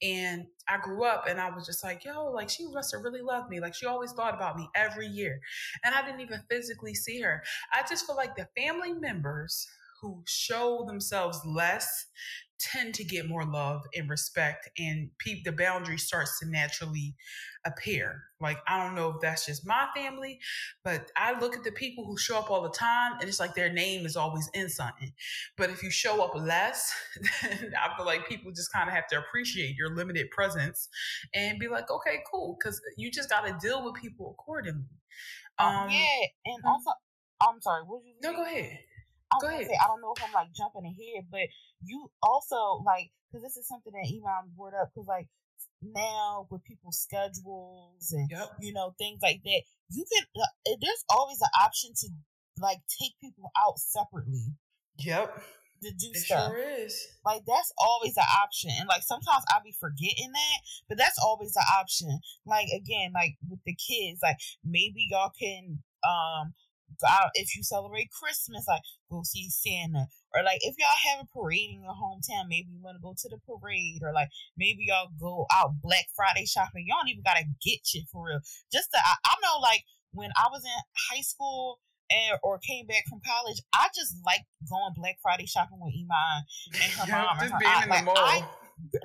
And 0.00 0.46
I 0.68 0.78
grew 0.78 1.04
up 1.04 1.26
and 1.28 1.40
I 1.40 1.50
was 1.50 1.66
just 1.66 1.84
like, 1.84 2.04
yo, 2.04 2.30
like 2.30 2.48
she 2.48 2.66
must 2.68 2.92
have 2.94 3.02
really 3.02 3.22
loved 3.22 3.50
me. 3.50 3.60
Like 3.60 3.74
she 3.74 3.86
always 3.86 4.12
thought 4.12 4.34
about 4.34 4.56
me 4.56 4.68
every 4.74 5.06
year. 5.06 5.40
And 5.84 5.94
I 5.94 6.04
didn't 6.04 6.20
even 6.20 6.40
physically 6.50 6.94
see 6.94 7.20
her. 7.20 7.42
I 7.72 7.82
just 7.88 8.06
feel 8.06 8.16
like 8.16 8.34
the 8.34 8.48
family 8.56 8.92
members 8.92 9.68
who 10.00 10.22
show 10.26 10.84
themselves 10.86 11.38
less 11.46 12.06
tend 12.62 12.94
to 12.94 13.04
get 13.04 13.28
more 13.28 13.44
love 13.44 13.82
and 13.96 14.08
respect 14.08 14.70
and 14.78 15.10
pe- 15.18 15.42
the 15.42 15.52
boundary 15.52 15.98
starts 15.98 16.38
to 16.38 16.46
naturally 16.46 17.16
appear. 17.64 18.22
Like 18.40 18.58
i 18.66 18.82
don't 18.82 18.94
know 18.94 19.10
if 19.10 19.16
that's 19.20 19.46
just 19.46 19.66
my 19.66 19.86
family 19.94 20.40
but 20.84 21.10
i 21.16 21.38
look 21.38 21.56
at 21.56 21.62
the 21.62 21.70
people 21.70 22.04
who 22.04 22.16
show 22.16 22.38
up 22.38 22.50
all 22.50 22.62
the 22.62 22.70
time 22.70 23.12
and 23.20 23.28
it's 23.28 23.38
like 23.38 23.54
their 23.54 23.72
name 23.72 24.04
is 24.04 24.16
always 24.16 24.48
in 24.54 24.68
something. 24.68 25.12
But 25.56 25.70
if 25.70 25.82
you 25.82 25.90
show 25.90 26.22
up 26.22 26.34
less 26.34 26.92
then 27.42 27.72
i 27.80 27.96
feel 27.96 28.06
like 28.06 28.28
people 28.28 28.50
just 28.52 28.72
kind 28.72 28.88
of 28.88 28.94
have 28.94 29.06
to 29.08 29.18
appreciate 29.18 29.76
your 29.76 29.94
limited 29.94 30.30
presence 30.30 30.88
and 31.34 31.58
be 31.58 31.68
like 31.68 31.90
okay 31.90 32.20
cool 32.30 32.56
because 32.58 32.80
you 32.96 33.10
just 33.10 33.28
got 33.30 33.46
to 33.46 33.56
deal 33.60 33.84
with 33.84 33.94
people 34.00 34.36
accordingly. 34.38 34.84
Um 35.58 35.88
yeah 35.90 36.26
and 36.46 36.64
also 36.64 36.90
i'm 37.40 37.60
sorry 37.60 37.82
what 37.86 38.02
you 38.04 38.14
no 38.22 38.34
go 38.34 38.44
ahead 38.44 38.78
I 39.32 39.40
Go 39.40 39.48
ahead. 39.48 39.66
Say, 39.66 39.78
I 39.80 39.86
don't 39.86 40.00
know 40.00 40.14
if 40.16 40.22
I'm 40.24 40.32
like 40.32 40.52
jumping 40.52 40.84
ahead, 40.84 41.26
but 41.30 41.48
you 41.84 42.10
also 42.22 42.82
like 42.84 43.10
because 43.30 43.42
this 43.42 43.56
is 43.56 43.66
something 43.66 43.92
that 43.92 44.08
Iman 44.08 44.52
brought 44.56 44.74
up 44.74 44.90
because 44.92 45.08
like 45.08 45.28
now 45.82 46.46
with 46.50 46.62
people's 46.64 46.98
schedules 46.98 48.12
and 48.12 48.28
yep. 48.30 48.50
you 48.60 48.72
know 48.72 48.94
things 48.98 49.20
like 49.22 49.42
that, 49.44 49.62
you 49.90 50.04
can 50.04 50.24
uh, 50.36 50.76
there's 50.80 51.04
always 51.10 51.40
an 51.40 51.48
option 51.62 51.90
to 51.96 52.08
like 52.58 52.78
take 53.00 53.12
people 53.20 53.50
out 53.58 53.78
separately. 53.78 54.54
Yep. 54.98 55.42
To 55.82 55.90
do 55.90 56.10
it 56.12 56.16
stuff. 56.16 56.52
Sure 56.52 56.58
is. 56.58 57.08
Like 57.24 57.42
that's 57.46 57.72
always 57.78 58.16
an 58.16 58.28
option. 58.40 58.70
And 58.78 58.88
like 58.88 59.02
sometimes 59.02 59.44
I'll 59.50 59.64
be 59.64 59.74
forgetting 59.80 60.30
that, 60.32 60.58
but 60.88 60.98
that's 60.98 61.18
always 61.18 61.56
an 61.56 61.64
option. 61.76 62.20
Like 62.46 62.68
again, 62.68 63.12
like 63.14 63.36
with 63.48 63.60
the 63.66 63.74
kids, 63.74 64.20
like 64.22 64.36
maybe 64.64 65.08
y'all 65.10 65.32
can 65.36 65.82
um 66.04 66.54
out 67.08 67.30
if 67.34 67.56
you 67.56 67.62
celebrate 67.62 68.10
Christmas, 68.10 68.64
like 68.68 68.82
go 69.10 69.22
see 69.24 69.48
Santa. 69.50 70.06
Or 70.34 70.42
like 70.42 70.60
if 70.62 70.76
y'all 70.78 71.12
have 71.12 71.24
a 71.24 71.38
parade 71.38 71.70
in 71.74 71.82
your 71.82 71.92
hometown, 71.92 72.48
maybe 72.48 72.68
you 72.72 72.80
want 72.80 72.96
to 72.96 73.02
go 73.02 73.14
to 73.16 73.28
the 73.28 73.38
parade, 73.44 74.00
or 74.02 74.12
like 74.12 74.28
maybe 74.56 74.86
y'all 74.88 75.12
go 75.20 75.46
out 75.52 75.80
Black 75.82 76.06
Friday 76.16 76.46
shopping. 76.46 76.86
Y'all 76.86 76.98
don't 77.00 77.10
even 77.10 77.22
gotta 77.24 77.44
get 77.62 77.84
shit 77.84 78.04
for 78.10 78.26
real. 78.26 78.40
Just 78.72 78.88
I, 78.94 79.14
I 79.24 79.34
know 79.42 79.60
like 79.60 79.84
when 80.12 80.30
I 80.36 80.48
was 80.50 80.64
in 80.64 80.80
high 81.10 81.22
school 81.22 81.78
and 82.12 82.38
or 82.42 82.58
came 82.58 82.86
back 82.86 83.04
from 83.08 83.20
college, 83.24 83.60
I 83.72 83.88
just 83.94 84.16
like 84.24 84.44
going 84.68 84.92
Black 84.94 85.16
Friday 85.22 85.46
shopping 85.46 85.80
with 85.80 85.94
Iman 85.96 86.44
and 86.76 86.92
her 86.92 87.06
mom. 87.08 87.40
Just 87.40 87.58
being 87.58 87.82
in 87.82 87.88
like, 87.88 88.00
the 88.00 88.04
mall. 88.04 88.18
I, 88.18 88.44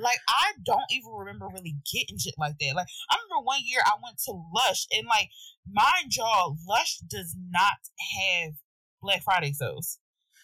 like 0.02 0.20
I 0.28 0.54
don't 0.66 0.90
even 0.92 1.12
remember 1.14 1.48
really 1.48 1.76
getting 1.92 2.18
shit 2.18 2.36
like 2.38 2.58
that. 2.60 2.76
Like 2.76 2.88
I 3.12 3.16
remember 3.16 3.46
one 3.46 3.60
year 3.64 3.82
I 3.86 3.96
went 4.04 4.18
to 4.26 4.34
Lush 4.54 4.88
and 4.92 5.08
like 5.08 5.30
mind 5.72 6.12
y'all, 6.16 6.58
Lush 6.68 7.00
does 7.08 7.36
not 7.50 7.80
have 8.18 8.54
Black 9.02 9.24
Friday 9.24 9.54
sales. 9.54 10.00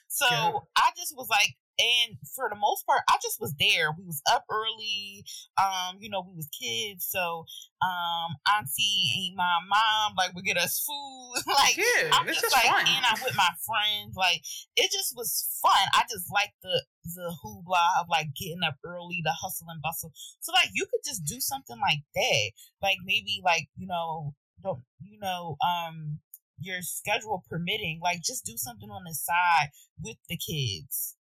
So 0.07 0.28
yeah. 0.30 0.51
I 0.78 0.89
just 0.95 1.16
was 1.18 1.28
like, 1.30 1.57
and 1.80 2.17
for 2.36 2.49
the 2.49 2.59
most 2.59 2.86
part, 2.86 3.01
I 3.09 3.17
just 3.21 3.41
was 3.41 3.53
there. 3.59 3.91
We 3.97 4.05
was 4.05 4.21
up 4.30 4.45
early. 4.49 5.26
Um, 5.57 5.97
you 5.99 6.09
know, 6.09 6.21
we 6.21 6.36
was 6.36 6.47
kids, 6.53 7.05
so 7.09 7.45
um, 7.82 8.38
auntie 8.45 9.28
and 9.28 9.36
my 9.36 9.57
mom 9.67 10.13
like 10.17 10.36
would 10.36 10.45
get 10.45 10.57
us 10.57 10.86
food. 10.86 11.43
like 11.47 11.78
yeah, 11.78 12.09
I'm 12.13 12.28
just, 12.28 12.41
just 12.41 12.55
like, 12.55 12.65
fun. 12.65 12.85
and 12.85 13.06
I'm 13.06 13.22
with 13.23 13.35
my 13.35 13.49
friends. 13.65 14.15
Like 14.15 14.41
it 14.76 14.91
just 14.91 15.15
was 15.15 15.60
fun. 15.61 15.88
I 15.93 16.03
just 16.10 16.31
like 16.31 16.53
the 16.61 16.84
the 17.15 17.34
hoopla 17.43 18.02
of 18.02 18.07
like 18.10 18.27
getting 18.39 18.64
up 18.65 18.76
early, 18.85 19.22
the 19.23 19.34
hustle 19.34 19.68
and 19.69 19.81
bustle. 19.81 20.11
So 20.41 20.53
like 20.53 20.69
you 20.73 20.85
could 20.85 21.02
just 21.06 21.26
do 21.26 21.39
something 21.39 21.77
like 21.81 22.03
that. 22.14 22.52
Like 22.81 22.97
maybe 23.03 23.41
like 23.43 23.68
you 23.76 23.88
know 23.88 24.35
don't 24.61 24.84
you 25.02 25.19
know 25.19 25.57
um 25.65 26.19
your 26.60 26.81
schedule 26.81 27.43
permitting, 27.49 27.99
like 28.02 28.22
just 28.22 28.45
do 28.45 28.53
something 28.57 28.89
on 28.89 29.03
the 29.06 29.14
side 29.14 29.69
with 30.02 30.18
the 30.30 30.38
kids. 30.38 31.18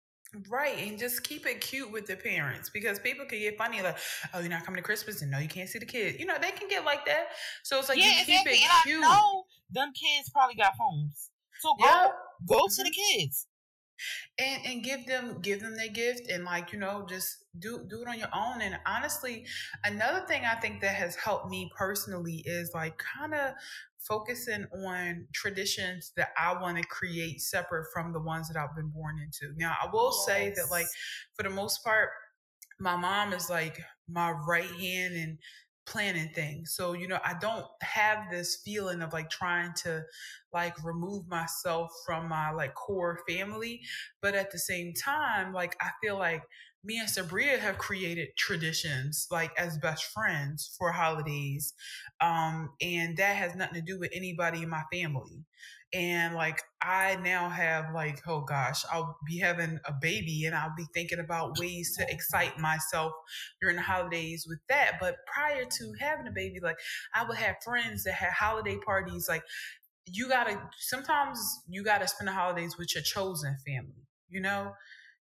Right, 0.48 0.76
and 0.78 0.98
just 0.98 1.22
keep 1.22 1.46
it 1.46 1.60
cute 1.60 1.90
with 1.90 2.06
the 2.06 2.16
parents 2.16 2.68
because 2.68 2.98
people 2.98 3.24
can 3.26 3.38
get 3.38 3.56
funny 3.56 3.82
like, 3.82 3.96
"Oh, 4.34 4.40
you're 4.40 4.48
not 4.48 4.64
coming 4.64 4.76
to 4.76 4.82
Christmas, 4.82 5.22
and 5.22 5.30
no, 5.30 5.38
you 5.38 5.48
can't 5.48 5.68
see 5.68 5.78
the 5.78 5.86
kids." 5.86 6.18
You 6.18 6.26
know, 6.26 6.36
they 6.40 6.50
can 6.50 6.68
get 6.68 6.84
like 6.84 7.06
that. 7.06 7.28
So 7.62 7.78
it's 7.78 7.88
like 7.88 7.98
yeah, 7.98 8.04
you 8.04 8.24
keep 8.24 8.46
exactly. 8.46 8.52
it 8.54 8.82
cute. 8.82 8.96
And 8.96 9.04
I 9.04 9.16
know 9.16 9.44
them 9.70 9.92
kids 9.92 10.28
probably 10.30 10.56
got 10.56 10.76
phones, 10.76 11.30
so 11.60 11.74
go 11.80 11.86
yep. 11.86 12.14
go 12.46 12.66
to 12.68 12.82
the 12.82 12.90
mm-hmm. 12.90 13.18
kids 13.18 13.46
and 14.38 14.66
and 14.66 14.82
give 14.82 15.06
them 15.06 15.38
give 15.40 15.60
them 15.60 15.76
their 15.76 15.88
gift 15.88 16.30
and 16.30 16.44
like 16.44 16.72
you 16.72 16.78
know 16.78 17.06
just 17.08 17.44
do 17.58 17.84
do 17.88 18.02
it 18.02 18.08
on 18.08 18.18
your 18.18 18.28
own 18.34 18.60
and 18.60 18.78
honestly 18.86 19.46
another 19.84 20.26
thing 20.26 20.42
i 20.44 20.54
think 20.54 20.80
that 20.80 20.94
has 20.94 21.16
helped 21.16 21.48
me 21.48 21.70
personally 21.76 22.42
is 22.44 22.72
like 22.74 22.98
kind 22.98 23.34
of 23.34 23.54
focusing 24.06 24.66
on 24.86 25.26
traditions 25.32 26.12
that 26.16 26.30
I 26.38 26.60
want 26.60 26.78
to 26.78 26.84
create 26.84 27.40
separate 27.40 27.86
from 27.92 28.12
the 28.12 28.20
ones 28.20 28.48
that 28.48 28.56
I've 28.56 28.74
been 28.76 28.88
born 28.88 29.18
into. 29.18 29.54
Now, 29.56 29.74
I 29.82 29.88
will 29.92 30.12
yes. 30.12 30.26
say 30.26 30.52
that, 30.56 30.70
like, 30.70 30.86
for 31.34 31.42
the 31.42 31.50
most 31.50 31.84
part, 31.84 32.10
my 32.78 32.96
mom 32.96 33.32
is 33.32 33.48
like 33.48 33.82
my 34.08 34.30
right 34.30 34.70
hand 34.70 35.14
and 35.14 35.38
planning 35.86 36.30
things. 36.34 36.74
So, 36.74 36.92
you 36.92 37.08
know, 37.08 37.20
I 37.24 37.34
don't 37.40 37.66
have 37.80 38.30
this 38.30 38.60
feeling 38.64 39.02
of 39.02 39.12
like 39.12 39.30
trying 39.30 39.72
to 39.84 40.02
like 40.52 40.74
remove 40.84 41.28
myself 41.28 41.90
from 42.04 42.28
my 42.28 42.50
like 42.50 42.74
core 42.74 43.20
family. 43.28 43.80
But 44.20 44.34
at 44.34 44.50
the 44.50 44.58
same 44.58 44.92
time, 44.94 45.52
like, 45.52 45.76
I 45.80 45.90
feel 46.02 46.18
like 46.18 46.42
me 46.84 46.98
and 46.98 47.08
Sabria 47.08 47.58
have 47.58 47.78
created 47.78 48.28
traditions 48.36 49.26
like 49.30 49.50
as 49.58 49.78
best 49.78 50.04
friends 50.04 50.74
for 50.78 50.92
holidays. 50.92 51.74
Um, 52.20 52.70
and 52.80 53.16
that 53.16 53.36
has 53.36 53.56
nothing 53.56 53.74
to 53.74 53.80
do 53.82 53.98
with 53.98 54.10
anybody 54.14 54.62
in 54.62 54.68
my 54.68 54.82
family. 54.92 55.44
And 55.92 56.34
like 56.34 56.60
I 56.82 57.16
now 57.22 57.48
have 57.48 57.94
like, 57.94 58.20
oh 58.26 58.40
gosh, 58.42 58.84
I'll 58.92 59.16
be 59.26 59.38
having 59.38 59.78
a 59.84 59.92
baby 60.00 60.44
and 60.44 60.54
I'll 60.54 60.74
be 60.76 60.86
thinking 60.92 61.20
about 61.20 61.58
ways 61.58 61.96
to 61.96 62.06
excite 62.08 62.58
myself 62.58 63.12
during 63.60 63.76
the 63.76 63.82
holidays 63.82 64.46
with 64.48 64.58
that. 64.68 64.98
But 65.00 65.16
prior 65.32 65.64
to 65.64 65.92
having 65.98 66.26
a 66.26 66.32
baby, 66.32 66.60
like 66.62 66.76
I 67.14 67.24
would 67.24 67.38
have 67.38 67.56
friends 67.64 68.04
that 68.04 68.14
had 68.14 68.32
holiday 68.32 68.76
parties. 68.84 69.26
Like 69.28 69.42
you 70.06 70.28
gotta 70.28 70.60
sometimes 70.78 71.38
you 71.68 71.82
gotta 71.84 72.06
spend 72.08 72.28
the 72.28 72.32
holidays 72.32 72.76
with 72.78 72.94
your 72.94 73.02
chosen 73.02 73.56
family, 73.66 74.06
you 74.28 74.40
know? 74.40 74.72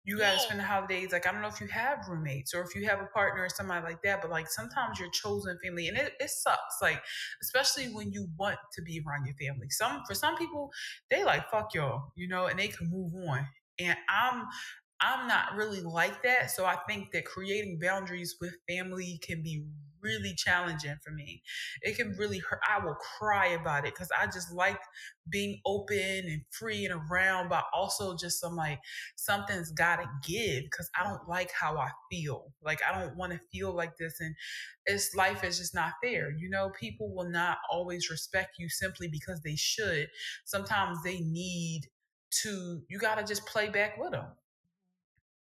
You 0.05 0.19
gotta 0.19 0.37
yeah. 0.37 0.43
spend 0.43 0.61
the 0.61 0.65
holidays 0.65 1.13
like 1.13 1.27
i 1.27 1.33
don't 1.33 1.43
know 1.43 1.49
if 1.49 1.61
you 1.61 1.67
have 1.67 1.99
roommates 2.09 2.55
or 2.55 2.63
if 2.63 2.75
you 2.75 2.87
have 2.87 3.01
a 3.01 3.07
partner 3.07 3.45
or 3.45 3.49
somebody 3.49 3.85
like 3.85 4.03
that 4.03 4.21
but 4.23 4.31
like 4.31 4.49
sometimes 4.49 4.99
your 4.99 5.11
chosen 5.11 5.59
family 5.63 5.89
and 5.89 5.97
it, 5.97 6.13
it 6.21 6.31
sucks 6.31 6.77
like 6.81 7.03
especially 7.43 7.87
when 7.87 8.13
you 8.13 8.27
want 8.39 8.57
to 8.73 8.83
be 8.83 9.03
around 9.07 9.27
your 9.27 9.35
family 9.35 9.69
some 9.69 10.03
for 10.07 10.15
some 10.15 10.37
people 10.37 10.71
they 11.11 11.25
like 11.25 11.49
fuck 11.51 11.75
y'all 11.75 12.13
you 12.17 12.29
know 12.29 12.47
and 12.47 12.59
they 12.59 12.69
can 12.69 12.89
move 12.91 13.13
on 13.29 13.47
and 13.79 13.97
i'm 14.09 14.47
i'm 15.01 15.29
not 15.29 15.55
really 15.55 15.83
like 15.83 16.23
that 16.23 16.51
so 16.51 16.65
i 16.65 16.77
think 16.89 17.11
that 17.13 17.25
creating 17.25 17.79
boundaries 17.81 18.37
with 18.41 18.55
family 18.69 19.19
can 19.23 19.43
be 19.43 19.65
really 20.03 20.35
challenging 20.35 20.97
for 21.03 21.11
me. 21.11 21.43
It 21.83 21.97
can 21.97 22.17
really 22.19 22.39
hurt. 22.39 22.61
I 22.69 22.85
will 22.85 22.97
cry 23.19 23.49
about 23.49 23.87
it 23.87 23.95
because 23.95 24.11
I 24.19 24.27
just 24.27 24.53
like 24.53 24.81
being 25.29 25.61
open 25.67 25.99
and 25.99 26.43
free 26.51 26.85
and 26.85 27.01
around, 27.11 27.49
but 27.49 27.65
also 27.73 28.17
just 28.17 28.45
I'm 28.45 28.57
like, 28.57 28.81
something's 29.17 29.71
got 29.71 29.97
to 29.97 30.07
give 30.27 30.65
because 30.65 30.91
I 30.99 31.05
don't 31.05 31.29
like 31.29 31.53
how 31.53 31.77
I 31.77 31.91
feel. 32.11 32.53
Like, 32.63 32.81
I 32.89 32.99
don't 32.99 33.17
want 33.17 33.33
to 33.33 33.41
feel 33.53 33.73
like 33.73 33.97
this. 33.97 34.21
And 34.21 34.35
it's 34.87 35.15
life 35.15 35.45
is 35.45 35.59
just 35.59 35.75
not 35.75 35.93
fair. 36.03 36.31
You 36.31 36.51
know, 36.51 36.71
people 36.79 37.15
will 37.15 37.31
not 37.31 37.59
always 37.71 38.11
respect 38.11 38.57
you 38.59 38.69
simply 38.69 39.09
because 39.09 39.41
they 39.43 39.57
should. 39.57 40.09
Sometimes 40.45 41.03
they 41.03 41.21
need 41.21 41.83
to, 42.43 42.83
you 42.89 42.99
got 42.99 43.19
to 43.19 43.25
just 43.25 43.47
play 43.47 43.69
back 43.69 43.99
with 43.99 44.13
them 44.13 44.27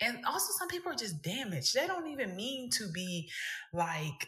and 0.01 0.17
also 0.26 0.51
some 0.57 0.67
people 0.67 0.91
are 0.91 0.95
just 0.95 1.22
damaged 1.22 1.73
they 1.73 1.88
don't 1.88 2.07
even 2.07 2.35
mean 2.35 2.69
to 2.69 2.91
be 2.91 3.30
like 3.73 4.27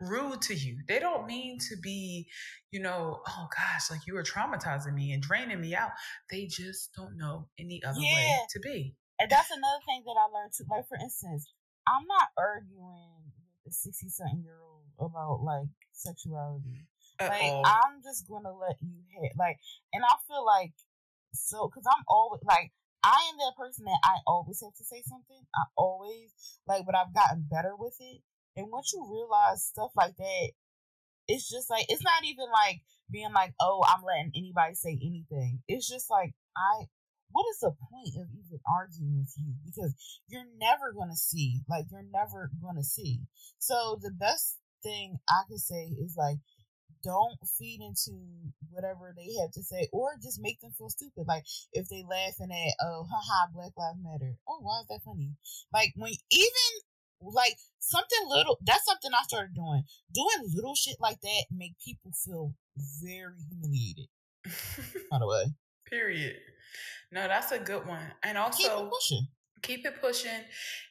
rude 0.00 0.42
to 0.42 0.54
you. 0.54 0.78
They 0.88 0.98
don't 0.98 1.26
mean 1.26 1.58
to 1.68 1.76
be, 1.76 2.28
you 2.70 2.80
know, 2.80 3.20
oh 3.26 3.48
gosh, 3.54 3.90
like 3.90 4.06
you 4.06 4.14
were 4.14 4.22
traumatizing 4.22 4.94
me 4.94 5.12
and 5.12 5.22
draining 5.22 5.60
me 5.60 5.74
out. 5.74 5.90
They 6.30 6.46
just 6.46 6.94
don't 6.94 7.16
know 7.16 7.48
any 7.58 7.82
other 7.84 8.00
yeah. 8.00 8.14
way 8.14 8.38
to 8.50 8.60
be. 8.60 8.94
And 9.18 9.30
that's 9.30 9.50
another 9.50 9.82
thing 9.86 10.02
that 10.04 10.16
I 10.18 10.26
learned 10.32 10.52
too. 10.56 10.64
Like 10.70 10.88
for 10.88 10.98
instance, 11.00 11.52
I'm 11.86 12.06
not 12.06 12.28
arguing 12.36 13.30
with 13.64 13.72
a 13.72 13.74
sixty 13.74 14.08
something 14.08 14.42
year 14.42 14.58
old 14.60 14.84
about 14.98 15.42
like 15.42 15.68
sexuality. 15.92 16.86
At 17.20 17.30
like 17.30 17.42
all. 17.42 17.62
I'm 17.64 18.02
just 18.02 18.26
gonna 18.28 18.52
let 18.52 18.76
you 18.82 19.04
hit 19.20 19.32
like, 19.38 19.58
and 19.92 20.02
I 20.04 20.14
feel 20.26 20.44
like 20.44 20.72
so 21.32 21.68
because 21.68 21.84
I'm 21.86 22.02
always 22.08 22.42
like 22.44 22.72
I 23.04 23.28
am 23.28 23.36
that 23.36 23.52
person 23.56 23.84
that 23.84 24.00
I 24.02 24.16
always 24.26 24.62
have 24.64 24.74
to 24.74 24.84
say 24.84 25.02
something. 25.06 25.44
I 25.54 25.64
always 25.76 26.32
like, 26.66 26.86
but 26.86 26.96
I've 26.96 27.14
gotten 27.14 27.46
better 27.50 27.76
with 27.76 27.94
it. 28.00 28.22
And 28.56 28.70
once 28.70 28.92
you 28.92 29.04
realize 29.10 29.64
stuff 29.64 29.90
like 29.96 30.16
that, 30.16 30.48
it's 31.26 31.48
just 31.48 31.70
like 31.70 31.86
it's 31.88 32.04
not 32.04 32.24
even 32.24 32.46
like 32.52 32.82
being 33.10 33.32
like, 33.32 33.54
oh, 33.60 33.84
I'm 33.86 34.04
letting 34.04 34.32
anybody 34.34 34.74
say 34.74 34.98
anything. 35.00 35.60
It's 35.68 35.88
just 35.88 36.10
like 36.10 36.34
I 36.56 36.86
what 37.34 37.46
is 37.50 37.58
the 37.60 37.74
point 37.90 38.14
of 38.14 38.30
even 38.30 38.60
arguing 38.62 39.18
with 39.18 39.34
you? 39.36 39.54
Because 39.66 39.94
you're 40.28 40.46
never 40.58 40.92
gonna 40.92 41.16
see. 41.16 41.62
Like 41.68 41.86
you're 41.90 42.06
never 42.12 42.50
gonna 42.62 42.84
see. 42.84 43.22
So 43.58 43.98
the 44.00 44.12
best 44.12 44.58
thing 44.82 45.18
I 45.28 45.42
can 45.48 45.58
say 45.58 45.90
is 45.98 46.14
like 46.16 46.38
don't 47.02 47.36
feed 47.58 47.80
into 47.82 48.16
whatever 48.70 49.12
they 49.16 49.28
have 49.40 49.50
to 49.52 49.62
say 49.62 49.88
or 49.92 50.16
just 50.22 50.40
make 50.40 50.60
them 50.60 50.72
feel 50.78 50.88
stupid. 50.88 51.24
Like 51.26 51.44
if 51.72 51.88
they 51.88 52.04
laughing 52.08 52.52
at 52.52 52.74
oh 52.86 53.06
haha 53.10 53.50
Black 53.52 53.72
Lives 53.76 53.98
Matter. 54.02 54.36
Oh 54.48 54.60
why 54.60 54.80
is 54.80 54.86
that 54.88 55.02
funny? 55.04 55.32
Like 55.72 55.92
when 55.96 56.12
even 56.30 56.72
like 57.20 57.56
something 57.94 58.28
little 58.28 58.58
that's 58.64 58.84
something 58.84 59.10
I 59.12 59.22
started 59.24 59.54
doing. 59.54 59.82
Doing 60.12 60.50
little 60.54 60.74
shit 60.74 60.96
like 61.00 61.20
that 61.20 61.44
make 61.50 61.74
people 61.84 62.12
feel 62.24 62.54
very 63.02 63.34
humiliated. 63.48 64.06
by 65.10 65.18
the 65.18 65.26
way. 65.26 65.44
Period. 65.88 66.36
No, 67.12 67.28
that's 67.28 67.52
a 67.52 67.58
good 67.58 67.86
one. 67.86 68.12
And 68.22 68.36
also 68.36 68.62
keep 68.62 68.72
it 68.72 68.90
pushing. 68.90 69.26
Keep 69.62 69.86
it 69.86 70.00
pushing 70.00 70.44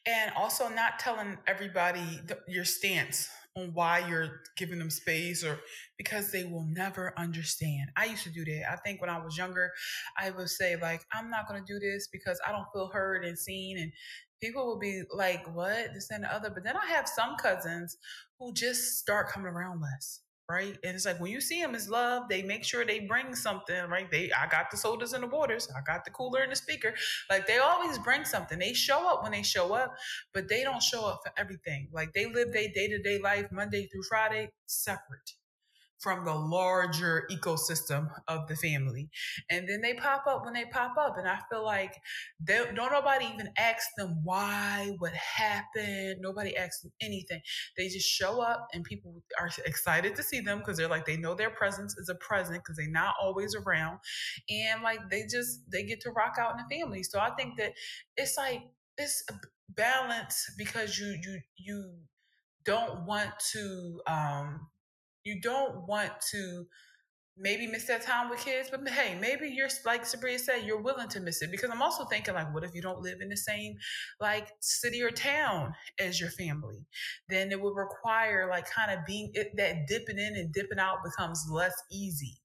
and 0.06 0.32
also 0.36 0.68
not 0.70 0.98
telling 1.00 1.38
everybody 1.46 2.22
the, 2.26 2.40
your 2.48 2.66
stance 2.66 3.30
on 3.56 3.72
why 3.74 4.00
you're 4.08 4.42
giving 4.58 4.80
them 4.80 4.90
space 4.90 5.44
or 5.44 5.60
because 5.98 6.32
they 6.32 6.44
will 6.44 6.66
never 6.66 7.14
understand. 7.18 7.90
I 7.96 8.06
used 8.06 8.24
to 8.24 8.32
do 8.32 8.44
that. 8.46 8.72
I 8.72 8.76
think 8.78 9.00
when 9.00 9.12
I 9.12 9.20
was 9.20 9.38
younger, 9.38 9.72
I 10.18 10.32
would 10.32 10.50
say 10.50 10.76
like, 10.76 11.02
I'm 11.14 11.30
not 11.30 11.48
going 11.48 11.64
to 11.64 11.74
do 11.74 11.80
this 11.80 12.08
because 12.12 12.40
I 12.48 12.52
don't 12.52 12.66
feel 12.74 12.90
heard 12.92 13.24
and 13.26 13.38
seen 13.38 13.78
and 13.78 13.92
people 14.44 14.66
will 14.66 14.80
be 14.80 15.04
like, 15.10 15.46
what? 15.56 15.94
This 15.94 16.12
and 16.12 16.26
the 16.26 16.34
other. 16.34 16.50
But 16.50 16.66
then 16.66 16.76
I 16.76 16.86
have 16.88 17.08
some 17.08 17.38
cousins 17.38 17.98
who 18.40 18.54
just 18.54 19.00
start 19.00 19.30
coming 19.30 19.48
around 19.48 19.82
less. 19.82 20.20
Right. 20.50 20.78
And 20.84 20.94
it's 20.94 21.06
like 21.06 21.22
when 21.22 21.32
you 21.32 21.40
see 21.40 21.62
them 21.62 21.74
as 21.74 21.90
love, 21.90 22.24
they 22.28 22.44
make 22.44 22.66
sure 22.66 22.84
they 22.84 23.00
bring 23.00 23.34
something, 23.34 23.82
right? 23.88 24.12
They 24.12 24.30
I 24.34 24.46
got 24.48 24.70
the 24.70 24.76
sodas 24.76 25.14
and 25.14 25.24
the 25.24 25.28
waters, 25.28 25.70
I 25.74 25.80
got 25.90 26.04
the 26.04 26.12
cooler 26.12 26.42
and 26.42 26.52
the 26.52 26.56
speaker. 26.58 26.94
Like 27.30 27.48
they 27.48 27.60
always 27.60 27.98
bring 27.98 28.26
something. 28.26 28.60
They 28.60 28.74
show 28.74 29.10
up 29.10 29.24
when 29.24 29.32
they 29.32 29.42
show 29.42 29.74
up, 29.74 29.96
but 30.34 30.50
they 30.50 30.64
don't 30.64 30.84
show 30.84 31.06
up 31.08 31.22
for 31.26 31.32
everything. 31.38 31.88
Like 31.94 32.12
they 32.12 32.26
live 32.26 32.52
their 32.52 32.68
day-to-day 32.68 33.20
life 33.20 33.48
Monday 33.54 33.88
through 33.88 34.04
Friday 34.04 34.50
separate 34.66 35.32
from 36.00 36.26
the 36.26 36.34
larger 36.34 37.28
ecosystem 37.32 38.10
of 38.28 38.48
the 38.48 38.56
family. 38.56 39.10
And 39.50 39.68
then 39.68 39.82
they 39.82 39.94
pop 39.94 40.26
up 40.28 40.44
when 40.44 40.54
they 40.54 40.66
pop 40.66 40.98
up. 40.98 41.18
And 41.18 41.28
I 41.28 41.40
feel 41.50 41.64
like 41.64 41.96
they, 42.40 42.62
don't 42.76 42.92
nobody 42.92 43.26
even 43.34 43.50
ask 43.58 43.88
them 43.98 44.20
why, 44.24 44.96
what 45.00 45.14
happened. 45.14 46.18
Nobody 46.20 46.58
asks 46.58 46.82
them 46.82 46.92
anything. 47.02 47.42
They 47.78 47.88
just 47.88 48.08
show 48.08 48.42
up 48.42 48.68
and 48.74 48.84
people 48.84 49.24
are 49.40 49.50
excited 49.66 50.16
to 50.16 50.24
see 50.24 50.42
them 50.42 50.60
because 50.60 50.78
they're 50.78 50.88
like, 50.88 51.06
they 51.06 51.18
know 51.18 51.36
their 51.36 51.52
presence 51.52 51.98
is 51.98 52.10
a 52.10 52.16
present 52.16 52.64
because 52.64 52.78
they're 52.78 52.90
not 52.90 53.16
always 53.22 53.56
around. 53.56 54.00
And 54.50 54.84
like 54.84 55.00
they 55.10 55.24
just, 55.30 55.62
they 55.72 55.84
get 55.84 56.02
to 56.02 56.12
rock 56.12 56.36
out 56.40 56.52
in 56.52 56.58
the 56.58 56.76
family. 56.76 57.04
So 57.04 57.20
I 57.20 57.32
think 57.36 57.58
that 57.58 57.74
it's 58.18 58.38
like, 58.38 58.62
it's 58.98 59.24
a 59.30 59.34
balance 59.70 60.52
because 60.58 61.00
you, 61.00 61.18
you, 61.24 61.40
you, 61.58 61.94
don't 62.66 63.06
want 63.06 63.32
to 63.52 64.00
um 64.08 64.68
you 65.24 65.40
don't 65.42 65.88
want 65.88 66.12
to 66.32 66.66
maybe 67.38 67.66
miss 67.66 67.86
that 67.86 68.04
time 68.04 68.30
with 68.30 68.40
kids, 68.40 68.70
but 68.70 68.88
hey, 68.88 69.18
maybe 69.20 69.50
you're 69.50 69.70
like 69.86 70.04
Sabria 70.04 70.40
said, 70.40 70.64
you're 70.66 70.82
willing 70.82 71.10
to 71.10 71.20
miss 71.20 71.42
it 71.42 71.50
because 71.52 71.72
I'm 71.72 71.82
also 71.82 72.06
thinking 72.06 72.34
like, 72.34 72.54
what 72.54 72.64
if 72.64 72.76
you 72.76 72.82
don't 72.82 73.02
live 73.02 73.22
in 73.22 73.30
the 73.30 73.38
same 73.38 73.76
like 74.20 74.50
city 74.60 75.02
or 75.02 75.10
town 75.10 75.74
as 76.00 76.20
your 76.20 76.30
family? 76.30 76.86
Then 77.30 77.52
it 77.52 77.60
would 77.60 77.76
require 77.76 78.48
like 78.50 78.70
kind 78.70 78.92
of 78.92 79.06
being 79.06 79.32
it, 79.34 79.52
that 79.58 79.88
dipping 79.88 80.20
in 80.20 80.36
and 80.36 80.54
dipping 80.54 80.80
out 80.80 80.98
becomes 81.04 81.46
less 81.50 81.74
easy. 81.92 82.38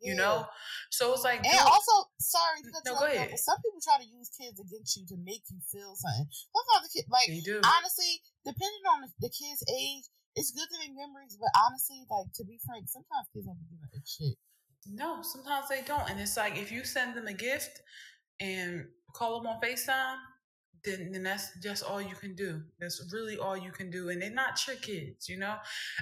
Yeah. 0.00 0.10
You 0.12 0.16
know, 0.18 0.46
so 0.90 1.14
it's 1.14 1.24
like, 1.24 1.40
and 1.40 1.58
also, 1.64 2.10
sorry, 2.20 2.60
no, 2.84 2.92
go 2.92 3.06
ahead. 3.06 3.32
some 3.38 3.56
people 3.64 3.80
try 3.80 4.04
to 4.04 4.04
use 4.04 4.28
kids 4.36 4.60
against 4.60 4.96
you 4.98 5.06
to 5.08 5.16
make 5.16 5.48
you 5.48 5.56
feel 5.72 5.96
something. 5.96 6.28
Sometimes 6.28 6.84
the 6.84 6.92
kid, 6.92 7.08
like, 7.08 7.28
honestly, 7.64 8.20
depending 8.44 8.84
on 8.92 9.00
the, 9.00 9.08
the 9.24 9.32
kid's 9.32 9.64
age, 9.64 10.04
it's 10.36 10.50
good 10.50 10.68
to 10.70 10.78
make 10.78 10.96
memories, 10.96 11.38
but 11.40 11.50
honestly, 11.56 12.02
like 12.10 12.32
to 12.34 12.44
be 12.44 12.58
frank, 12.64 12.88
sometimes 12.88 13.28
kids 13.32 13.46
don't 13.46 13.58
be 13.58 13.66
giving 13.70 13.88
a 13.94 14.02
shit. 14.06 14.38
No, 14.86 15.22
sometimes 15.22 15.68
they 15.68 15.82
don't, 15.82 16.08
and 16.10 16.20
it's 16.20 16.36
like 16.36 16.58
if 16.58 16.70
you 16.70 16.84
send 16.84 17.16
them 17.16 17.26
a 17.26 17.32
gift 17.32 17.80
and 18.40 18.86
call 19.14 19.40
them 19.40 19.46
on 19.46 19.60
Facetime, 19.60 20.16
then, 20.84 21.10
then 21.12 21.22
that's 21.22 21.50
just 21.62 21.82
all 21.82 22.00
you 22.00 22.14
can 22.14 22.34
do. 22.34 22.62
That's 22.80 23.10
really 23.12 23.38
all 23.38 23.56
you 23.56 23.70
can 23.70 23.90
do. 23.90 24.10
And 24.10 24.20
they're 24.20 24.30
not 24.30 24.66
your 24.66 24.76
kids, 24.76 25.28
you 25.28 25.38
know? 25.38 25.56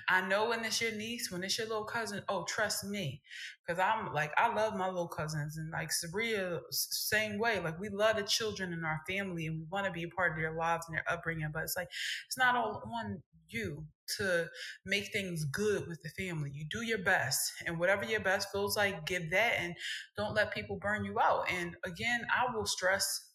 I 0.08 0.26
know 0.26 0.48
when 0.48 0.64
it's 0.64 0.80
your 0.80 0.92
niece, 0.92 1.30
when 1.30 1.42
it's 1.44 1.58
your 1.58 1.68
little 1.68 1.84
cousin, 1.84 2.22
oh, 2.28 2.44
trust 2.44 2.84
me. 2.84 3.22
Cause 3.68 3.78
I'm 3.78 4.12
like, 4.12 4.32
I 4.36 4.52
love 4.52 4.76
my 4.76 4.88
little 4.88 5.08
cousins 5.08 5.56
and 5.56 5.70
like 5.70 5.90
Sabria, 5.90 6.60
same 6.70 7.38
way. 7.38 7.60
Like 7.60 7.78
we 7.78 7.88
love 7.88 8.16
the 8.16 8.22
children 8.24 8.72
in 8.72 8.84
our 8.84 9.00
family 9.08 9.46
and 9.46 9.58
we 9.60 9.66
want 9.70 9.86
to 9.86 9.92
be 9.92 10.02
a 10.02 10.08
part 10.08 10.32
of 10.32 10.38
their 10.38 10.52
lives 10.52 10.86
and 10.88 10.96
their 10.96 11.04
upbringing, 11.08 11.48
but 11.52 11.62
it's 11.62 11.76
like, 11.76 11.88
it's 12.26 12.36
not 12.36 12.56
all 12.56 12.82
on 13.00 13.22
you 13.48 13.84
to 14.16 14.46
make 14.84 15.12
things 15.12 15.44
good 15.44 15.86
with 15.86 16.02
the 16.02 16.08
family. 16.10 16.50
You 16.52 16.66
do 16.70 16.82
your 16.82 16.98
best, 16.98 17.52
and 17.66 17.78
whatever 17.78 18.04
your 18.04 18.20
best 18.20 18.48
feels 18.52 18.76
like, 18.76 19.06
give 19.06 19.30
that, 19.30 19.54
and 19.58 19.74
don't 20.16 20.34
let 20.34 20.54
people 20.54 20.76
burn 20.76 21.04
you 21.04 21.18
out. 21.20 21.44
And 21.50 21.76
again, 21.84 22.22
I 22.30 22.54
will 22.54 22.66
stress 22.66 23.31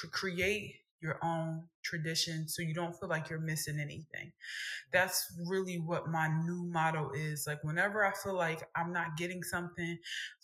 to 0.00 0.08
create 0.08 0.74
your 1.00 1.18
own 1.22 1.62
tradition 1.82 2.46
so 2.46 2.62
you 2.62 2.74
don't 2.74 2.94
feel 2.98 3.08
like 3.08 3.30
you're 3.30 3.40
missing 3.40 3.78
anything. 3.80 4.32
That's 4.92 5.24
really 5.48 5.76
what 5.76 6.08
my 6.08 6.28
new 6.28 6.64
motto 6.70 7.10
is. 7.14 7.44
Like 7.46 7.64
whenever 7.64 8.04
I 8.04 8.12
feel 8.12 8.34
like 8.34 8.62
I'm 8.76 8.92
not 8.92 9.16
getting 9.16 9.42
something 9.42 9.98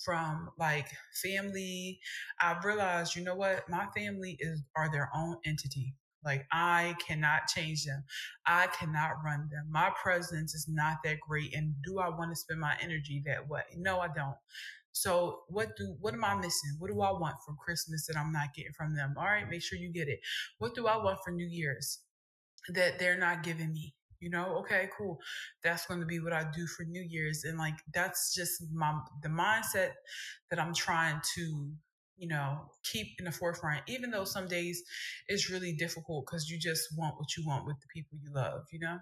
from 0.05 0.49
like 0.59 0.89
family, 1.23 2.01
I've 2.41 2.65
realized, 2.65 3.17
you 3.17 3.23
know 3.23 3.35
what? 3.35 3.69
My 3.69 3.87
family 3.95 4.37
is 4.41 4.63
are 4.77 4.91
their 4.91 5.11
own 5.15 5.37
entity. 5.45 5.95
Like 6.25 6.47
I 6.51 6.97
cannot 7.07 7.47
change 7.47 7.85
them. 7.85 8.03
I 8.47 8.67
cannot 8.69 9.23
run 9.25 9.49
them. 9.53 9.67
My 9.71 9.93
presence 10.03 10.55
is 10.55 10.67
not 10.69 10.97
that 11.05 11.21
great. 11.21 11.55
And 11.55 11.75
do 11.85 12.01
I 12.01 12.09
want 12.09 12.33
to 12.33 12.37
spend 12.37 12.61
my 12.61 12.77
energy 12.81 13.23
that 13.27 13.49
way? 13.49 13.63
No, 13.77 14.01
I 14.01 14.09
don't. 14.09 14.37
So 14.97 15.41
what 15.49 15.77
do 15.77 15.95
what 16.01 16.15
am 16.15 16.25
I 16.25 16.35
missing? 16.37 16.75
What 16.79 16.89
do 16.89 17.03
I 17.03 17.11
want 17.11 17.37
from 17.45 17.59
Christmas 17.63 18.07
that 18.07 18.17
I'm 18.17 18.33
not 18.33 18.55
getting 18.55 18.73
from 18.73 18.97
them? 18.97 19.15
All 19.19 19.27
right, 19.27 19.49
make 19.49 19.63
sure 19.63 19.79
you 19.79 19.93
get 19.93 20.09
it. 20.09 20.21
What 20.57 20.75
do 20.75 20.87
I 20.87 20.97
want 20.97 21.19
for 21.23 21.33
New 21.33 21.47
Year's 21.47 21.99
that 22.71 22.99
they're 22.99 23.19
not 23.19 23.43
giving 23.43 23.75
me? 23.75 23.95
You 24.21 24.31
know, 24.31 24.57
okay, 24.61 24.89
cool. 24.97 25.19
That's 25.63 25.85
going 25.85 26.01
to 26.01 26.07
be 26.07 26.19
what 26.19 26.33
I 26.33 26.45
do 26.51 26.67
for 26.67 26.85
New 26.85 27.03
Year's, 27.07 27.45
and 27.45 27.59
like 27.59 27.75
that's 27.93 28.35
just 28.35 28.63
my 28.73 28.99
the 29.23 29.29
mindset 29.29 29.91
that 30.51 30.59
I'm 30.59 30.73
trying 30.73 31.21
to 31.35 31.71
you 32.17 32.29
know 32.29 32.71
keep 32.83 33.09
in 33.19 33.27
the 33.27 33.33
forefront. 33.33 33.83
Even 33.89 34.11
though 34.11 34.25
some 34.25 34.49
days 34.49 34.83
it's 35.29 35.51
really 35.51 35.75
difficult 35.75 36.25
because 36.25 36.49
you 36.49 36.59
just 36.59 36.89
want 36.97 37.17
what 37.19 37.37
you 37.37 37.45
want 37.47 37.67
with 37.67 37.77
the 37.81 37.89
people 37.93 38.17
you 38.23 38.33
love. 38.33 38.63
You 38.73 38.79
know 38.79 38.99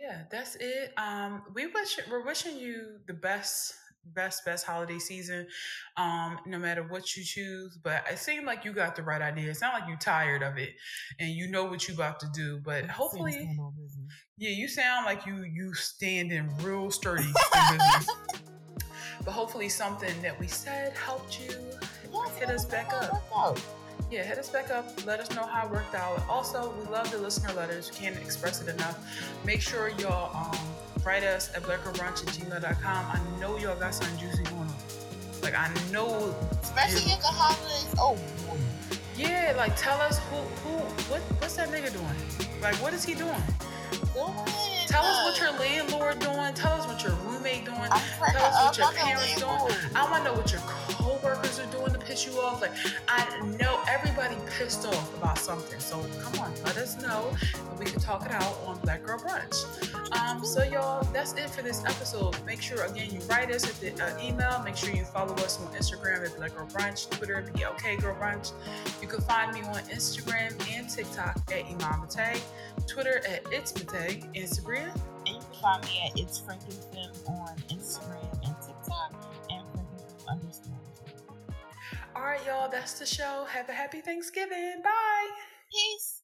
yeah, 0.00 0.22
that's 0.30 0.56
it. 0.56 0.92
Um, 0.96 1.42
we 1.54 1.66
wish 1.66 1.98
we're 2.10 2.24
wishing 2.24 2.56
you 2.56 2.98
the 3.06 3.14
best, 3.14 3.74
best, 4.14 4.44
best 4.44 4.64
holiday 4.64 4.98
season. 4.98 5.46
Um, 5.96 6.38
no 6.46 6.58
matter 6.58 6.82
what 6.82 7.16
you 7.16 7.24
choose, 7.24 7.78
but 7.82 8.04
it 8.10 8.18
seemed 8.18 8.46
like 8.46 8.64
you 8.64 8.72
got 8.72 8.96
the 8.96 9.02
right 9.02 9.20
idea. 9.20 9.50
It 9.50 9.56
sounds 9.56 9.80
like 9.80 9.88
you're 9.88 9.98
tired 9.98 10.42
of 10.42 10.58
it, 10.58 10.70
and 11.18 11.30
you 11.30 11.48
know 11.48 11.64
what 11.64 11.88
you 11.88 11.94
about 11.94 12.20
to 12.20 12.28
do. 12.32 12.60
But 12.64 12.86
hopefully, 12.86 13.48
yeah, 14.36 14.50
you 14.50 14.68
sound 14.68 15.04
like 15.04 15.26
you 15.26 15.44
you 15.44 15.74
standing 15.74 16.50
real 16.62 16.90
sturdy 16.90 17.32
but 19.24 19.32
hopefully, 19.32 19.68
something 19.68 20.14
that 20.22 20.38
we 20.38 20.46
said 20.46 20.92
helped 20.92 21.40
you 21.40 21.54
hit 22.38 22.50
us 22.50 22.64
back 22.64 22.92
up 22.92 23.77
yeah, 24.10 24.24
hit 24.24 24.38
us 24.38 24.48
back 24.48 24.70
up. 24.70 24.86
Let 25.06 25.20
us 25.20 25.34
know 25.34 25.44
how 25.44 25.66
it 25.66 25.70
worked 25.70 25.94
out. 25.94 26.22
Also, 26.28 26.72
we 26.78 26.90
love 26.90 27.10
the 27.10 27.18
listener 27.18 27.52
letters. 27.54 27.90
We 27.90 27.98
can't 27.98 28.16
express 28.16 28.62
it 28.62 28.68
enough. 28.68 28.98
Make 29.44 29.60
sure 29.60 29.90
y'all 29.98 30.34
um, 30.34 30.58
write 31.04 31.24
us 31.24 31.50
at 31.54 31.62
blackgirlbrunch 31.62 32.26
at 32.26 32.34
gmail.com. 32.34 33.06
I 33.12 33.40
know 33.40 33.58
y'all 33.58 33.78
got 33.78 33.94
something 33.94 34.18
juicy 34.18 34.44
going 34.44 34.60
on. 34.60 34.74
Like, 35.42 35.54
I 35.54 35.70
know. 35.92 36.34
Especially 36.62 37.12
in 37.12 37.18
the 37.18 37.26
holidays. 37.26 37.94
Oh, 37.98 38.16
boy. 38.46 38.58
Yeah, 39.16 39.54
like, 39.56 39.76
tell 39.76 40.00
us 40.00 40.18
who, 40.30 40.36
who, 40.36 40.78
what, 41.10 41.20
what's 41.40 41.56
that 41.56 41.68
nigga 41.68 41.92
doing? 41.92 42.50
Like, 42.62 42.76
what 42.76 42.94
is 42.94 43.04
he 43.04 43.14
doing? 43.14 43.42
Tell 44.88 45.04
us 45.04 45.24
what 45.24 45.38
your 45.40 45.58
landlord 45.58 46.18
doing. 46.18 46.54
Tell 46.54 46.72
us 46.72 46.86
what 46.86 47.02
your 47.02 47.12
roommate 47.26 47.64
doing. 47.64 47.78
Tell 47.78 48.44
us 48.44 48.64
what 48.64 48.78
your 48.78 48.92
parents 48.92 49.34
doing. 49.38 49.76
I 49.94 50.10
want 50.10 50.24
to 50.24 50.30
know 50.30 50.36
what 50.36 50.50
your 50.50 50.60
coworkers 51.20 51.58
are 51.58 51.66
doing 51.66 51.92
to 51.92 51.98
piss 51.98 52.26
you 52.26 52.38
off. 52.40 52.60
Like 52.60 52.72
I 53.08 53.40
know 53.60 53.80
everybody 53.88 54.36
pissed 54.58 54.86
off 54.86 55.16
about 55.16 55.38
something. 55.38 55.78
So 55.80 56.04
come 56.22 56.40
on, 56.40 56.54
let 56.64 56.76
us 56.76 57.00
know, 57.00 57.34
we 57.78 57.86
can 57.86 58.00
talk 58.00 58.24
it 58.26 58.32
out 58.32 58.58
on 58.66 58.78
Black 58.80 59.04
Girl 59.04 59.18
Brunch. 59.18 59.64
Um, 60.18 60.44
so 60.44 60.62
y'all, 60.62 61.04
that's 61.12 61.32
it 61.34 61.50
for 61.50 61.62
this 61.62 61.84
episode. 61.84 62.36
Make 62.44 62.62
sure 62.62 62.84
again 62.84 63.10
you 63.12 63.20
write 63.28 63.50
us 63.50 63.68
at 63.68 63.80
the 63.80 64.04
uh, 64.04 64.18
email. 64.22 64.60
Make 64.64 64.76
sure 64.76 64.90
you 64.90 65.04
follow 65.04 65.34
us 65.34 65.60
on 65.60 65.72
Instagram 65.74 66.24
at 66.26 66.36
Black 66.36 66.54
Girl 66.54 66.66
Brunch, 66.66 67.08
Twitter 67.10 67.36
at 67.36 67.46
BLK 67.52 68.00
Girl 68.00 68.14
Brunch. 68.14 68.52
You 69.00 69.08
can 69.08 69.20
find 69.22 69.52
me 69.52 69.62
on 69.62 69.82
Instagram 69.84 70.52
and 70.70 70.88
TikTok 70.88 71.36
at 71.52 71.64
Iman 71.64 72.08
Mate, 72.16 72.42
Twitter 72.86 73.22
at 73.28 73.42
It's 73.52 73.74
Mate, 73.92 74.24
Instagram. 74.34 74.90
And 75.26 75.36
you 75.36 75.40
can 75.40 75.60
find 75.60 75.84
me 75.84 76.02
at 76.06 76.18
It's 76.18 76.40
Frankenfem 76.40 77.28
on 77.28 77.54
Instagram 77.70 78.27
All 82.28 82.34
right, 82.34 82.44
y'all, 82.46 82.68
that's 82.68 82.98
the 82.98 83.06
show. 83.06 83.46
Have 83.48 83.70
a 83.70 83.72
happy 83.72 84.02
Thanksgiving. 84.02 84.82
Bye. 84.84 85.28
Peace. 85.72 86.20